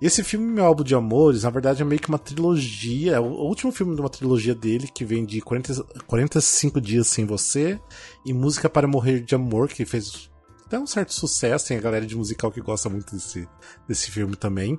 E 0.00 0.06
esse 0.06 0.22
filme, 0.22 0.46
Meu 0.52 0.66
Álbum 0.66 0.84
de 0.84 0.94
Amores, 0.94 1.44
na 1.44 1.50
verdade 1.50 1.80
é 1.80 1.84
meio 1.84 2.00
que 2.00 2.08
uma 2.08 2.18
trilogia. 2.18 3.12
É 3.12 3.20
o 3.20 3.24
último 3.24 3.72
filme 3.72 3.94
de 3.94 4.00
uma 4.00 4.10
trilogia 4.10 4.54
dele, 4.54 4.88
que 4.92 5.04
vem 5.04 5.24
de 5.24 5.40
40, 5.40 5.82
45 6.06 6.80
Dias 6.80 7.06
Sem 7.06 7.24
Você 7.24 7.78
e 8.26 8.34
Música 8.34 8.68
para 8.68 8.86
Morrer 8.86 9.20
de 9.20 9.34
Amor, 9.34 9.68
que 9.68 9.86
fez 9.86 10.30
até 10.72 10.78
um 10.78 10.86
certo 10.86 11.12
sucesso. 11.12 11.68
Tem 11.68 11.76
a 11.76 11.80
galera 11.80 12.06
de 12.06 12.16
musical 12.16 12.50
que 12.50 12.60
gosta 12.60 12.88
muito 12.88 13.14
desse, 13.14 13.46
desse 13.86 14.10
filme 14.10 14.34
também. 14.34 14.78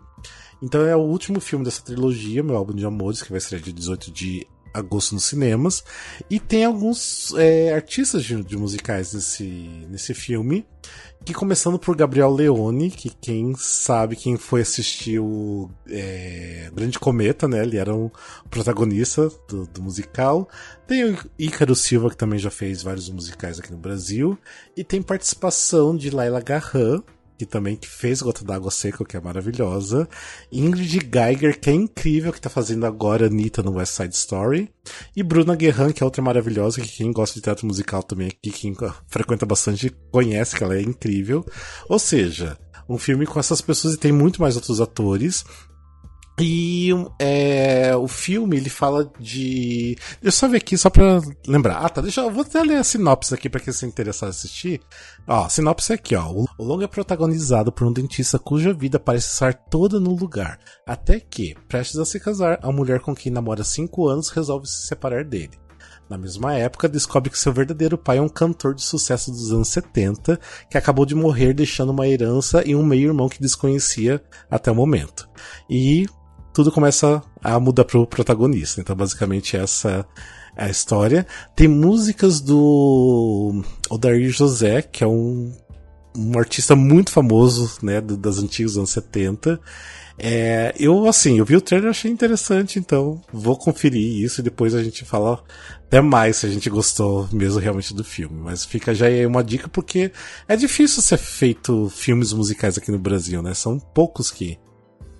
Então 0.62 0.82
é 0.82 0.96
o 0.96 1.02
último 1.02 1.40
filme 1.40 1.64
dessa 1.64 1.84
trilogia, 1.84 2.42
meu 2.42 2.58
álbum 2.58 2.74
de 2.74 2.84
amores, 2.84 3.22
que 3.22 3.30
vai 3.32 3.40
ser 3.40 3.62
dia 3.62 3.74
18 3.74 4.12
de 4.12 4.48
agosto 4.74 5.14
nos 5.14 5.26
cinemas. 5.26 5.84
E 6.30 6.40
tem 6.40 6.66
alguns 6.66 7.34
é, 7.36 7.74
artistas 7.74 8.24
de, 8.24 8.44
de, 8.44 8.58
musicais 8.58 9.14
nesse, 9.14 9.44
nesse 9.90 10.14
filme. 10.14 10.66
Que 11.24 11.34
começando 11.34 11.80
por 11.80 11.96
Gabriel 11.96 12.34
Leone, 12.34 12.92
que 12.92 13.10
quem 13.10 13.56
sabe 13.56 14.18
quem 14.18 14.36
foi 14.36 14.62
assistir 14.62 15.20
o 15.20 15.70
é, 15.90 16.70
Grande 16.74 17.00
Cometa, 17.00 17.48
né? 17.48 17.64
Ele 17.64 17.78
era 17.78 17.96
um 17.96 18.12
protagonista 18.50 19.32
do, 19.48 19.66
do, 19.66 19.82
musical. 19.82 20.50
Tem 20.86 21.06
o 21.06 21.18
Ícaro 21.40 21.76
Silva, 21.76 22.10
que 22.10 22.18
também 22.18 22.38
já 22.38 22.52
fez 22.52 22.84
vários 22.84 23.10
musicais 23.10 23.58
aqui 23.58 23.72
no 23.72 23.78
Brasil. 23.78 24.38
E 24.76 24.84
tem 24.84 25.02
participação 25.02 25.96
de 25.96 26.10
Laila 26.10 26.42
Garran, 26.42 27.02
que 27.46 27.52
também 27.52 27.76
que 27.76 27.88
fez 27.88 28.22
Gota 28.22 28.44
d'Água 28.44 28.72
Seca, 28.72 29.04
que 29.04 29.18
é 29.18 29.22
maravilhosa. 29.22 30.08
Ingrid 30.52 31.10
Geiger, 31.12 31.60
que 31.60 31.70
é 31.70 31.74
incrível, 31.74 32.32
que 32.32 32.42
tá 32.42 32.50
fazendo 32.50 32.86
agora 32.86 33.28
Anitta 33.28 33.62
no 33.62 33.74
West 33.74 33.94
Side 33.94 34.16
Story. 34.16 34.72
E 35.16 35.22
Bruna 35.22 35.56
Guerran, 35.56 35.92
que 35.92 36.02
é 36.02 36.06
outra 36.06 36.22
maravilhosa, 36.22 36.82
que 36.82 36.88
quem 36.88 37.12
gosta 37.12 37.36
de 37.36 37.42
teatro 37.42 37.68
musical 37.68 38.02
também 38.02 38.28
aqui, 38.28 38.52
quem 38.52 38.76
frequenta 39.08 39.46
bastante, 39.46 39.94
conhece 40.12 40.56
que 40.56 40.64
ela 40.64 40.76
é 40.76 40.82
incrível. 40.82 41.46
Ou 41.90 42.00
seja, 42.00 42.58
um 42.88 42.98
filme 42.98 43.26
com 43.26 43.40
essas 43.40 43.62
pessoas 43.62 43.94
e 43.96 43.98
tem 43.98 44.12
muito 44.12 44.42
mais 44.42 44.56
outros 44.56 44.82
atores. 44.82 45.46
E 46.40 46.90
é, 47.20 47.96
o 47.96 48.08
filme 48.08 48.58
ele 48.58 48.70
fala 48.70 49.12
de. 49.20 49.96
Deixa 49.96 50.20
eu 50.24 50.32
só 50.32 50.48
ver 50.48 50.58
aqui, 50.58 50.78
só 50.78 50.90
pra 50.90 51.22
lembrar. 51.48 51.78
Ah, 51.78 51.90
tá. 51.90 52.02
Deixa 52.02 52.22
eu. 52.22 52.32
Vou 52.32 52.42
até 52.42 52.62
ler 52.64 52.78
a 52.78 52.84
sinopse 52.84 53.34
aqui 53.34 53.50
pra 53.50 53.60
quem 53.60 53.72
se 53.72 53.86
interessar 53.86 54.30
assistir. 54.30 54.82
Ó, 55.28 55.46
a 55.46 55.50
sinopse 55.50 55.92
é 55.92 55.96
aqui, 55.96 56.16
ó. 56.16 56.28
O 56.28 56.48
longa 56.64 56.86
é 56.86 56.88
protagonizado 56.88 57.72
por 57.72 57.86
um 57.86 57.94
dentista 57.94 58.40
cuja 58.40 58.74
vida 58.74 59.00
parece 59.00 59.32
estar 59.32 59.54
toda 59.54 60.00
no 60.00 60.16
lugar. 60.16 60.60
Até 60.88 61.20
que, 61.20 61.56
prestes 61.68 62.00
a 62.00 62.06
se 62.06 62.20
casar, 62.20 62.60
a 62.64 62.72
mulher 62.72 63.00
com 63.00 63.14
quem 63.14 63.32
namora 63.32 63.62
há 63.62 63.66
5 63.66 64.08
anos 64.08 64.30
resolve 64.30 64.68
se 64.68 64.88
separar 64.88 65.24
dele. 65.24 65.64
Na 66.10 66.18
mesma 66.18 66.54
época, 66.54 66.90
descobre 66.90 67.30
que 67.30 67.40
seu 67.40 67.54
verdadeiro 67.54 67.98
pai 67.98 68.18
é 68.18 68.22
um 68.22 68.30
cantor 68.30 68.76
de 68.76 68.84
sucesso 68.84 69.32
dos 69.32 69.52
anos 69.52 69.70
70 69.70 70.40
que 70.70 70.78
acabou 70.78 71.06
de 71.06 71.16
morrer 71.16 71.54
deixando 71.54 71.92
uma 71.92 72.08
herança 72.08 72.62
e 72.66 72.76
um 72.76 72.86
meio-irmão 72.86 73.30
que 73.30 73.42
desconhecia 73.42 74.22
até 74.50 74.72
o 74.72 74.76
momento. 74.76 75.30
E 75.70 76.06
tudo 76.54 76.72
começa 76.72 77.22
a 77.44 77.60
mudar 77.60 77.84
pro 77.86 78.06
protagonista. 78.06 78.80
Então, 78.80 78.96
basicamente, 78.96 79.58
essa 79.58 80.06
é 80.56 80.66
a 80.66 80.70
história. 80.70 81.26
Tem 81.56 81.68
músicas 81.68 82.40
do 82.40 83.64
Odair 83.90 84.30
José, 84.30 84.82
que 84.82 85.04
é 85.04 85.08
um, 85.08 85.52
um 86.16 86.38
artista 86.38 86.76
muito 86.76 87.12
famoso, 87.12 87.78
né, 87.82 88.00
das 88.00 88.38
antigas 88.38 88.78
anos 88.78 88.92
70. 88.92 89.60
É, 90.18 90.76
eu, 90.78 91.08
assim, 91.08 91.40
eu 91.40 91.46
vi 91.46 91.56
o 91.56 91.62
trailer 91.62 91.88
e 91.88 91.90
achei 91.90 92.12
interessante, 92.12 92.78
então 92.78 93.20
vou 93.32 93.58
conferir 93.58 94.24
isso 94.24 94.42
e 94.42 94.44
depois 94.44 94.76
a 94.76 94.84
gente 94.84 95.04
fala 95.04 95.44
até 95.88 96.02
mais 96.02 96.38
se 96.38 96.46
a 96.46 96.50
gente 96.50 96.70
gostou 96.70 97.28
mesmo 97.32 97.60
realmente 97.60 97.96
do 97.96 98.04
filme. 98.04 98.40
Mas 98.40 98.64
fica 98.64 98.94
já 98.94 99.08
aí 99.08 99.26
uma 99.26 99.44
dica 99.44 99.68
porque 99.68 100.12
é 100.48 100.56
difícil 100.56 101.02
ser 101.02 101.18
feito 101.18 101.90
filmes 101.90 102.32
musicais 102.32 102.78
aqui 102.78 102.92
no 102.92 103.00
Brasil, 103.00 103.42
né? 103.42 103.56
São 103.56 103.80
poucos 103.80 104.30
que 104.30 104.60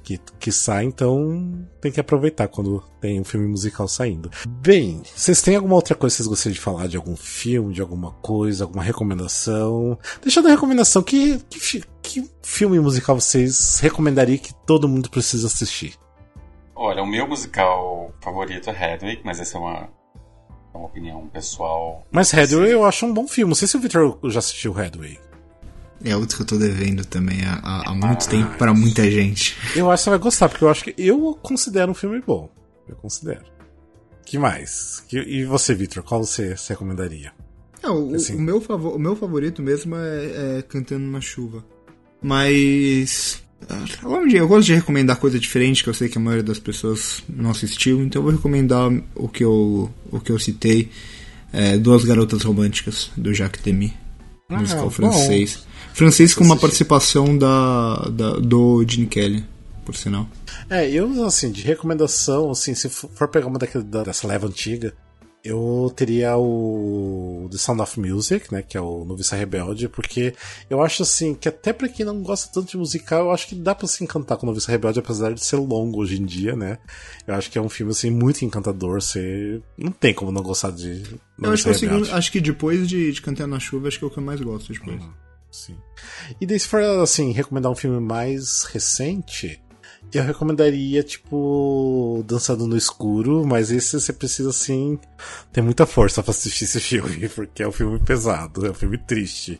que, 0.04 0.20
que 0.40 0.52
sai, 0.52 0.84
então 0.84 1.66
tem 1.80 1.92
que 1.92 2.00
aproveitar 2.00 2.48
quando 2.48 2.84
tem 3.00 3.20
um 3.20 3.24
filme 3.24 3.48
musical 3.48 3.88
saindo. 3.88 4.30
Bem, 4.48 5.02
vocês 5.16 5.42
têm 5.42 5.56
alguma 5.56 5.76
outra 5.76 5.96
coisa 5.96 6.14
que 6.14 6.18
vocês 6.18 6.28
gostariam 6.28 6.54
de 6.54 6.60
falar? 6.60 6.88
De 6.88 6.98
algum 6.98 7.16
filme, 7.16 7.74
de 7.74 7.82
alguma 7.82 8.12
coisa, 8.12 8.66
alguma 8.66 8.84
recomendação? 8.84 9.98
Deixa 10.22 10.40
eu 10.40 10.44
dar 10.44 10.50
recomendação. 10.50 11.02
Que, 11.02 11.40
que, 11.50 11.84
que 12.02 12.30
filme 12.42 12.80
musical 12.80 13.20
vocês 13.20 13.80
recomendariam 13.80 14.38
que 14.38 14.54
todo 14.66 14.90
mundo 14.90 15.10
precisa 15.10 15.48
assistir? 15.48 15.96
Olha, 16.76 17.02
o 17.02 17.08
meu 17.08 17.28
musical 17.28 18.14
favorito 18.20 18.70
é 18.70 18.94
Hedwig, 18.94 19.22
mas 19.24 19.40
essa 19.40 19.58
é 19.58 19.62
uma, 19.62 19.90
é 20.74 20.78
uma 20.78 20.88
opinião 20.88 21.28
pessoal. 21.30 22.06
Mas 22.12 22.34
Hedwig 22.34 22.72
eu 22.72 22.84
acho 22.84 23.06
um 23.06 23.14
bom 23.14 23.28
filme. 23.28 23.50
Não 23.50 23.56
sei 23.56 23.68
se 23.68 23.78
o 23.78 23.80
Victor 23.80 24.20
já 24.26 24.40
assistiu 24.40 24.78
Hedwig. 24.78 25.20
É 26.04 26.16
outro 26.18 26.36
que 26.36 26.44
eu 26.44 26.48
tô 26.48 26.58
devendo 26.58 27.06
também 27.06 27.42
há, 27.46 27.90
há 27.90 27.94
muito 27.94 28.28
tempo 28.28 28.58
para 28.58 28.74
muita 28.74 29.10
gente. 29.10 29.56
Eu 29.76 29.90
acho 29.90 30.02
que 30.02 30.04
você 30.04 30.10
vai 30.10 30.20
gostar, 30.20 30.50
porque 30.50 30.64
eu 30.64 30.70
acho 30.70 30.84
que 30.84 30.94
eu 30.98 31.40
considero 31.42 31.92
um 31.92 31.96
filme 31.96 32.22
bom. 32.26 32.50
Eu 32.88 32.96
considero. 32.98 33.44
que 34.26 34.38
mais? 34.38 35.04
e 35.12 35.46
você, 35.46 35.74
Victor, 35.74 36.04
qual 36.04 36.24
você, 36.24 36.58
você 36.58 36.74
recomendaria? 36.74 37.32
É, 37.84 37.90
o, 37.90 38.16
assim. 38.16 38.36
o, 38.36 38.42
meu 38.42 38.62
favor, 38.62 38.96
o 38.96 39.00
meu 39.00 39.16
favorito 39.16 39.62
mesmo 39.62 39.96
é, 39.96 40.58
é 40.58 40.62
Cantando 40.62 41.06
na 41.06 41.20
Chuva. 41.20 41.64
Mas. 42.22 43.44
Eu 44.34 44.48
gosto 44.48 44.66
de 44.66 44.74
recomendar 44.74 45.18
coisa 45.18 45.40
diferente, 45.40 45.84
que 45.84 45.90
eu 45.90 45.94
sei 45.94 46.10
que 46.10 46.18
a 46.18 46.22
maioria 46.22 46.44
das 46.44 46.60
pessoas 46.60 47.24
não 47.30 47.50
assistiu, 47.50 48.04
então 48.04 48.20
eu 48.20 48.24
vou 48.24 48.34
recomendar 48.34 48.92
o 49.16 49.30
que 49.30 49.44
eu, 49.44 49.90
o 50.12 50.20
que 50.20 50.32
eu 50.32 50.40
citei: 50.40 50.90
é, 51.52 51.78
Duas 51.78 52.04
Garotas 52.04 52.44
Românticas, 52.44 53.10
do 53.16 53.34
Jacques 53.34 53.64
Demy, 53.64 53.94
ah, 54.50 54.60
musical 54.60 54.90
francês. 54.90 55.56
Bom. 55.66 55.73
Francês 55.94 56.34
com 56.34 56.44
uma 56.44 56.58
participação 56.58 57.38
da, 57.38 58.10
da, 58.10 58.32
do 58.40 58.84
Gene 58.88 59.08
Kelly, 59.08 59.46
por 59.86 59.96
sinal. 59.96 60.28
É, 60.70 60.90
eu, 60.90 61.26
assim, 61.26 61.52
de 61.52 61.62
recomendação, 61.62 62.52
assim, 62.52 62.74
se 62.74 62.90
for 62.90 63.28
pegar 63.28 63.48
uma 63.48 63.60
daquela, 63.60 63.84
dessa 63.84 64.28
leva 64.28 64.48
antiga, 64.48 64.94
eu 65.44 65.92
teria 65.94 66.38
o 66.38 67.50
The 67.52 67.58
Sound 67.58 67.82
of 67.82 68.00
Music, 68.00 68.52
né, 68.52 68.62
que 68.62 68.78
é 68.78 68.82
o 68.82 69.04
Noviça 69.04 69.36
Rebelde, 69.36 69.90
porque 69.90 70.34
eu 70.70 70.82
acho 70.82 71.04
assim 71.04 71.36
que 71.36 71.50
até 71.50 71.74
para 71.74 71.90
quem 71.90 72.06
não 72.06 72.24
gosta 72.24 72.50
tanto 72.54 72.72
de 72.72 72.78
musical, 72.78 73.26
eu 73.26 73.32
acho 73.32 73.48
que 73.48 73.56
dá 73.56 73.76
para 73.76 73.88
se 73.88 74.02
encantar 74.04 74.38
com 74.38 74.46
Noviça 74.46 74.72
Rebelde, 74.72 75.00
apesar 75.00 75.34
de 75.34 75.44
ser 75.44 75.58
longo 75.58 76.00
hoje 76.00 76.22
em 76.22 76.26
dia, 76.26 76.56
né? 76.56 76.78
Eu 77.28 77.36
acho 77.36 77.52
que 77.52 77.58
é 77.58 77.62
um 77.62 77.68
filme 77.68 77.92
assim 77.92 78.10
muito 78.10 78.46
encantador, 78.46 79.02
você 79.02 79.62
não 79.78 79.92
tem 79.92 80.14
como 80.14 80.32
não 80.32 80.42
gostar 80.42 80.72
de 80.72 81.04
Eu 81.42 81.52
acho 81.52 81.64
que, 81.64 81.70
é 81.70 81.74
segundo, 81.74 82.10
acho 82.10 82.32
que 82.32 82.40
depois 82.40 82.88
de, 82.88 83.12
de 83.12 83.22
Cantar 83.22 83.46
na 83.46 83.60
Chuva, 83.60 83.90
acho 83.90 84.00
que 84.00 84.06
é 84.06 84.08
o 84.08 84.12
que 84.12 84.20
eu 84.20 84.24
mais 84.24 84.40
gosto 84.40 84.72
depois. 84.72 85.02
Uhum, 85.02 85.12
sim. 85.54 85.78
E 86.42 86.46
daí 86.46 86.60
se 86.60 86.68
for 86.68 86.82
assim, 86.82 87.32
recomendar 87.32 87.72
um 87.72 87.76
filme 87.76 88.00
mais 88.00 88.64
recente, 88.64 89.64
eu 90.14 90.24
recomendaria, 90.24 91.02
tipo, 91.02 92.24
Dançando 92.28 92.68
no 92.68 92.78
Escuro, 92.78 93.46
mas 93.46 93.72
esse 93.72 94.00
você 94.00 94.14
precisa, 94.14 94.50
assim, 94.50 95.00
ter 95.52 95.62
muita 95.62 95.86
força 95.86 96.22
para 96.22 96.32
assistir 96.32 96.66
esse 96.66 96.80
filme, 96.82 97.28
porque 97.30 97.64
é 97.64 97.68
um 97.68 97.72
filme 97.72 98.00
pesado, 98.00 98.66
é 98.66 98.72
um 98.72 98.76
filme 98.76 98.98
triste. 98.98 99.60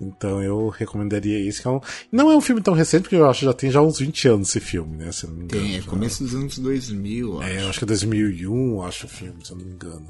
Então 0.00 0.42
eu 0.42 0.68
recomendaria 0.68 1.46
esse, 1.46 1.60
que 1.60 1.68
é 1.68 1.70
um... 1.70 1.80
Não 2.10 2.30
é 2.30 2.36
um 2.36 2.40
filme 2.40 2.62
tão 2.62 2.72
recente, 2.72 3.02
porque 3.02 3.16
eu 3.16 3.28
acho 3.28 3.40
que 3.40 3.46
já 3.46 3.52
tem 3.52 3.70
já 3.70 3.82
uns 3.82 3.98
20 3.98 4.28
anos 4.28 4.48
esse 4.48 4.60
filme, 4.60 4.96
né? 4.96 5.12
Se 5.12 5.26
não 5.26 5.34
me 5.34 5.44
engano, 5.44 5.62
tem, 5.62 5.76
é 5.76 5.82
começo 5.82 6.24
dos 6.24 6.34
anos 6.34 6.58
2000, 6.58 7.42
acho. 7.42 7.50
É, 7.50 7.62
eu 7.62 7.68
acho 7.68 7.78
que 7.78 7.84
é 7.84 7.88
2001, 7.88 8.82
acho 8.82 9.06
o 9.06 9.08
filme, 9.08 9.44
se 9.44 9.52
eu 9.52 9.58
não 9.58 9.66
me 9.66 9.72
engano. 9.72 10.08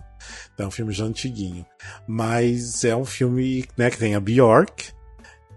Então 0.55 0.67
é 0.67 0.69
um 0.69 0.73
filme 0.73 0.93
já 0.93 1.05
antiguinho. 1.05 1.67
Mas 2.07 2.85
é 2.85 2.95
um 2.95 3.05
filme, 3.05 3.67
né, 3.77 3.91
que 3.91 3.99
tem 3.99 4.15
a 4.15 4.21
Bjork, 4.21 4.93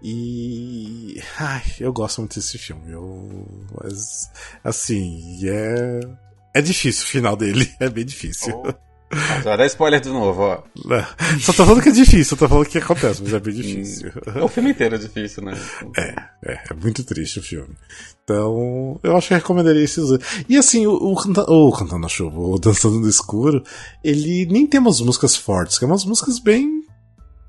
e. 0.04 1.18
Ai, 1.38 1.62
eu 1.80 1.90
gosto 1.90 2.20
muito 2.20 2.34
desse 2.34 2.58
filme. 2.58 2.92
Eu. 2.92 3.48
Mas, 3.82 4.30
assim, 4.62 5.40
é. 5.48 6.00
É 6.52 6.60
difícil 6.60 7.04
o 7.04 7.08
final 7.08 7.34
dele. 7.34 7.72
É 7.80 7.88
bem 7.88 8.04
difícil. 8.04 8.54
Oh. 8.54 8.84
Vai 9.42 9.56
dar 9.56 9.66
spoiler 9.66 10.00
de 10.00 10.08
novo, 10.08 10.42
ó. 10.42 10.62
Só 11.40 11.52
tô 11.52 11.64
falando 11.64 11.82
que 11.82 11.88
é 11.88 11.92
difícil, 11.92 12.36
tô 12.36 12.48
falando 12.48 12.66
que 12.66 12.78
acontece, 12.78 13.22
mas 13.22 13.32
é 13.32 13.38
bem 13.38 13.54
difícil. 13.54 14.12
O 14.42 14.48
filme 14.48 14.70
inteiro 14.70 14.96
é 14.96 14.98
difícil, 14.98 15.42
né? 15.44 15.52
É, 15.96 16.14
é, 16.44 16.60
é 16.70 16.74
muito 16.74 17.04
triste 17.04 17.38
o 17.38 17.42
filme. 17.42 17.74
Então, 18.24 18.98
eu 19.02 19.16
acho 19.16 19.28
que 19.28 19.34
eu 19.34 19.38
recomendaria 19.38 19.82
esses 19.82 20.08
dois. 20.08 20.20
E 20.48 20.56
assim, 20.56 20.86
o, 20.86 20.92
o, 20.92 21.12
o 21.12 21.72
Cantando 21.72 22.00
na 22.00 22.08
Chuva, 22.08 22.38
o 22.38 22.58
Dançando 22.58 22.98
no 22.98 23.08
Escuro, 23.08 23.62
ele 24.02 24.46
nem 24.46 24.66
tem 24.66 24.80
umas 24.80 25.00
músicas 25.00 25.36
fortes, 25.36 25.78
que 25.78 25.84
é 25.84 25.88
umas 25.88 26.04
músicas 26.04 26.38
bem 26.38 26.82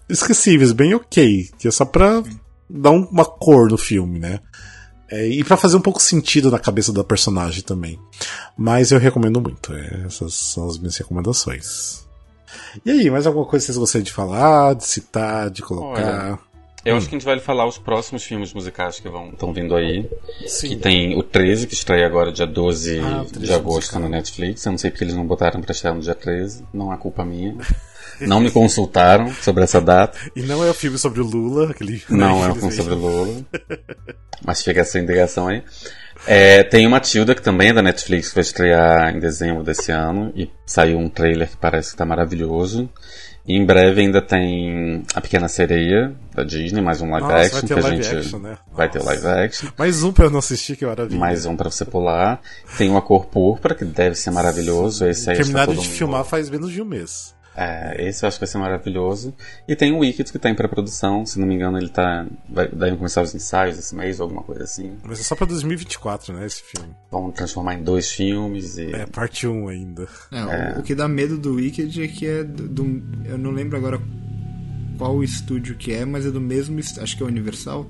esquecíveis, 0.08 0.72
bem 0.72 0.94
ok, 0.94 1.50
que 1.58 1.68
é 1.68 1.72
só 1.72 1.84
pra 1.84 2.24
dá 2.70 2.92
uma 2.92 3.26
cor 3.26 3.70
no 3.70 3.78
filme, 3.78 4.20
né? 4.20 4.40
É, 5.10 5.28
e 5.28 5.44
para 5.44 5.56
fazer 5.56 5.78
um 5.78 5.82
pouco 5.82 6.02
sentido 6.02 6.50
na 6.50 6.58
cabeça 6.58 6.92
da 6.92 7.04
personagem 7.04 7.62
também. 7.62 8.00
Mas 8.58 8.92
eu 8.92 9.00
recomendo 9.00 9.40
muito. 9.40 9.74
É, 9.74 10.04
essas 10.06 10.34
são 10.34 10.68
as 10.68 10.78
minhas 10.78 10.98
recomendações. 10.98 12.06
E 12.84 12.92
aí, 12.92 13.10
mais 13.10 13.28
alguma 13.28 13.46
coisa 13.46 13.64
que 13.64 13.68
vocês 13.68 13.78
gostariam 13.78 14.06
de 14.06 14.12
falar, 14.12 14.74
de 14.76 14.86
citar, 14.86 15.50
de 15.50 15.62
colocar? 15.62 16.02
Olha, 16.02 16.40
eu 16.86 16.94
hum. 16.94 16.98
acho 16.98 17.10
que 17.10 17.16
a 17.16 17.18
gente 17.18 17.26
vai 17.26 17.40
falar 17.40 17.66
os 17.66 17.80
próximos 17.80 18.24
filmes 18.24 18.54
musicais 18.54 19.00
que 19.00 19.10
vão 19.10 19.30
estão 19.30 19.52
vindo 19.52 19.76
aí. 19.76 20.10
Sim. 20.46 20.70
Que 20.70 20.76
tem 20.76 21.18
o 21.18 21.24
13, 21.24 21.66
que 21.66 21.74
estreia 21.74 22.06
agora 22.06 22.32
dia 22.32 22.46
12 22.46 23.00
ah, 23.00 23.26
de 23.38 23.52
agosto 23.52 23.94
musical. 23.94 24.02
na 24.02 24.10
Netflix. 24.10 24.66
Eu 24.66 24.72
não 24.72 24.78
sei 24.78 24.92
porque 24.92 25.04
eles 25.04 25.16
não 25.16 25.26
botaram 25.26 25.62
pra 25.62 25.72
estrear 25.72 25.96
no 25.96 26.02
dia 26.02 26.14
13. 26.14 26.64
Não 26.72 26.94
é 26.94 26.98
culpa 26.98 27.26
minha. 27.26 27.58
Não 28.22 28.40
me 28.40 28.52
consultaram 28.52 29.32
sobre 29.34 29.64
essa 29.64 29.82
data. 29.82 30.18
E 30.36 30.42
não 30.42 30.64
é 30.64 30.70
o 30.70 30.74
filme 30.74 30.98
sobre 30.98 31.22
o 31.22 31.26
Lula, 31.26 31.72
aquele. 31.72 32.02
Não 32.10 32.44
é 32.44 32.50
o 32.50 32.56
filme 32.56 32.72
sobre 32.72 32.94
o 32.94 32.98
Lula. 32.98 33.46
Mas 34.44 34.62
fica 34.62 34.82
essa 34.82 35.00
indicação 35.00 35.48
aí. 35.48 35.64
É, 36.28 36.64
tem 36.64 36.88
uma 36.88 37.00
Tilda 37.00 37.36
que 37.36 37.42
também 37.42 37.70
é 37.70 37.74
da 37.74 37.82
Netflix, 37.82 38.30
que 38.30 38.36
vai 38.36 38.42
estrear 38.42 39.16
em 39.16 39.20
dezembro 39.20 39.64
desse 39.64 39.92
ano. 39.92 40.32
E 40.36 40.50
saiu 40.66 40.98
um 40.98 41.10
trailer 41.10 41.50
que 41.50 41.58
parece 41.58 41.92
que 41.92 41.98
tá 41.98 42.06
maravilhoso. 42.06 42.90
E 43.48 43.56
em 43.56 43.64
breve 43.64 44.02
ainda 44.02 44.24
tem 44.24 45.04
A 45.14 45.22
Pequena 45.22 45.48
Sereia, 45.48 46.16
da 46.34 46.44
Disney, 46.44 46.82
mais 46.82 47.00
um 47.00 47.12
live 47.12 47.28
Nossa, 47.28 47.58
action 47.58 47.68
que 47.68 47.74
a 47.74 47.82
gente. 47.82 48.16
Action, 48.16 48.40
né? 48.40 48.58
Vai 48.74 48.90
ter 48.90 49.04
live 49.04 49.28
action. 49.28 49.70
Mais 49.78 50.02
um 50.02 50.12
pra 50.12 50.26
eu 50.26 50.30
não 50.32 50.40
assistir, 50.40 50.76
que 50.76 50.84
maravilha. 50.84 51.20
Mais 51.20 51.46
um 51.46 51.56
pra 51.56 51.70
você 51.70 51.86
pular. 51.86 52.42
Tem 52.76 52.90
uma 52.90 53.04
cor 53.04 53.28
púrpura, 53.28 53.76
que 53.76 53.86
deve 53.86 54.16
ser 54.16 54.32
maravilhoso. 54.32 55.06
Esse 55.06 55.30
aí 55.30 55.38
Terminaram 55.38 55.74
de 55.74 55.80
mundo... 55.80 55.90
filmar 55.90 56.26
faz 56.26 56.50
menos 56.50 56.72
de 56.72 56.82
um 56.82 56.86
mês. 56.86 57.35
É, 57.56 58.08
esse 58.08 58.24
eu 58.24 58.28
acho 58.28 58.38
que 58.38 58.46
vai 58.46 58.48
ser 58.48 58.58
maravilhoso. 58.58 59.34
E 59.68 59.76
tem 59.76 59.94
o 59.94 60.00
Wicked 60.00 60.30
que 60.32 60.38
tá 60.38 60.50
em 60.50 60.56
pré-produção, 60.56 61.26
se 61.26 61.40
não 61.40 61.48
me 61.48 61.56
engano, 61.56 61.78
ele 61.78 61.90
tá. 61.90 62.26
Vai, 62.50 62.68
começar 62.96 63.22
os 63.22 63.34
ensaios 63.34 63.78
esse 63.78 63.96
mês 63.96 64.20
ou 64.20 64.26
alguma 64.26 64.44
coisa 64.44 64.64
assim. 64.64 64.98
Mas 65.04 65.20
é 65.20 65.24
só 65.24 65.36
pra 65.36 65.46
2024, 65.46 66.34
né, 66.34 66.46
esse 66.46 66.62
filme. 66.62 66.94
Vão 67.10 67.32
transformar 67.32 67.76
em 67.76 67.84
dois 67.84 68.12
filmes 68.12 68.78
e. 68.78 68.94
É, 68.94 69.06
parte 69.06 69.48
1 69.48 69.68
ainda. 69.70 70.08
É, 70.32 70.38
é. 70.38 70.74
O, 70.76 70.80
o, 70.80 70.84
que 70.84 70.94
dá 70.94 71.08
medo 71.08 71.38
do 71.38 71.56
Wicked 71.56 72.04
é 72.04 72.08
que 72.08 72.28
é 72.28 72.44
do, 72.44 72.68
do, 72.68 73.04
Eu 73.26 73.38
não 73.38 73.52
lembro 73.52 73.78
agora 73.78 74.02
qual 74.98 75.24
estúdio 75.24 75.76
que 75.76 75.94
é, 75.94 76.04
mas 76.04 76.26
é 76.26 76.32
do 76.32 76.42
mesmo. 76.42 76.78
Acho 76.80 77.16
que 77.16 77.24
é 77.24 77.26
Universal 77.26 77.90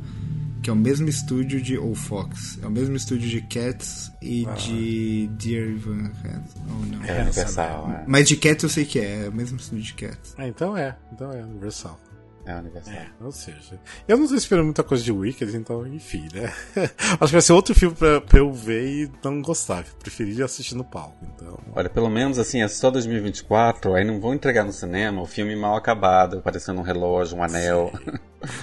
que 0.66 0.70
é 0.72 0.74
o 0.74 0.76
mesmo 0.76 1.08
estúdio 1.08 1.62
de 1.62 1.78
ou 1.78 1.94
Fox, 1.94 2.58
é 2.60 2.66
o 2.66 2.72
mesmo 2.72 2.96
estúdio 2.96 3.30
de 3.30 3.40
Cats 3.40 4.12
e 4.20 4.48
ah. 4.48 4.54
de 4.54 5.28
Dear 5.34 5.70
Evan 5.70 6.06
Hansen. 6.08 6.64
Oh, 6.68 6.86
não. 6.88 7.06
É 7.06 7.22
Universal, 7.22 7.92
é. 7.92 8.04
Mas 8.08 8.28
de 8.28 8.36
Cats 8.36 8.64
eu 8.64 8.70
sei 8.70 8.84
que 8.84 8.98
é, 8.98 9.26
é 9.26 9.30
o 9.30 9.32
mesmo 9.32 9.58
estúdio 9.58 9.84
de 9.84 9.94
Cats. 9.94 10.34
Ah, 10.36 10.48
então 10.48 10.76
é, 10.76 10.98
então 11.14 11.32
é 11.32 11.44
Universal. 11.44 12.00
É 12.46 12.54
Universal. 12.56 12.94
É, 12.94 13.08
ou 13.22 13.32
seja, 13.32 13.80
eu 14.08 14.18
não 14.18 14.28
tô 14.28 14.36
esperando 14.36 14.66
muita 14.66 14.84
coisa 14.84 15.04
de 15.04 15.12
Wicked, 15.12 15.56
então, 15.58 15.86
enfim, 15.88 16.28
né? 16.34 16.54
Acho 17.20 17.26
que 17.28 17.32
vai 17.32 17.42
ser 17.42 17.54
outro 17.54 17.74
filme 17.74 17.96
pra, 17.96 18.22
pra 18.22 18.40
eu 18.40 18.54
ver 18.54 18.88
e 18.88 19.12
não 19.24 19.42
gostar. 19.42 19.84
Preferir 20.00 20.44
assistir 20.44 20.76
no 20.76 20.84
palco, 20.84 21.18
então. 21.36 21.58
Olha, 21.76 21.90
pelo 21.90 22.10
menos 22.10 22.38
assim, 22.38 22.62
é 22.62 22.68
só 22.68 22.92
2024, 22.92 23.96
aí 23.96 24.04
não 24.06 24.20
vão 24.20 24.34
entregar 24.34 24.64
no 24.64 24.72
cinema 24.72 25.22
o 25.22 25.26
filme 25.26 25.56
mal 25.56 25.76
acabado, 25.76 26.42
parecendo 26.42 26.80
um 26.80 26.84
relógio, 26.84 27.38
um 27.38 27.44
anel. 27.44 27.92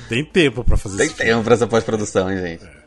Tem 0.09 0.25
tempo 0.25 0.63
pra 0.63 0.77
fazer 0.77 0.99
Tem 0.99 1.09
tempo 1.09 1.23
filme. 1.23 1.45
pra 1.45 1.55
essa 1.55 1.67
pós-produção, 1.67 2.31
hein, 2.31 2.39
gente? 2.39 2.65
É. 2.65 2.82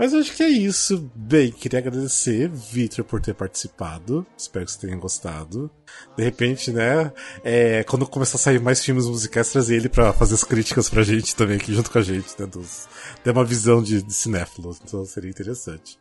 Mas 0.00 0.14
acho 0.14 0.34
que 0.34 0.42
é 0.42 0.48
isso. 0.48 1.10
Bem, 1.14 1.52
queria 1.52 1.78
agradecer, 1.78 2.48
Victor, 2.48 3.04
por 3.04 3.20
ter 3.20 3.34
participado. 3.34 4.26
Espero 4.34 4.64
que 4.64 4.72
você 4.72 4.86
tenha 4.86 4.96
gostado. 4.96 5.70
De 6.16 6.24
repente, 6.24 6.72
né, 6.72 7.12
é, 7.44 7.84
quando 7.84 8.06
começar 8.06 8.36
a 8.36 8.40
sair 8.40 8.58
mais 8.58 8.82
filmes 8.82 9.04
musicais, 9.04 9.52
trazer 9.52 9.76
ele 9.76 9.90
para 9.90 10.10
fazer 10.14 10.36
as 10.36 10.42
críticas 10.42 10.88
pra 10.88 11.02
gente 11.02 11.36
também, 11.36 11.58
aqui 11.58 11.74
junto 11.74 11.90
com 11.90 11.98
a 11.98 12.02
gente, 12.02 12.28
né, 12.38 12.46
dos, 12.46 12.88
ter 13.22 13.30
uma 13.30 13.44
visão 13.44 13.82
de, 13.82 14.00
de 14.00 14.14
cinéfilo. 14.14 14.74
Então 14.82 15.04
seria 15.04 15.28
interessante. 15.28 15.98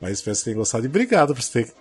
Mas 0.00 0.18
espero 0.18 0.36
que 0.36 0.38
você 0.38 0.44
tenha 0.44 0.56
gostado 0.56 0.84
e 0.84 0.88
obrigado 0.88 1.34
por 1.34 1.42
você 1.42 1.64
ter 1.64 1.74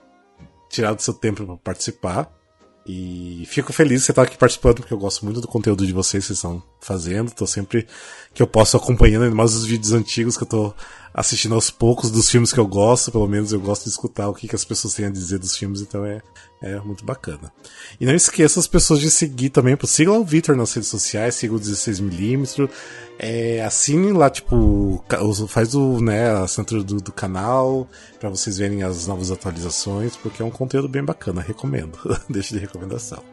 tirado 0.67 0.99
seu 0.99 1.13
tempo 1.13 1.45
para 1.45 1.57
participar. 1.57 2.40
E 2.85 3.45
fico 3.47 3.71
feliz 3.71 3.99
de 3.99 4.05
você 4.05 4.11
estar 4.11 4.23
aqui 4.23 4.37
participando, 4.37 4.77
porque 4.77 4.93
eu 4.93 4.97
gosto 4.97 5.23
muito 5.23 5.39
do 5.39 5.47
conteúdo 5.47 5.85
de 5.85 5.93
vocês 5.93 6.23
que 6.23 6.27
vocês 6.27 6.37
estão 6.37 6.63
fazendo. 6.79 7.31
Tô 7.31 7.45
sempre 7.45 7.87
que 8.33 8.41
eu 8.41 8.47
posso 8.47 8.75
acompanhando, 8.75 9.23
ainda 9.23 9.35
mais 9.35 9.53
os 9.53 9.65
vídeos 9.65 9.93
antigos 9.93 10.35
que 10.35 10.43
eu 10.43 10.47
tô 10.47 10.73
assistindo 11.13 11.53
aos 11.53 11.69
poucos 11.69 12.09
dos 12.09 12.29
filmes 12.29 12.51
que 12.51 12.59
eu 12.59 12.65
gosto, 12.65 13.11
pelo 13.11 13.27
menos 13.27 13.51
eu 13.51 13.59
gosto 13.59 13.83
de 13.83 13.89
escutar 13.89 14.29
o 14.29 14.33
que, 14.33 14.47
que 14.47 14.55
as 14.55 14.65
pessoas 14.65 14.93
têm 14.93 15.05
a 15.05 15.09
dizer 15.09 15.39
dos 15.39 15.55
filmes, 15.55 15.81
então 15.81 16.05
é, 16.05 16.21
é 16.61 16.79
muito 16.79 17.03
bacana. 17.03 17.51
E 17.99 18.05
não 18.05 18.13
esqueça 18.13 18.59
as 18.59 18.67
pessoas 18.67 18.99
de 18.99 19.09
seguir 19.09 19.49
também, 19.49 19.75
siga 19.85 20.11
o 20.11 20.23
Victor 20.23 20.55
nas 20.55 20.71
redes 20.73 20.89
sociais, 20.89 21.35
siga 21.35 21.55
o 21.55 21.59
16mm, 21.59 22.69
é, 23.17 23.63
assine 23.63 24.11
lá, 24.11 24.29
tipo, 24.29 25.03
faz 25.47 25.73
o, 25.73 25.99
né, 25.99 26.29
a 26.29 26.43
assinatura 26.43 26.83
do, 26.83 26.97
do 26.97 27.11
canal, 27.11 27.87
para 28.19 28.29
vocês 28.29 28.57
verem 28.57 28.83
as 28.83 29.07
novas 29.07 29.31
atualizações, 29.31 30.15
porque 30.15 30.41
é 30.41 30.45
um 30.45 30.51
conteúdo 30.51 30.87
bem 30.87 31.03
bacana, 31.03 31.41
recomendo. 31.41 31.97
Deixa 32.29 32.53
de 32.53 32.61
recomendação. 32.61 33.23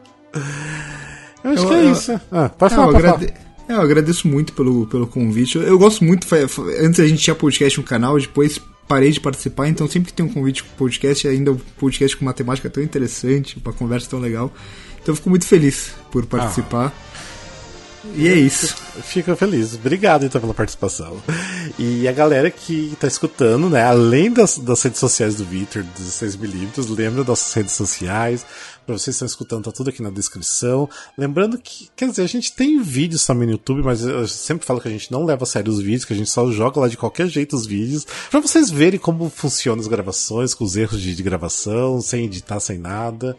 Eu 1.43 1.51
acho 1.51 1.63
eu, 1.63 1.67
que 1.67 1.73
é 1.73 1.83
eu, 1.83 1.91
isso. 1.91 2.21
Ah, 2.31 2.49
pode 2.49 2.75
falar, 2.75 2.91
pode 2.91 3.03
falar. 3.03 3.48
É, 3.69 3.73
eu 3.73 3.81
agradeço 3.81 4.27
muito 4.27 4.51
pelo, 4.53 4.87
pelo 4.87 5.05
convite. 5.05 5.59
Eu, 5.59 5.77
gosto 5.77 6.03
muito, 6.03 6.27
antes 6.81 6.99
a 6.99 7.07
gente 7.07 7.21
tinha 7.21 7.35
podcast 7.35 7.79
no 7.79 7.85
canal, 7.85 8.19
depois 8.19 8.59
parei 8.87 9.11
de 9.11 9.19
participar, 9.19 9.67
então 9.67 9.87
sempre 9.87 10.07
que 10.07 10.13
tem 10.13 10.25
um 10.25 10.33
convite 10.33 10.63
com 10.63 10.69
podcast, 10.75 11.27
ainda 11.27 11.51
um 11.51 11.57
podcast 11.77 12.17
com 12.17 12.25
matemática 12.25 12.67
tão 12.67 12.81
interessante, 12.81 13.61
uma 13.63 13.71
conversa 13.71 14.09
tão 14.09 14.19
legal. 14.19 14.51
Então 14.99 15.11
eu 15.11 15.15
fico 15.15 15.29
muito 15.29 15.45
feliz 15.45 15.91
por 16.11 16.25
participar. 16.25 16.87
Ah. 16.87 17.09
E 18.15 18.27
é 18.27 18.33
isso. 18.33 18.75
Fico 19.03 19.35
feliz. 19.35 19.75
Obrigado 19.75 20.25
então 20.25 20.41
pela 20.41 20.53
participação. 20.53 21.21
E 21.77 22.07
a 22.07 22.11
galera 22.11 22.49
que 22.49 22.95
tá 22.99 23.07
escutando, 23.07 23.69
né? 23.69 23.83
Além 23.83 24.31
das, 24.31 24.57
das 24.57 24.81
redes 24.81 24.99
sociais 24.99 25.35
do 25.35 25.45
Victor, 25.45 25.83
dos 25.83 26.05
16mm, 26.05 26.95
lembra 26.95 27.19
das 27.19 27.27
nossas 27.27 27.53
redes 27.53 27.73
sociais, 27.73 28.45
Pra 28.89 28.97
vocês 28.97 29.05
que 29.05 29.11
estão 29.11 29.25
escutando, 29.27 29.65
tá 29.65 29.71
tudo 29.71 29.91
aqui 29.91 30.01
na 30.01 30.09
descrição. 30.09 30.89
Lembrando 31.15 31.59
que, 31.59 31.91
quer 31.95 32.09
dizer, 32.09 32.23
a 32.23 32.27
gente 32.27 32.51
tem 32.51 32.81
vídeos 32.81 33.23
também 33.23 33.45
no 33.45 33.51
YouTube, 33.51 33.83
mas 33.83 34.01
eu 34.01 34.27
sempre 34.27 34.65
falo 34.65 34.81
que 34.81 34.87
a 34.87 34.91
gente 34.91 35.11
não 35.11 35.25
leva 35.25 35.43
a 35.43 35.45
sério 35.45 35.71
os 35.71 35.79
vídeos, 35.79 36.05
que 36.05 36.13
a 36.13 36.15
gente 36.15 36.31
só 36.31 36.51
joga 36.51 36.79
lá 36.79 36.87
de 36.87 36.97
qualquer 36.97 37.27
jeito 37.27 37.55
os 37.55 37.67
vídeos, 37.67 38.07
para 38.31 38.39
vocês 38.39 38.71
verem 38.71 38.99
como 38.99 39.29
funcionam 39.29 39.79
as 39.79 39.85
gravações, 39.85 40.55
com 40.55 40.63
os 40.63 40.75
erros 40.75 40.99
de, 40.99 41.13
de 41.13 41.21
gravação, 41.21 42.01
sem 42.01 42.25
editar, 42.25 42.59
sem 42.59 42.79
nada. 42.79 43.37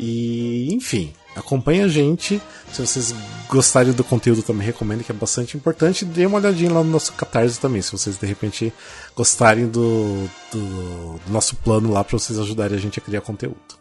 E, 0.00 0.74
enfim, 0.74 1.12
acompanhe 1.36 1.82
a 1.82 1.88
gente. 1.88 2.42
Se 2.72 2.84
vocês 2.84 3.14
gostarem 3.48 3.92
do 3.92 4.02
conteúdo, 4.02 4.42
também 4.42 4.66
recomendo, 4.66 5.04
que 5.04 5.12
é 5.12 5.14
bastante 5.14 5.56
importante. 5.56 6.04
Dê 6.04 6.26
uma 6.26 6.38
olhadinha 6.38 6.72
lá 6.72 6.82
no 6.82 6.90
nosso 6.90 7.12
Catarse 7.12 7.60
também, 7.60 7.82
se 7.82 7.92
vocês 7.92 8.18
de 8.18 8.26
repente 8.26 8.72
gostarem 9.14 9.68
do, 9.68 10.28
do, 10.50 11.20
do 11.24 11.32
nosso 11.32 11.54
plano 11.54 11.92
lá 11.92 12.02
para 12.02 12.18
vocês 12.18 12.36
ajudarem 12.36 12.76
a 12.76 12.80
gente 12.80 12.98
a 12.98 13.02
criar 13.02 13.20
conteúdo. 13.20 13.77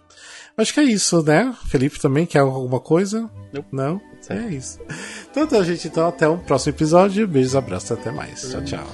Acho 0.57 0.73
que 0.73 0.79
é 0.79 0.84
isso, 0.84 1.21
né? 1.23 1.55
Felipe 1.67 1.99
também 1.99 2.25
quer 2.25 2.39
alguma 2.39 2.79
coisa? 2.79 3.29
Não? 3.71 4.01
É 4.29 4.49
isso. 4.49 4.79
Então, 5.29 5.43
então, 5.43 5.63
gente, 5.63 5.88
então 5.88 6.07
até 6.07 6.27
o 6.27 6.38
próximo 6.38 6.73
episódio. 6.75 7.27
Beijos, 7.27 7.55
abraços, 7.55 7.91
até 7.91 8.11
mais. 8.11 8.41
Tchau, 8.49 8.63
tchau. 8.63 8.88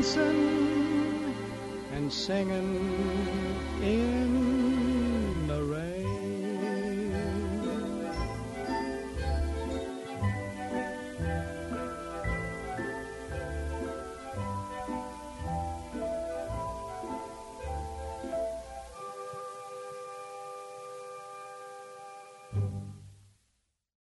dancing 0.00 1.34
and 1.94 2.10
singing 2.10 2.50
in 2.50 2.99